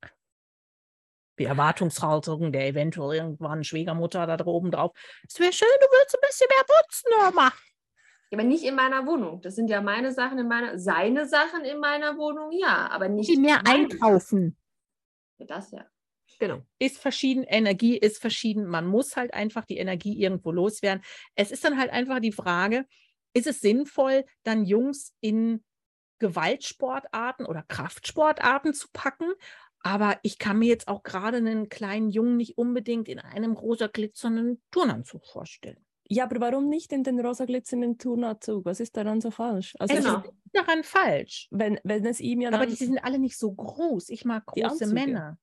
Die 1.39 1.45
Erwartungshaltung 1.45 2.53
der 2.53 2.69
eventuell 2.69 3.17
irgendwann 3.19 3.65
Schwiegermutter 3.65 4.27
da 4.27 4.45
oben 4.47 4.71
drauf. 4.71 4.93
Es 5.27 5.41
wäre 5.41 5.53
schön, 5.53 5.67
du 5.81 5.87
würdest 5.87 6.15
ein 6.17 6.27
bisschen 6.27 6.47
mehr 6.49 6.65
putzen, 6.65 7.11
Norma. 7.19 7.53
Aber 8.33 8.45
nicht 8.45 8.65
in 8.65 8.75
meiner 8.75 9.07
Wohnung. 9.07 9.41
Das 9.43 9.57
sind 9.57 9.69
ja 9.69 9.81
meine 9.81 10.13
Sachen 10.13 10.39
in 10.39 10.49
meiner, 10.49 10.79
seine 10.79 11.27
Sachen 11.27 11.65
in 11.65 11.81
meiner 11.81 12.17
Wohnung, 12.17 12.51
ja, 12.53 12.89
aber 12.91 13.09
nicht 13.09 13.29
Die 13.29 13.37
mehr 13.39 13.61
einkaufen. 13.67 14.57
Ja, 15.39 15.47
Das 15.47 15.71
ja. 15.73 15.85
Genau. 16.39 16.63
Ist 16.79 16.99
verschieden, 16.99 17.45
Energie 17.45 17.97
ist 17.97 18.19
verschieden. 18.19 18.67
Man 18.67 18.87
muss 18.87 19.17
halt 19.17 19.35
einfach 19.35 19.65
die 19.65 19.77
Energie 19.77 20.19
irgendwo 20.21 20.51
loswerden. 20.51 21.03
Es 21.35 21.51
ist 21.51 21.65
dann 21.65 21.79
halt 21.79 21.91
einfach 21.91 22.21
die 22.21 22.33
Frage, 22.33 22.87
ist 23.35 23.47
es 23.47 23.61
sinnvoll, 23.61 24.25
dann 24.45 24.65
Jungs 24.65 25.15
in 25.21 25.63
Gewaltsportarten 26.19 27.47
oder 27.47 27.63
Kraftsportarten 27.63 28.75
zu 28.75 28.89
packen? 28.93 29.33
Aber 29.81 30.19
ich 30.23 30.39
kann 30.39 30.59
mir 30.61 30.69
jetzt 30.69 30.87
auch 30.89 31.03
gerade 31.03 31.39
einen 31.39 31.69
kleinen 31.69 32.11
Jungen 32.11 32.37
nicht 32.37 32.57
unbedingt 32.57 33.09
in 33.09 33.19
einem 33.19 33.53
rosa 33.53 33.89
glitzernden 33.89 34.63
Turnanzug 34.71 35.27
vorstellen. 35.27 35.85
Ja, 36.09 36.25
aber 36.25 36.41
warum 36.41 36.69
nicht 36.69 36.93
in 36.93 37.03
den 37.05 37.19
rosa 37.19 37.45
glitzernden 37.47 37.99
Turnanzug? 37.99 38.65
Was 38.65 38.81
ist 38.81 38.97
daran 38.97 39.21
so 39.21 39.31
falsch? 39.31 39.75
Also 39.79 39.95
Es 39.97 40.05
Genau. 40.05 40.19
ist 40.19 40.31
daran 40.53 40.85
falsch. 40.85 41.49
wenn, 41.51 41.81
wenn 41.85 42.07
es 42.07 42.21
ihm 42.21 42.41
ja. 42.43 42.53
Aber 42.53 42.67
die 42.67 42.75
sind 42.75 42.99
alle 42.99 43.19
nicht 43.19 43.37
so 43.39 43.51
groß. 43.53 44.09
Ich 44.11 44.25
mag 44.25 44.45
Die 44.55 44.61
große 44.61 44.85
Anzüge. 44.85 44.93
Männer. 44.95 45.39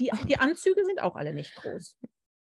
Die, 0.00 0.10
die 0.26 0.38
Anzüge 0.38 0.84
sind 0.84 1.00
auch 1.00 1.14
alle 1.16 1.32
nicht 1.34 1.54
groß. 1.54 1.96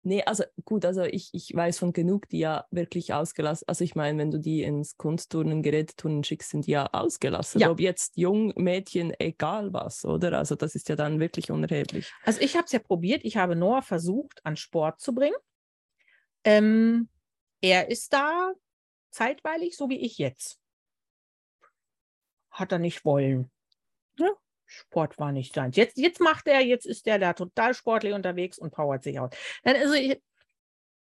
Nee, 0.05 0.21
also 0.23 0.43
gut, 0.65 0.83
also 0.83 1.03
ich, 1.03 1.29
ich 1.31 1.55
weiß 1.55 1.79
von 1.79 1.93
genug, 1.93 2.27
die 2.27 2.39
ja 2.39 2.67
wirklich 2.71 3.13
ausgelassen, 3.13 3.65
also 3.69 3.85
ich 3.85 3.95
meine, 3.95 4.17
wenn 4.19 4.31
du 4.31 4.37
die 4.37 4.61
ins 4.61 4.97
Kunstturnen, 4.97 5.63
Geräteturnen 5.63 6.25
schickst, 6.25 6.49
sind 6.49 6.67
die 6.67 6.71
ja 6.71 6.89
ausgelassen. 6.91 7.61
Ja. 7.61 7.71
Ob 7.71 7.79
jetzt 7.79 8.17
jung, 8.17 8.51
Mädchen, 8.57 9.13
egal 9.17 9.71
was, 9.71 10.03
oder? 10.03 10.37
Also 10.37 10.55
das 10.55 10.75
ist 10.75 10.89
ja 10.89 10.97
dann 10.97 11.21
wirklich 11.21 11.51
unerheblich. 11.51 12.11
Also 12.25 12.41
ich 12.41 12.57
habe 12.57 12.65
es 12.65 12.73
ja 12.73 12.79
probiert. 12.79 13.23
Ich 13.23 13.37
habe 13.37 13.55
Noah 13.55 13.81
versucht, 13.81 14.45
an 14.45 14.57
Sport 14.57 14.99
zu 14.99 15.15
bringen. 15.15 15.37
Ähm, 16.43 17.07
er 17.61 17.89
ist 17.89 18.11
da 18.11 18.51
zeitweilig, 19.09 19.77
so 19.77 19.87
wie 19.87 19.99
ich 19.99 20.17
jetzt. 20.17 20.59
Hat 22.51 22.73
er 22.73 22.79
nicht 22.79 23.05
wollen. 23.05 23.49
Ja, 24.19 24.31
Sport 24.73 25.19
war 25.19 25.31
nicht 25.31 25.53
sein. 25.53 25.71
Jetzt, 25.71 25.97
jetzt 25.97 26.19
macht 26.19 26.47
er, 26.47 26.61
jetzt 26.61 26.85
ist 26.85 27.07
er 27.07 27.19
da 27.19 27.33
total 27.33 27.73
sportlich 27.73 28.13
unterwegs 28.13 28.57
und 28.57 28.71
powert 28.71 29.03
sich 29.03 29.19
aus. 29.19 29.29
Also 29.63 29.93
ich, 29.93 30.19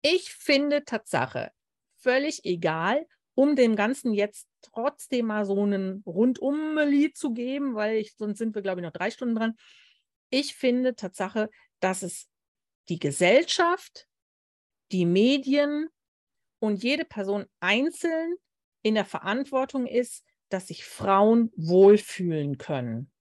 ich 0.02 0.30
finde 0.32 0.84
Tatsache, 0.84 1.52
völlig 1.98 2.44
egal, 2.44 3.06
um 3.34 3.54
dem 3.54 3.76
Ganzen 3.76 4.12
jetzt 4.12 4.48
trotzdem 4.62 5.26
mal 5.26 5.44
so 5.44 5.62
einen 5.62 6.02
Rundum-Lied 6.04 7.16
zu 7.16 7.32
geben, 7.32 7.74
weil 7.74 7.98
ich, 7.98 8.14
sonst 8.16 8.38
sind 8.38 8.54
wir, 8.54 8.62
glaube 8.62 8.80
ich, 8.80 8.84
noch 8.84 8.92
drei 8.92 9.10
Stunden 9.10 9.36
dran. 9.36 9.56
Ich 10.28 10.54
finde 10.54 10.96
Tatsache, 10.96 11.48
dass 11.80 12.02
es 12.02 12.28
die 12.88 12.98
Gesellschaft, 12.98 14.08
die 14.90 15.06
Medien 15.06 15.88
und 16.58 16.82
jede 16.82 17.04
Person 17.04 17.46
einzeln 17.60 18.34
in 18.82 18.94
der 18.94 19.04
Verantwortung 19.04 19.86
ist, 19.86 20.24
dass 20.48 20.66
sich 20.66 20.84
Frauen 20.84 21.52
wohlfühlen 21.56 22.58
können. 22.58 23.11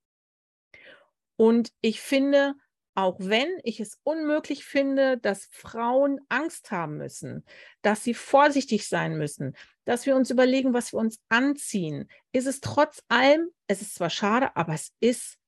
Und 1.41 1.73
ich 1.81 2.01
finde, 2.01 2.53
auch 2.93 3.15
wenn 3.17 3.49
ich 3.63 3.79
es 3.79 3.97
unmöglich 4.03 4.63
finde, 4.63 5.17
dass 5.17 5.47
Frauen 5.49 6.21
Angst 6.29 6.69
haben 6.69 6.97
müssen, 6.97 7.43
dass 7.81 8.03
sie 8.03 8.13
vorsichtig 8.13 8.87
sein 8.87 9.17
müssen, 9.17 9.55
dass 9.83 10.05
wir 10.05 10.15
uns 10.15 10.29
überlegen, 10.29 10.75
was 10.75 10.93
wir 10.93 10.99
uns 10.99 11.19
anziehen, 11.29 12.07
ist 12.31 12.45
es 12.45 12.61
trotz 12.61 13.01
allem, 13.07 13.49
es 13.65 13.81
ist 13.81 13.95
zwar 13.95 14.11
schade, 14.11 14.55
aber 14.55 14.75
es 14.75 14.93
ist 14.99 15.39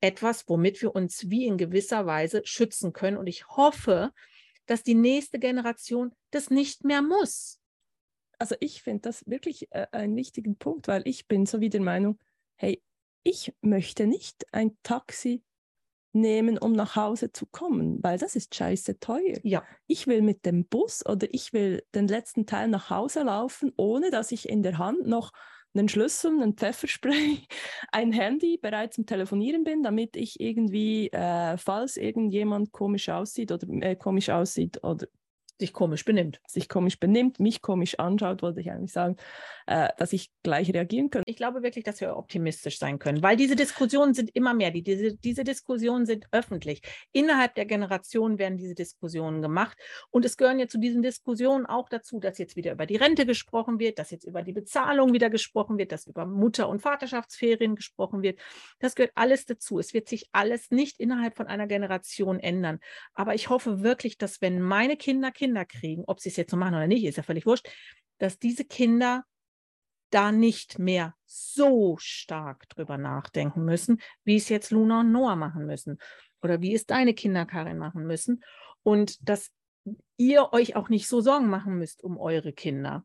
etwas, 0.00 0.48
womit 0.48 0.80
wir 0.80 0.94
uns 0.94 1.28
wie 1.28 1.44
in 1.44 1.58
gewisser 1.58 2.06
Weise 2.06 2.40
schützen 2.46 2.94
können. 2.94 3.18
Und 3.18 3.26
ich 3.26 3.46
hoffe, 3.46 4.10
dass 4.64 4.82
die 4.82 4.94
nächste 4.94 5.38
Generation 5.38 6.14
das 6.30 6.48
nicht 6.48 6.82
mehr 6.82 7.02
muss. 7.02 7.60
Also 8.38 8.54
ich 8.60 8.82
finde 8.82 9.02
das 9.02 9.22
wirklich 9.26 9.70
äh, 9.72 9.86
einen 9.92 10.16
wichtigen 10.16 10.56
Punkt, 10.56 10.88
weil 10.88 11.02
ich 11.06 11.28
bin 11.28 11.44
so 11.44 11.60
wie 11.60 11.68
der 11.68 11.82
Meinung, 11.82 12.18
hey, 12.56 12.82
ich 13.24 13.54
möchte 13.60 14.06
nicht 14.06 14.46
ein 14.52 14.76
Taxi 14.82 15.42
nehmen, 16.12 16.58
um 16.58 16.72
nach 16.72 16.96
Hause 16.96 17.32
zu 17.32 17.46
kommen, 17.46 18.02
weil 18.02 18.18
das 18.18 18.36
ist 18.36 18.54
scheiße 18.54 19.00
teuer. 19.00 19.38
Ja. 19.42 19.64
Ich 19.86 20.06
will 20.06 20.22
mit 20.22 20.44
dem 20.44 20.66
Bus 20.66 21.04
oder 21.06 21.26
ich 21.30 21.52
will 21.52 21.82
den 21.94 22.06
letzten 22.06 22.46
Teil 22.46 22.68
nach 22.68 22.90
Hause 22.90 23.22
laufen, 23.22 23.72
ohne 23.76 24.10
dass 24.10 24.32
ich 24.32 24.48
in 24.48 24.62
der 24.62 24.78
Hand 24.78 25.06
noch 25.06 25.32
einen 25.74 25.88
Schlüssel, 25.88 26.30
einen 26.30 26.54
Pfefferspray, 26.54 27.38
ein 27.92 28.12
Handy 28.12 28.58
bereit 28.58 28.92
zum 28.92 29.06
Telefonieren 29.06 29.64
bin, 29.64 29.82
damit 29.82 30.16
ich 30.16 30.38
irgendwie, 30.38 31.08
äh, 31.08 31.56
falls 31.56 31.96
irgendjemand 31.96 32.72
komisch 32.72 33.08
aussieht 33.08 33.50
oder 33.50 33.66
äh, 33.80 33.96
komisch 33.96 34.28
aussieht 34.28 34.84
oder 34.84 35.06
sich 35.62 35.72
komisch 35.72 36.04
benimmt. 36.04 36.40
sich 36.46 36.68
komisch 36.68 36.98
benimmt, 36.98 37.38
mich 37.38 37.62
komisch 37.62 37.98
anschaut, 38.00 38.42
wollte 38.42 38.60
ich 38.60 38.70
eigentlich 38.70 38.92
sagen, 38.92 39.16
äh, 39.66 39.90
dass 39.96 40.12
ich 40.12 40.30
gleich 40.42 40.72
reagieren 40.74 41.08
könnte. 41.08 41.30
Ich 41.30 41.36
glaube 41.36 41.62
wirklich, 41.62 41.84
dass 41.84 42.00
wir 42.00 42.16
optimistisch 42.16 42.80
sein 42.80 42.98
können, 42.98 43.22
weil 43.22 43.36
diese 43.36 43.54
Diskussionen 43.54 44.12
sind 44.12 44.34
immer 44.34 44.54
mehr. 44.54 44.72
Die, 44.72 44.82
diese, 44.82 45.16
diese 45.16 45.44
Diskussionen 45.44 46.04
sind 46.04 46.26
öffentlich. 46.32 46.82
Innerhalb 47.12 47.54
der 47.54 47.66
Generation 47.66 48.38
werden 48.38 48.56
diese 48.58 48.74
Diskussionen 48.74 49.40
gemacht. 49.40 49.78
Und 50.10 50.24
es 50.24 50.36
gehören 50.36 50.58
ja 50.58 50.66
zu 50.66 50.78
diesen 50.78 51.00
Diskussionen 51.00 51.64
auch 51.64 51.88
dazu, 51.88 52.18
dass 52.18 52.38
jetzt 52.38 52.56
wieder 52.56 52.72
über 52.72 52.86
die 52.86 52.96
Rente 52.96 53.24
gesprochen 53.24 53.78
wird, 53.78 54.00
dass 54.00 54.10
jetzt 54.10 54.24
über 54.24 54.42
die 54.42 54.52
Bezahlung 54.52 55.12
wieder 55.12 55.30
gesprochen 55.30 55.78
wird, 55.78 55.92
dass 55.92 56.08
über 56.08 56.26
Mutter- 56.26 56.68
und 56.68 56.80
Vaterschaftsferien 56.82 57.76
gesprochen 57.76 58.22
wird. 58.22 58.40
Das 58.80 58.96
gehört 58.96 59.12
alles 59.14 59.46
dazu. 59.46 59.78
Es 59.78 59.94
wird 59.94 60.08
sich 60.08 60.28
alles 60.32 60.72
nicht 60.72 60.98
innerhalb 60.98 61.36
von 61.36 61.46
einer 61.46 61.68
Generation 61.68 62.40
ändern. 62.40 62.80
Aber 63.14 63.36
ich 63.36 63.48
hoffe 63.48 63.82
wirklich, 63.84 64.18
dass 64.18 64.40
wenn 64.40 64.60
meine 64.60 64.96
Kinder 64.96 65.30
Kinder 65.30 65.51
kriegen, 65.64 66.04
ob 66.06 66.20
sie 66.20 66.28
es 66.28 66.36
jetzt 66.36 66.50
so 66.50 66.56
machen 66.56 66.74
oder 66.74 66.86
nicht, 66.86 67.04
ist 67.04 67.16
ja 67.16 67.22
völlig 67.22 67.46
wurscht, 67.46 67.68
dass 68.18 68.38
diese 68.38 68.64
Kinder 68.64 69.24
da 70.10 70.30
nicht 70.30 70.78
mehr 70.78 71.14
so 71.24 71.96
stark 71.98 72.68
drüber 72.68 72.98
nachdenken 72.98 73.64
müssen, 73.64 74.00
wie 74.24 74.36
es 74.36 74.48
jetzt 74.48 74.70
Luna 74.70 75.00
und 75.00 75.12
Noah 75.12 75.36
machen 75.36 75.66
müssen 75.66 75.98
oder 76.42 76.60
wie 76.60 76.74
es 76.74 76.86
deine 76.86 77.14
Kinder, 77.14 77.46
Karin, 77.46 77.78
machen 77.78 78.06
müssen. 78.06 78.44
Und 78.82 79.28
dass 79.28 79.50
ihr 80.16 80.52
euch 80.52 80.76
auch 80.76 80.88
nicht 80.88 81.08
so 81.08 81.20
Sorgen 81.20 81.48
machen 81.48 81.78
müsst 81.78 82.04
um 82.04 82.18
eure 82.18 82.52
Kinder. 82.52 83.04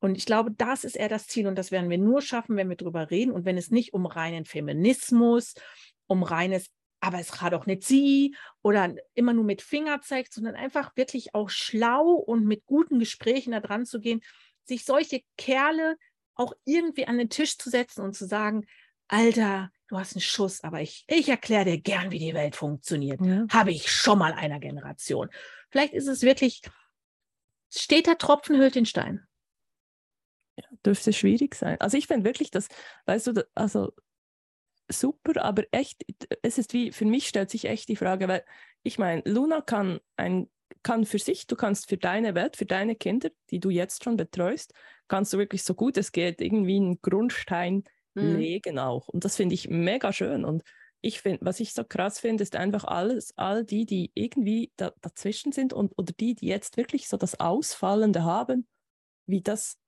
Und 0.00 0.16
ich 0.16 0.26
glaube, 0.26 0.50
das 0.52 0.84
ist 0.84 0.96
eher 0.96 1.08
das 1.08 1.26
Ziel 1.26 1.46
und 1.46 1.56
das 1.56 1.70
werden 1.70 1.90
wir 1.90 1.98
nur 1.98 2.20
schaffen, 2.20 2.56
wenn 2.56 2.68
wir 2.68 2.76
drüber 2.76 3.10
reden 3.10 3.32
und 3.32 3.44
wenn 3.44 3.56
es 3.56 3.70
nicht 3.70 3.94
um 3.94 4.06
reinen 4.06 4.44
Feminismus, 4.44 5.54
um 6.06 6.22
reines, 6.22 6.70
aber 7.04 7.20
es 7.20 7.42
hat 7.42 7.52
auch 7.52 7.66
nicht 7.66 7.84
sie 7.84 8.34
oder 8.62 8.94
immer 9.12 9.34
nur 9.34 9.44
mit 9.44 9.60
Finger 9.60 10.00
zeigt, 10.00 10.32
sondern 10.32 10.54
einfach 10.54 10.96
wirklich 10.96 11.34
auch 11.34 11.50
schlau 11.50 12.12
und 12.12 12.46
mit 12.46 12.64
guten 12.64 12.98
Gesprächen 12.98 13.52
da 13.52 13.60
dran 13.60 13.84
zu 13.84 14.00
gehen, 14.00 14.22
sich 14.64 14.84
solche 14.84 15.20
Kerle 15.36 15.96
auch 16.34 16.54
irgendwie 16.64 17.06
an 17.06 17.18
den 17.18 17.28
Tisch 17.28 17.58
zu 17.58 17.68
setzen 17.68 18.00
und 18.00 18.14
zu 18.14 18.26
sagen, 18.26 18.66
Alter, 19.08 19.70
du 19.88 19.98
hast 19.98 20.14
einen 20.16 20.22
Schuss, 20.22 20.64
aber 20.64 20.80
ich, 20.80 21.04
ich 21.06 21.28
erkläre 21.28 21.66
dir 21.66 21.80
gern, 21.80 22.10
wie 22.10 22.18
die 22.18 22.32
Welt 22.32 22.56
funktioniert. 22.56 23.20
Ja. 23.20 23.44
Habe 23.50 23.70
ich 23.70 23.92
schon 23.92 24.18
mal 24.18 24.32
einer 24.32 24.58
Generation. 24.58 25.28
Vielleicht 25.70 25.92
ist 25.92 26.08
es 26.08 26.22
wirklich, 26.22 26.62
steht 27.70 28.06
der 28.06 28.16
Tropfen 28.16 28.56
hüllt 28.56 28.76
den 28.76 28.86
Stein. 28.86 29.26
Dürfte 30.86 31.12
schwierig 31.12 31.54
sein. 31.54 31.78
Also 31.80 31.98
ich 31.98 32.06
finde 32.06 32.24
wirklich, 32.24 32.50
dass, 32.50 32.68
weißt 33.04 33.26
du, 33.26 33.46
also 33.54 33.92
super, 34.88 35.44
aber 35.44 35.64
echt, 35.72 36.04
es 36.42 36.58
ist 36.58 36.72
wie, 36.72 36.92
für 36.92 37.04
mich 37.04 37.28
stellt 37.28 37.50
sich 37.50 37.66
echt 37.66 37.88
die 37.88 37.96
Frage, 37.96 38.28
weil 38.28 38.44
ich 38.82 38.98
meine, 38.98 39.22
Luna 39.24 39.60
kann 39.60 40.00
ein 40.16 40.50
kann 40.82 41.06
für 41.06 41.18
sich, 41.18 41.46
du 41.46 41.56
kannst 41.56 41.88
für 41.88 41.96
deine 41.96 42.34
Welt, 42.34 42.56
für 42.56 42.66
deine 42.66 42.94
Kinder, 42.94 43.30
die 43.50 43.60
du 43.60 43.70
jetzt 43.70 44.04
schon 44.04 44.16
betreust, 44.16 44.74
kannst 45.08 45.32
du 45.32 45.38
wirklich 45.38 45.62
so 45.62 45.74
gut 45.74 45.96
es 45.96 46.12
geht 46.12 46.40
irgendwie 46.40 46.76
einen 46.76 47.00
Grundstein 47.00 47.84
Mhm. 48.14 48.38
legen 48.38 48.78
auch. 48.78 49.08
Und 49.08 49.24
das 49.24 49.36
finde 49.36 49.54
ich 49.54 49.68
mega 49.68 50.12
schön. 50.12 50.44
Und 50.44 50.62
ich 51.00 51.20
finde, 51.20 51.44
was 51.44 51.60
ich 51.60 51.74
so 51.74 51.84
krass 51.84 52.20
finde, 52.20 52.42
ist 52.42 52.56
einfach 52.56 52.84
alles, 52.84 53.36
all 53.36 53.64
die, 53.64 53.86
die 53.86 54.10
irgendwie 54.14 54.72
da, 54.76 54.92
dazwischen 55.00 55.52
sind 55.52 55.72
und 55.72 55.92
oder 55.98 56.12
die, 56.18 56.34
die 56.34 56.46
jetzt 56.46 56.76
wirklich 56.76 57.08
so 57.08 57.16
das 57.16 57.40
Ausfallende 57.40 58.24
haben, 58.24 58.66
wie 59.26 59.42
das. 59.42 59.78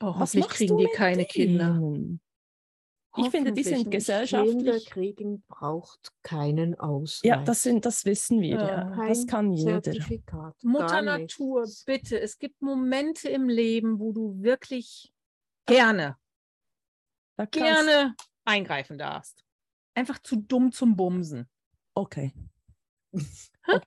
Oh, 0.00 0.18
hoffentlich 0.18 0.48
kriegen 0.48 0.76
die 0.76 0.88
keine 0.88 1.24
Kinder. 1.24 1.80
Ich 3.18 3.30
finde, 3.30 3.52
die 3.52 3.62
sind 3.64 3.90
gesellschaftlich- 3.90 4.56
Kinder 4.56 4.78
kriegen 4.80 5.42
braucht 5.48 6.12
keinen 6.22 6.78
Ausweis. 6.78 7.22
Ja, 7.22 7.42
das, 7.42 7.62
sind, 7.62 7.84
das 7.84 8.04
wissen 8.04 8.40
wir. 8.40 8.56
Ja. 8.56 8.68
Ja. 8.96 9.08
Das 9.08 9.26
kann 9.26 9.52
jeder. 9.52 9.82
Zertifikat. 9.82 10.54
Mutter 10.62 11.02
Natur, 11.02 11.62
nichts. 11.62 11.84
bitte, 11.84 12.20
es 12.20 12.38
gibt 12.38 12.60
Momente 12.62 13.28
im 13.28 13.48
Leben, 13.48 13.98
wo 13.98 14.12
du 14.12 14.40
wirklich 14.42 15.12
gerne, 15.66 16.16
Da 17.36 17.44
gerne 17.46 18.14
eingreifen 18.44 18.98
darfst. 18.98 19.44
Einfach 19.94 20.18
zu 20.20 20.36
dumm 20.36 20.72
zum 20.72 20.96
Bumsen. 20.96 21.48
Okay. 21.94 22.32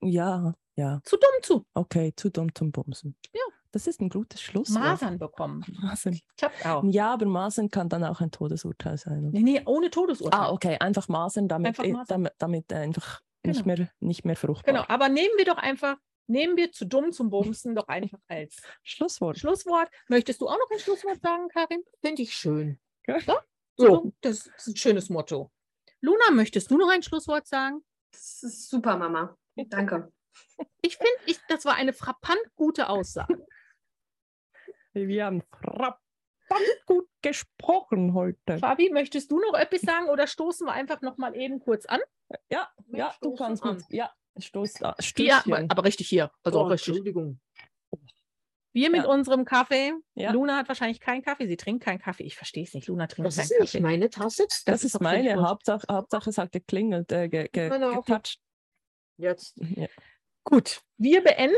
Ja, 0.01 0.53
ja. 0.75 0.99
Zu 1.03 1.15
dumm 1.17 1.41
zu. 1.43 1.65
Okay, 1.73 2.13
zu 2.15 2.29
dumm 2.29 2.53
zum 2.53 2.71
Bumsen. 2.71 3.15
Ja. 3.33 3.41
Das 3.73 3.88
ist 3.88 4.02
ein 4.02 4.10
gutes 4.10 4.41
Schlusswort. 4.41 4.84
Masern 4.84 5.18
bekommen. 5.18 5.64
Masern. 5.81 6.19
Klappt 6.38 6.65
auch. 6.65 6.84
Ja, 6.85 7.14
aber 7.14 7.26
Masern 7.26 7.69
kann 7.69 7.88
dann 7.88 8.03
auch 8.03 8.19
ein 8.19 8.31
Todesurteil 8.31 8.98
sein. 8.98 9.19
oder? 9.26 9.31
Nee, 9.31 9.43
nee, 9.43 9.61
ohne 9.65 9.89
Todesurteil. 9.89 10.39
Ah, 10.39 10.52
okay, 10.52 10.77
einfach 10.77 11.07
Masern, 11.07 11.48
damit, 11.48 11.68
Einfach 11.69 11.84
eh- 11.85 11.93
Masern. 11.93 12.07
damit, 12.07 12.34
damit 12.38 12.73
einfach 12.73 13.22
nicht, 13.43 13.64
Genau. 13.64 13.77
mehr, 13.77 13.89
nicht 14.02 14.26
mehr 14.26 14.35
fruchtbar. 14.35 14.73
Genau, 14.73 14.85
aber 14.88 15.07
nehmen 15.10 15.34
wir 15.38 15.45
doch 15.45 15.57
einfach, 15.57 15.95
nehmen 16.27 16.57
wir 16.57 16.72
zu 16.73 16.85
dumm 16.85 17.11
zum 17.14 17.30
Bumsen 17.30 17.73
doch 17.73 17.88
einfach 17.88 18.19
als 18.27 18.57
Schlusswort. 18.84 19.39
Schlusswort. 19.39 19.89
Möchtest 20.10 20.41
du 20.41 20.48
auch 20.48 20.57
noch 20.57 20.69
ein 20.72 20.80
Schlusswort 20.80 21.22
sagen, 21.22 21.48
Karin? 21.48 21.81
Finde 22.02 22.22
ich 22.23 22.34
schön. 22.35 22.77
Zu 23.07 23.85
So. 23.88 24.11
das 24.22 24.48
ist 24.48 24.68
ein 24.68 24.76
schönes 24.76 25.10
Motto. 25.10 25.49
Luna, 26.02 26.31
möchtest 26.31 26.69
du 26.72 26.77
noch 26.77 26.89
ein 26.89 27.03
Schlusswort 27.03 27.48
sagen? 27.48 27.84
Das 28.11 28.43
ist 28.43 28.69
super, 28.69 28.98
Mama. 28.98 29.38
Danke. 29.56 30.11
Ich 30.81 30.98
finde, 30.98 31.11
ich, 31.26 31.39
das 31.48 31.65
war 31.65 31.76
eine 31.76 31.93
frappant 31.93 32.39
gute 32.56 32.89
Aussage. 32.89 33.45
Wir 34.93 35.26
haben 35.26 35.41
frappant 35.51 35.99
gut 36.85 37.07
gesprochen 37.22 38.13
heute. 38.13 38.57
Fabi, 38.59 38.89
möchtest 38.91 39.31
du 39.31 39.39
noch 39.39 39.53
etwas 39.57 39.81
sagen 39.81 40.09
oder 40.09 40.27
stoßen 40.27 40.65
wir 40.68 40.73
einfach 40.73 41.01
noch 41.01 41.18
mal 41.18 41.35
eben 41.35 41.59
kurz 41.59 41.85
an? 41.85 41.99
Ja, 42.49 42.69
Wir 42.88 42.99
ja, 42.99 43.15
du 43.22 43.35
kannst 43.35 43.63
an. 43.63 43.76
mit. 43.77 43.85
Ja, 43.89 44.11
stoß 44.38 44.73
da. 44.73 44.80
Ja, 44.80 44.89
aber, 44.93 45.01
Stößchen. 45.03 45.72
aber 45.72 45.84
richtig 45.85 46.07
hier. 46.09 46.31
Also 46.43 46.59
Oh, 46.59 46.63
auch 46.65 46.69
richtig. 46.69 46.89
Entschuldigung. 46.89 47.39
Wir 48.73 48.89
mit 48.89 49.03
Ja. 49.03 49.09
unserem 49.09 49.43
Kaffee. 49.43 49.91
Ja. 50.13 50.31
Luna 50.31 50.55
hat 50.57 50.69
wahrscheinlich 50.69 51.01
keinen 51.01 51.22
Kaffee. 51.23 51.45
Sie 51.47 51.57
trinkt 51.57 51.84
keinen 51.84 51.99
Kaffee. 51.99 52.23
Ich 52.23 52.38
verstehe 52.38 52.63
es 52.63 52.73
nicht. 52.73 52.88
Luna 52.88 53.07
trinkt 53.07 53.27
Das 53.27 53.35
keinen 53.35 53.43
ist 53.43 53.51
nicht 53.59 53.72
Kaffee. 53.73 53.81
meine 53.81 54.09
Tasse. 54.09 54.47
Das, 54.65 54.84
ist 54.85 54.95
doch 54.95 55.01
völlig 55.01 55.26
meine. 55.26 55.41
Hauptsache. 55.47 55.85
Hauptsache, 55.89 56.30
es 56.30 56.38
hat 56.38 56.53
geklingelt, 56.53 57.11
äh, 57.11 57.27
ge, 57.27 57.49
ge, 57.51 57.69
getatscht. 57.69 58.39
Jetzt. 59.18 59.57
Ja. 59.57 59.88
Gut, 60.45 60.81
wir 60.97 61.22
beenden 61.22 61.55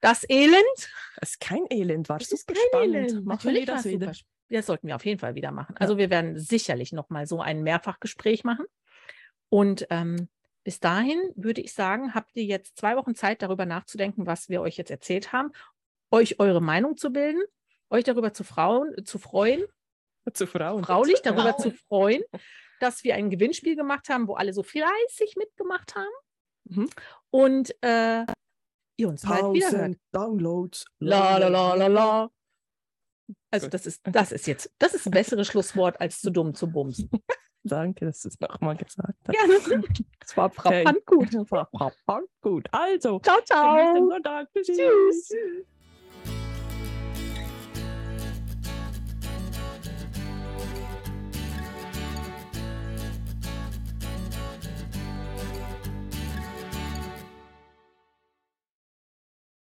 das 0.00 0.24
Elend. 0.28 0.90
Das 1.20 1.30
ist 1.30 1.40
kein 1.40 1.66
Elend, 1.70 2.08
war 2.08 2.18
Das 2.18 2.28
super 2.30 2.52
ist 2.52 2.58
kein 2.60 2.68
spannend. 2.68 3.10
Elend. 3.10 3.26
Machen 3.26 3.54
wir 3.54 3.66
das 3.66 3.84
wieder. 3.84 4.12
super. 4.14 4.18
Das 4.50 4.66
sollten 4.66 4.86
wir 4.86 4.96
auf 4.96 5.04
jeden 5.04 5.18
Fall 5.20 5.34
wieder 5.34 5.50
machen. 5.52 5.76
Also 5.78 5.98
wir 5.98 6.08
werden 6.10 6.38
sicherlich 6.38 6.92
noch 6.92 7.10
mal 7.10 7.26
so 7.26 7.40
ein 7.42 7.62
Mehrfachgespräch 7.62 8.44
machen. 8.44 8.64
Und 9.50 9.86
ähm, 9.90 10.28
bis 10.64 10.80
dahin 10.80 11.20
würde 11.34 11.60
ich 11.60 11.72
sagen, 11.74 12.14
habt 12.14 12.30
ihr 12.34 12.44
jetzt 12.44 12.76
zwei 12.78 12.96
Wochen 12.96 13.14
Zeit, 13.14 13.42
darüber 13.42 13.66
nachzudenken, 13.66 14.26
was 14.26 14.48
wir 14.48 14.60
euch 14.62 14.76
jetzt 14.76 14.90
erzählt 14.90 15.32
haben, 15.32 15.52
euch 16.10 16.38
eure 16.40 16.60
Meinung 16.62 16.96
zu 16.96 17.10
bilden, 17.12 17.42
euch 17.90 18.04
darüber 18.04 18.32
zu, 18.32 18.44
Frauen, 18.44 18.94
zu 19.04 19.18
freuen, 19.18 19.64
Zu 20.32 20.46
Frauen. 20.46 20.82
fraulich 20.84 21.20
darüber 21.22 21.52
Frauen. 21.54 21.58
zu 21.62 21.70
freuen, 21.72 22.22
dass 22.80 23.04
wir 23.04 23.14
ein 23.16 23.28
Gewinnspiel 23.30 23.76
gemacht 23.76 24.08
haben, 24.08 24.28
wo 24.28 24.34
alle 24.34 24.52
so 24.52 24.62
fleißig 24.62 25.36
mitgemacht 25.36 25.94
haben. 25.94 26.06
Mhm. 26.64 26.90
Und 27.30 27.74
äh, 27.82 28.24
ihr 28.98 29.08
uns 29.08 29.22
bald 29.22 29.54
wieder 29.54 29.70
hört. 29.70 29.96
Downloads. 30.12 30.84
La 30.98 31.38
la 31.38 31.48
la 31.48 31.74
la 31.74 31.86
la. 31.86 32.30
Also 33.50 33.68
das 33.68 33.86
ist, 33.86 34.02
das 34.04 34.32
ist 34.32 34.46
jetzt, 34.46 34.70
das 34.78 34.94
ist 34.94 35.06
ein 35.06 35.10
besseres 35.10 35.46
Schlusswort 35.46 36.00
als 36.00 36.20
zu 36.20 36.30
dumm 36.30 36.54
zu 36.54 36.70
bumsen. 36.70 37.10
Danke, 37.62 38.06
dass 38.06 38.22
du 38.22 38.28
es 38.28 38.40
nochmal 38.40 38.76
gesagt 38.76 39.18
hast. 39.26 39.34
Gerne. 39.34 39.82
Das 40.20 40.36
war 40.36 40.50
frappant 40.50 41.04
gut. 41.06 41.32
War 41.50 41.68
frappant 41.70 42.28
gut. 42.40 42.68
Also, 42.72 43.18
Ciao, 43.20 43.40
ciao. 43.44 44.10
Tschüssi. 44.54 44.74
Tschüss. 44.74 45.32